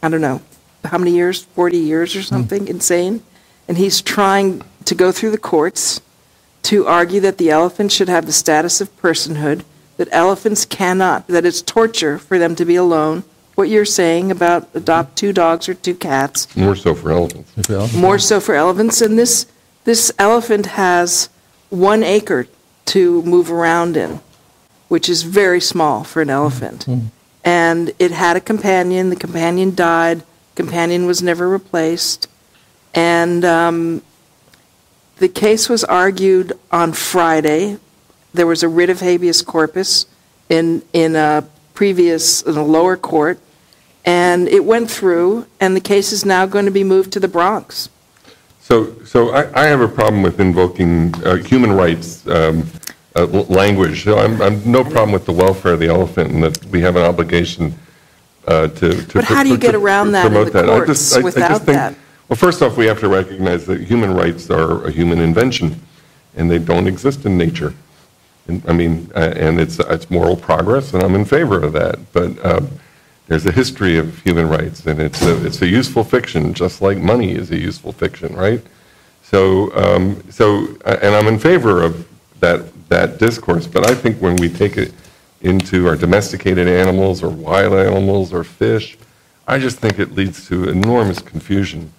I 0.01 0.09
don't 0.09 0.21
know, 0.21 0.41
how 0.85 0.97
many 0.97 1.11
years, 1.11 1.45
40 1.55 1.77
years 1.77 2.15
or 2.15 2.23
something, 2.23 2.67
insane. 2.67 3.21
And 3.67 3.77
he's 3.77 4.01
trying 4.01 4.63
to 4.85 4.95
go 4.95 5.11
through 5.11 5.31
the 5.31 5.37
courts 5.37 6.01
to 6.63 6.87
argue 6.87 7.19
that 7.21 7.37
the 7.37 7.49
elephant 7.49 7.91
should 7.91 8.09
have 8.09 8.25
the 8.25 8.31
status 8.33 8.81
of 8.81 8.95
personhood, 9.01 9.63
that 9.97 10.07
elephants 10.11 10.65
cannot, 10.65 11.27
that 11.27 11.45
it's 11.45 11.61
torture 11.61 12.17
for 12.17 12.39
them 12.39 12.55
to 12.55 12.65
be 12.65 12.75
alone. 12.75 13.23
What 13.55 13.69
you're 13.69 13.85
saying 13.85 14.31
about 14.31 14.67
adopt 14.73 15.15
two 15.15 15.31
dogs 15.31 15.69
or 15.69 15.75
two 15.75 15.93
cats, 15.93 16.55
More 16.57 16.75
so 16.75 16.95
for 16.95 17.11
elephants. 17.11 17.93
more 17.95 18.17
so 18.17 18.39
for 18.39 18.55
elephants. 18.55 19.01
And 19.01 19.19
this, 19.19 19.45
this 19.83 20.11
elephant 20.17 20.65
has 20.67 21.29
one 21.69 22.01
acre 22.03 22.47
to 22.85 23.21
move 23.23 23.51
around 23.51 23.95
in, 23.95 24.21
which 24.87 25.07
is 25.07 25.21
very 25.23 25.61
small 25.61 26.03
for 26.03 26.21
an 26.23 26.29
elephant. 26.31 26.87
And 27.43 27.91
it 27.99 28.11
had 28.11 28.37
a 28.37 28.41
companion. 28.41 29.09
The 29.09 29.15
companion 29.15 29.75
died. 29.75 30.23
Companion 30.55 31.05
was 31.05 31.21
never 31.21 31.47
replaced. 31.47 32.27
And 32.95 33.43
um, 33.45 34.01
the 35.23 35.29
case 35.29 35.69
was 35.69 35.85
argued 35.85 36.51
on 36.69 36.91
Friday. 36.91 37.77
There 38.33 38.45
was 38.45 38.61
a 38.61 38.67
writ 38.67 38.89
of 38.89 38.99
habeas 38.99 39.41
corpus 39.41 40.05
in, 40.49 40.81
in 40.91 41.15
a 41.15 41.47
previous, 41.73 42.41
in 42.41 42.57
a 42.57 42.65
lower 42.65 42.97
court, 42.97 43.39
and 44.03 44.49
it 44.49 44.65
went 44.65 44.91
through, 44.91 45.45
and 45.61 45.77
the 45.77 45.79
case 45.79 46.11
is 46.11 46.25
now 46.25 46.45
going 46.45 46.65
to 46.65 46.71
be 46.71 46.83
moved 46.83 47.13
to 47.13 47.21
the 47.21 47.29
Bronx. 47.29 47.87
So, 48.59 49.01
so 49.05 49.29
I, 49.29 49.63
I 49.63 49.67
have 49.67 49.79
a 49.79 49.87
problem 49.87 50.23
with 50.23 50.41
invoking 50.41 51.15
uh, 51.23 51.35
human 51.35 51.71
rights 51.71 52.27
um, 52.27 52.67
uh, 53.15 53.25
language. 53.25 54.03
So 54.03 54.19
I'm, 54.19 54.41
I'm 54.41 54.69
no 54.69 54.83
problem 54.83 55.13
with 55.13 55.25
the 55.25 55.31
welfare 55.31 55.71
of 55.75 55.79
the 55.79 55.87
elephant 55.87 56.31
and 56.31 56.43
that 56.43 56.65
we 56.65 56.81
have 56.81 56.97
an 56.97 57.03
obligation 57.03 57.73
uh, 58.45 58.67
to. 58.67 59.05
to 59.05 59.13
But 59.13 59.23
how 59.23 59.43
do 59.43 59.49
you 59.51 59.57
get 59.57 59.73
around 59.73 60.11
that 60.11 60.25
in 60.25 60.33
the 60.33 60.49
that. 60.49 60.69
I 60.69 60.85
just- 60.85 61.13
courts 61.13 61.15
I- 61.15 61.19
I 61.19 61.21
just 61.21 61.23
without 61.23 61.61
think- 61.61 61.77
that? 61.77 61.95
Well, 62.33 62.39
first 62.39 62.63
off, 62.63 62.77
we 62.77 62.87
have 62.87 62.99
to 63.01 63.09
recognize 63.09 63.67
that 63.67 63.81
human 63.81 64.11
rights 64.11 64.49
are 64.49 64.87
a 64.87 64.91
human 64.91 65.19
invention, 65.19 65.79
and 66.35 66.49
they 66.49 66.57
don't 66.57 66.87
exist 66.87 67.27
in 67.27 67.37
nature. 67.37 67.75
And, 68.47 68.63
I 68.67 68.73
mean, 68.73 69.11
uh, 69.15 69.33
and 69.35 69.61
it's, 69.61 69.77
it's 69.77 70.09
moral 70.09 70.35
progress, 70.35 70.95
and 70.95 71.03
I'm 71.03 71.13
in 71.13 71.25
favor 71.25 71.61
of 71.61 71.73
that. 71.73 71.99
But 72.11 72.43
um, 72.43 72.69
there's 73.27 73.45
a 73.45 73.51
history 73.51 73.99
of 73.99 74.17
human 74.23 74.49
rights, 74.49 74.87
and 74.87 74.99
it's 74.99 75.21
a, 75.21 75.45
it's 75.45 75.61
a 75.61 75.67
useful 75.67 76.03
fiction, 76.03 76.55
just 76.55 76.81
like 76.81 76.97
money 76.97 77.33
is 77.33 77.51
a 77.51 77.55
useful 77.55 77.91
fiction, 77.91 78.35
right? 78.35 78.63
So, 79.21 79.71
um, 79.75 80.23
so, 80.31 80.75
uh, 80.85 80.97
and 81.03 81.13
I'm 81.13 81.27
in 81.27 81.37
favor 81.37 81.83
of 81.83 82.07
that, 82.39 82.65
that 82.89 83.19
discourse, 83.19 83.67
but 83.67 83.87
I 83.87 83.93
think 83.93 84.17
when 84.19 84.37
we 84.37 84.49
take 84.49 84.75
it 84.75 84.91
into 85.41 85.87
our 85.87 85.95
domesticated 85.95 86.67
animals 86.67 87.21
or 87.21 87.29
wild 87.29 87.73
animals 87.73 88.33
or 88.33 88.43
fish, 88.43 88.97
I 89.47 89.59
just 89.59 89.77
think 89.77 89.99
it 89.99 90.15
leads 90.15 90.47
to 90.47 90.67
enormous 90.67 91.19
confusion. 91.19 91.93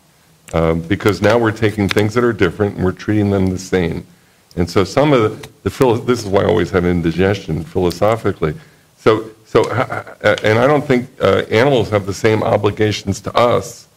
Um, 0.55 0.83
because 0.83 1.21
now 1.21 1.37
we're 1.37 1.51
taking 1.51 1.89
things 1.89 2.15
that 2.15 2.23
are 2.23 2.33
different 2.33 2.77
and 2.77 2.85
we're 2.85 2.93
treating 2.93 3.31
them 3.31 3.49
the 3.49 3.59
same. 3.59 4.07
And 4.55 4.71
so 4.71 4.85
some 4.85 5.13
of 5.13 5.43
the, 5.43 5.49
the 5.65 5.71
philo- 5.71 5.97
this 5.97 6.21
is 6.23 6.27
why 6.27 6.43
I 6.43 6.45
always 6.45 6.71
have 6.71 6.85
indigestion 6.85 7.65
philosophically. 7.65 8.55
So, 8.97 9.31
so, 9.45 9.69
uh, 9.69 10.15
uh, 10.23 10.37
and 10.45 10.61
I 10.61 10.69
don't 10.69 10.85
think 10.85 11.11
uh, 11.21 11.43
animals 11.51 11.91
have 11.91 12.07
the 12.07 12.15
same 12.15 12.45
obligations 12.45 13.21
to 13.23 13.37
us 13.37 13.89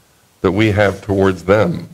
that 0.42 0.52
we 0.52 0.72
have 0.72 1.00
towards 1.04 1.44
them. 1.44 1.90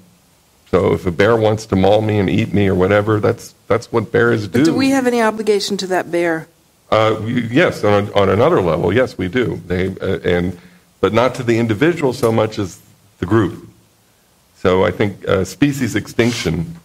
So 0.72 0.94
if 0.94 1.06
a 1.06 1.12
bear 1.12 1.36
wants 1.36 1.66
to 1.66 1.76
maul 1.76 2.02
me 2.02 2.18
and 2.18 2.30
eat 2.30 2.54
me 2.54 2.70
or 2.70 2.76
whatever, 2.76 3.20
that's, 3.20 3.56
that's 3.68 3.92
what 3.92 4.14
bears 4.14 4.48
do. 4.48 4.60
But 4.60 4.66
do 4.66 4.74
we 4.74 4.92
have 4.92 5.08
any 5.08 5.22
obligation 5.22 5.76
to 5.76 5.88
that 5.88 6.10
bear? 6.10 6.48
Uh, 6.90 7.20
yes, 7.26 7.84
on, 7.84 8.08
a, 8.08 8.14
on 8.14 8.30
another 8.30 8.62
level, 8.62 8.94
yes, 8.94 9.18
we 9.18 9.28
do. 9.28 9.62
They, 9.68 9.90
uh, 9.90 10.20
and, 10.24 10.58
but 11.02 11.12
not 11.12 11.36
to 11.36 11.44
the 11.44 11.60
individual 11.60 12.14
so 12.14 12.32
much 12.32 12.58
as 12.60 12.80
the 13.20 13.26
group. 13.26 13.72
So 14.64 14.86
I 14.86 14.92
think 14.92 15.28
uh, 15.28 15.44
species 15.44 15.94
extinction 15.98 16.78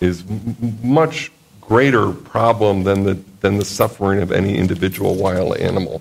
is 0.00 0.24
m- 0.26 0.56
much 0.82 1.30
greater 1.60 2.10
problem 2.12 2.82
than 2.84 3.04
the, 3.04 3.14
than 3.42 3.58
the 3.58 3.64
suffering 3.66 4.22
of 4.22 4.32
any 4.32 4.56
individual 4.56 5.16
wild 5.16 5.58
animal. 5.58 6.00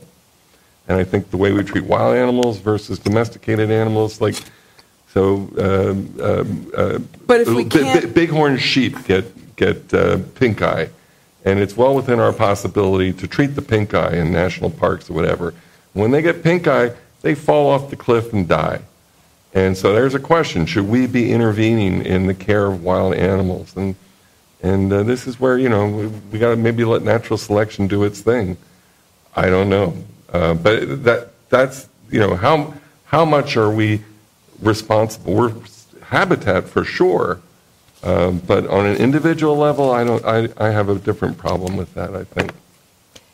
And 0.87 0.97
I 0.97 1.03
think 1.03 1.31
the 1.31 1.37
way 1.37 1.51
we 1.51 1.61
treat 1.63 1.83
wild 1.83 2.15
animals 2.15 2.59
versus 2.59 2.99
domesticated 2.99 3.69
animals, 3.69 4.21
like, 4.21 4.35
so 5.13 5.49
um, 5.59 6.21
um, 6.21 6.71
uh, 6.73 6.99
But 7.27 7.41
if 7.41 7.49
we 7.49 7.65
bi- 7.65 7.79
can't- 7.83 8.15
bighorn 8.15 8.57
sheep 8.57 9.03
get, 9.05 9.25
get 9.57 9.93
uh, 9.93 10.19
pink 10.35 10.61
eye, 10.61 10.87
and 11.43 11.59
it's 11.59 11.75
well 11.75 11.93
within 11.93 12.21
our 12.21 12.31
possibility 12.31 13.11
to 13.11 13.27
treat 13.27 13.55
the 13.55 13.61
pink 13.61 13.93
eye 13.93 14.13
in 14.15 14.31
national 14.31 14.69
parks 14.69 15.09
or 15.09 15.13
whatever. 15.13 15.53
When 15.91 16.11
they 16.11 16.21
get 16.21 16.43
pink 16.43 16.65
eye, 16.65 16.93
they 17.23 17.35
fall 17.35 17.69
off 17.69 17.89
the 17.89 17.97
cliff 17.97 18.31
and 18.31 18.47
die. 18.47 18.79
And 19.55 19.75
so 19.75 19.93
there's 19.93 20.13
a 20.13 20.19
question: 20.19 20.65
Should 20.65 20.87
we 20.87 21.07
be 21.07 21.31
intervening 21.31 22.05
in 22.05 22.27
the 22.27 22.33
care 22.33 22.65
of 22.67 22.83
wild 22.83 23.15
animals? 23.15 23.75
And 23.75 23.95
and 24.61 24.91
uh, 24.91 25.03
this 25.03 25.25
is 25.27 25.39
where 25.39 25.57
you 25.57 25.69
know 25.69 25.87
we, 25.87 26.07
we 26.07 26.39
got 26.39 26.49
to 26.49 26.55
maybe 26.57 26.83
let 26.83 27.01
natural 27.01 27.37
selection 27.37 27.87
do 27.87 28.03
its 28.03 28.19
thing. 28.19 28.57
I 29.35 29.49
don't 29.49 29.69
know, 29.69 29.95
uh, 30.33 30.53
but 30.55 31.03
that 31.05 31.29
that's 31.49 31.87
you 32.11 32.19
know 32.19 32.35
how 32.35 32.73
how 33.05 33.23
much 33.23 33.55
are 33.55 33.69
we 33.71 34.01
responsible? 34.61 35.33
We're 35.33 35.53
habitat 36.03 36.67
for 36.67 36.83
sure, 36.83 37.39
um, 38.03 38.39
but 38.39 38.67
on 38.67 38.85
an 38.85 38.97
individual 38.97 39.55
level, 39.55 39.89
I 39.91 40.03
don't. 40.03 40.25
I, 40.25 40.49
I 40.57 40.69
have 40.71 40.89
a 40.89 40.95
different 40.95 41.37
problem 41.37 41.77
with 41.77 41.93
that. 41.93 42.13
I 42.13 42.25
think. 42.25 42.51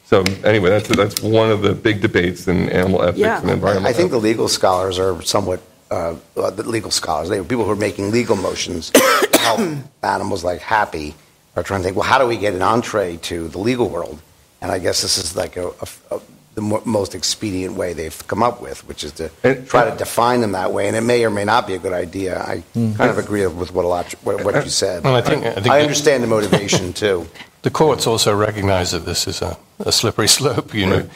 So 0.05 0.24
anyway, 0.43 0.69
that's 0.69 0.88
that's 0.89 1.22
one 1.22 1.49
of 1.49 1.61
the 1.61 1.74
big 1.74 2.01
debates 2.01 2.47
in 2.47 2.69
animal 2.69 3.01
ethics 3.01 3.19
Yeah. 3.19 3.41
and 3.41 3.49
environmental. 3.49 3.89
I 3.89 3.93
think 3.93 4.11
the 4.11 4.19
legal 4.19 4.47
scholars 4.49 4.99
are 4.99 5.22
somewhat, 5.22 5.61
uh, 5.92 6.16
uh, 6.38 6.50
the 6.50 6.64
legal 6.64 6.89
scholars, 6.92 7.30
they, 7.30 7.39
people 7.42 7.66
who 7.66 7.72
are 7.72 7.76
making 7.76 8.12
legal 8.12 8.36
motions 8.36 8.89
to 8.92 9.39
help 9.39 9.60
animals 10.04 10.44
like 10.44 10.62
Happy 10.62 11.14
are 11.56 11.64
trying 11.64 11.82
to 11.82 11.84
think, 11.84 11.98
well, 11.98 12.08
how 12.08 12.18
do 12.18 12.26
we 12.26 12.38
get 12.38 12.54
an 12.54 12.62
entree 12.62 13.18
to 13.18 13.48
the 13.50 13.58
legal 13.60 13.89
world? 13.89 14.22
And 14.62 14.72
I 14.72 14.80
guess 14.80 15.02
this 15.02 15.18
is 15.18 15.36
like 15.36 15.58
a, 15.58 15.68
a- 15.68 16.16
a- 16.16 16.22
the 16.54 16.62
mo- 16.62 16.82
most 16.86 17.16
expedient 17.16 17.76
way 17.76 17.94
they've 17.94 18.28
come 18.28 18.44
up 18.44 18.62
with, 18.62 18.86
which 18.88 19.04
is 19.04 19.12
to 19.14 19.30
And- 19.44 19.68
try 19.68 19.89
to 19.89 19.96
define 19.98 20.42
them 20.42 20.52
that 20.54 20.72
way. 20.74 20.88
And 20.88 20.96
it 20.98 21.02
may 21.02 21.24
or 21.26 21.30
may 21.30 21.46
not 21.46 21.66
be 21.68 21.74
a 21.76 21.80
good 21.80 21.94
idea. 21.94 22.39
I 22.42 22.58
Hmm. 22.74 22.94
kind 22.94 23.10
of 23.10 23.18
agree 23.18 23.46
with 23.48 23.72
what 23.74 23.86
a 23.86 23.88
lot, 23.88 24.12
what, 24.24 24.44
what 24.44 24.56
you 24.64 24.70
said. 24.70 25.04
Well, 25.04 25.16
I 25.16 25.22
think- 25.22 25.46
I 25.46 25.52
think 25.54 25.68
I 25.68 25.82
understand 25.82 26.24
the 26.24 26.28
motivation 26.28 26.94
too. 27.04 27.28
The 27.64 27.70
courts 27.70 28.08
also 28.08 28.36
recognize 28.36 28.92
that 28.92 29.06
this 29.06 29.28
is 29.28 29.42
a, 29.42 29.58
a 29.80 29.92
slippery 29.92 30.28
slope. 30.38 30.74
You 30.74 30.86
know, 30.88 31.10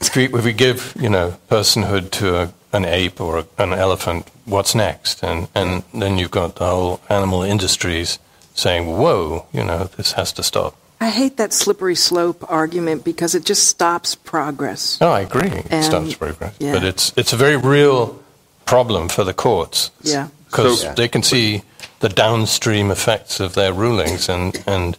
if 0.00 0.14
we, 0.16 0.24
if 0.24 0.44
we 0.44 0.52
give 0.52 0.94
you 1.00 1.08
know 1.10 1.36
personhood 1.50 2.10
to 2.12 2.36
a, 2.36 2.52
an 2.72 2.84
ape 2.84 3.20
or 3.20 3.44
an 3.58 3.72
elephant, 3.72 4.30
what's 4.44 4.74
next? 4.74 5.22
And 5.22 5.48
and 5.54 5.82
then 5.92 6.18
you've 6.18 6.30
got 6.30 6.56
the 6.56 6.66
whole 6.66 7.00
animal 7.08 7.42
industries 7.42 8.18
saying, 8.54 8.86
"Whoa, 8.86 9.46
you 9.52 9.64
know, 9.64 9.84
this 9.96 10.12
has 10.12 10.32
to 10.34 10.42
stop." 10.42 10.74
I 11.00 11.08
hate 11.08 11.38
that 11.38 11.52
slippery 11.52 11.94
slope 11.94 12.44
argument 12.48 13.04
because 13.04 13.34
it 13.34 13.44
just 13.46 13.66
stops 13.66 14.14
progress. 14.14 15.00
No, 15.00 15.10
I 15.10 15.20
agree. 15.20 15.48
It 15.48 15.82
stops 15.82 16.14
progress, 16.14 16.54
yeah. 16.58 16.72
but 16.74 16.84
it's 16.84 17.12
it's 17.16 17.32
a 17.32 17.36
very 17.36 17.56
real 17.56 18.20
problem 18.66 19.08
for 19.08 19.24
the 19.24 19.34
courts. 19.34 19.90
Yeah. 20.02 20.28
because 20.46 20.82
So- 20.82 20.94
they 20.94 21.08
can 21.08 21.22
see 21.22 21.62
the 22.00 22.08
downstream 22.08 22.90
effects 22.90 23.40
of 23.40 23.54
their 23.54 23.72
rulings, 23.72 24.28
and 24.28 24.62
and 24.66 24.96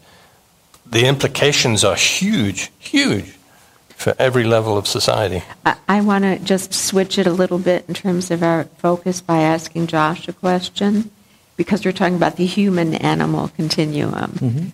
the 0.85 1.05
implications 1.05 1.83
are 1.83 1.95
huge, 1.95 2.71
huge 2.79 3.33
for 4.01 4.15
every 4.17 4.43
level 4.43 4.77
of 4.77 4.87
society. 4.87 5.43
I, 5.63 5.75
I 5.87 6.01
want 6.01 6.23
to 6.23 6.39
just 6.39 6.73
switch 6.73 7.19
it 7.19 7.27
a 7.27 7.31
little 7.31 7.59
bit 7.59 7.85
in 7.87 7.93
terms 7.93 8.31
of 8.31 8.41
our 8.41 8.63
focus 8.79 9.21
by 9.21 9.41
asking 9.41 9.87
Josh 9.87 10.27
a 10.27 10.33
question, 10.33 11.11
because 11.55 11.85
we're 11.85 11.91
talking 11.91 12.15
about 12.15 12.35
the 12.35 12.47
human 12.47 12.95
animal 12.95 13.49
continuum. 13.49 14.31
Mm-hmm. 14.31 14.67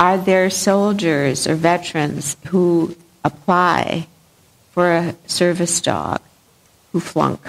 Are 0.00 0.18
there 0.18 0.50
soldiers 0.50 1.46
or 1.46 1.54
veterans 1.54 2.36
who 2.48 2.96
apply 3.22 4.08
for 4.72 4.90
a 4.90 5.14
service 5.26 5.80
dog 5.80 6.20
who 6.90 6.98
flunk? 6.98 7.40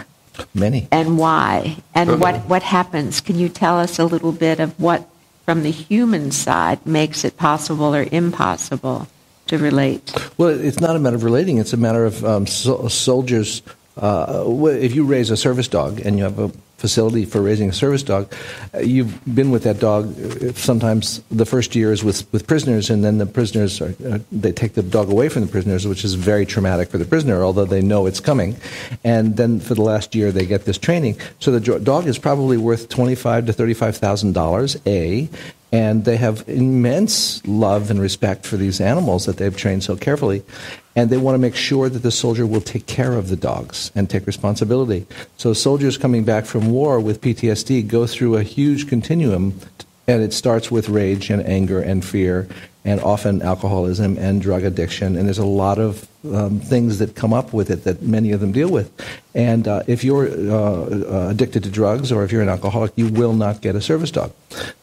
Many. 0.53 0.89
and 0.91 1.17
why, 1.17 1.77
and 1.95 2.19
what, 2.19 2.41
what 2.41 2.61
happens. 2.61 3.21
Can 3.21 3.39
you 3.39 3.47
tell 3.47 3.79
us 3.79 3.97
a 3.97 4.05
little 4.05 4.33
bit 4.33 4.59
of 4.59 4.77
what, 4.79 5.07
from 5.45 5.63
the 5.63 5.71
human 5.71 6.31
side, 6.31 6.85
makes 6.85 7.23
it 7.23 7.37
possible 7.37 7.95
or 7.95 8.05
impossible 8.11 9.07
to 9.47 9.57
relate? 9.57 10.13
Well, 10.37 10.49
it's 10.49 10.79
not 10.79 10.95
a 10.95 10.99
matter 10.99 11.15
of 11.15 11.23
relating. 11.23 11.57
It's 11.57 11.73
a 11.73 11.77
matter 11.77 12.05
of 12.05 12.23
um, 12.23 12.47
so- 12.47 12.87
soldiers. 12.87 13.61
Uh, 13.97 14.43
if 14.71 14.93
you 14.93 15.05
raise 15.05 15.29
a 15.31 15.37
service 15.37 15.69
dog 15.69 16.01
and 16.01 16.17
you 16.17 16.23
have 16.23 16.37
a 16.37 16.51
facility 16.77 17.23
for 17.23 17.41
raising 17.41 17.69
a 17.69 17.73
service 17.73 18.03
dog, 18.03 18.29
uh, 18.73 18.79
you've 18.79 19.23
been 19.33 19.51
with 19.51 19.63
that 19.63 19.79
dog. 19.79 20.13
uh, 20.19 20.51
Sometimes 20.51 21.21
the 21.31 21.45
first 21.45 21.77
year 21.77 21.93
is 21.93 22.03
with, 22.03 22.29
with 22.33 22.45
prisoners, 22.45 22.89
and 22.89 23.05
then 23.05 23.19
the 23.19 23.25
prisoners 23.25 23.79
are, 23.79 23.95
uh, 24.05 24.19
they 24.33 24.51
take 24.51 24.73
the 24.73 24.83
dog 24.83 25.09
away 25.09 25.29
from 25.29 25.43
the 25.43 25.47
prisoners, 25.47 25.87
which 25.87 26.03
is 26.03 26.15
very 26.15 26.45
traumatic 26.45 26.89
for 26.89 26.97
the 26.97 27.05
prisoner, 27.05 27.41
although 27.41 27.63
they 27.63 27.81
know 27.81 28.05
it's 28.05 28.19
coming. 28.19 28.57
And 29.05 29.37
then 29.37 29.61
for 29.61 29.75
the 29.75 29.81
last 29.81 30.13
year, 30.13 30.29
they 30.33 30.45
get 30.45 30.65
this 30.65 30.77
training. 30.77 31.15
So 31.39 31.57
the 31.57 31.79
dog 31.79 32.05
is 32.05 32.19
probably 32.19 32.57
worth 32.57 32.89
twenty-five 32.89 33.45
to 33.45 33.53
thirty-five 33.53 33.95
thousand 33.95 34.33
dollars. 34.33 34.75
A 34.85 35.29
and 35.75 36.05
they 36.05 36.15
have 36.15 36.47
immense 36.47 37.45
love 37.45 37.91
and 37.91 37.99
respect 37.99 38.45
for 38.45 38.55
these 38.55 38.79
animals 38.79 39.25
that 39.25 39.35
they've 39.35 39.57
trained 39.57 39.83
so 39.83 39.97
carefully. 39.97 40.41
And 40.95 41.09
they 41.09 41.17
want 41.17 41.35
to 41.35 41.39
make 41.39 41.53
sure 41.53 41.89
that 41.89 41.99
the 41.99 42.11
soldier 42.11 42.47
will 42.47 42.61
take 42.61 42.85
care 42.85 43.11
of 43.11 43.27
the 43.27 43.35
dogs 43.35 43.91
and 43.93 44.09
take 44.09 44.25
responsibility. 44.25 45.05
So 45.35 45.51
soldiers 45.51 45.97
coming 45.97 46.23
back 46.23 46.45
from 46.45 46.71
war 46.71 47.01
with 47.01 47.19
PTSD 47.19 47.89
go 47.89 48.07
through 48.07 48.37
a 48.37 48.43
huge 48.43 48.87
continuum, 48.87 49.59
and 50.07 50.21
it 50.21 50.33
starts 50.33 50.69
with 50.69 50.89
rage 50.89 51.29
and 51.29 51.45
anger 51.45 51.79
and 51.79 52.03
fear, 52.05 52.47
and 52.83 53.01
often 53.01 53.41
alcoholism 53.41 54.17
and 54.17 54.41
drug 54.41 54.63
addiction. 54.63 55.15
And 55.15 55.25
there's 55.27 55.39
a 55.39 55.45
lot 55.45 55.79
of 55.79 56.07
um, 56.31 56.59
things 56.59 56.99
that 56.99 57.15
come 57.15 57.33
up 57.33 57.51
with 57.51 57.71
it 57.71 57.83
that 57.83 58.03
many 58.03 58.31
of 58.31 58.39
them 58.39 58.51
deal 58.51 58.69
with. 58.69 58.91
And 59.33 59.67
uh, 59.67 59.81
if 59.87 60.03
you're 60.03 60.27
uh, 60.27 60.53
uh, 60.53 61.27
addicted 61.31 61.63
to 61.63 61.71
drugs 61.71 62.11
or 62.11 62.23
if 62.23 62.31
you're 62.31 62.43
an 62.43 62.49
alcoholic, 62.49 62.91
you 62.95 63.07
will 63.07 63.33
not 63.33 63.61
get 63.61 63.75
a 63.75 63.81
service 63.81 64.11
dog. 64.11 64.31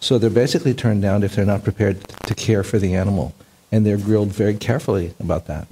So 0.00 0.18
they're 0.18 0.30
basically 0.30 0.74
turned 0.74 1.02
down 1.02 1.22
if 1.22 1.36
they're 1.36 1.46
not 1.46 1.62
prepared 1.62 2.00
to 2.26 2.34
care 2.34 2.64
for 2.64 2.80
the 2.80 2.94
animal. 2.94 3.34
And 3.70 3.86
they're 3.86 3.96
grilled 3.96 4.30
very 4.30 4.56
carefully 4.56 5.14
about 5.20 5.46
that. 5.46 5.68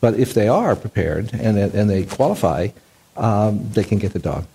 But 0.00 0.14
if 0.14 0.34
they 0.34 0.48
are 0.48 0.74
prepared 0.74 1.32
and, 1.32 1.56
and 1.56 1.88
they 1.88 2.04
qualify, 2.04 2.68
um, 3.16 3.70
they 3.70 3.84
can 3.84 3.98
get 3.98 4.12
the 4.12 4.18
dog. 4.18 4.46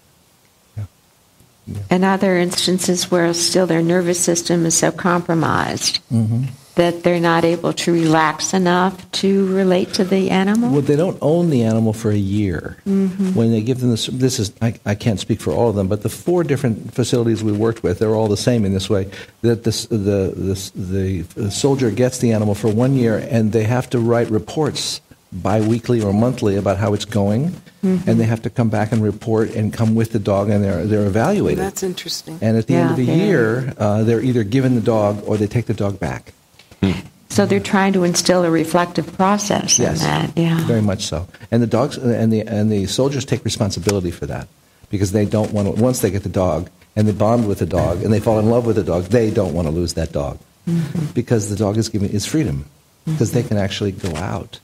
And 1.89 2.05
other 2.05 2.37
instances 2.37 3.11
where 3.11 3.33
still 3.33 3.67
their 3.67 3.81
nervous 3.81 4.19
system 4.19 4.65
is 4.65 4.77
so 4.77 4.91
compromised 4.91 5.99
mm-hmm. 6.11 6.45
that 6.75 7.03
they're 7.03 7.19
not 7.19 7.43
able 7.43 7.73
to 7.73 7.91
relax 7.91 8.53
enough 8.53 9.09
to 9.11 9.53
relate 9.53 9.93
to 9.95 10.03
the 10.03 10.29
animal? 10.29 10.71
Well, 10.71 10.81
they 10.81 10.95
don't 10.95 11.17
own 11.21 11.49
the 11.49 11.63
animal 11.63 11.93
for 11.93 12.11
a 12.11 12.15
year. 12.17 12.77
Mm-hmm. 12.87 13.33
When 13.33 13.51
they 13.51 13.61
give 13.61 13.79
them 13.79 13.89
this, 13.89 14.07
this 14.07 14.39
is 14.39 14.53
I, 14.61 14.79
I 14.85 14.95
can't 14.95 15.19
speak 15.19 15.41
for 15.41 15.51
all 15.51 15.69
of 15.69 15.75
them, 15.75 15.87
but 15.87 16.03
the 16.03 16.09
four 16.09 16.43
different 16.43 16.93
facilities 16.93 17.43
we 17.43 17.51
worked 17.51 17.83
with, 17.83 17.99
they're 17.99 18.15
all 18.15 18.27
the 18.27 18.37
same 18.37 18.63
in 18.63 18.73
this 18.73 18.89
way. 18.89 19.09
That 19.41 19.63
this, 19.63 19.85
the, 19.87 20.33
the 20.35 21.25
the 21.35 21.51
soldier 21.51 21.91
gets 21.91 22.19
the 22.19 22.31
animal 22.31 22.55
for 22.55 22.69
one 22.69 22.95
year, 22.95 23.17
and 23.17 23.51
they 23.51 23.63
have 23.63 23.89
to 23.89 23.99
write 23.99 24.29
reports 24.29 25.01
bi-weekly 25.31 26.01
or 26.01 26.13
monthly 26.13 26.55
about 26.55 26.77
how 26.77 26.93
it's 26.93 27.05
going, 27.05 27.49
mm-hmm. 27.83 28.09
and 28.09 28.19
they 28.19 28.25
have 28.25 28.41
to 28.43 28.49
come 28.49 28.69
back 28.69 28.91
and 28.91 29.03
report 29.03 29.49
and 29.51 29.73
come 29.73 29.95
with 29.95 30.11
the 30.11 30.19
dog, 30.19 30.49
and 30.49 30.63
they're, 30.63 30.85
they're 30.85 31.05
evaluated. 31.05 31.59
That's 31.59 31.83
interesting. 31.83 32.39
and 32.41 32.57
at 32.57 32.67
the 32.67 32.75
end 32.75 32.91
of 32.91 32.97
the 32.97 33.05
Yeah, 33.05 33.15
year, 33.15 33.73
uh, 33.77 34.03
they're 34.03 34.21
either 34.21 34.43
given 34.43 34.75
the 34.75 34.81
dog 34.81 35.23
or 35.25 35.37
they 35.37 35.47
take 35.47 35.65
the 35.65 35.73
dog 35.73 35.99
back. 35.99 36.33
Hmm. 36.81 36.91
So 37.29 37.45
they're 37.45 37.59
trying 37.59 37.93
to 37.93 38.03
instill 38.03 38.45
a 38.45 38.49
reflective 38.49 39.13
process 39.15 39.77
in 39.77 39.93
that, 39.95 40.35
yeah. 40.35 40.65
very 40.65 40.81
much 40.81 41.05
so. 41.05 41.27
And 41.51 41.61
the 41.61 41.67
dogs 41.67 41.97
and 41.97 42.31
the 42.31 42.41
and 42.41 42.71
the 42.71 42.87
soldiers 42.87 43.25
take 43.25 43.43
responsibility 43.43 44.11
for 44.11 44.25
that 44.27 44.47
because 44.89 45.11
they 45.11 45.25
don't 45.25 45.51
want 45.51 45.67
to. 45.67 45.81
Once 45.81 45.99
they 45.99 46.09
get 46.09 46.23
the 46.23 46.29
dog 46.29 46.69
and 46.95 47.07
they 47.07 47.11
bond 47.11 47.47
with 47.47 47.59
the 47.59 47.65
dog 47.65 48.01
and 48.01 48.13
they 48.13 48.19
fall 48.19 48.39
in 48.39 48.49
love 48.49 48.65
with 48.65 48.77
the 48.77 48.83
dog, 48.83 49.03
they 49.05 49.29
don't 49.29 49.53
want 49.53 49.67
to 49.67 49.71
lose 49.71 49.93
that 49.95 50.11
dog 50.11 50.39
mm-hmm. 50.67 51.05
because 51.13 51.49
the 51.49 51.55
dog 51.55 51.77
is 51.77 51.89
giving 51.89 52.09
is 52.09 52.25
freedom 52.25 52.63
mm-hmm. 52.63 53.11
because 53.11 53.33
they 53.33 53.43
can 53.43 53.57
actually 53.57 53.91
go 53.91 54.15
out, 54.15 54.59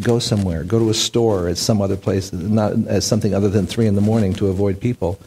go 0.00 0.18
somewhere, 0.18 0.64
go 0.64 0.78
to 0.78 0.90
a 0.90 0.94
store 0.94 1.48
at 1.48 1.58
some 1.58 1.80
other 1.80 1.96
place, 1.96 2.32
not 2.32 2.72
as 2.86 3.06
something 3.06 3.34
other 3.34 3.48
than 3.48 3.66
three 3.66 3.86
in 3.86 3.94
the 3.94 4.00
morning 4.00 4.34
to 4.34 4.48
avoid 4.48 4.80
people. 4.80 5.18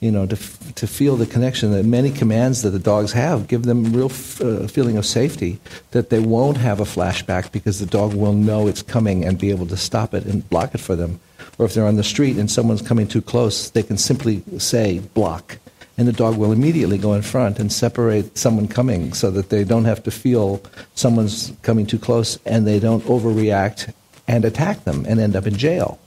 You 0.00 0.10
know, 0.10 0.26
to, 0.26 0.36
to 0.74 0.86
feel 0.86 1.16
the 1.16 1.24
connection 1.24 1.70
that 1.70 1.86
many 1.86 2.10
commands 2.10 2.60
that 2.60 2.70
the 2.70 2.78
dogs 2.78 3.12
have 3.12 3.48
give 3.48 3.62
them 3.62 3.90
real 3.94 4.10
f- 4.10 4.38
uh, 4.38 4.66
feeling 4.66 4.98
of 4.98 5.06
safety 5.06 5.60
that 5.92 6.10
they 6.10 6.18
won't 6.18 6.58
have 6.58 6.78
a 6.78 6.84
flashback 6.84 7.52
because 7.52 7.78
the 7.78 7.86
dog 7.86 8.12
will 8.12 8.34
know 8.34 8.66
it's 8.66 8.82
coming 8.82 9.24
and 9.24 9.38
be 9.38 9.50
able 9.50 9.66
to 9.66 9.78
stop 9.78 10.12
it 10.12 10.26
and 10.26 10.46
block 10.50 10.74
it 10.74 10.80
for 10.80 10.94
them. 10.94 11.20
Or 11.56 11.64
if 11.64 11.72
they're 11.72 11.86
on 11.86 11.96
the 11.96 12.04
street 12.04 12.36
and 12.36 12.50
someone's 12.50 12.82
coming 12.82 13.06
too 13.06 13.22
close, 13.22 13.70
they 13.70 13.82
can 13.82 13.96
simply 13.96 14.42
say 14.58 14.98
block, 14.98 15.56
and 15.96 16.06
the 16.06 16.12
dog 16.12 16.36
will 16.36 16.52
immediately 16.52 16.98
go 16.98 17.14
in 17.14 17.22
front 17.22 17.58
and 17.58 17.72
separate 17.72 18.36
someone 18.36 18.68
coming 18.68 19.14
so 19.14 19.30
that 19.30 19.48
they 19.48 19.64
don't 19.64 19.86
have 19.86 20.02
to 20.02 20.10
feel 20.10 20.60
someone's 20.94 21.52
coming 21.62 21.86
too 21.86 21.98
close 21.98 22.38
and 22.44 22.66
they 22.66 22.78
don't 22.78 23.04
overreact 23.04 23.92
and 24.26 24.44
attack 24.44 24.84
them 24.84 25.04
and 25.06 25.20
end 25.20 25.36
up 25.36 25.46
in 25.46 25.56
jail 25.56 25.98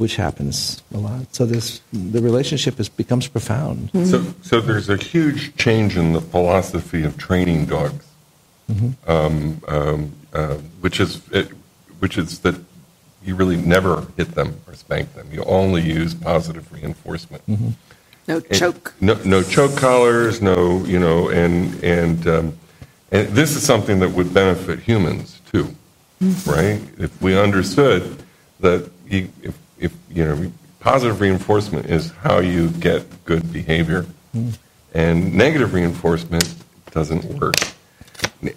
which 0.00 0.16
happens 0.16 0.82
a 0.94 0.96
lot. 0.96 1.34
So 1.34 1.44
this 1.44 1.82
the 1.92 2.22
relationship 2.22 2.80
is, 2.80 2.88
becomes 2.88 3.28
profound. 3.28 3.90
So, 4.06 4.24
so 4.40 4.58
there's 4.62 4.88
a 4.88 4.96
huge 4.96 5.54
change 5.56 5.94
in 5.94 6.14
the 6.14 6.22
philosophy 6.22 7.02
of 7.02 7.18
training 7.18 7.66
dogs, 7.66 8.06
um, 9.06 9.60
um, 9.68 10.12
uh, 10.32 10.54
which 10.80 11.00
is 11.00 11.20
it, 11.32 11.48
which 11.98 12.16
is 12.16 12.38
that 12.40 12.54
you 13.22 13.36
really 13.36 13.58
never 13.58 14.06
hit 14.16 14.34
them 14.34 14.58
or 14.66 14.74
spank 14.74 15.12
them. 15.14 15.28
You 15.30 15.44
only 15.44 15.82
use 15.82 16.14
positive 16.14 16.72
reinforcement. 16.72 17.46
No 18.26 18.36
And 18.36 18.54
choke. 18.54 18.94
No, 19.02 19.20
no 19.26 19.42
choke 19.42 19.76
collars. 19.76 20.40
No, 20.40 20.82
you 20.86 20.98
know, 20.98 21.28
and 21.28 21.74
and 21.84 22.26
um, 22.26 22.58
and 23.12 23.28
this 23.28 23.54
is 23.54 23.62
something 23.62 23.98
that 23.98 24.12
would 24.12 24.32
benefit 24.32 24.78
humans 24.78 25.42
too, 25.52 25.76
right? 26.46 26.80
If 26.98 27.20
we 27.22 27.38
understood 27.38 28.22
that 28.60 28.90
you, 29.08 29.30
if 29.42 29.58
if 29.78 29.92
you 30.10 30.24
know 30.24 30.52
positive 30.80 31.20
reinforcement 31.20 31.86
is 31.86 32.10
how 32.12 32.38
you 32.40 32.68
get 32.70 33.24
good 33.24 33.52
behavior, 33.52 34.06
and 34.94 35.34
negative 35.34 35.74
reinforcement 35.74 36.54
doesn't 36.90 37.24
work. 37.40 37.54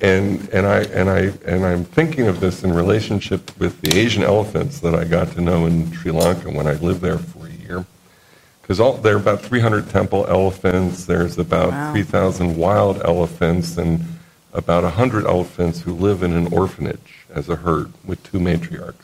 And 0.02 0.50
and 0.54 0.66
I 0.66 0.84
and 0.84 1.10
I 1.10 1.34
and 1.46 1.66
I'm 1.66 1.86
thinking 1.86 2.28
of 2.28 2.40
this 2.40 2.64
in 2.64 2.74
relationship 2.74 3.58
with 3.60 3.82
the 3.82 3.98
Asian 3.98 4.24
elephants 4.24 4.80
that 4.82 4.96
I 4.96 5.04
got 5.06 5.32
to 5.34 5.42
know 5.42 5.66
in 5.66 5.92
Sri 5.94 6.12
Lanka 6.12 6.50
when 6.50 6.68
I 6.68 6.74
lived 6.74 7.02
there 7.02 7.18
for 7.18 7.48
a 7.48 7.52
year 7.52 7.86
because 8.62 8.78
there 9.02 9.16
are 9.16 9.20
about 9.20 9.42
300 9.42 9.90
temple 9.90 10.26
elephants. 10.30 11.06
There's 11.06 11.38
about 11.38 11.72
Wow. 11.72 11.92
3,000 11.94 12.56
wild 12.58 13.02
elephants 13.04 13.78
and 13.78 14.04
about 14.54 14.84
100 14.84 15.26
elephants 15.26 15.82
who 15.82 15.94
live 15.94 16.24
in 16.24 16.34
an 16.34 16.48
orphanage 16.54 17.23
as 17.34 17.50
a 17.50 17.56
herd 17.58 17.92
with 18.06 18.24
two 18.24 18.40
matriarchs. 18.40 18.96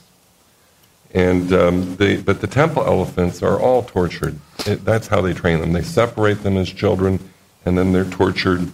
And 1.14 1.52
um, 1.54 1.96
they, 1.96 2.18
but 2.18 2.42
the 2.42 2.48
temple 2.48 2.84
elephants 2.86 3.42
are 3.42 3.60
all 3.60 3.84
tortured. 3.84 4.40
It, 4.66 4.86
that's 4.86 5.08
how 5.08 5.22
they 5.22 5.34
train 5.34 5.60
them. 5.60 5.74
They 5.74 5.82
separate 5.82 6.44
them 6.44 6.56
as 6.58 6.70
children, 6.70 7.20
and 7.66 7.78
then 7.78 7.92
they're 7.92 8.06
tortured. 8.06 8.70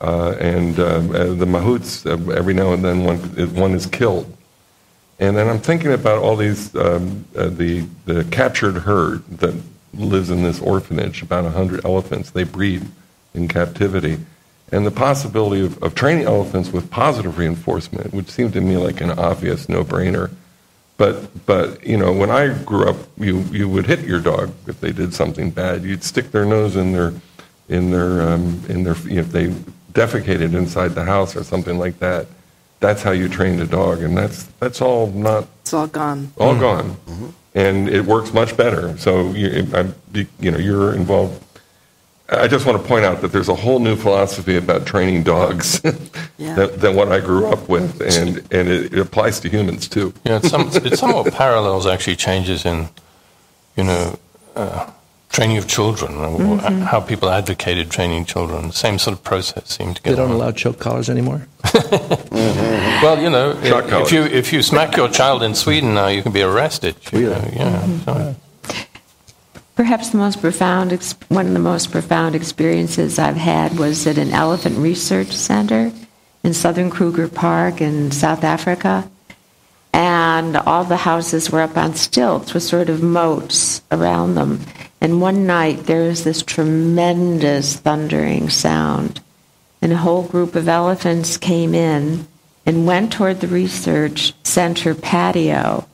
Uh, 0.00 0.32
and 0.40 0.78
um, 0.80 1.10
uh, 1.10 1.24
the 1.24 1.46
mahouts, 1.46 2.04
uh, 2.04 2.32
every 2.32 2.54
now 2.54 2.72
and 2.72 2.84
then, 2.84 3.04
one 3.04 3.18
one 3.54 3.72
is 3.72 3.86
killed. 3.86 4.36
And 5.18 5.36
then 5.36 5.48
I'm 5.48 5.60
thinking 5.60 5.92
about 5.92 6.18
all 6.18 6.36
these, 6.36 6.74
um, 6.76 7.24
uh, 7.34 7.48
the, 7.48 7.86
the 8.04 8.24
captured 8.24 8.76
herd 8.76 9.24
that 9.38 9.54
lives 9.94 10.28
in 10.28 10.42
this 10.42 10.60
orphanage, 10.60 11.22
about 11.22 11.44
100 11.44 11.84
elephants. 11.86 12.30
They 12.30 12.44
breed 12.44 12.84
in 13.32 13.48
captivity. 13.48 14.18
And 14.72 14.84
the 14.84 14.90
possibility 14.90 15.64
of, 15.64 15.80
of 15.82 15.94
training 15.94 16.24
elephants 16.24 16.72
with 16.72 16.90
positive 16.90 17.38
reinforcement 17.38 18.12
which 18.12 18.28
seemed 18.28 18.52
to 18.54 18.60
me 18.60 18.76
like 18.76 19.00
an 19.00 19.10
obvious 19.10 19.68
no 19.68 19.84
brainer. 19.84 20.30
But, 20.96 21.46
but 21.46 21.86
you 21.86 21.96
know, 21.96 22.12
when 22.12 22.30
I 22.30 22.56
grew 22.64 22.88
up, 22.88 22.96
you, 23.18 23.40
you 23.52 23.68
would 23.68 23.86
hit 23.86 24.00
your 24.00 24.20
dog 24.20 24.52
if 24.66 24.80
they 24.80 24.92
did 24.92 25.12
something 25.14 25.50
bad. 25.50 25.84
You'd 25.84 26.02
stick 26.02 26.30
their 26.32 26.46
nose 26.46 26.74
in 26.74 26.92
their, 26.92 27.12
in 27.68 27.90
their, 27.90 28.22
um, 28.22 28.62
in 28.68 28.82
their, 28.84 28.96
if 29.06 29.30
they 29.30 29.48
defecated 29.92 30.54
inside 30.54 30.94
the 30.94 31.04
house 31.04 31.36
or 31.36 31.44
something 31.44 31.78
like 31.78 31.98
that. 31.98 32.26
That's 32.80 33.02
how 33.02 33.12
you 33.12 33.28
trained 33.28 33.60
a 33.60 33.66
dog, 33.66 34.02
and 34.02 34.14
that's 34.16 34.44
that's 34.60 34.82
all 34.82 35.06
not 35.10 35.48
It's 35.62 35.72
all 35.72 35.86
gone. 35.86 36.30
all 36.36 36.54
gone, 36.54 36.94
and 37.54 37.88
it 37.88 38.04
works 38.04 38.34
much 38.34 38.54
better. 38.54 38.96
So 38.98 39.30
you, 39.32 39.66
I'm, 39.72 39.94
you 40.12 40.50
know, 40.50 40.58
you're 40.58 40.94
involved. 40.94 41.42
I 42.28 42.48
just 42.48 42.66
want 42.66 42.80
to 42.82 42.86
point 42.88 43.04
out 43.04 43.20
that 43.20 43.30
there's 43.32 43.48
a 43.48 43.54
whole 43.54 43.78
new 43.78 43.94
philosophy 43.96 44.56
about 44.56 44.84
training 44.86 45.22
dogs 45.22 45.80
Yeah. 46.38 46.54
than, 46.56 46.78
than 46.80 46.96
what 46.96 47.10
I 47.12 47.20
grew 47.20 47.46
up 47.46 47.68
with, 47.68 48.00
and 48.02 48.38
and 48.52 48.68
it, 48.68 48.92
it 48.92 48.98
applies 48.98 49.38
to 49.40 49.48
humans 49.48 49.88
too. 49.88 50.12
Yeah, 50.24 50.36
it's, 50.38 50.48
some, 50.50 50.68
it's 50.72 50.98
somewhat 50.98 51.32
parallels 51.32 51.86
actually 51.86 52.16
changes 52.16 52.64
in, 52.66 52.88
you 53.76 53.84
know, 53.84 54.18
uh, 54.56 54.90
training 55.30 55.56
of 55.58 55.66
children, 55.68 56.16
or 56.16 56.58
how 56.58 57.00
people 57.00 57.30
advocated 57.30 57.90
training 57.90 58.24
children. 58.26 58.72
Same 58.72 58.98
sort 58.98 59.16
of 59.16 59.22
process 59.24 59.68
seemed 59.76 59.96
to 59.96 60.02
They 60.02 60.14
don't 60.16 60.30
on. 60.30 60.36
allow 60.36 60.50
choke 60.52 60.78
collars 60.78 61.08
anymore. 61.08 61.46
Well, 63.02 63.20
you 63.22 63.30
know, 63.30 63.60
Shot 63.62 63.88
if 64.02 64.12
you 64.12 64.22
if 64.24 64.52
you 64.52 64.62
smack 64.62 64.96
your 64.96 65.08
child 65.08 65.42
in 65.42 65.54
Sweden 65.54 65.94
now, 65.94 66.08
you 66.08 66.22
can 66.22 66.32
be 66.32 66.42
arrested. 66.42 66.96
you 67.12 67.18
Really? 67.28 67.34
know, 67.34 67.50
yeah. 67.54 67.98
so- 68.04 68.36
Perhaps 69.76 70.08
the 70.08 70.16
most 70.16 70.40
profound, 70.40 70.90
one 71.28 71.46
of 71.46 71.52
the 71.52 71.58
most 71.58 71.92
profound 71.92 72.34
experiences 72.34 73.18
I've 73.18 73.36
had 73.36 73.78
was 73.78 74.06
at 74.06 74.16
an 74.16 74.32
elephant 74.32 74.78
research 74.78 75.32
center 75.32 75.92
in 76.42 76.54
southern 76.54 76.88
Kruger 76.88 77.28
Park 77.28 77.82
in 77.82 78.10
South 78.10 78.42
Africa. 78.42 79.08
And 79.92 80.56
all 80.56 80.84
the 80.84 80.96
houses 80.96 81.50
were 81.50 81.60
up 81.60 81.76
on 81.76 81.94
stilts 81.94 82.54
with 82.54 82.62
sort 82.62 82.88
of 82.88 83.02
moats 83.02 83.82
around 83.92 84.34
them. 84.34 84.60
And 85.02 85.20
one 85.20 85.46
night 85.46 85.84
there 85.84 86.08
was 86.08 86.24
this 86.24 86.42
tremendous 86.42 87.76
thundering 87.76 88.48
sound. 88.48 89.20
And 89.82 89.92
a 89.92 89.98
whole 89.98 90.22
group 90.22 90.54
of 90.54 90.68
elephants 90.68 91.36
came 91.36 91.74
in 91.74 92.26
and 92.64 92.86
went 92.86 93.12
toward 93.12 93.40
the 93.40 93.46
research 93.46 94.32
center 94.42 94.94
patio 94.94 95.86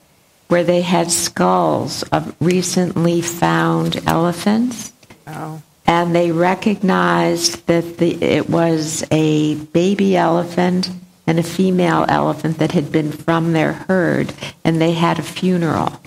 where 0.52 0.64
they 0.64 0.82
had 0.82 1.10
skulls 1.10 2.02
of 2.12 2.36
recently 2.38 3.22
found 3.22 4.06
elephants. 4.06 4.92
Oh. 5.26 5.62
And 5.86 6.14
they 6.14 6.30
recognized 6.30 7.66
that 7.68 7.96
the, 7.96 8.22
it 8.22 8.50
was 8.50 9.02
a 9.10 9.54
baby 9.54 10.14
elephant 10.14 10.90
and 11.26 11.38
a 11.38 11.42
female 11.42 12.04
elephant 12.06 12.58
that 12.58 12.72
had 12.72 12.92
been 12.92 13.12
from 13.12 13.54
their 13.54 13.72
herd, 13.72 14.34
and 14.62 14.78
they 14.78 14.92
had 14.92 15.18
a 15.18 15.22
funeral. 15.22 15.98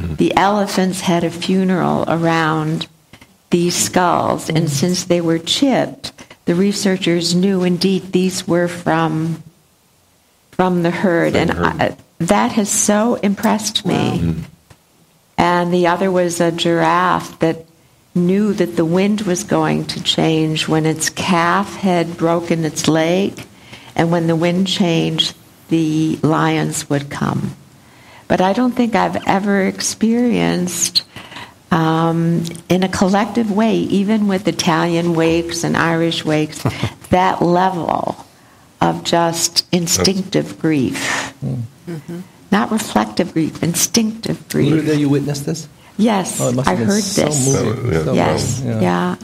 The 0.00 0.34
elephants 0.34 1.02
had 1.02 1.22
a 1.22 1.30
funeral 1.30 2.04
around 2.08 2.88
these 3.50 3.76
skulls, 3.76 4.48
and 4.48 4.64
hmm. 4.64 4.66
since 4.66 5.04
they 5.04 5.20
were 5.20 5.38
chipped, 5.38 6.12
the 6.44 6.56
researchers 6.56 7.36
knew 7.36 7.62
indeed 7.62 8.10
these 8.10 8.48
were 8.48 8.66
from 8.66 9.44
from 10.50 10.82
the 10.82 10.90
herd, 10.90 11.36
and 11.36 11.52
I, 11.52 11.96
that 12.20 12.52
has 12.52 12.70
so 12.70 13.14
impressed 13.16 13.84
me. 13.84 14.36
And 15.38 15.72
the 15.72 15.86
other 15.86 16.10
was 16.10 16.40
a 16.40 16.52
giraffe 16.52 17.38
that 17.38 17.64
knew 18.14 18.52
that 18.52 18.76
the 18.76 18.84
wind 18.84 19.22
was 19.22 19.42
going 19.42 19.86
to 19.86 20.02
change 20.02 20.68
when 20.68 20.84
its 20.84 21.08
calf 21.08 21.76
had 21.76 22.18
broken 22.18 22.64
its 22.64 22.86
leg, 22.86 23.46
and 23.96 24.12
when 24.12 24.26
the 24.26 24.36
wind 24.36 24.66
changed, 24.66 25.34
the 25.68 26.16
lions 26.22 26.90
would 26.90 27.08
come. 27.08 27.56
But 28.28 28.40
I 28.42 28.52
don't 28.52 28.72
think 28.72 28.94
I've 28.94 29.26
ever 29.26 29.62
experienced, 29.62 31.04
um, 31.70 32.44
in 32.68 32.82
a 32.82 32.88
collective 32.88 33.50
way, 33.50 33.76
even 33.76 34.28
with 34.28 34.46
Italian 34.46 35.14
wakes 35.14 35.64
and 35.64 35.76
Irish 35.76 36.24
wakes, 36.24 36.62
that 37.10 37.40
level 37.40 38.26
of 38.80 39.04
just 39.04 39.66
instinctive 39.72 40.58
grief. 40.58 41.34
Not 42.50 42.70
reflective 42.72 43.32
grief, 43.32 43.62
instinctive 43.62 44.38
Where 44.54 44.64
grief. 44.64 44.84
did 44.86 44.98
you 45.00 45.08
witness 45.08 45.40
this? 45.40 45.68
Yes, 45.96 46.40
Oh, 46.40 46.62
I 46.66 46.74
heard 46.74 47.02
so 47.02 47.24
this. 47.26 47.52
moving. 47.52 47.92
Yeah. 47.92 48.04
So 48.04 48.12
Yes, 48.14 48.60
moving, 48.62 48.82
yeah. 48.82 49.16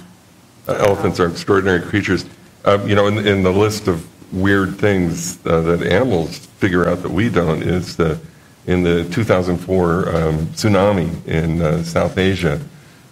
Uh, 0.68 0.72
elephants 0.74 1.20
are 1.20 1.28
extraordinary 1.28 1.80
creatures. 1.80 2.24
Um, 2.64 2.88
you 2.88 2.94
know, 2.94 3.06
in, 3.06 3.26
in 3.26 3.42
the 3.42 3.52
list 3.52 3.88
of 3.88 4.06
weird 4.32 4.76
things 4.78 5.38
uh, 5.46 5.60
that 5.62 5.82
animals 5.82 6.38
figure 6.58 6.88
out 6.88 7.02
that 7.02 7.10
we 7.10 7.28
don't 7.28 7.62
is 7.62 7.96
the 7.96 8.18
in 8.66 8.82
the 8.82 9.04
2004 9.10 10.08
um, 10.16 10.46
tsunami 10.48 11.24
in 11.26 11.62
uh, 11.62 11.82
South 11.84 12.18
Asia, 12.18 12.60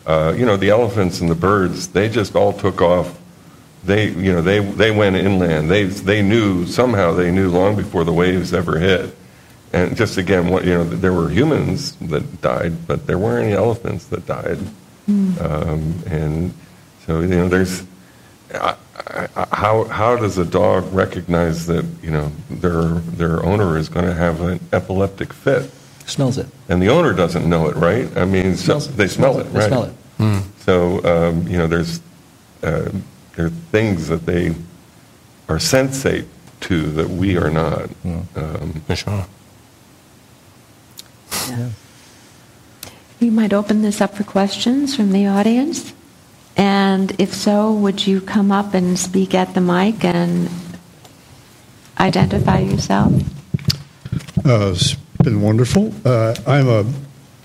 uh, 0.04 0.34
you 0.36 0.44
know, 0.44 0.56
the 0.56 0.68
elephants 0.68 1.20
and 1.20 1.30
the 1.30 1.34
birds, 1.36 1.88
they 1.88 2.08
just 2.08 2.34
all 2.34 2.52
took 2.52 2.82
off. 2.82 3.16
They, 3.84 4.10
you 4.10 4.32
know, 4.32 4.40
they, 4.40 4.60
they 4.60 4.90
went 4.90 5.16
inland. 5.16 5.70
They, 5.70 5.84
they 5.84 6.22
knew, 6.22 6.66
somehow 6.66 7.12
they 7.12 7.30
knew 7.30 7.50
long 7.50 7.76
before 7.76 8.04
the 8.04 8.12
waves 8.12 8.54
ever 8.54 8.78
hit. 8.78 9.14
And 9.72 9.96
just 9.96 10.16
again, 10.16 10.48
what, 10.48 10.64
you 10.64 10.72
know, 10.72 10.84
there 10.84 11.12
were 11.12 11.28
humans 11.28 11.92
that 11.96 12.40
died, 12.40 12.86
but 12.86 13.06
there 13.06 13.18
weren't 13.18 13.44
any 13.46 13.54
elephants 13.54 14.06
that 14.06 14.24
died. 14.26 14.58
Um, 15.08 15.94
and 16.06 16.54
so, 17.06 17.20
you 17.20 17.28
know, 17.28 17.48
there's, 17.48 17.84
I- 18.54 18.76
I- 19.36 19.46
how, 19.52 19.84
how 19.84 20.16
does 20.16 20.38
a 20.38 20.44
dog 20.46 20.90
recognize 20.92 21.66
that, 21.66 21.84
you 22.02 22.10
know, 22.10 22.32
their, 22.48 22.84
their 23.18 23.44
owner 23.44 23.76
is 23.76 23.88
going 23.90 24.06
to 24.06 24.14
have 24.14 24.40
an 24.40 24.60
epileptic 24.72 25.32
fit? 25.32 25.70
Smells 26.06 26.38
it. 26.38 26.46
And 26.68 26.80
the 26.80 26.88
owner 26.88 27.12
doesn't 27.12 27.46
know 27.48 27.68
it, 27.68 27.76
right? 27.76 28.08
I 28.16 28.24
mean, 28.24 28.56
so- 28.56 28.78
it. 28.78 28.96
they 28.96 29.08
smell 29.08 29.38
it, 29.40 29.44
They 29.52 29.58
right? 29.58 29.68
smell 29.68 29.84
it. 29.84 30.44
So, 30.60 31.04
um, 31.04 31.46
you 31.48 31.58
know, 31.58 31.66
there's, 31.66 32.00
uh, 32.62 32.88
there 33.36 33.46
are 33.46 33.50
things 33.50 34.08
that 34.08 34.26
they 34.26 34.54
are 35.48 35.58
sensate 35.58 36.26
to 36.60 36.90
that 36.92 37.10
we 37.10 37.36
are 37.36 37.50
not. 37.50 37.90
Um, 38.36 38.82
For 38.86 38.96
sure. 38.96 39.26
We 43.20 43.30
might 43.30 43.52
open 43.52 43.82
this 43.82 44.00
up 44.00 44.14
for 44.14 44.24
questions 44.24 44.96
from 44.96 45.12
the 45.12 45.26
audience. 45.26 45.92
And 46.56 47.18
if 47.18 47.34
so, 47.34 47.72
would 47.72 48.06
you 48.06 48.20
come 48.20 48.52
up 48.52 48.74
and 48.74 48.98
speak 48.98 49.34
at 49.34 49.54
the 49.54 49.60
mic 49.60 50.04
and 50.04 50.48
identify 51.98 52.60
yourself? 52.60 53.12
Uh, 54.44 54.70
it's 54.72 54.94
been 55.22 55.40
wonderful. 55.40 55.92
Uh, 56.04 56.34
I'm 56.46 56.68
a, 56.68 56.84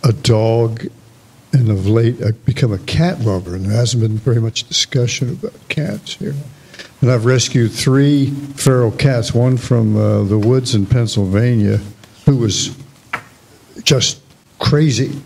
a 0.04 0.14
dog, 0.14 0.86
and 1.54 1.70
of 1.70 1.88
late 1.88 2.22
I've 2.22 2.46
become 2.46 2.74
a 2.74 2.78
cat 2.80 3.20
lover, 3.22 3.56
and 3.56 3.66
there 3.66 3.76
hasn't 3.76 4.02
been 4.02 4.18
very 4.18 4.40
much 4.40 4.68
discussion 4.68 5.30
about 5.30 5.54
cats 5.70 6.16
here. 6.16 6.36
And 7.02 7.12
I've 7.12 7.26
rescued 7.26 7.72
three 7.72 8.28
feral 8.56 8.92
cats, 8.92 9.34
one 9.34 9.58
from 9.58 9.96
uh, 9.96 10.24
the 10.24 10.38
woods 10.38 10.76
in 10.76 10.86
Pennsylvania, 10.86 11.80
who 12.26 12.38
was 12.38 12.78
just 13.84 14.22
crazy. 14.60 15.22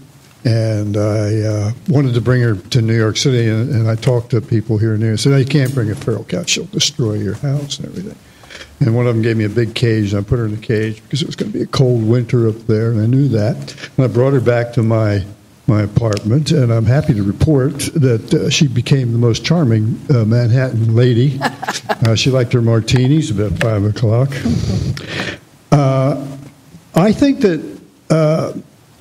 And 0.45 0.97
I 0.97 1.39
uh, 1.39 1.71
wanted 1.87 2.13
to 2.15 2.21
bring 2.21 2.41
her 2.41 2.55
to 2.55 2.81
New 2.81 2.95
York 2.95 3.17
City, 3.17 3.47
and, 3.49 3.73
and 3.73 3.89
I 3.89 3.95
talked 3.95 4.31
to 4.31 4.41
people 4.41 4.77
here 4.77 4.93
and 4.93 5.01
there 5.01 5.11
and 5.11 5.19
said, 5.19 5.31
no, 5.31 5.37
you 5.37 5.45
can't 5.45 5.73
bring 5.73 5.89
a 5.89 5.95
feral 5.95 6.25
cat. 6.25 6.49
She'll 6.49 6.65
destroy 6.65 7.13
your 7.13 7.35
house 7.35 7.79
and 7.79 7.87
everything. 7.87 8.17
And 8.79 8.95
one 8.95 9.07
of 9.07 9.15
them 9.15 9.23
gave 9.23 9.37
me 9.37 9.45
a 9.45 9.49
big 9.49 9.73
cage, 9.73 10.13
and 10.13 10.25
I 10.25 10.29
put 10.29 10.39
her 10.39 10.45
in 10.45 10.51
the 10.51 10.61
cage 10.61 11.01
because 11.03 11.21
it 11.21 11.25
was 11.25 11.35
going 11.35 11.51
to 11.51 11.57
be 11.57 11.63
a 11.63 11.67
cold 11.67 12.05
winter 12.05 12.47
up 12.49 12.57
there, 12.67 12.91
and 12.91 13.01
I 13.01 13.05
knew 13.05 13.27
that. 13.29 13.89
And 13.95 14.05
I 14.05 14.07
brought 14.07 14.33
her 14.33 14.41
back 14.41 14.73
to 14.73 14.83
my 14.83 15.25
my 15.67 15.81
apartment, 15.81 16.51
and 16.51 16.71
I'm 16.71 16.85
happy 16.85 17.13
to 17.13 17.23
report 17.23 17.73
that 17.95 18.33
uh, 18.33 18.49
she 18.49 18.67
became 18.67 19.11
the 19.13 19.17
most 19.17 19.45
charming 19.45 19.99
uh, 20.09 20.25
Manhattan 20.25 20.93
lady. 20.93 21.39
uh, 22.05 22.15
she 22.15 22.31
liked 22.31 22.51
her 22.53 22.61
martinis 22.61 23.31
about 23.31 23.57
five 23.59 23.83
o'clock. 23.85 24.29
Uh, 25.71 26.27
I 26.95 27.13
think 27.13 27.39
that 27.41 27.81
uh, 28.09 28.53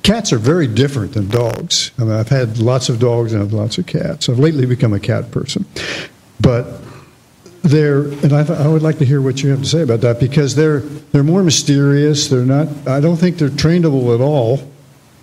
cats 0.03 0.31
are 0.31 0.37
very 0.37 0.67
different 0.67 1.13
than 1.13 1.27
dogs. 1.27 1.91
I 1.99 2.03
mean, 2.03 2.13
I've 2.13 2.29
had 2.29 2.57
lots 2.59 2.89
of 2.89 2.99
dogs 2.99 3.33
and 3.33 3.41
I've 3.41 3.53
lots 3.53 3.77
of 3.77 3.85
cats. 3.85 4.29
I've 4.29 4.39
lately 4.39 4.65
become 4.65 4.93
a 4.93 4.99
cat 4.99 5.31
person, 5.31 5.65
but 6.39 6.81
they're 7.63 8.03
and 8.03 8.33
I, 8.33 8.43
th- 8.43 8.59
I 8.59 8.67
would 8.67 8.81
like 8.81 8.97
to 8.99 9.05
hear 9.05 9.21
what 9.21 9.41
you 9.43 9.49
have 9.51 9.61
to 9.61 9.67
say 9.67 9.81
about 9.81 10.01
that 10.01 10.19
because 10.19 10.55
they're 10.55 10.79
they're 10.79 11.23
more 11.23 11.43
mysterious. 11.43 12.27
They're 12.27 12.45
not. 12.45 12.67
I 12.87 12.99
don't 12.99 13.17
think 13.17 13.37
they're 13.37 13.49
trainable 13.49 14.13
at 14.13 14.21
all. 14.21 14.72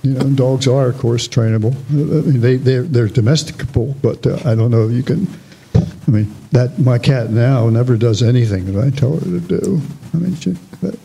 You 0.03 0.15
know, 0.15 0.31
dogs 0.31 0.67
are, 0.67 0.89
of 0.89 0.99
course, 0.99 1.29
trainable. 1.29 1.75
They 1.91 2.57
they're, 2.57 2.83
they're 2.83 3.09
domesticable, 3.09 3.97
but 4.01 4.27
uh, 4.27 4.39
I 4.45 4.55
don't 4.55 4.71
know 4.71 4.89
if 4.89 4.93
you 4.93 5.03
can. 5.03 5.29
I 5.75 6.11
mean, 6.11 6.35
that 6.53 6.79
my 6.79 6.99
cat 6.99 7.31
now 7.31 7.69
never 7.69 7.97
does 7.97 8.23
anything 8.23 8.73
that 8.73 8.85
I 8.85 8.91
tell 8.91 9.15
her 9.15 9.21
to 9.21 9.41
do. 9.41 9.81
I 10.15 10.17
mean, 10.17 10.35
she, 10.37 10.57
but, 10.81 10.97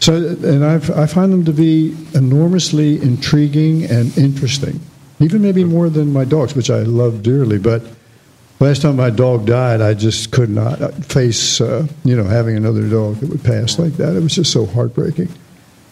so 0.00 0.16
and 0.16 0.64
I've, 0.64 0.90
I 0.90 1.06
find 1.06 1.32
them 1.32 1.44
to 1.44 1.52
be 1.52 1.96
enormously 2.14 3.00
intriguing 3.00 3.84
and 3.84 4.16
interesting, 4.18 4.80
even 5.20 5.42
maybe 5.42 5.64
more 5.64 5.88
than 5.88 6.12
my 6.12 6.24
dogs, 6.24 6.54
which 6.54 6.70
I 6.70 6.80
love 6.80 7.22
dearly. 7.22 7.58
But 7.58 7.82
last 8.58 8.82
time 8.82 8.96
my 8.96 9.10
dog 9.10 9.46
died, 9.46 9.80
I 9.80 9.94
just 9.94 10.32
could 10.32 10.50
not 10.50 10.78
face 11.04 11.60
uh, 11.60 11.86
you 12.04 12.16
know 12.16 12.24
having 12.24 12.56
another 12.56 12.88
dog 12.88 13.16
that 13.16 13.30
would 13.30 13.44
pass 13.44 13.78
like 13.78 13.92
that. 13.94 14.16
It 14.16 14.22
was 14.22 14.34
just 14.34 14.52
so 14.52 14.66
heartbreaking. 14.66 15.28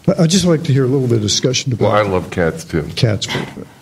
But 0.08 0.18
I'd 0.20 0.30
just 0.30 0.46
like 0.46 0.62
to 0.62 0.72
hear 0.72 0.84
a 0.84 0.88
little 0.88 1.06
bit 1.06 1.16
of 1.16 1.22
discussion 1.22 1.70
about 1.74 1.92
well, 1.92 2.06
I 2.06 2.08
love 2.08 2.30
cats 2.30 2.64
too. 2.64 2.82
cats. 2.96 3.28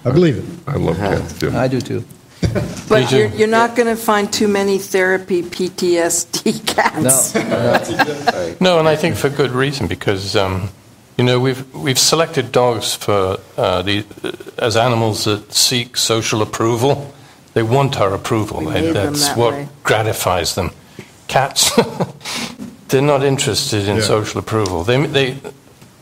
I 0.04 0.10
believe 0.10 0.38
it. 0.38 0.44
I 0.66 0.74
love 0.76 0.96
cats 0.96 1.38
too. 1.38 1.52
I 1.56 1.68
do 1.68 1.80
too. 1.80 2.04
But 2.88 3.12
you're, 3.12 3.28
you're 3.28 3.46
not 3.60 3.76
going 3.76 3.86
to 3.86 3.94
find 4.02 4.32
too 4.32 4.48
many 4.48 4.78
therapy 4.78 5.42
PTSD 5.42 6.66
cats. 6.74 7.32
No, 7.34 8.56
No, 8.60 8.78
and 8.80 8.88
I 8.88 8.96
think 8.96 9.14
for 9.14 9.28
good 9.28 9.52
reason 9.52 9.86
because 9.86 10.34
um, 10.34 10.68
you 11.16 11.22
know 11.22 11.38
we've 11.38 11.62
we've 11.74 11.98
selected 11.98 12.50
dogs 12.50 12.96
for 12.96 13.38
uh, 13.56 13.82
the 13.82 14.04
as 14.58 14.76
animals 14.76 15.24
that 15.26 15.52
seek 15.52 15.96
social 15.96 16.42
approval. 16.42 17.14
They 17.54 17.62
want 17.62 18.00
our 18.00 18.12
approval. 18.14 18.58
We 18.64 18.72
They- 18.72 18.92
That's 18.92 19.28
that 19.28 19.36
what 19.38 19.52
way. 19.54 19.68
gratifies 19.84 20.54
them. 20.56 20.70
Cats, 21.28 21.70
they're 22.88 23.00
not 23.14 23.22
interested 23.22 23.86
in 23.88 23.96
Yeah. 23.96 24.02
social 24.02 24.40
approval. 24.40 24.82
They 24.84 25.06
they 25.06 25.36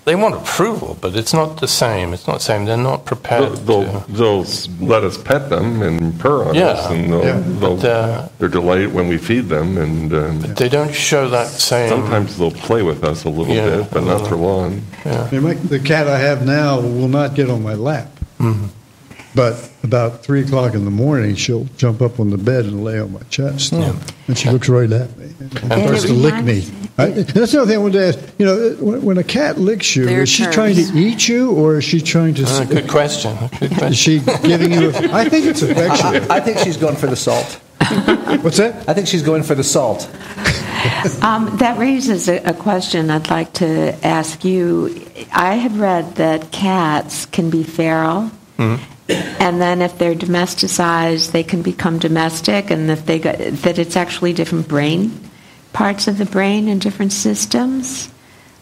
they 0.04 0.14
want 0.14 0.34
approval, 0.34 0.96
but 1.00 1.16
it's 1.16 1.32
not 1.32 1.60
the 1.60 1.68
same. 1.68 2.12
It's 2.12 2.26
not 2.26 2.34
the 2.38 2.44
same. 2.44 2.64
They're 2.66 2.76
not 2.76 3.04
They'll, 3.06 3.16
prepared. 3.16 3.56
they'll, 3.66 3.84
they'll 4.08 4.44
let 4.80 5.02
us 5.04 5.16
pet 5.16 5.48
them 5.48 5.80
and 5.82 6.18
purr 6.20 6.44
on 6.48 6.54
Yeah. 6.54 6.66
us, 6.66 6.90
and 6.90 7.12
they'll, 7.12 7.24
Yeah. 7.24 7.42
they'll, 7.44 7.76
But, 7.76 7.84
uh, 7.88 8.28
they're 8.38 8.48
delighted 8.48 8.92
when 8.92 9.08
we 9.08 9.16
feed 9.16 9.48
them, 9.48 9.78
and 9.78 10.12
um, 10.12 10.40
they 10.40 10.68
don't 10.68 10.94
show 10.94 11.28
that 11.30 11.48
same. 11.48 11.88
sometimes 11.88 12.36
they'll 12.36 12.50
play 12.50 12.82
with 12.82 13.02
us 13.02 13.24
a 13.24 13.30
little 13.30 13.54
Yeah, 13.54 13.76
bit, 13.78 13.90
but 13.90 14.02
a 14.02 14.06
not 14.06 14.26
for 14.26 14.36
long. 14.36 14.82
Yeah. 15.06 15.26
I 15.30 15.34
mean, 15.34 15.42
my, 15.42 15.54
the 15.54 15.78
cat 15.80 16.06
I 16.06 16.18
have 16.18 16.44
now 16.44 16.80
will 16.80 17.08
not 17.08 17.34
get 17.34 17.48
on 17.48 17.62
my 17.62 17.74
lap. 17.74 18.10
But 19.34 19.68
about 19.82 20.22
three 20.22 20.42
o'clock 20.42 20.74
in 20.74 20.84
the 20.84 20.90
morning, 20.92 21.34
she'll 21.34 21.64
jump 21.76 22.00
up 22.00 22.20
on 22.20 22.30
the 22.30 22.38
bed 22.38 22.66
and 22.66 22.84
lay 22.84 23.00
on 23.00 23.12
my 23.12 23.22
chest. 23.30 23.72
And 23.72 24.38
she 24.38 24.48
looks 24.48 24.68
right 24.68 24.90
at 24.90 25.16
me 25.18 25.34
and 25.40 25.52
starts 25.58 26.04
to 26.04 26.12
lick 26.12 26.44
me. 26.44 26.64
I, 26.96 27.06
that's 27.10 27.52
another 27.52 27.66
thing 27.72 27.78
I 27.80 27.82
wanted 27.82 27.98
to 27.98 28.06
ask. 28.06 28.34
You 28.38 28.46
know, 28.46 28.76
when, 28.78 29.02
when 29.02 29.18
a 29.18 29.24
cat 29.24 29.58
licks 29.58 29.96
you, 29.96 30.04
Their 30.04 30.22
is 30.22 30.28
she 30.28 30.44
terms. 30.44 30.54
trying 30.54 30.76
to 30.76 30.82
eat 30.96 31.26
you 31.26 31.50
or 31.50 31.78
is 31.78 31.84
she 31.84 32.00
trying 32.00 32.34
to. 32.34 32.44
Uh, 32.46 32.64
good 32.64 32.88
question. 32.88 33.36
Good 33.58 33.70
question. 33.78 33.88
Is 33.88 33.98
she 33.98 34.20
giving 34.20 34.72
you? 34.72 34.90
A, 34.90 35.12
I 35.12 35.28
think 35.28 35.46
it's 35.46 35.62
affectionate. 35.62 36.30
I 36.30 36.38
think 36.38 36.58
she's 36.58 36.76
going 36.76 36.94
for 36.94 37.08
the 37.08 37.16
salt. 37.16 37.60
What's 38.42 38.58
that? 38.58 38.88
I 38.88 38.94
think 38.94 39.08
she's 39.08 39.22
going 39.22 39.42
for 39.42 39.54
the 39.54 39.64
salt. 39.64 40.08
Um, 41.22 41.56
that 41.58 41.78
raises 41.78 42.28
a, 42.28 42.36
a 42.44 42.52
question 42.52 43.10
I'd 43.10 43.30
like 43.30 43.54
to 43.54 43.94
ask 44.06 44.44
you. 44.44 45.06
I 45.32 45.54
have 45.54 45.80
read 45.80 46.16
that 46.16 46.50
cats 46.52 47.24
can 47.24 47.48
be 47.48 47.62
feral, 47.62 48.30
and 49.08 49.60
then 49.60 49.82
if 49.82 49.98
they're 49.98 50.14
domesticized, 50.14 51.32
they 51.32 51.42
can 51.42 51.62
become 51.62 51.98
domestic, 51.98 52.70
and 52.70 52.90
if 52.90 53.04
they 53.06 53.18
got, 53.18 53.38
that 53.38 53.78
it's 53.78 53.96
actually 53.96 54.32
different 54.32 54.68
brain 54.68 55.30
parts 55.74 56.06
of 56.08 56.18
the 56.18 56.24
brain 56.24 56.68
and 56.68 56.80
different 56.80 57.12
systems. 57.12 58.10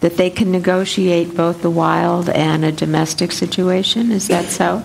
That 0.01 0.17
they 0.17 0.31
can 0.31 0.51
negotiate 0.51 1.37
both 1.37 1.63
the 1.63 1.71
wild 1.71 2.29
and 2.29 2.65
a 2.65 2.73
domestic 2.73 3.31
situation. 3.31 4.11
Is 4.11 4.27
that 4.27 4.47
so? 4.47 4.83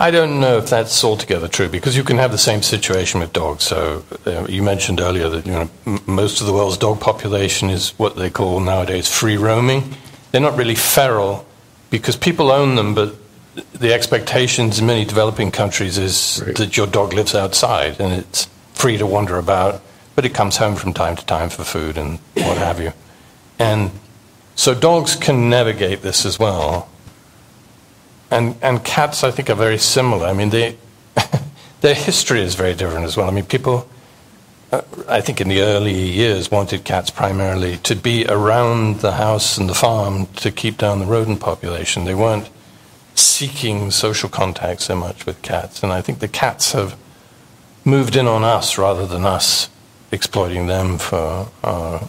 I 0.00 0.10
don't 0.10 0.40
know 0.40 0.58
if 0.58 0.68
that's 0.68 1.04
altogether 1.04 1.46
true 1.46 1.68
because 1.68 1.96
you 1.96 2.02
can 2.02 2.16
have 2.16 2.32
the 2.32 2.38
same 2.38 2.62
situation 2.62 3.20
with 3.20 3.32
dogs. 3.32 3.62
So 3.62 4.02
uh, 4.26 4.44
you 4.48 4.64
mentioned 4.64 5.00
earlier 5.00 5.28
that 5.28 5.46
you 5.46 5.52
know 5.52 5.70
m- 5.86 6.00
most 6.06 6.40
of 6.40 6.48
the 6.48 6.52
world's 6.52 6.78
dog 6.78 6.98
population 6.98 7.70
is 7.70 7.90
what 7.90 8.16
they 8.16 8.28
call 8.28 8.58
nowadays 8.58 9.06
free 9.06 9.36
roaming. 9.36 9.94
They're 10.32 10.40
not 10.40 10.56
really 10.58 10.74
feral 10.74 11.46
because 11.90 12.16
people 12.16 12.50
own 12.50 12.74
them, 12.74 12.92
but 12.92 13.14
the 13.74 13.92
expectations 13.92 14.78
in 14.78 14.86
many 14.86 15.04
developing 15.04 15.50
countries 15.50 15.98
is 15.98 16.42
Right. 16.44 16.56
that 16.56 16.76
your 16.76 16.86
dog 16.86 17.12
lives 17.12 17.34
outside 17.34 18.00
and 18.00 18.12
it's 18.12 18.48
free 18.74 18.98
to 18.98 19.06
wander 19.06 19.38
about, 19.38 19.80
but 20.14 20.24
it 20.24 20.34
comes 20.34 20.58
home 20.58 20.76
from 20.76 20.92
time 20.92 21.16
to 21.16 21.24
time 21.24 21.48
for 21.48 21.64
food 21.64 21.96
and 21.96 22.18
what 22.34 22.58
have 22.58 22.80
you. 22.80 22.92
And 23.58 23.90
so 24.54 24.74
dogs 24.74 25.16
can 25.16 25.48
navigate 25.48 26.02
this 26.02 26.26
as 26.26 26.38
well. 26.38 26.88
And, 28.30 28.56
and 28.60 28.84
cats, 28.84 29.24
I 29.24 29.30
think, 29.30 29.48
are 29.48 29.54
very 29.54 29.78
similar. 29.78 30.26
I 30.26 30.32
mean, 30.32 30.50
they, 30.50 30.76
their 31.80 31.94
history 31.94 32.40
is 32.42 32.54
very 32.54 32.74
different 32.74 33.06
as 33.06 33.16
well. 33.16 33.28
I 33.28 33.30
mean, 33.30 33.44
people, 33.44 33.88
uh, 34.72 34.82
I 35.08 35.20
think 35.20 35.40
in 35.40 35.48
the 35.48 35.60
early 35.60 35.94
years, 35.94 36.50
wanted 36.50 36.84
cats 36.84 37.08
primarily 37.08 37.76
to 37.78 37.94
be 37.94 38.26
around 38.26 39.00
the 39.00 39.12
house 39.12 39.56
and 39.56 39.70
the 39.70 39.74
farm 39.74 40.26
to 40.36 40.50
keep 40.50 40.76
down 40.76 40.98
the 40.98 41.06
rodent 41.06 41.40
population. 41.40 42.04
They 42.04 42.14
weren't 42.14 42.48
seeking 43.18 43.90
social 43.90 44.28
contact 44.28 44.82
so 44.82 44.94
much 44.94 45.26
with 45.26 45.40
cats. 45.42 45.82
And 45.82 45.92
I 45.92 46.00
think 46.02 46.18
the 46.18 46.28
cats 46.28 46.72
have 46.72 46.96
moved 47.84 48.16
in 48.16 48.26
on 48.26 48.44
us 48.44 48.78
rather 48.78 49.06
than 49.06 49.24
us 49.24 49.68
exploiting 50.12 50.66
them 50.66 50.98
for 50.98 51.48
our, 51.64 52.08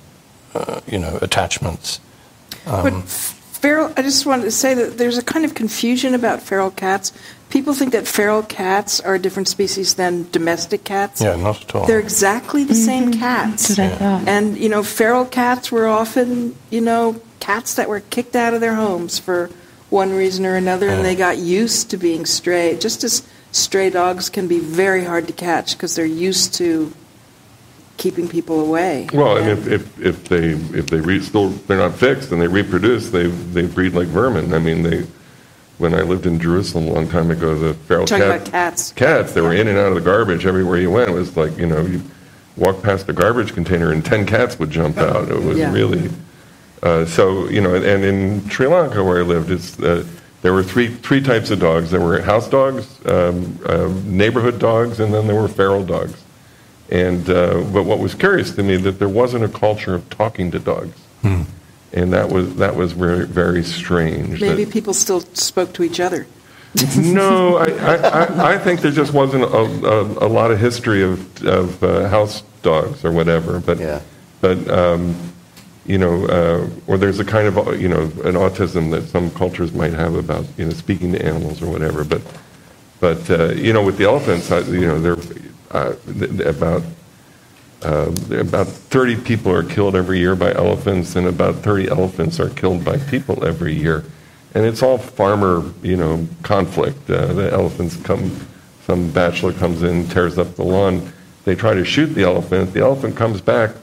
uh, 0.53 0.81
you 0.87 0.99
know, 0.99 1.17
attachments. 1.21 1.99
But 2.65 2.93
um, 2.93 3.03
Feral, 3.03 3.91
I 3.97 4.03
just 4.03 4.25
wanted 4.27 4.43
to 4.43 4.51
say 4.51 4.75
that 4.75 4.99
there's 4.99 5.17
a 5.17 5.23
kind 5.23 5.43
of 5.43 5.55
confusion 5.55 6.13
about 6.13 6.43
feral 6.43 6.69
cats. 6.69 7.11
People 7.49 7.73
think 7.73 7.91
that 7.93 8.07
feral 8.07 8.43
cats 8.43 8.99
are 8.99 9.15
a 9.15 9.19
different 9.19 9.47
species 9.47 9.95
than 9.95 10.29
domestic 10.31 10.83
cats. 10.83 11.21
Yeah, 11.21 11.35
not 11.37 11.63
at 11.63 11.75
all. 11.75 11.87
They're 11.87 11.99
exactly 11.99 12.63
the 12.65 12.75
same 12.75 13.11
mm-hmm. 13.11 13.19
cats. 13.19 13.69
That's 13.69 13.79
what 13.79 13.93
I 13.93 13.95
thought. 13.95 14.27
And, 14.27 14.57
you 14.57 14.69
know, 14.69 14.83
feral 14.83 15.25
cats 15.25 15.71
were 15.71 15.87
often, 15.87 16.55
you 16.69 16.81
know, 16.81 17.19
cats 17.39 17.75
that 17.75 17.89
were 17.89 18.01
kicked 18.01 18.35
out 18.35 18.53
of 18.53 18.61
their 18.61 18.75
homes 18.75 19.17
for 19.17 19.49
one 19.89 20.11
reason 20.11 20.45
or 20.45 20.55
another, 20.55 20.89
and 20.89 21.05
they 21.05 21.13
uh-huh. 21.13 21.33
got 21.33 21.37
used 21.37 21.89
to 21.91 21.97
being 21.97 22.25
stray. 22.25 22.77
Just 22.77 23.03
as 23.03 23.27
stray 23.51 23.89
dogs 23.89 24.29
can 24.29 24.47
be 24.47 24.59
very 24.59 25.05
hard 25.05 25.27
to 25.27 25.33
catch 25.33 25.73
because 25.73 25.95
they're 25.95 26.05
used 26.05 26.53
to 26.55 26.93
keeping 27.97 28.27
people 28.27 28.59
away. 28.59 29.09
Well, 29.13 29.37
and 29.37 29.49
if, 29.49 29.67
if, 29.67 29.99
if 29.99 30.29
they, 30.29 30.49
if 30.77 30.87
they 30.87 30.99
re, 30.99 31.19
still, 31.19 31.49
they're 31.49 31.77
not 31.77 31.95
fixed 31.95 32.31
and 32.31 32.41
they 32.41 32.47
reproduce, 32.47 33.09
they, 33.09 33.27
they 33.27 33.65
breed 33.65 33.93
like 33.93 34.07
vermin. 34.07 34.53
I 34.53 34.59
mean, 34.59 34.83
they, 34.83 35.05
when 35.77 35.93
I 35.93 36.01
lived 36.01 36.25
in 36.25 36.39
Jerusalem 36.39 36.87
a 36.87 36.91
long 36.93 37.09
time 37.09 37.31
ago, 37.31 37.55
the 37.55 37.73
feral 37.73 38.05
Talking 38.05 38.25
cat. 38.25 38.35
about 38.35 38.51
cats. 38.51 38.91
Cats, 38.91 39.33
they 39.33 39.41
were 39.41 39.53
in 39.53 39.67
and 39.67 39.77
out 39.77 39.87
of 39.87 39.95
the 39.95 40.01
garbage 40.01 40.45
everywhere 40.45 40.79
you 40.79 40.91
went. 40.91 41.09
It 41.09 41.13
was 41.13 41.35
like, 41.35 41.57
you 41.57 41.65
know, 41.65 41.81
you 41.81 42.01
walk 42.55 42.81
past 42.83 43.09
a 43.09 43.13
garbage 43.13 43.53
container 43.53 43.91
and 43.91 44.03
10 44.03 44.25
cats 44.25 44.59
would 44.59 44.69
jump 44.71 44.97
oh, 44.97 45.07
out. 45.07 45.29
It 45.29 45.41
was 45.41 45.57
Yeah. 45.57 45.71
really, 45.71 46.09
uh, 46.83 47.05
so, 47.05 47.47
you 47.49 47.61
know, 47.61 47.75
and 47.75 48.03
in 48.03 48.47
Sri 48.49 48.67
Lanka 48.67 49.03
where 49.03 49.19
I 49.19 49.21
lived, 49.23 49.51
it's, 49.51 49.79
uh, 49.79 50.05
there 50.41 50.53
were 50.53 50.63
three, 50.63 50.87
three 50.87 51.21
types 51.21 51.49
of 51.49 51.59
dogs. 51.59 51.89
There 51.91 51.99
were 51.99 52.21
house 52.21 52.47
dogs, 52.47 52.87
um, 53.07 53.57
uh, 53.65 53.91
neighborhood 54.05 54.59
dogs, 54.59 54.99
and 54.99 55.13
then 55.13 55.27
there 55.27 55.35
were 55.35 55.47
feral 55.47 55.83
dogs. 55.83 56.23
And 56.89 57.29
uh, 57.29 57.63
but 57.73 57.83
what 57.83 57.99
was 57.99 58.13
curious 58.15 58.51
to 58.55 58.63
me 58.63 58.77
that 58.77 58.97
there 58.97 59.09
wasn't 59.09 59.43
a 59.43 59.49
culture 59.49 59.93
of 59.95 60.09
talking 60.09 60.51
to 60.51 60.59
dogs, 60.59 60.95
and 61.23 62.13
that 62.13 62.29
was 62.29 62.55
that 62.55 62.77
was 62.77 62.93
very 62.93 63.25
very 63.25 63.61
strange. 63.61 64.39
Maybe 64.39 64.63
that- 64.63 64.71
people 64.71 64.93
still 64.93 65.19
spoke 65.33 65.73
to 65.73 65.83
each 65.83 65.99
other. 65.99 66.27
no, 66.97 67.57
I, 67.57 67.65
I, 67.65 67.95
I- 67.95 68.53
I 68.53 68.57
think 68.57 68.79
there 68.81 68.91
just 68.91 69.11
wasn't 69.13 69.43
a, 69.43 69.47
a, 69.47 70.27
a 70.27 70.29
lot 70.29 70.49
of 70.51 70.59
history 70.59 71.03
of 71.03 71.43
of 71.45 71.83
uh, 71.83 72.07
house 72.07 72.41
dogs 72.61 73.03
or 73.03 73.11
whatever. 73.11 73.59
But 73.59 73.79
Yeah. 73.79 73.99
but 74.39 74.57
um, 74.69 75.13
you 75.87 75.97
know, 75.97 76.25
uh, 76.25 76.69
or 76.85 76.97
there's 76.97 77.19
a 77.19 77.25
kind 77.25 77.47
of 77.47 77.57
uh, 77.57 77.71
you 77.71 77.87
know 77.87 78.01
an 78.01 78.35
autism 78.35 78.91
that 78.91 79.07
some 79.07 79.31
cultures 79.31 79.73
might 79.73 79.93
have 79.93 80.15
about 80.15 80.45
you 80.57 80.65
know 80.65 80.71
speaking 80.71 81.13
to 81.13 81.25
animals 81.25 81.61
or 81.61 81.71
whatever. 81.71 82.03
But 82.03 82.21
but 82.99 83.29
uh, 83.29 83.53
you 83.53 83.73
know, 83.73 83.83
with 83.83 83.97
the 83.97 84.05
elephants, 84.05 84.51
I, 84.51 84.59
you 84.59 84.87
know, 84.87 84.99
they're 84.99 85.17
uh, 85.71 85.95
about 86.45 86.83
uh, 87.83 88.11
about 88.31 88.67
30 88.67 89.17
people 89.17 89.51
are 89.51 89.63
killed 89.63 89.95
every 89.95 90.19
year 90.19 90.35
by 90.35 90.53
elephants, 90.53 91.15
and 91.15 91.27
about 91.27 91.55
30 91.55 91.89
elephants 91.89 92.39
are 92.39 92.49
killed 92.49 92.83
by 92.83 92.97
people 92.97 93.45
every 93.45 93.73
year. 93.73 94.03
And 94.55 94.65
it's 94.65 94.81
all 94.81 94.97
farmer, 94.97 95.71
you 95.83 95.95
know, 95.95 96.27
conflict. 96.41 97.09
Uh, 97.09 97.33
the 97.33 97.51
elephants 97.53 97.95
come, 97.97 98.47
some 98.85 99.11
bachelor 99.11 99.53
comes 99.53 99.83
in, 99.83 100.07
tears 100.07 100.39
up 100.39 100.55
the 100.55 100.63
lawn. 100.63 101.13
They 101.45 101.53
try 101.53 101.75
to 101.75 101.85
shoot 101.85 102.07
the 102.07 102.23
elephant. 102.23 102.73
The 102.73 102.81
elephant 102.81 103.15
comes 103.15 103.41
back. 103.41 103.75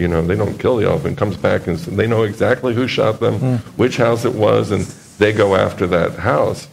You 0.00 0.08
know, 0.08 0.22
they 0.22 0.34
don't 0.34 0.58
kill 0.58 0.76
the 0.76 0.86
elephant. 0.86 1.18
Comes 1.18 1.36
back 1.36 1.66
and 1.66 1.76
they 1.78 2.06
know 2.06 2.22
exactly 2.22 2.74
who 2.74 2.88
shot 2.88 3.20
them, 3.20 3.58
which 3.76 3.98
house 3.98 4.24
it 4.24 4.34
was, 4.34 4.70
and 4.70 4.82
they 5.18 5.32
go 5.32 5.54
after 5.54 5.86
that 5.88 6.12
house. 6.12 6.68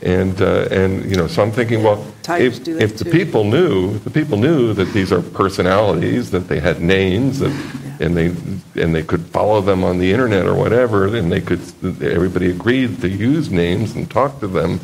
And 0.00 0.40
uh, 0.40 0.66
and 0.70 1.04
you 1.08 1.14
know, 1.14 1.26
so 1.28 1.42
I'm 1.42 1.52
thinking, 1.52 1.82
well, 1.82 2.04
Tigers 2.22 2.66
if, 2.66 2.80
if 2.80 2.98
the 2.98 3.04
people 3.04 3.44
knew, 3.44 3.94
if 3.94 4.04
the 4.04 4.10
people 4.10 4.38
knew 4.38 4.72
that 4.72 4.92
these 4.92 5.12
are 5.12 5.20
personalities, 5.22 6.30
that 6.32 6.48
they 6.48 6.58
had 6.58 6.80
names, 6.80 7.38
that, 7.38 7.52
and 8.00 8.16
they 8.16 8.26
and 8.82 8.94
they 8.94 9.02
could 9.02 9.24
follow 9.26 9.60
them 9.60 9.84
on 9.84 9.98
the 9.98 10.10
internet 10.10 10.46
or 10.46 10.54
whatever, 10.54 11.14
and 11.14 11.30
they 11.30 11.40
could, 11.42 11.60
everybody 12.02 12.50
agreed 12.50 13.00
to 13.02 13.08
use 13.08 13.50
names 13.50 13.94
and 13.94 14.10
talk 14.10 14.40
to 14.40 14.48
them, 14.48 14.80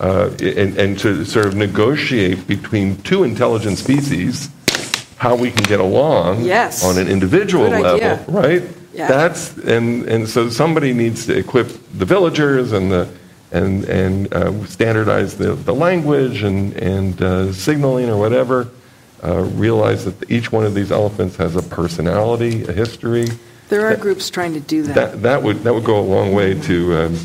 uh, 0.00 0.30
and 0.40 0.76
and 0.76 0.98
to 0.98 1.24
sort 1.24 1.46
of 1.46 1.54
negotiate 1.54 2.48
between 2.48 2.96
two 3.02 3.22
intelligent 3.22 3.78
species 3.78 4.50
how 5.18 5.34
we 5.34 5.50
can 5.50 5.64
get 5.64 5.80
along 5.80 6.44
Yes. 6.44 6.84
on 6.84 6.96
an 6.96 7.08
individual 7.08 7.68
Good 7.68 7.82
level, 7.82 7.96
idea. 7.96 8.24
right? 8.28 8.62
Yeah. 8.94 9.08
That's 9.08 9.56
and 9.58 10.08
and 10.08 10.28
so 10.28 10.48
somebody 10.48 10.92
needs 10.92 11.26
to 11.26 11.36
equip 11.36 11.68
the 11.96 12.04
villagers 12.04 12.72
and 12.72 12.90
the 12.90 13.08
and 13.52 13.84
and 13.84 14.32
uh, 14.32 14.64
standardize 14.66 15.36
the, 15.36 15.54
the 15.54 15.74
language 15.74 16.42
and 16.42 16.72
and 16.74 17.20
uh, 17.20 17.52
signaling 17.52 18.08
or 18.08 18.16
whatever. 18.18 18.68
Uh, 19.22 19.42
realize 19.54 20.04
that 20.04 20.30
each 20.30 20.52
one 20.52 20.64
of 20.64 20.74
these 20.74 20.92
elephants 20.92 21.34
has 21.36 21.56
a 21.56 21.62
personality, 21.62 22.64
a 22.68 22.72
history. 22.72 23.26
There 23.68 23.84
are 23.88 23.96
groups 23.96 24.30
trying 24.30 24.54
to 24.54 24.60
do 24.60 24.82
that. 24.84 24.94
That 24.94 25.22
that 25.22 25.42
would 25.42 25.64
that 25.64 25.74
would 25.74 25.84
go 25.84 25.98
a 25.98 26.06
long 26.16 26.32
way 26.32 26.54
to 26.60 26.94
um, 27.02 27.16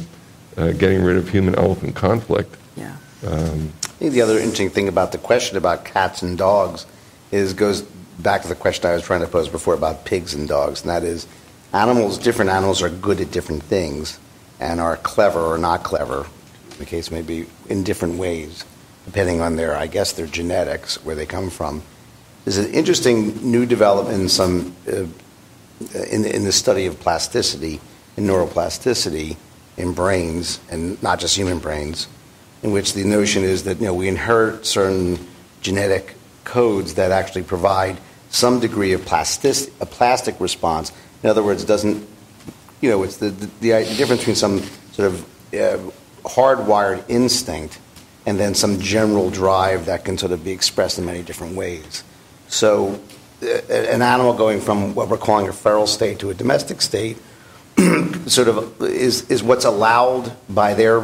uh, 0.58 0.72
getting 0.72 1.04
rid 1.04 1.18
of 1.18 1.30
human 1.30 1.54
elephant 1.56 1.96
conflict. 1.96 2.56
Yeah. 2.76 2.96
Um, 3.28 3.72
I 3.84 3.88
think 3.98 4.14
the 4.14 4.22
other 4.22 4.38
interesting 4.38 4.72
thing 4.72 4.88
about 4.88 5.12
the 5.12 5.20
question 5.20 5.56
about 5.58 5.86
cats 5.86 6.24
and 6.24 6.36
dogs 6.38 6.86
is 7.34 7.54
goes 7.54 7.82
back 8.20 8.44
to 8.44 8.48
the 8.48 8.56
question 8.56 8.90
I 8.90 8.94
was 8.94 9.04
trying 9.04 9.22
to 9.22 9.28
pose 9.28 9.50
before 9.50 9.74
about 9.74 10.06
pigs 10.06 10.34
and 10.34 10.48
dogs, 10.48 10.82
and 10.82 10.90
that 10.90 11.04
is 11.04 11.28
animals, 11.74 12.18
different 12.18 12.52
animals 12.52 12.82
are 12.82 12.90
good 12.90 13.20
at 13.20 13.32
different 13.32 13.64
things 13.64 14.20
and 14.60 14.80
are 14.80 14.98
clever 14.98 15.40
or 15.40 15.58
not 15.58 15.84
clever, 15.84 16.28
the 16.78 16.86
case 16.86 17.10
may 17.10 17.24
be, 17.24 17.48
in 17.70 17.84
different 17.84 18.20
ways, 18.20 18.64
depending 19.06 19.42
on 19.42 19.56
their, 19.56 19.76
I 19.76 19.88
guess, 19.88 20.14
their 20.14 20.28
genetics, 20.28 21.04
where 21.04 21.16
they 21.16 21.26
come 21.26 21.50
from. 21.50 21.82
There's 22.46 22.58
an 22.58 22.72
interesting 22.72 23.52
new 23.52 23.66
development 23.66 24.22
in 24.22 24.30
some 24.30 24.76
uh, 24.88 25.06
in, 26.12 26.26
in 26.26 26.44
the 26.44 26.52
study 26.52 26.86
of 26.86 27.00
plasticity 27.00 27.82
and 28.16 28.30
neuroplasticity 28.30 29.38
in 29.76 29.94
brains, 29.94 30.60
and 30.70 31.02
not 31.02 31.20
just 31.20 31.36
human 31.36 31.58
brains, 31.58 32.08
in 32.62 32.72
which 32.72 32.94
the 32.94 33.04
notion 33.04 33.44
is 33.44 33.64
that 33.64 33.80
you 33.80 33.88
know 33.88 33.94
we 33.94 34.08
inherit 34.08 34.66
certain 34.66 35.18
genetic 35.62 36.16
codes 36.54 36.94
that 36.94 37.12
actually 37.12 37.44
provide 37.44 37.98
some 38.30 38.60
degree 38.60 38.94
of 38.94 39.04
plastic 39.06 39.74
a 39.82 39.86
plastic 39.86 40.40
response. 40.40 40.92
In 41.24 41.30
other 41.30 41.44
words, 41.44 41.66
doesn't 41.66 42.08
you 42.82 42.90
know 42.92 43.02
it's 43.04 43.18
the 43.18 43.30
the, 43.30 43.48
the 43.60 43.96
difference 43.98 44.22
between 44.22 44.36
some 44.36 44.60
sort 44.92 45.08
of 45.12 45.14
uh, 45.54 45.80
hardwired 46.24 47.04
instinct 47.10 47.80
and 48.26 48.40
then 48.40 48.54
some 48.56 48.80
general 48.80 49.30
drive 49.30 49.86
that 49.88 50.06
can 50.06 50.18
sort 50.18 50.32
of 50.32 50.44
be 50.44 50.52
expressed 50.52 50.98
in 51.00 51.06
many 51.06 51.24
different 51.24 51.56
ways. 51.56 52.04
So, 52.48 53.00
uh, 53.42 53.48
an 53.70 54.02
animal 54.02 54.34
going 54.34 54.62
from 54.62 54.96
what 54.96 55.10
we're 55.10 55.18
calling 55.18 55.48
a 55.50 55.54
feral 55.54 55.88
state 55.88 56.20
to 56.20 56.30
a 56.30 56.34
domestic 56.34 56.82
state 56.82 57.18
sort 58.28 58.48
of 58.48 58.82
is, 58.82 59.30
is 59.30 59.44
what's 59.44 59.66
allowed 59.66 60.32
by 60.48 60.74
their 60.74 61.04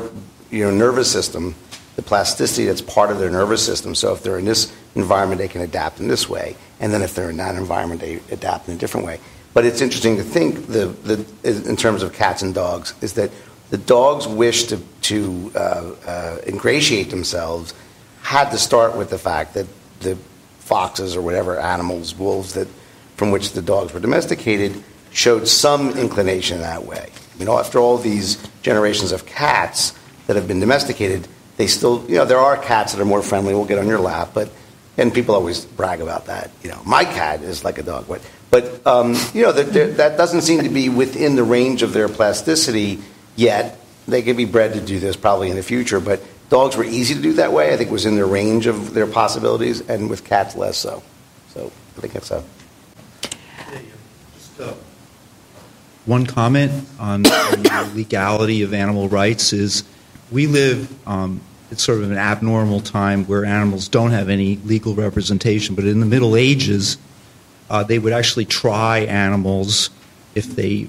you 0.50 0.64
know, 0.64 0.72
nervous 0.72 1.12
system, 1.12 1.56
the 1.96 2.02
plasticity 2.02 2.66
that's 2.68 2.82
part 2.82 3.12
of 3.12 3.20
their 3.20 3.32
nervous 3.32 3.66
system. 3.66 3.96
So 3.96 4.14
if 4.14 4.24
they're 4.24 4.40
in 4.40 4.46
this 4.46 4.72
environment, 5.00 5.40
they 5.40 5.48
can 5.48 5.62
adapt 5.62 6.00
in 6.00 6.08
this 6.08 6.30
way. 6.30 6.56
And 6.80 6.94
then 6.94 7.02
if 7.02 7.16
they're 7.16 7.30
in 7.30 7.38
that 7.38 7.56
environment, 7.56 8.02
they 8.02 8.20
adapt 8.32 8.68
in 8.68 8.76
a 8.76 8.78
different 8.78 9.06
way. 9.06 9.20
But 9.54 9.66
it's 9.66 9.82
interesting 9.82 10.18
to 10.18 10.24
think, 10.24 10.68
the, 10.68 10.88
the, 11.04 11.26
in 11.70 11.76
terms 11.76 12.04
of 12.04 12.14
cats 12.14 12.42
and 12.42 12.54
dogs, 12.54 12.94
is 13.02 13.14
that 13.14 13.32
the 13.70 13.78
dogs 13.78 14.28
wish 14.28 14.66
to, 14.66 14.78
to 15.02 15.52
uh, 15.56 15.60
uh, 16.06 16.38
ingratiate 16.48 17.10
themselves 17.10 17.74
had 18.22 18.52
to 18.52 18.58
start 18.58 18.96
with 18.96 19.10
the 19.10 19.18
fact 19.18 19.54
that 19.56 19.68
the 20.02 20.16
foxes 20.60 21.16
or 21.16 21.22
whatever 21.22 21.60
animals, 21.60 22.16
wolves 22.16 22.54
that 22.54 22.68
from 23.16 23.32
which 23.32 23.52
the 23.54 23.62
dogs 23.62 23.94
were 23.94 24.00
domesticated, 24.00 24.84
showed 25.12 25.48
some 25.48 25.98
inclination 25.98 26.60
that 26.62 26.86
way. 26.86 27.10
You 27.40 27.46
know, 27.46 27.58
after 27.58 27.80
all 27.80 27.98
these 27.98 28.38
generations 28.62 29.12
of 29.12 29.26
cats 29.26 29.94
that 30.28 30.36
have 30.36 30.48
been 30.48 30.60
domesticated, 30.60 31.28
they 31.58 31.68
still, 31.68 32.06
you 32.08 32.16
know, 32.16 32.26
there 32.26 32.38
are 32.38 32.56
cats 32.56 32.94
that 32.94 33.02
are 33.02 33.06
more 33.06 33.24
friendly, 33.24 33.54
will 33.54 33.66
get 33.66 33.80
on 33.80 33.88
your 33.88 34.00
lap, 34.00 34.30
but, 34.34 34.50
and 35.00 35.14
people 35.14 35.34
always 35.36 35.66
brag 35.66 36.02
about 36.02 36.26
that. 36.28 36.52
You 36.64 36.70
know, 36.72 36.82
my 36.86 37.06
cat 37.06 37.42
is 37.42 37.64
like 37.64 37.78
a 37.78 37.84
dog, 37.84 38.06
but, 38.08 38.22
but 38.52 38.86
um, 38.86 39.16
you 39.34 39.42
know, 39.42 39.52
that, 39.52 39.74
that- 39.74 39.98
that 39.98 40.18
doesn't 40.18 40.42
seem 40.42 40.62
to 40.64 40.70
be 40.70 40.90
within 40.90 41.36
the 41.36 41.44
range 41.44 41.82
of 41.84 41.94
their 41.94 42.10
plasticity 42.10 43.00
yet. 43.36 43.80
They 44.08 44.22
could 44.22 44.38
be 44.38 44.46
bred 44.46 44.74
to 44.74 44.82
do 44.82 45.00
this 45.00 45.16
probably 45.16 45.50
in 45.50 45.56
the 45.56 45.64
future, 45.64 46.00
but 46.00 46.22
dogs 46.50 46.76
were 46.76 46.84
easy 46.84 47.14
to 47.16 47.22
do 47.22 47.34
that 47.34 47.54
way. 47.54 47.74
I 47.74 47.78
think 47.78 47.90
it 47.90 47.94
was 47.94 48.06
in 48.06 48.16
the 48.16 48.26
range 48.26 48.66
of 48.68 48.94
their 48.94 49.08
possibilities, 49.08 49.82
and 49.88 50.10
with 50.10 50.24
cats 50.26 50.56
less 50.56 50.78
so. 50.78 51.04
So 51.54 51.72
I 51.98 52.02
think 52.02 52.14
that's 52.14 52.32
a. 52.32 52.44
Just, 54.36 54.60
uh, 54.60 54.74
One 56.06 56.26
comment 56.26 56.72
on 57.00 57.22
the 57.24 57.92
legality 57.96 58.64
of 58.64 58.74
animal 58.74 59.10
rights 59.10 59.54
is 59.54 59.84
we 60.32 60.48
live, 60.48 60.90
um, 61.08 61.40
it's 61.72 61.84
sort 61.84 62.00
of 62.00 62.12
an 62.12 62.18
abnormal 62.18 62.82
time 62.82 63.26
where 63.26 63.46
animals 63.46 63.88
don't 63.88 64.12
have 64.12 64.30
any 64.30 64.58
legal 64.58 64.96
representation, 64.96 65.76
but 65.76 65.86
in 65.86 66.00
the 66.00 66.06
Middle 66.06 66.36
Ages, 66.36 66.98
uh, 67.70 67.84
they 67.84 68.00
would 68.00 68.14
actually 68.14 68.46
try 68.46 69.00
animals 69.00 69.90
if 70.36 70.56
they 70.56 70.88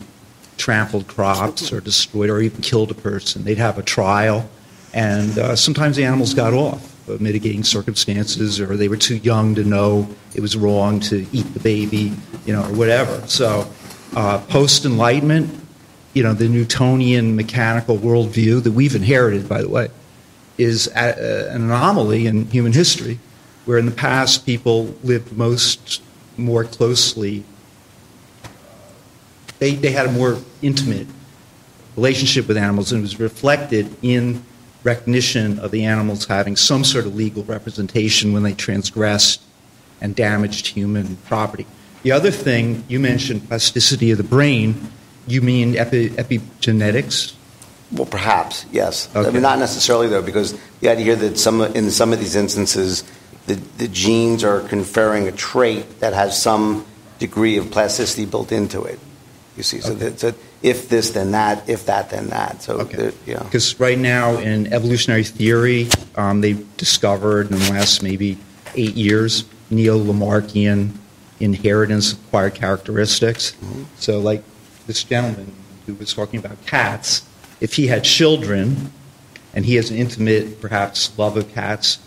trampled 0.56 1.06
crops 1.06 1.72
or 1.72 1.80
destroyed 1.80 2.30
or 2.30 2.40
even 2.40 2.60
killed 2.62 2.90
a 2.90 2.94
person. 2.94 3.44
They'd 3.44 3.58
have 3.58 3.78
a 3.78 3.82
trial, 3.82 4.48
and 4.94 5.38
uh, 5.38 5.56
sometimes 5.56 5.96
the 5.96 6.04
animals 6.04 6.34
got 6.34 6.54
off 6.54 6.86
mitigating 7.18 7.64
circumstances, 7.64 8.60
or 8.60 8.76
they 8.76 8.88
were 8.88 8.96
too 8.96 9.16
young 9.16 9.54
to 9.56 9.64
know 9.64 10.08
it 10.34 10.40
was 10.40 10.56
wrong 10.56 11.00
to 11.00 11.26
eat 11.32 11.52
the 11.54 11.60
baby, 11.60 12.12
you 12.46 12.52
know, 12.52 12.62
or 12.62 12.72
whatever. 12.74 13.26
So, 13.26 13.68
uh, 14.14 14.38
post 14.48 14.84
Enlightenment, 14.84 15.50
you 16.14 16.22
know, 16.22 16.34
the 16.34 16.48
Newtonian 16.48 17.34
mechanical 17.34 17.96
worldview 17.98 18.62
that 18.62 18.72
we've 18.72 18.94
inherited, 18.94 19.48
by 19.48 19.62
the 19.62 19.68
way, 19.68 19.88
is 20.60 20.86
a, 20.88 21.50
uh, 21.50 21.54
an 21.54 21.62
anomaly 21.62 22.26
in 22.26 22.44
human 22.46 22.72
history, 22.72 23.18
where 23.64 23.78
in 23.78 23.86
the 23.86 23.92
past 23.92 24.44
people 24.44 24.94
lived 25.02 25.36
most 25.36 26.02
more 26.36 26.64
closely. 26.64 27.44
They, 29.58 29.74
they 29.74 29.92
had 29.92 30.06
a 30.06 30.12
more 30.12 30.38
intimate 30.62 31.06
relationship 31.96 32.46
with 32.48 32.56
animals, 32.56 32.92
and 32.92 33.00
it 33.00 33.02
was 33.02 33.18
reflected 33.18 33.94
in 34.02 34.44
recognition 34.84 35.58
of 35.58 35.70
the 35.70 35.84
animals 35.84 36.26
having 36.26 36.56
some 36.56 36.84
sort 36.84 37.06
of 37.06 37.14
legal 37.14 37.44
representation 37.44 38.32
when 38.32 38.42
they 38.42 38.54
transgressed 38.54 39.42
and 40.00 40.16
damaged 40.16 40.68
human 40.68 41.16
property. 41.26 41.66
The 42.02 42.12
other 42.12 42.30
thing, 42.30 42.84
you 42.88 42.98
mentioned 42.98 43.46
plasticity 43.48 44.10
of 44.10 44.16
the 44.18 44.24
brain. 44.24 44.90
You 45.26 45.42
mean 45.42 45.76
epi- 45.76 46.10
epigenetics? 46.10 47.34
Well, 47.92 48.06
perhaps, 48.06 48.66
yes. 48.70 49.08
I 49.16 49.30
mean, 49.30 49.42
not 49.42 49.58
necessarily, 49.58 50.06
though, 50.08 50.22
because 50.22 50.58
the 50.80 50.88
idea 50.88 51.04
here 51.06 51.16
that 51.16 51.38
some, 51.38 51.60
in 51.62 51.90
some 51.90 52.12
of 52.12 52.20
these 52.20 52.36
instances, 52.36 53.02
the, 53.46 53.54
the 53.78 53.88
genes 53.88 54.44
are 54.44 54.60
conferring 54.60 55.26
a 55.26 55.32
trait 55.32 55.98
that 56.00 56.12
has 56.12 56.40
some 56.40 56.86
degree 57.18 57.56
of 57.58 57.70
plasticity 57.70 58.26
built 58.26 58.52
into 58.52 58.82
it. 58.84 58.98
You 59.56 59.64
see, 59.64 59.80
so 59.80 59.92
that, 59.94 60.20
so 60.20 60.32
if 60.62 60.88
this, 60.88 61.10
then 61.10 61.32
that, 61.32 61.68
if 61.68 61.86
that, 61.86 62.10
then 62.10 62.28
that. 62.28 62.62
So, 62.62 62.78
there- 62.84 63.12
yeah. 63.26 63.42
Because 63.42 63.78
right 63.80 63.98
now 63.98 64.38
in 64.38 64.72
evolutionary 64.72 65.24
theory, 65.24 65.88
um, 66.16 66.40
they've 66.40 66.64
discovered 66.76 67.50
in 67.50 67.58
the 67.58 67.70
last 67.70 68.02
maybe 68.02 68.38
eight 68.76 68.94
years 68.94 69.44
neo-Lamarckian 69.70 70.92
inheritance 71.40 72.12
of 72.12 72.18
acquired 72.26 72.54
characteristics. 72.54 73.54
So, 73.98 74.20
like 74.20 74.42
this 74.86 75.02
gentleman 75.04 75.52
who 75.86 75.94
was 75.94 76.14
talking 76.14 76.38
about 76.38 76.64
cats, 76.66 77.22
if 77.60 77.74
he 77.74 77.86
had 77.86 78.04
children 78.04 78.92
and 79.54 79.64
he 79.64 79.74
has 79.74 79.90
an 79.90 79.96
intimate, 79.96 80.60
perhaps, 80.60 81.16
love 81.18 81.36
of 81.36 81.52
cats, 81.52 81.98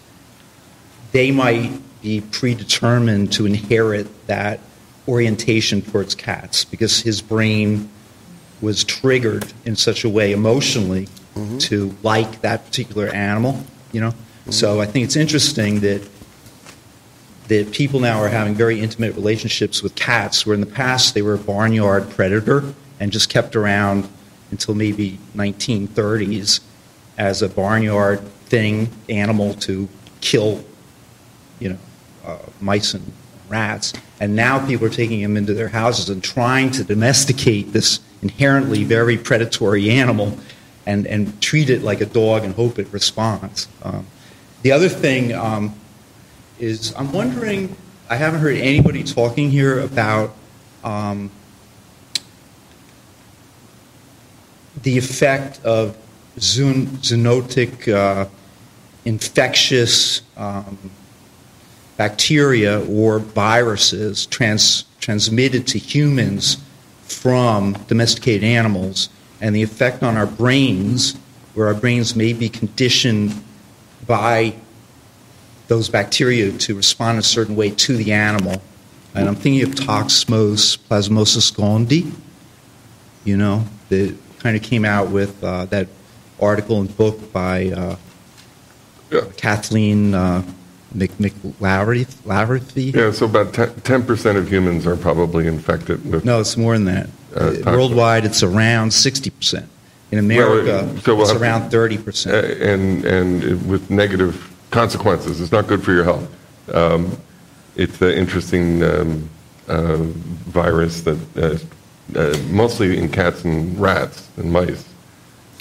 they 1.11 1.31
might 1.31 1.71
be 2.01 2.21
predetermined 2.21 3.31
to 3.33 3.45
inherit 3.45 4.27
that 4.27 4.59
orientation 5.07 5.81
towards 5.81 6.15
cats 6.15 6.65
because 6.65 7.01
his 7.01 7.21
brain 7.21 7.89
was 8.61 8.83
triggered 8.83 9.51
in 9.65 9.75
such 9.75 10.03
a 10.03 10.09
way 10.09 10.31
emotionally 10.31 11.07
mm-hmm. 11.35 11.57
to 11.57 11.95
like 12.01 12.41
that 12.41 12.65
particular 12.65 13.07
animal, 13.09 13.61
you 13.91 14.01
know. 14.01 14.11
Mm-hmm. 14.11 14.51
So 14.51 14.81
I 14.81 14.85
think 14.85 15.05
it's 15.05 15.15
interesting 15.15 15.81
that 15.81 16.07
that 17.49 17.73
people 17.73 17.99
now 17.99 18.19
are 18.19 18.29
having 18.29 18.55
very 18.55 18.79
intimate 18.79 19.13
relationships 19.15 19.83
with 19.83 19.93
cats, 19.95 20.45
where 20.45 20.53
in 20.53 20.61
the 20.61 20.65
past 20.65 21.13
they 21.13 21.21
were 21.21 21.33
a 21.33 21.37
barnyard 21.37 22.09
predator 22.09 22.73
and 23.01 23.11
just 23.11 23.29
kept 23.29 23.55
around 23.55 24.07
until 24.53 24.75
maybe 24.75 25.17
1930s 25.35 26.59
as 27.17 27.41
a 27.41 27.49
barnyard 27.49 28.19
thing, 28.45 28.87
animal 29.09 29.55
to 29.55 29.89
kill, 30.21 30.63
you 31.59 31.69
know, 31.69 31.77
uh, 32.23 32.37
mice 32.61 32.93
and 32.93 33.11
rats. 33.49 33.93
And 34.19 34.35
now 34.35 34.63
people 34.65 34.85
are 34.85 34.91
taking 34.91 35.23
them 35.23 35.35
into 35.35 35.55
their 35.55 35.69
houses 35.69 36.09
and 36.09 36.23
trying 36.23 36.69
to 36.71 36.83
domesticate 36.83 37.73
this 37.73 37.99
inherently 38.21 38.83
very 38.83 39.17
predatory 39.17 39.89
animal 39.89 40.37
and, 40.85 41.07
and 41.07 41.41
treat 41.41 41.71
it 41.71 41.81
like 41.81 42.01
a 42.01 42.05
dog 42.05 42.43
and 42.43 42.53
hope 42.53 42.77
it 42.77 42.87
responds. 42.93 43.67
Um, 43.81 44.05
the 44.61 44.71
other 44.71 44.87
thing 44.87 45.33
um, 45.33 45.73
is 46.59 46.93
I'm 46.95 47.11
wondering, 47.11 47.75
I 48.07 48.17
haven't 48.17 48.41
heard 48.41 48.57
anybody 48.57 49.03
talking 49.03 49.49
here 49.49 49.79
about 49.79 50.35
um, 50.83 51.31
the 54.83 54.97
effect 54.97 55.63
of 55.65 55.97
zoon- 56.39 56.87
zoonotic 57.01 57.91
uh, 57.91 58.27
infectious 59.05 60.21
um, 60.37 60.77
bacteria 61.97 62.85
or 62.89 63.19
viruses 63.19 64.25
trans- 64.27 64.85
transmitted 64.99 65.67
to 65.67 65.77
humans 65.77 66.57
from 67.03 67.73
domesticated 67.87 68.43
animals 68.43 69.09
and 69.41 69.55
the 69.55 69.61
effect 69.61 70.03
on 70.03 70.15
our 70.15 70.25
brains, 70.25 71.15
where 71.53 71.67
our 71.67 71.73
brains 71.73 72.15
may 72.15 72.33
be 72.33 72.49
conditioned 72.49 73.43
by 74.07 74.55
those 75.67 75.89
bacteria 75.89 76.51
to 76.51 76.75
respond 76.75 77.19
a 77.19 77.23
certain 77.23 77.55
way 77.55 77.69
to 77.69 77.95
the 77.95 78.11
animal. 78.11 78.61
And 79.15 79.27
I'm 79.27 79.35
thinking 79.35 79.63
of 79.63 79.75
Toxoplasmosis 79.75 81.53
gondii, 81.53 82.11
you 83.23 83.37
know, 83.37 83.65
that 83.89 84.15
kind 84.43 84.55
of 84.57 84.61
came 84.61 84.83
out 84.85 85.09
with 85.09 85.41
uh, 85.43 85.65
that 85.65 85.87
article 86.39 86.81
and 86.81 86.95
book 86.97 87.31
by 87.31 87.69
uh, 87.69 87.95
Kathleen 89.37 90.13
uh, 90.13 90.43
Mc, 90.93 91.11
McAuliffe. 91.17 92.93
Yeah, 92.95 93.11
so 93.11 93.25
about 93.25 93.53
10 93.53 94.03
percent 94.05 94.37
of 94.37 94.49
humans 94.49 94.85
are 94.85 94.97
probably 94.97 95.47
infected 95.47 96.05
with. 96.11 96.25
No, 96.25 96.39
it's 96.41 96.57
more 96.57 96.73
than 96.77 96.85
that. 96.85 97.09
Uh, 97.35 97.53
Uh. 97.65 97.71
Worldwide, 97.71 98.25
it's 98.25 98.43
around 98.43 98.89
60%. 98.89 99.65
In 100.11 100.19
America, 100.19 100.85
Well, 100.85 100.97
so 101.01 101.15
we'll 101.15 101.31
it's 101.31 101.39
around 101.41 101.71
30%. 101.71 102.27
Uh, 102.31 102.63
and 102.63 103.03
and 103.05 103.67
with 103.67 103.89
negative 103.89 104.35
consequences. 104.69 105.41
It's 105.41 105.51
not 105.51 105.65
good 105.67 105.83
for 105.83 105.91
your 105.91 106.03
health. 106.03 106.27
Um, 106.71 107.17
it's 107.75 107.99
an 108.01 108.11
interesting 108.11 108.83
um, 108.83 109.29
uh, 109.67 109.97
virus 109.97 111.01
that 111.01 111.17
uh, 112.15 112.37
mostly 112.49 112.97
in 112.97 113.09
cats 113.09 113.43
and 113.43 113.79
rats 113.79 114.27
and 114.37 114.51
mice. 114.51 114.85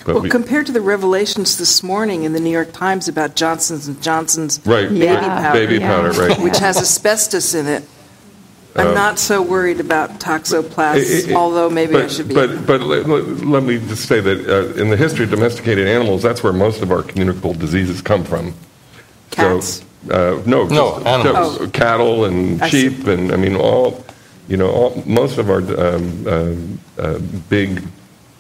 But 0.05 0.15
Well, 0.15 0.23
we- 0.25 0.31
compared 0.31 0.67
to 0.67 0.73
the 0.73 0.81
revelations 0.81 1.57
this 1.59 1.83
morning 1.83 2.25
in 2.25 2.33
the 2.33 2.41
New 2.41 2.51
York 2.51 2.73
Times 2.73 3.07
about 3.09 3.37
Johnson's 3.37 3.87
and 3.89 4.03
Johnson's 4.03 4.61
right, 4.67 4.89
baby 4.89 5.07
right, 5.07 5.19
powder, 5.21 5.59
baby 5.59 5.79
powder, 5.79 6.11
right. 6.13 6.41
which 6.41 6.59
has 6.59 6.77
asbestos 6.79 7.55
in 7.55 7.67
it, 7.69 7.85
I'm 8.75 8.89
Um, 8.89 8.95
not 8.95 9.19
so 9.19 9.43
worried 9.43 9.81
about 9.81 10.11
It- 10.13 10.19
toxoplasma, 10.21 11.29
it- 11.29 11.35
although 11.35 11.69
maybe 11.71 11.95
I 11.95 12.03
but- 12.03 12.11
should 12.11 12.27
be. 12.29 12.35
But, 12.35 12.67
but 12.67 12.81
let, 12.81 13.07
let- 13.09 13.47
let 13.47 13.63
me 13.63 13.79
just 13.87 14.07
say 14.09 14.19
that 14.21 14.49
uh, 14.49 14.81
in 14.81 14.89
the 14.91 14.97
history 14.97 15.25
of 15.25 15.31
domesticated 15.31 15.87
animals, 15.87 16.23
that's 16.23 16.43
where 16.43 16.53
most 16.55 16.83
of 16.83 16.91
our 16.91 17.03
communicable 17.03 17.53
diseases 17.55 18.01
come 18.03 18.25
from. 18.25 18.55
Cats? 19.31 19.83
So, 20.09 20.13
uh, 20.15 20.43
no, 20.47 20.65
No, 20.65 20.95
just- 20.95 21.07
animals. 21.07 21.61
no, 21.61 21.67
cattle 21.69 22.25
and 22.25 22.61
I 22.63 22.71
see. 22.71 22.89
sheep, 22.89 23.07
and 23.07 23.31
I 23.31 23.37
mean 23.37 23.55
all, 23.57 24.03
you 24.49 24.57
know, 24.57 24.71
all, 24.71 25.03
most 25.07 25.39
of 25.39 25.49
our 25.51 25.59
um, 25.81 26.27
um, 26.27 26.81
uh, 26.99 27.19
big 27.49 27.83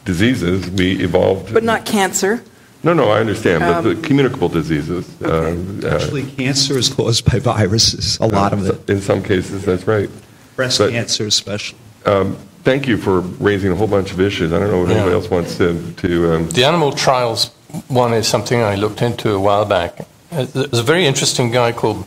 diseases 0.05 0.69
we 0.70 1.03
evolved. 1.03 1.53
But 1.55 1.65
not 1.65 1.85
cancer. 1.87 2.43
No, 2.85 2.93
no, 2.93 3.11
I 3.11 3.20
understand, 3.20 3.61
but 3.61 3.77
Um, 3.77 3.85
the 3.85 3.95
communicable 4.09 4.49
diseases. 4.49 5.07
uh, 5.23 5.55
uh, 5.85 5.95
Actually, 5.95 6.24
cancer 6.24 6.77
is 6.77 6.89
caused 6.89 7.24
by 7.24 7.39
viruses, 7.39 8.19
a 8.20 8.27
lot 8.27 8.53
of 8.53 8.66
it. 8.69 8.91
In 8.91 9.01
some 9.01 9.23
cases, 9.23 9.65
that's 9.65 9.87
right. 9.87 10.11
Breast 10.57 10.79
but- 10.79 10.91
cancer, 10.91 11.27
especially. 11.27 11.79
Um, 12.05 12.37
thank 12.65 12.89
you 12.89 12.97
for 12.97 13.20
raising 13.39 13.70
a 13.70 13.77
whole 13.77 13.87
bunch 13.87 14.11
of 14.12 14.20
issues. 14.20 14.53
I 14.53 14.59
don't 14.59 14.70
know 14.73 14.83
if 14.83 14.89
Yeah. 14.89 14.97
anybody 14.97 15.15
else 15.15 15.31
wants 15.31 15.57
to 15.59 15.77
to. 15.99 16.33
Um, 16.35 16.49
The 16.49 16.65
animal 16.65 16.91
trials 16.93 17.51
one 17.89 18.12
is 18.12 18.27
something 18.27 18.61
I 18.61 18.74
looked 18.74 19.01
into 19.01 19.31
a 19.31 19.39
while 19.39 19.65
back. 19.65 20.01
Uh, 20.33 20.45
There's 20.53 20.81
a 20.81 20.83
very 20.83 21.07
interesting 21.07 21.53
guy 21.53 21.70
called 21.73 22.05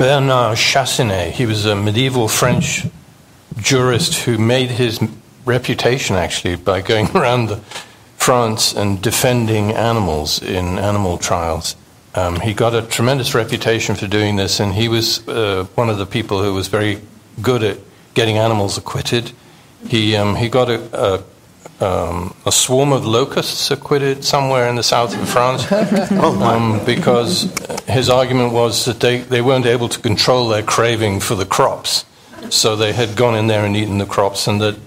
Bernard 0.00 0.56
Chassenée. 0.56 1.30
He 1.30 1.44
was 1.44 1.66
a 1.66 1.76
medieval 1.76 2.26
French 2.26 2.86
jurist 3.58 4.20
who 4.20 4.38
made 4.38 4.70
his 4.70 4.98
reputation 5.44 6.16
actually 6.16 6.56
by 6.56 6.80
going 6.80 7.10
around 7.14 7.60
France 8.16 8.72
and 8.72 9.02
defending 9.02 9.72
animals 9.72 10.42
in 10.42 10.78
animal 10.78 11.18
trials. 11.18 11.76
Um, 12.14 12.40
he 12.40 12.54
got 12.54 12.74
a 12.74 12.80
tremendous 12.80 13.34
reputation 13.34 13.94
for 13.94 14.06
doing 14.06 14.36
this, 14.36 14.58
and 14.58 14.72
he 14.72 14.88
was 14.88 15.28
uh, 15.28 15.66
one 15.74 15.90
of 15.90 15.98
the 15.98 16.06
people 16.06 16.42
who 16.42 16.54
was 16.54 16.68
very 16.68 17.02
good 17.42 17.62
at 17.62 17.76
getting 18.14 18.38
animals 18.38 18.78
acquitted. 18.78 19.32
He 19.86 20.16
um, 20.16 20.34
he 20.34 20.48
got 20.48 20.70
a, 20.70 20.80
a 20.94 21.22
um, 21.80 22.34
a 22.44 22.52
swarm 22.52 22.92
of 22.92 23.06
locusts 23.06 23.70
acquitted 23.70 24.24
somewhere 24.24 24.68
in 24.68 24.76
the 24.76 24.82
south 24.82 25.16
of 25.20 25.28
France 25.28 25.70
um, 26.12 26.84
because 26.84 27.52
his 27.86 28.10
argument 28.10 28.52
was 28.52 28.84
that 28.84 29.00
they, 29.00 29.18
they 29.18 29.40
weren't 29.40 29.66
able 29.66 29.88
to 29.88 29.98
control 29.98 30.48
their 30.48 30.62
craving 30.62 31.20
for 31.20 31.34
the 31.34 31.46
crops. 31.46 32.04
So 32.50 32.76
they 32.76 32.92
had 32.92 33.16
gone 33.16 33.34
in 33.34 33.46
there 33.46 33.64
and 33.64 33.76
eaten 33.76 33.98
the 33.98 34.06
crops, 34.06 34.46
and 34.46 34.60
that 34.60 34.78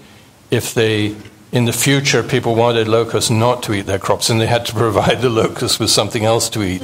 if 0.50 0.74
they, 0.74 1.16
in 1.54 1.66
the 1.66 1.72
future, 1.72 2.24
people 2.24 2.56
wanted 2.56 2.88
locusts 2.88 3.30
not 3.30 3.62
to 3.62 3.72
eat 3.72 3.86
their 3.86 4.00
crops, 4.00 4.28
and 4.28 4.40
they 4.40 4.46
had 4.46 4.66
to 4.66 4.72
provide 4.84 5.22
the 5.22 5.30
locusts 5.30 5.78
with 5.78 5.88
something 5.88 6.24
else 6.24 6.50
to 6.50 6.62
eat. 6.64 6.82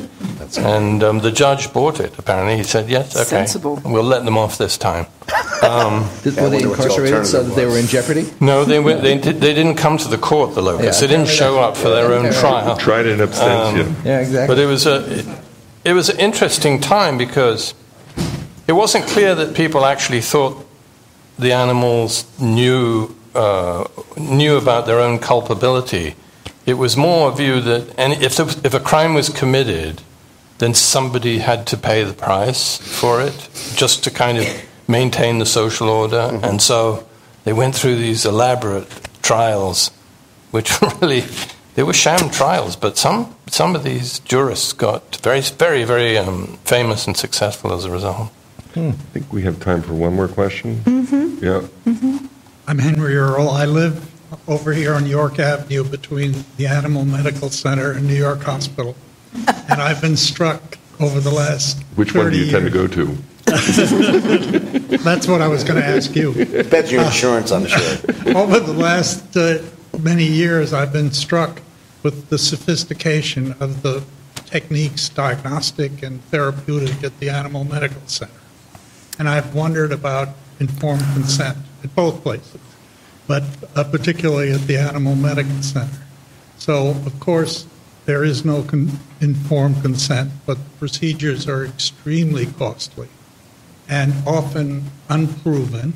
And 0.59 1.03
um, 1.03 1.19
the 1.19 1.33
judge 1.33 1.73
bought 1.73 1.99
it, 2.01 2.17
apparently. 2.19 2.57
He 2.57 2.63
said, 2.63 2.89
yes, 2.89 3.17
okay. 3.17 3.25
Sensible. 3.25 3.81
We'll 3.85 4.05
let 4.05 4.25
them 4.25 4.39
off 4.39 4.57
this 4.57 4.79
time. 4.79 5.07
Um, 5.61 6.09
Did, 6.23 6.37
Yeah, 6.37 6.43
were 6.45 6.49
they 6.49 6.57
wonder 6.57 6.69
the 6.69 6.71
incarcerated 6.73 7.27
so 7.27 7.43
that 7.43 7.55
they 7.55 7.67
were 7.67 7.77
in 7.77 7.87
jeopardy? 7.87 8.27
no, 8.41 8.65
they, 8.65 8.81
went, 8.81 9.03
they, 9.03 9.19
did- 9.19 9.43
they 9.43 9.53
didn't 9.53 9.75
come 9.75 9.99
to 9.99 10.09
the 10.09 10.17
court, 10.17 10.55
the 10.55 10.63
locusts. 10.63 11.03
Yeah. 11.03 11.07
They 11.07 11.15
didn't 11.15 11.29
show 11.29 11.61
up 11.61 11.77
for 11.77 11.91
their 11.91 12.15
own 12.15 12.33
trial. 12.33 12.79
tried 12.79 13.05
in 13.05 13.19
absentia. 13.19 13.85
Um, 13.85 13.97
Yeah, 14.03 14.21
exactly. 14.21 14.47
But 14.47 14.59
it 14.59 14.65
was 14.65 14.87
a, 14.87 15.23
it 15.85 15.93
was 15.93 16.09
an 16.09 16.19
interesting 16.19 16.81
time 16.81 17.19
because 17.19 17.75
it 18.67 18.73
wasn't 18.73 19.05
clear 19.07 19.35
that 19.35 19.55
people 19.55 19.85
actually 19.85 20.23
thought 20.23 20.67
the 21.39 21.53
animals 21.53 22.25
knew 22.41 23.15
uh, 23.35 23.85
knew 24.17 24.57
about 24.57 24.87
their 24.87 25.01
own 25.01 25.19
culpability. 25.19 26.15
It 26.67 26.75
was 26.75 26.97
more 26.97 27.31
a 27.33 27.35
view 27.35 27.61
that 27.61 27.99
any, 27.99 28.17
if, 28.17 28.37
there, 28.37 28.47
if 28.65 28.75
a 28.75 28.81
crime 28.81 29.15
was 29.15 29.29
committed, 29.29 30.03
then 30.59 30.75
somebody 30.75 31.39
had 31.39 31.67
to 31.69 31.77
pay 31.77 32.05
the 32.05 32.13
price 32.13 32.77
for 32.77 33.23
it 33.23 33.49
just 33.75 34.05
to 34.05 34.11
kind 34.11 34.39
of 34.39 34.47
maintain 34.87 35.39
the 35.39 35.47
social 35.47 35.89
order. 35.89 36.17
Mm-hmm. 36.17 36.45
And 36.45 36.63
so 36.63 37.09
they 37.45 37.53
went 37.53 37.75
through 37.75 37.97
these 37.97 38.27
elaborate 38.27 38.89
trials, 39.23 39.91
which 40.51 40.81
really 41.01 41.25
they 41.75 41.83
were 41.83 41.95
sham 41.95 42.31
trials. 42.31 42.77
But 42.77 42.99
some 42.99 43.35
some 43.47 43.75
of 43.75 43.83
these 43.85 44.21
jurists 44.21 44.73
got 44.73 45.17
very 45.23 45.41
very 45.41 45.85
very 45.85 46.19
um, 46.19 46.59
famous 46.65 47.07
and 47.07 47.17
successful 47.17 47.73
as 47.73 47.85
a 47.85 47.91
result. 47.91 48.31
I 48.77 48.93
think 49.13 49.33
we 49.33 49.43
have 49.43 49.59
time 49.59 49.83
for 49.83 49.95
one 49.95 50.15
more 50.15 50.29
question. 50.29 50.77
Mm-hmm. 50.85 51.45
Yeah. 51.45 51.63
I'm 52.71 52.79
Henry 52.79 53.17
Earl. 53.17 53.49
I 53.49 53.65
live 53.65 54.09
over 54.49 54.73
here 54.73 54.95
on 54.95 55.05
York 55.05 55.41
Avenue 55.41 55.83
between 55.83 56.45
the 56.57 56.69
Animal 56.69 57.05
Medical 57.05 57.51
Center 57.51 57.91
and 57.91 58.07
New 58.07 58.15
York 58.15 58.43
Hospital. 58.43 58.95
And 59.35 59.83
I've 59.83 60.01
been 60.01 60.17
struck 60.17 60.79
over 61.01 61.19
the 61.19 61.33
last 61.33 61.83
Which 61.97 62.15
one 62.15 62.31
do 62.31 62.31
30 62.31 62.39
you 62.39 62.51
tend 62.53 62.65
to 62.67 62.71
go 62.71 62.87
to? 62.87 63.07
That's 64.99 65.27
what 65.27 65.43
I 65.43 65.49
was 65.49 65.65
going 65.65 65.81
to 65.81 65.85
ask 65.85 66.15
you. 66.15 66.33
Depends 66.33 66.93
your 66.93 67.03
insurance, 67.03 67.51
I'm 67.51 67.67
sure. 67.67 67.99
Over 68.37 68.61
the 68.61 68.73
last 68.73 69.37
uh, 69.37 69.59
many 69.99 70.27
years, 70.27 70.73
I've 70.73 70.93
been 70.93 71.11
struck 71.11 71.63
with 72.05 72.29
the 72.29 72.39
sophistication 72.39 73.57
of 73.59 73.83
the 73.83 74.05
techniques, 74.45 75.09
diagnostic 75.09 76.05
and 76.05 76.23
therapeutic, 76.27 77.03
at 77.03 77.19
the 77.19 77.31
Animal 77.31 77.65
Medical 77.65 78.07
Center. 78.07 78.33
And 79.19 79.29
I've 79.29 79.57
wondered 79.57 79.91
about 79.91 80.29
informed 80.61 81.03
consent 81.15 81.59
at 81.83 81.95
both 81.95 82.23
places, 82.23 82.61
but 83.27 83.43
uh, 83.77 83.85
particularly 83.85 84.53
at 84.53 84.67
the 84.67 84.77
Animal 84.77 85.15
Medical 85.15 85.63
Center. 85.63 86.03
So, 86.59 86.89
of 86.89 87.19
course, 87.21 87.67
there 88.07 88.25
is 88.25 88.45
no 88.45 88.63
con- 88.63 88.99
informed 89.21 89.83
consent, 89.83 90.31
but 90.47 90.59
procedures 90.79 91.49
are 91.49 91.65
extremely 91.65 92.47
costly 92.47 93.09
and 93.89 94.15
often 94.27 94.85
unproven, 95.09 95.95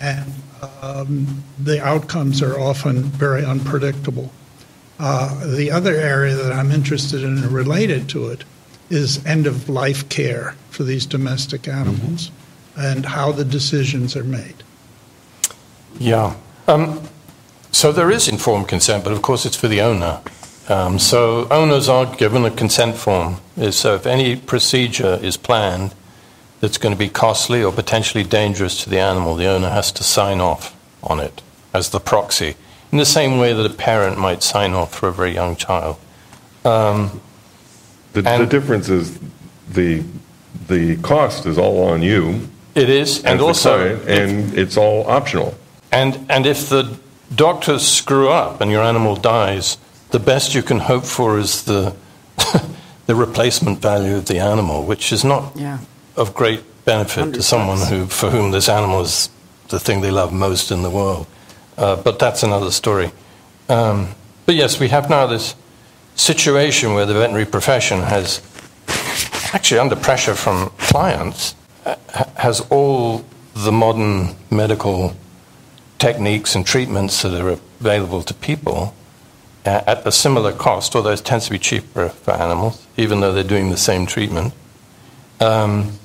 and 0.00 0.32
um, 0.82 1.44
the 1.58 1.82
outcomes 1.84 2.42
are 2.42 2.58
often 2.58 3.02
very 3.04 3.44
unpredictable. 3.44 4.32
Uh, 4.98 5.46
the 5.46 5.70
other 5.70 5.94
area 5.94 6.34
that 6.34 6.52
I'm 6.52 6.70
interested 6.70 7.22
in, 7.22 7.52
related 7.52 8.08
to 8.10 8.28
it, 8.28 8.44
is 8.90 9.24
end 9.24 9.46
of 9.46 9.68
life 9.68 10.08
care 10.08 10.54
for 10.70 10.82
these 10.82 11.06
domestic 11.06 11.66
animals 11.66 12.30
and 12.76 13.06
how 13.06 13.32
the 13.32 13.44
decisions 13.44 14.16
are 14.16 14.24
made. 14.24 14.62
Yeah. 15.98 16.36
Um, 16.66 17.02
so 17.70 17.92
there 17.92 18.10
is 18.10 18.28
informed 18.28 18.68
consent, 18.68 19.04
but 19.04 19.12
of 19.12 19.22
course 19.22 19.46
it's 19.46 19.56
for 19.56 19.68
the 19.68 19.80
owner. 19.80 20.20
Um, 20.68 20.98
so 20.98 21.48
owners 21.50 21.88
are 21.88 22.06
given 22.16 22.44
a 22.44 22.50
consent 22.50 22.96
form. 22.96 23.38
So 23.70 23.94
if 23.94 24.06
any 24.06 24.36
procedure 24.36 25.18
is 25.20 25.36
planned 25.36 25.94
that's 26.60 26.78
going 26.78 26.94
to 26.94 26.98
be 26.98 27.08
costly 27.08 27.62
or 27.62 27.72
potentially 27.72 28.22
dangerous 28.24 28.82
to 28.84 28.90
the 28.90 28.98
animal, 28.98 29.34
the 29.34 29.46
owner 29.46 29.68
has 29.70 29.90
to 29.92 30.04
sign 30.04 30.40
off 30.40 30.76
on 31.02 31.18
it 31.18 31.42
as 31.74 31.90
the 31.90 31.98
proxy, 31.98 32.54
in 32.92 32.98
the 32.98 33.06
same 33.06 33.38
way 33.38 33.52
that 33.52 33.66
a 33.66 33.74
parent 33.74 34.18
might 34.18 34.42
sign 34.42 34.72
off 34.72 34.94
for 34.94 35.08
a 35.08 35.12
very 35.12 35.32
young 35.32 35.56
child. 35.56 35.96
Um, 36.64 37.20
The, 38.12 38.22
the 38.22 38.46
difference 38.46 38.88
is 38.90 39.18
the, 39.70 40.04
the 40.68 40.96
cost 40.98 41.46
is 41.46 41.58
all 41.58 41.82
on 41.88 42.02
you. 42.02 42.48
it 42.74 42.90
is, 42.90 43.24
and 43.24 43.40
also, 43.40 43.96
client, 43.96 44.08
And 44.08 44.58
it's 44.58 44.76
all 44.76 45.06
optional. 45.10 45.54
And, 45.92 46.26
and 46.30 46.46
if 46.46 46.68
the 46.68 46.98
doctors 47.34 47.86
screw 47.86 48.28
up 48.30 48.60
and 48.60 48.70
your 48.70 48.82
animal 48.82 49.14
dies, 49.16 49.76
the 50.10 50.18
best 50.18 50.54
you 50.54 50.62
can 50.62 50.78
hope 50.78 51.04
for 51.04 51.38
is 51.38 51.64
the, 51.64 51.94
the 53.06 53.14
replacement 53.14 53.80
value 53.80 54.16
of 54.16 54.26
the 54.26 54.38
animal, 54.38 54.84
which 54.84 55.12
is 55.12 55.24
not 55.24 55.52
Yeah. 55.56 55.78
of 56.16 56.34
great 56.34 56.62
benefit 56.84 57.34
to 57.34 57.42
someone 57.42 57.78
who, 57.78 58.06
for 58.06 58.30
whom 58.30 58.50
this 58.50 58.68
animal 58.68 59.02
is 59.02 59.28
the 59.68 59.78
thing 59.78 60.00
they 60.00 60.10
love 60.10 60.32
most 60.32 60.70
in 60.70 60.82
the 60.82 60.90
world. 60.90 61.26
Uh, 61.78 61.96
but 61.96 62.18
that's 62.18 62.42
another 62.42 62.70
story. 62.70 63.10
Um, 63.68 64.08
but 64.46 64.54
yes, 64.54 64.80
we 64.80 64.88
have 64.88 65.08
now 65.08 65.26
this 65.26 65.54
situation 66.16 66.94
where 66.94 67.06
the 67.06 67.14
veterinary 67.14 67.46
profession 67.46 68.00
has, 68.02 68.42
actually 69.54 69.78
under 69.78 69.96
pressure 69.96 70.34
from 70.34 70.70
clients, 70.78 71.54
uh, 71.86 71.96
has 72.36 72.60
all 72.70 73.24
the 73.54 73.72
modern 73.72 74.34
medical 74.50 75.14
techniques 76.02 76.56
and 76.56 76.66
treatments 76.66 77.22
that 77.22 77.32
are 77.32 77.50
available 77.78 78.22
to 78.22 78.34
people 78.34 78.92
at 79.64 80.04
a 80.04 80.10
similar 80.10 80.52
cost, 80.52 80.96
although 80.96 81.12
it 81.12 81.24
tends 81.24 81.44
to 81.44 81.52
be 81.52 81.60
cheaper 81.60 82.08
for 82.08 82.32
animals, 82.32 82.84
even 82.96 83.20
though 83.20 83.32
they're 83.32 83.44
doing 83.44 83.70
the 83.70 83.76
same 83.76 84.04
treatment. 84.04 84.52
Um, 85.38 85.96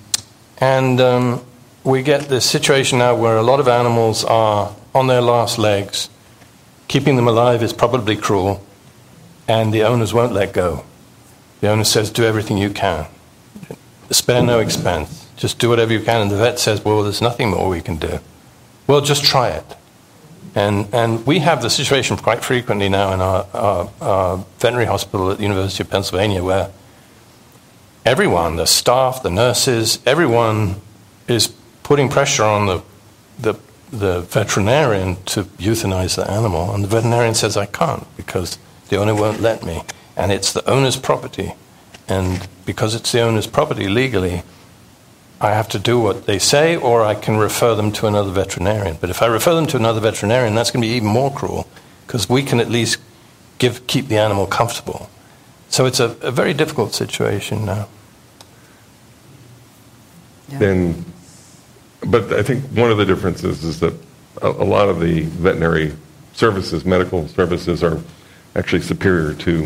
and 0.60 1.02
um, 1.02 1.44
we 1.84 2.03
get 2.03 2.30
this 2.30 2.48
situation 2.48 2.99
now 2.99 3.15
where 3.15 3.38
a 3.38 3.41
lot 3.41 3.60
of 3.60 3.68
animals 3.68 4.24
are 4.24 4.76
on 4.94 5.07
their 5.07 5.22
last 5.22 5.57
legs. 5.57 6.11
Keeping 6.88 7.15
them 7.15 7.28
alive 7.28 7.64
is 7.64 7.74
probably 7.74 8.15
cruel, 8.15 8.64
and 9.48 9.74
the 9.74 9.82
owners 9.82 10.14
won't 10.14 10.32
let 10.32 10.53
go. 10.53 10.86
The 11.61 11.69
owner 11.69 11.84
says, 11.84 12.11
Do 12.11 12.24
everything 12.24 12.60
you 12.60 12.69
can, 12.69 13.07
spare 14.11 14.44
no 14.44 14.60
expense, 14.60 15.28
just 15.38 15.57
do 15.57 15.69
whatever 15.69 15.91
you 15.91 16.02
can. 16.02 16.22
And 16.22 16.30
the 16.30 16.38
vet 16.38 16.60
says, 16.60 16.86
Well, 16.86 17.02
there's 17.02 17.19
nothing 17.19 17.49
more 17.49 17.68
we 17.68 17.82
can 17.82 17.95
do. 17.95 18.19
Well, 18.86 19.02
just 19.02 19.26
try 19.26 19.49
it. 19.49 19.65
And, 20.57 20.91
and 20.91 21.23
we 21.27 21.38
have 21.38 21.61
the 21.61 21.69
situation 21.69 22.17
quite 22.17 22.43
frequently 22.43 22.89
now 22.89 23.13
in 23.13 23.21
our, 23.21 23.45
our, 23.53 23.91
our 24.01 24.38
veterinary 24.57 24.88
hospital 24.88 25.29
at 25.29 25.38
the 25.38 25.43
University 25.43 25.84
of 25.84 25.91
Pennsylvania 25.91 26.43
where 26.43 26.71
everyone, 28.03 28.55
the 28.55 28.65
staff, 28.65 29.21
the 29.21 29.29
nurses, 29.29 29.99
everyone 30.03 30.81
is 31.27 31.53
putting 31.84 32.09
pressure 32.09 32.43
on 32.43 32.65
the, 32.65 32.81
the, 33.38 33.59
the 33.91 34.21
veterinarian 34.21 35.17
to 35.25 35.43
euthanize 35.59 36.15
the 36.15 36.27
animal. 36.27 36.73
And 36.73 36.84
the 36.84 36.88
veterinarian 36.88 37.35
says, 37.35 37.55
I 37.55 37.67
can't 37.67 38.07
because 38.17 38.57
the 38.89 38.97
owner 38.97 39.13
won't 39.13 39.39
let 39.39 39.63
me. 39.63 39.84
And 40.15 40.31
it's 40.31 40.53
the 40.53 40.67
owner's 40.67 40.97
property. 40.97 41.53
And 42.07 42.47
because 42.65 42.95
it's 42.95 43.11
the 43.11 43.21
owner's 43.21 43.45
property 43.45 43.88
legally, 43.88 44.41
I 45.39 45.51
have 45.51 45.69
to 45.69 45.80
do 45.80 45.99
what 45.99 46.26
they 46.26 46.39
say, 46.39 46.76
or 46.76 47.03
I 47.03 47.14
can 47.14 47.38
refer 47.38 47.76
them 47.76 47.91
to 47.93 48.07
another 48.07 48.31
veterinarian. 48.31 48.97
But 48.99 49.09
if 49.09 49.22
I 49.22 49.27
refer 49.27 49.53
them 49.53 49.68
to 49.68 49.77
another 49.77 49.99
veterinarian, 49.99 50.55
that's 50.55 50.72
going 50.72 50.81
to 50.81 50.88
be 50.88 50.95
even 50.95 51.09
more 51.09 51.31
cruel 51.31 51.68
because 52.05 52.27
we 52.27 52.41
can 52.41 52.59
at 52.59 52.69
least 52.69 52.97
give, 53.59 53.85
keep 53.85 54.07
the 54.07 54.18
animal 54.18 54.47
comfortable. 54.47 55.09
So 55.69 55.85
it's 55.85 55.99
a, 55.99 56.15
a 56.22 56.31
very 56.31 56.53
difficult 56.53 56.93
situation 56.93 57.65
now. 57.65 57.88
And, 60.53 61.03
but 62.07 62.31
I 62.34 62.41
think 62.41 62.64
one 62.68 62.89
of 62.89 62.97
the 62.97 63.05
differences 63.05 63.64
is 63.64 63.80
that 63.81 63.93
a, 64.41 64.47
a 64.47 64.64
lot 64.64 64.89
of 64.89 64.99
the 64.99 65.22
veterinary 65.22 65.93
services, 66.34 66.85
medical 66.85 67.27
services, 67.27 67.84
are 67.84 67.99
actually 68.55 68.81
superior 68.81 69.34
to 69.34 69.65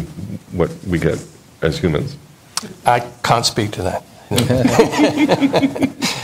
what 0.51 0.71
we 0.85 0.99
get 0.99 1.23
as 1.61 1.77
humans. 1.77 2.17
I 2.85 2.99
can't 3.23 3.45
speak 3.45 3.71
to 3.71 3.83
that. 3.83 4.03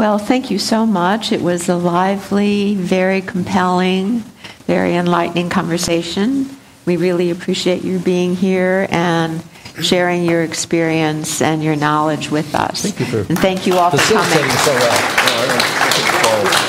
Well, 0.00 0.16
thank 0.16 0.50
you 0.50 0.58
so 0.58 0.86
much. 0.86 1.30
It 1.30 1.42
was 1.42 1.68
a 1.68 1.76
lively, 1.76 2.74
very 2.74 3.20
compelling, 3.20 4.20
very 4.66 4.94
enlightening 4.94 5.50
conversation. 5.50 6.48
We 6.86 6.96
really 6.96 7.30
appreciate 7.30 7.84
you 7.84 7.98
being 7.98 8.34
here 8.34 8.88
and 8.90 9.42
sharing 9.82 10.24
your 10.24 10.42
experience 10.42 11.42
and 11.42 11.62
your 11.62 11.76
knowledge 11.76 12.30
with 12.30 12.54
us. 12.54 12.80
Thank 12.80 13.00
you 13.00 13.04
for 13.04 13.18
and 13.28 13.38
thank 13.38 13.66
you 13.66 13.74
all 13.74 13.90
for 13.90 13.98
Facilitating 13.98 14.48
coming. 14.48 14.56
so 14.56 14.72
well. 14.72 14.96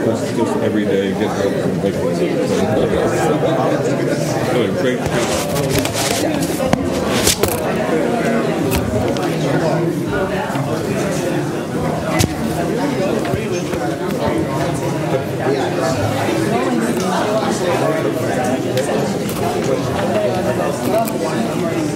Just, 0.05 0.35
just 0.35 0.57
every 0.57 0.83
day, 0.83 1.13
get 1.13 1.29
up 1.29 1.45
and 1.45 1.81
make 1.81 1.95
one. 1.95 2.15
Great. 4.81 4.99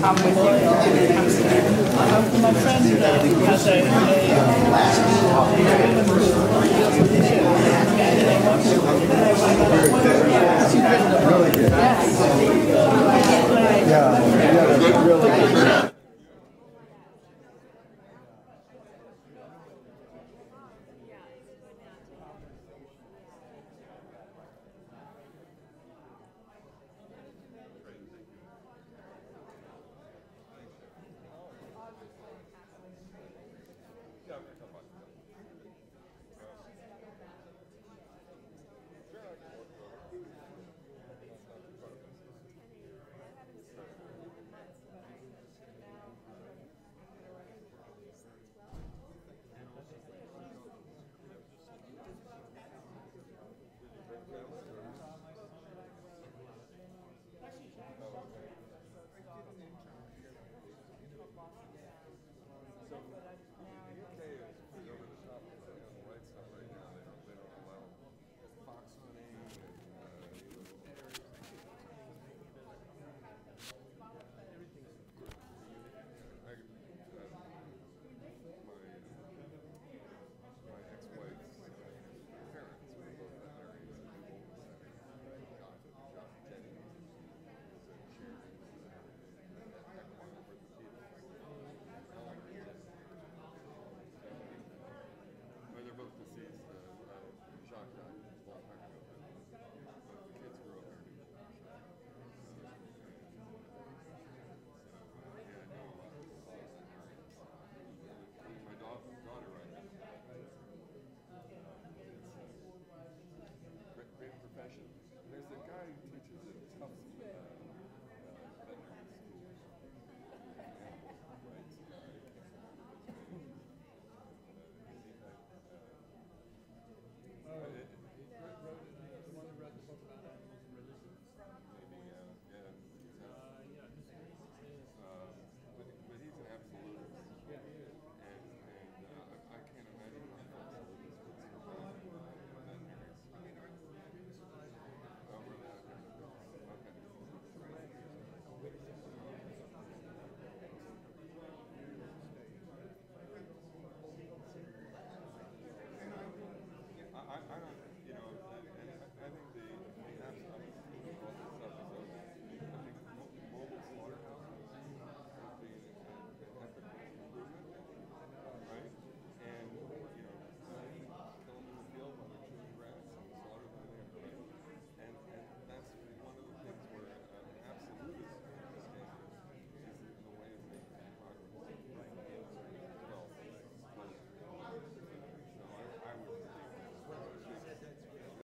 I'm 0.03 0.15
with 0.15 0.35
you. 0.35 0.53
I'm 1.95 2.23
with 2.23 2.41
my 2.41 2.51
friend 2.53 2.83
has 3.45 3.67
a 3.67 4.72
yeah. 5.55 5.82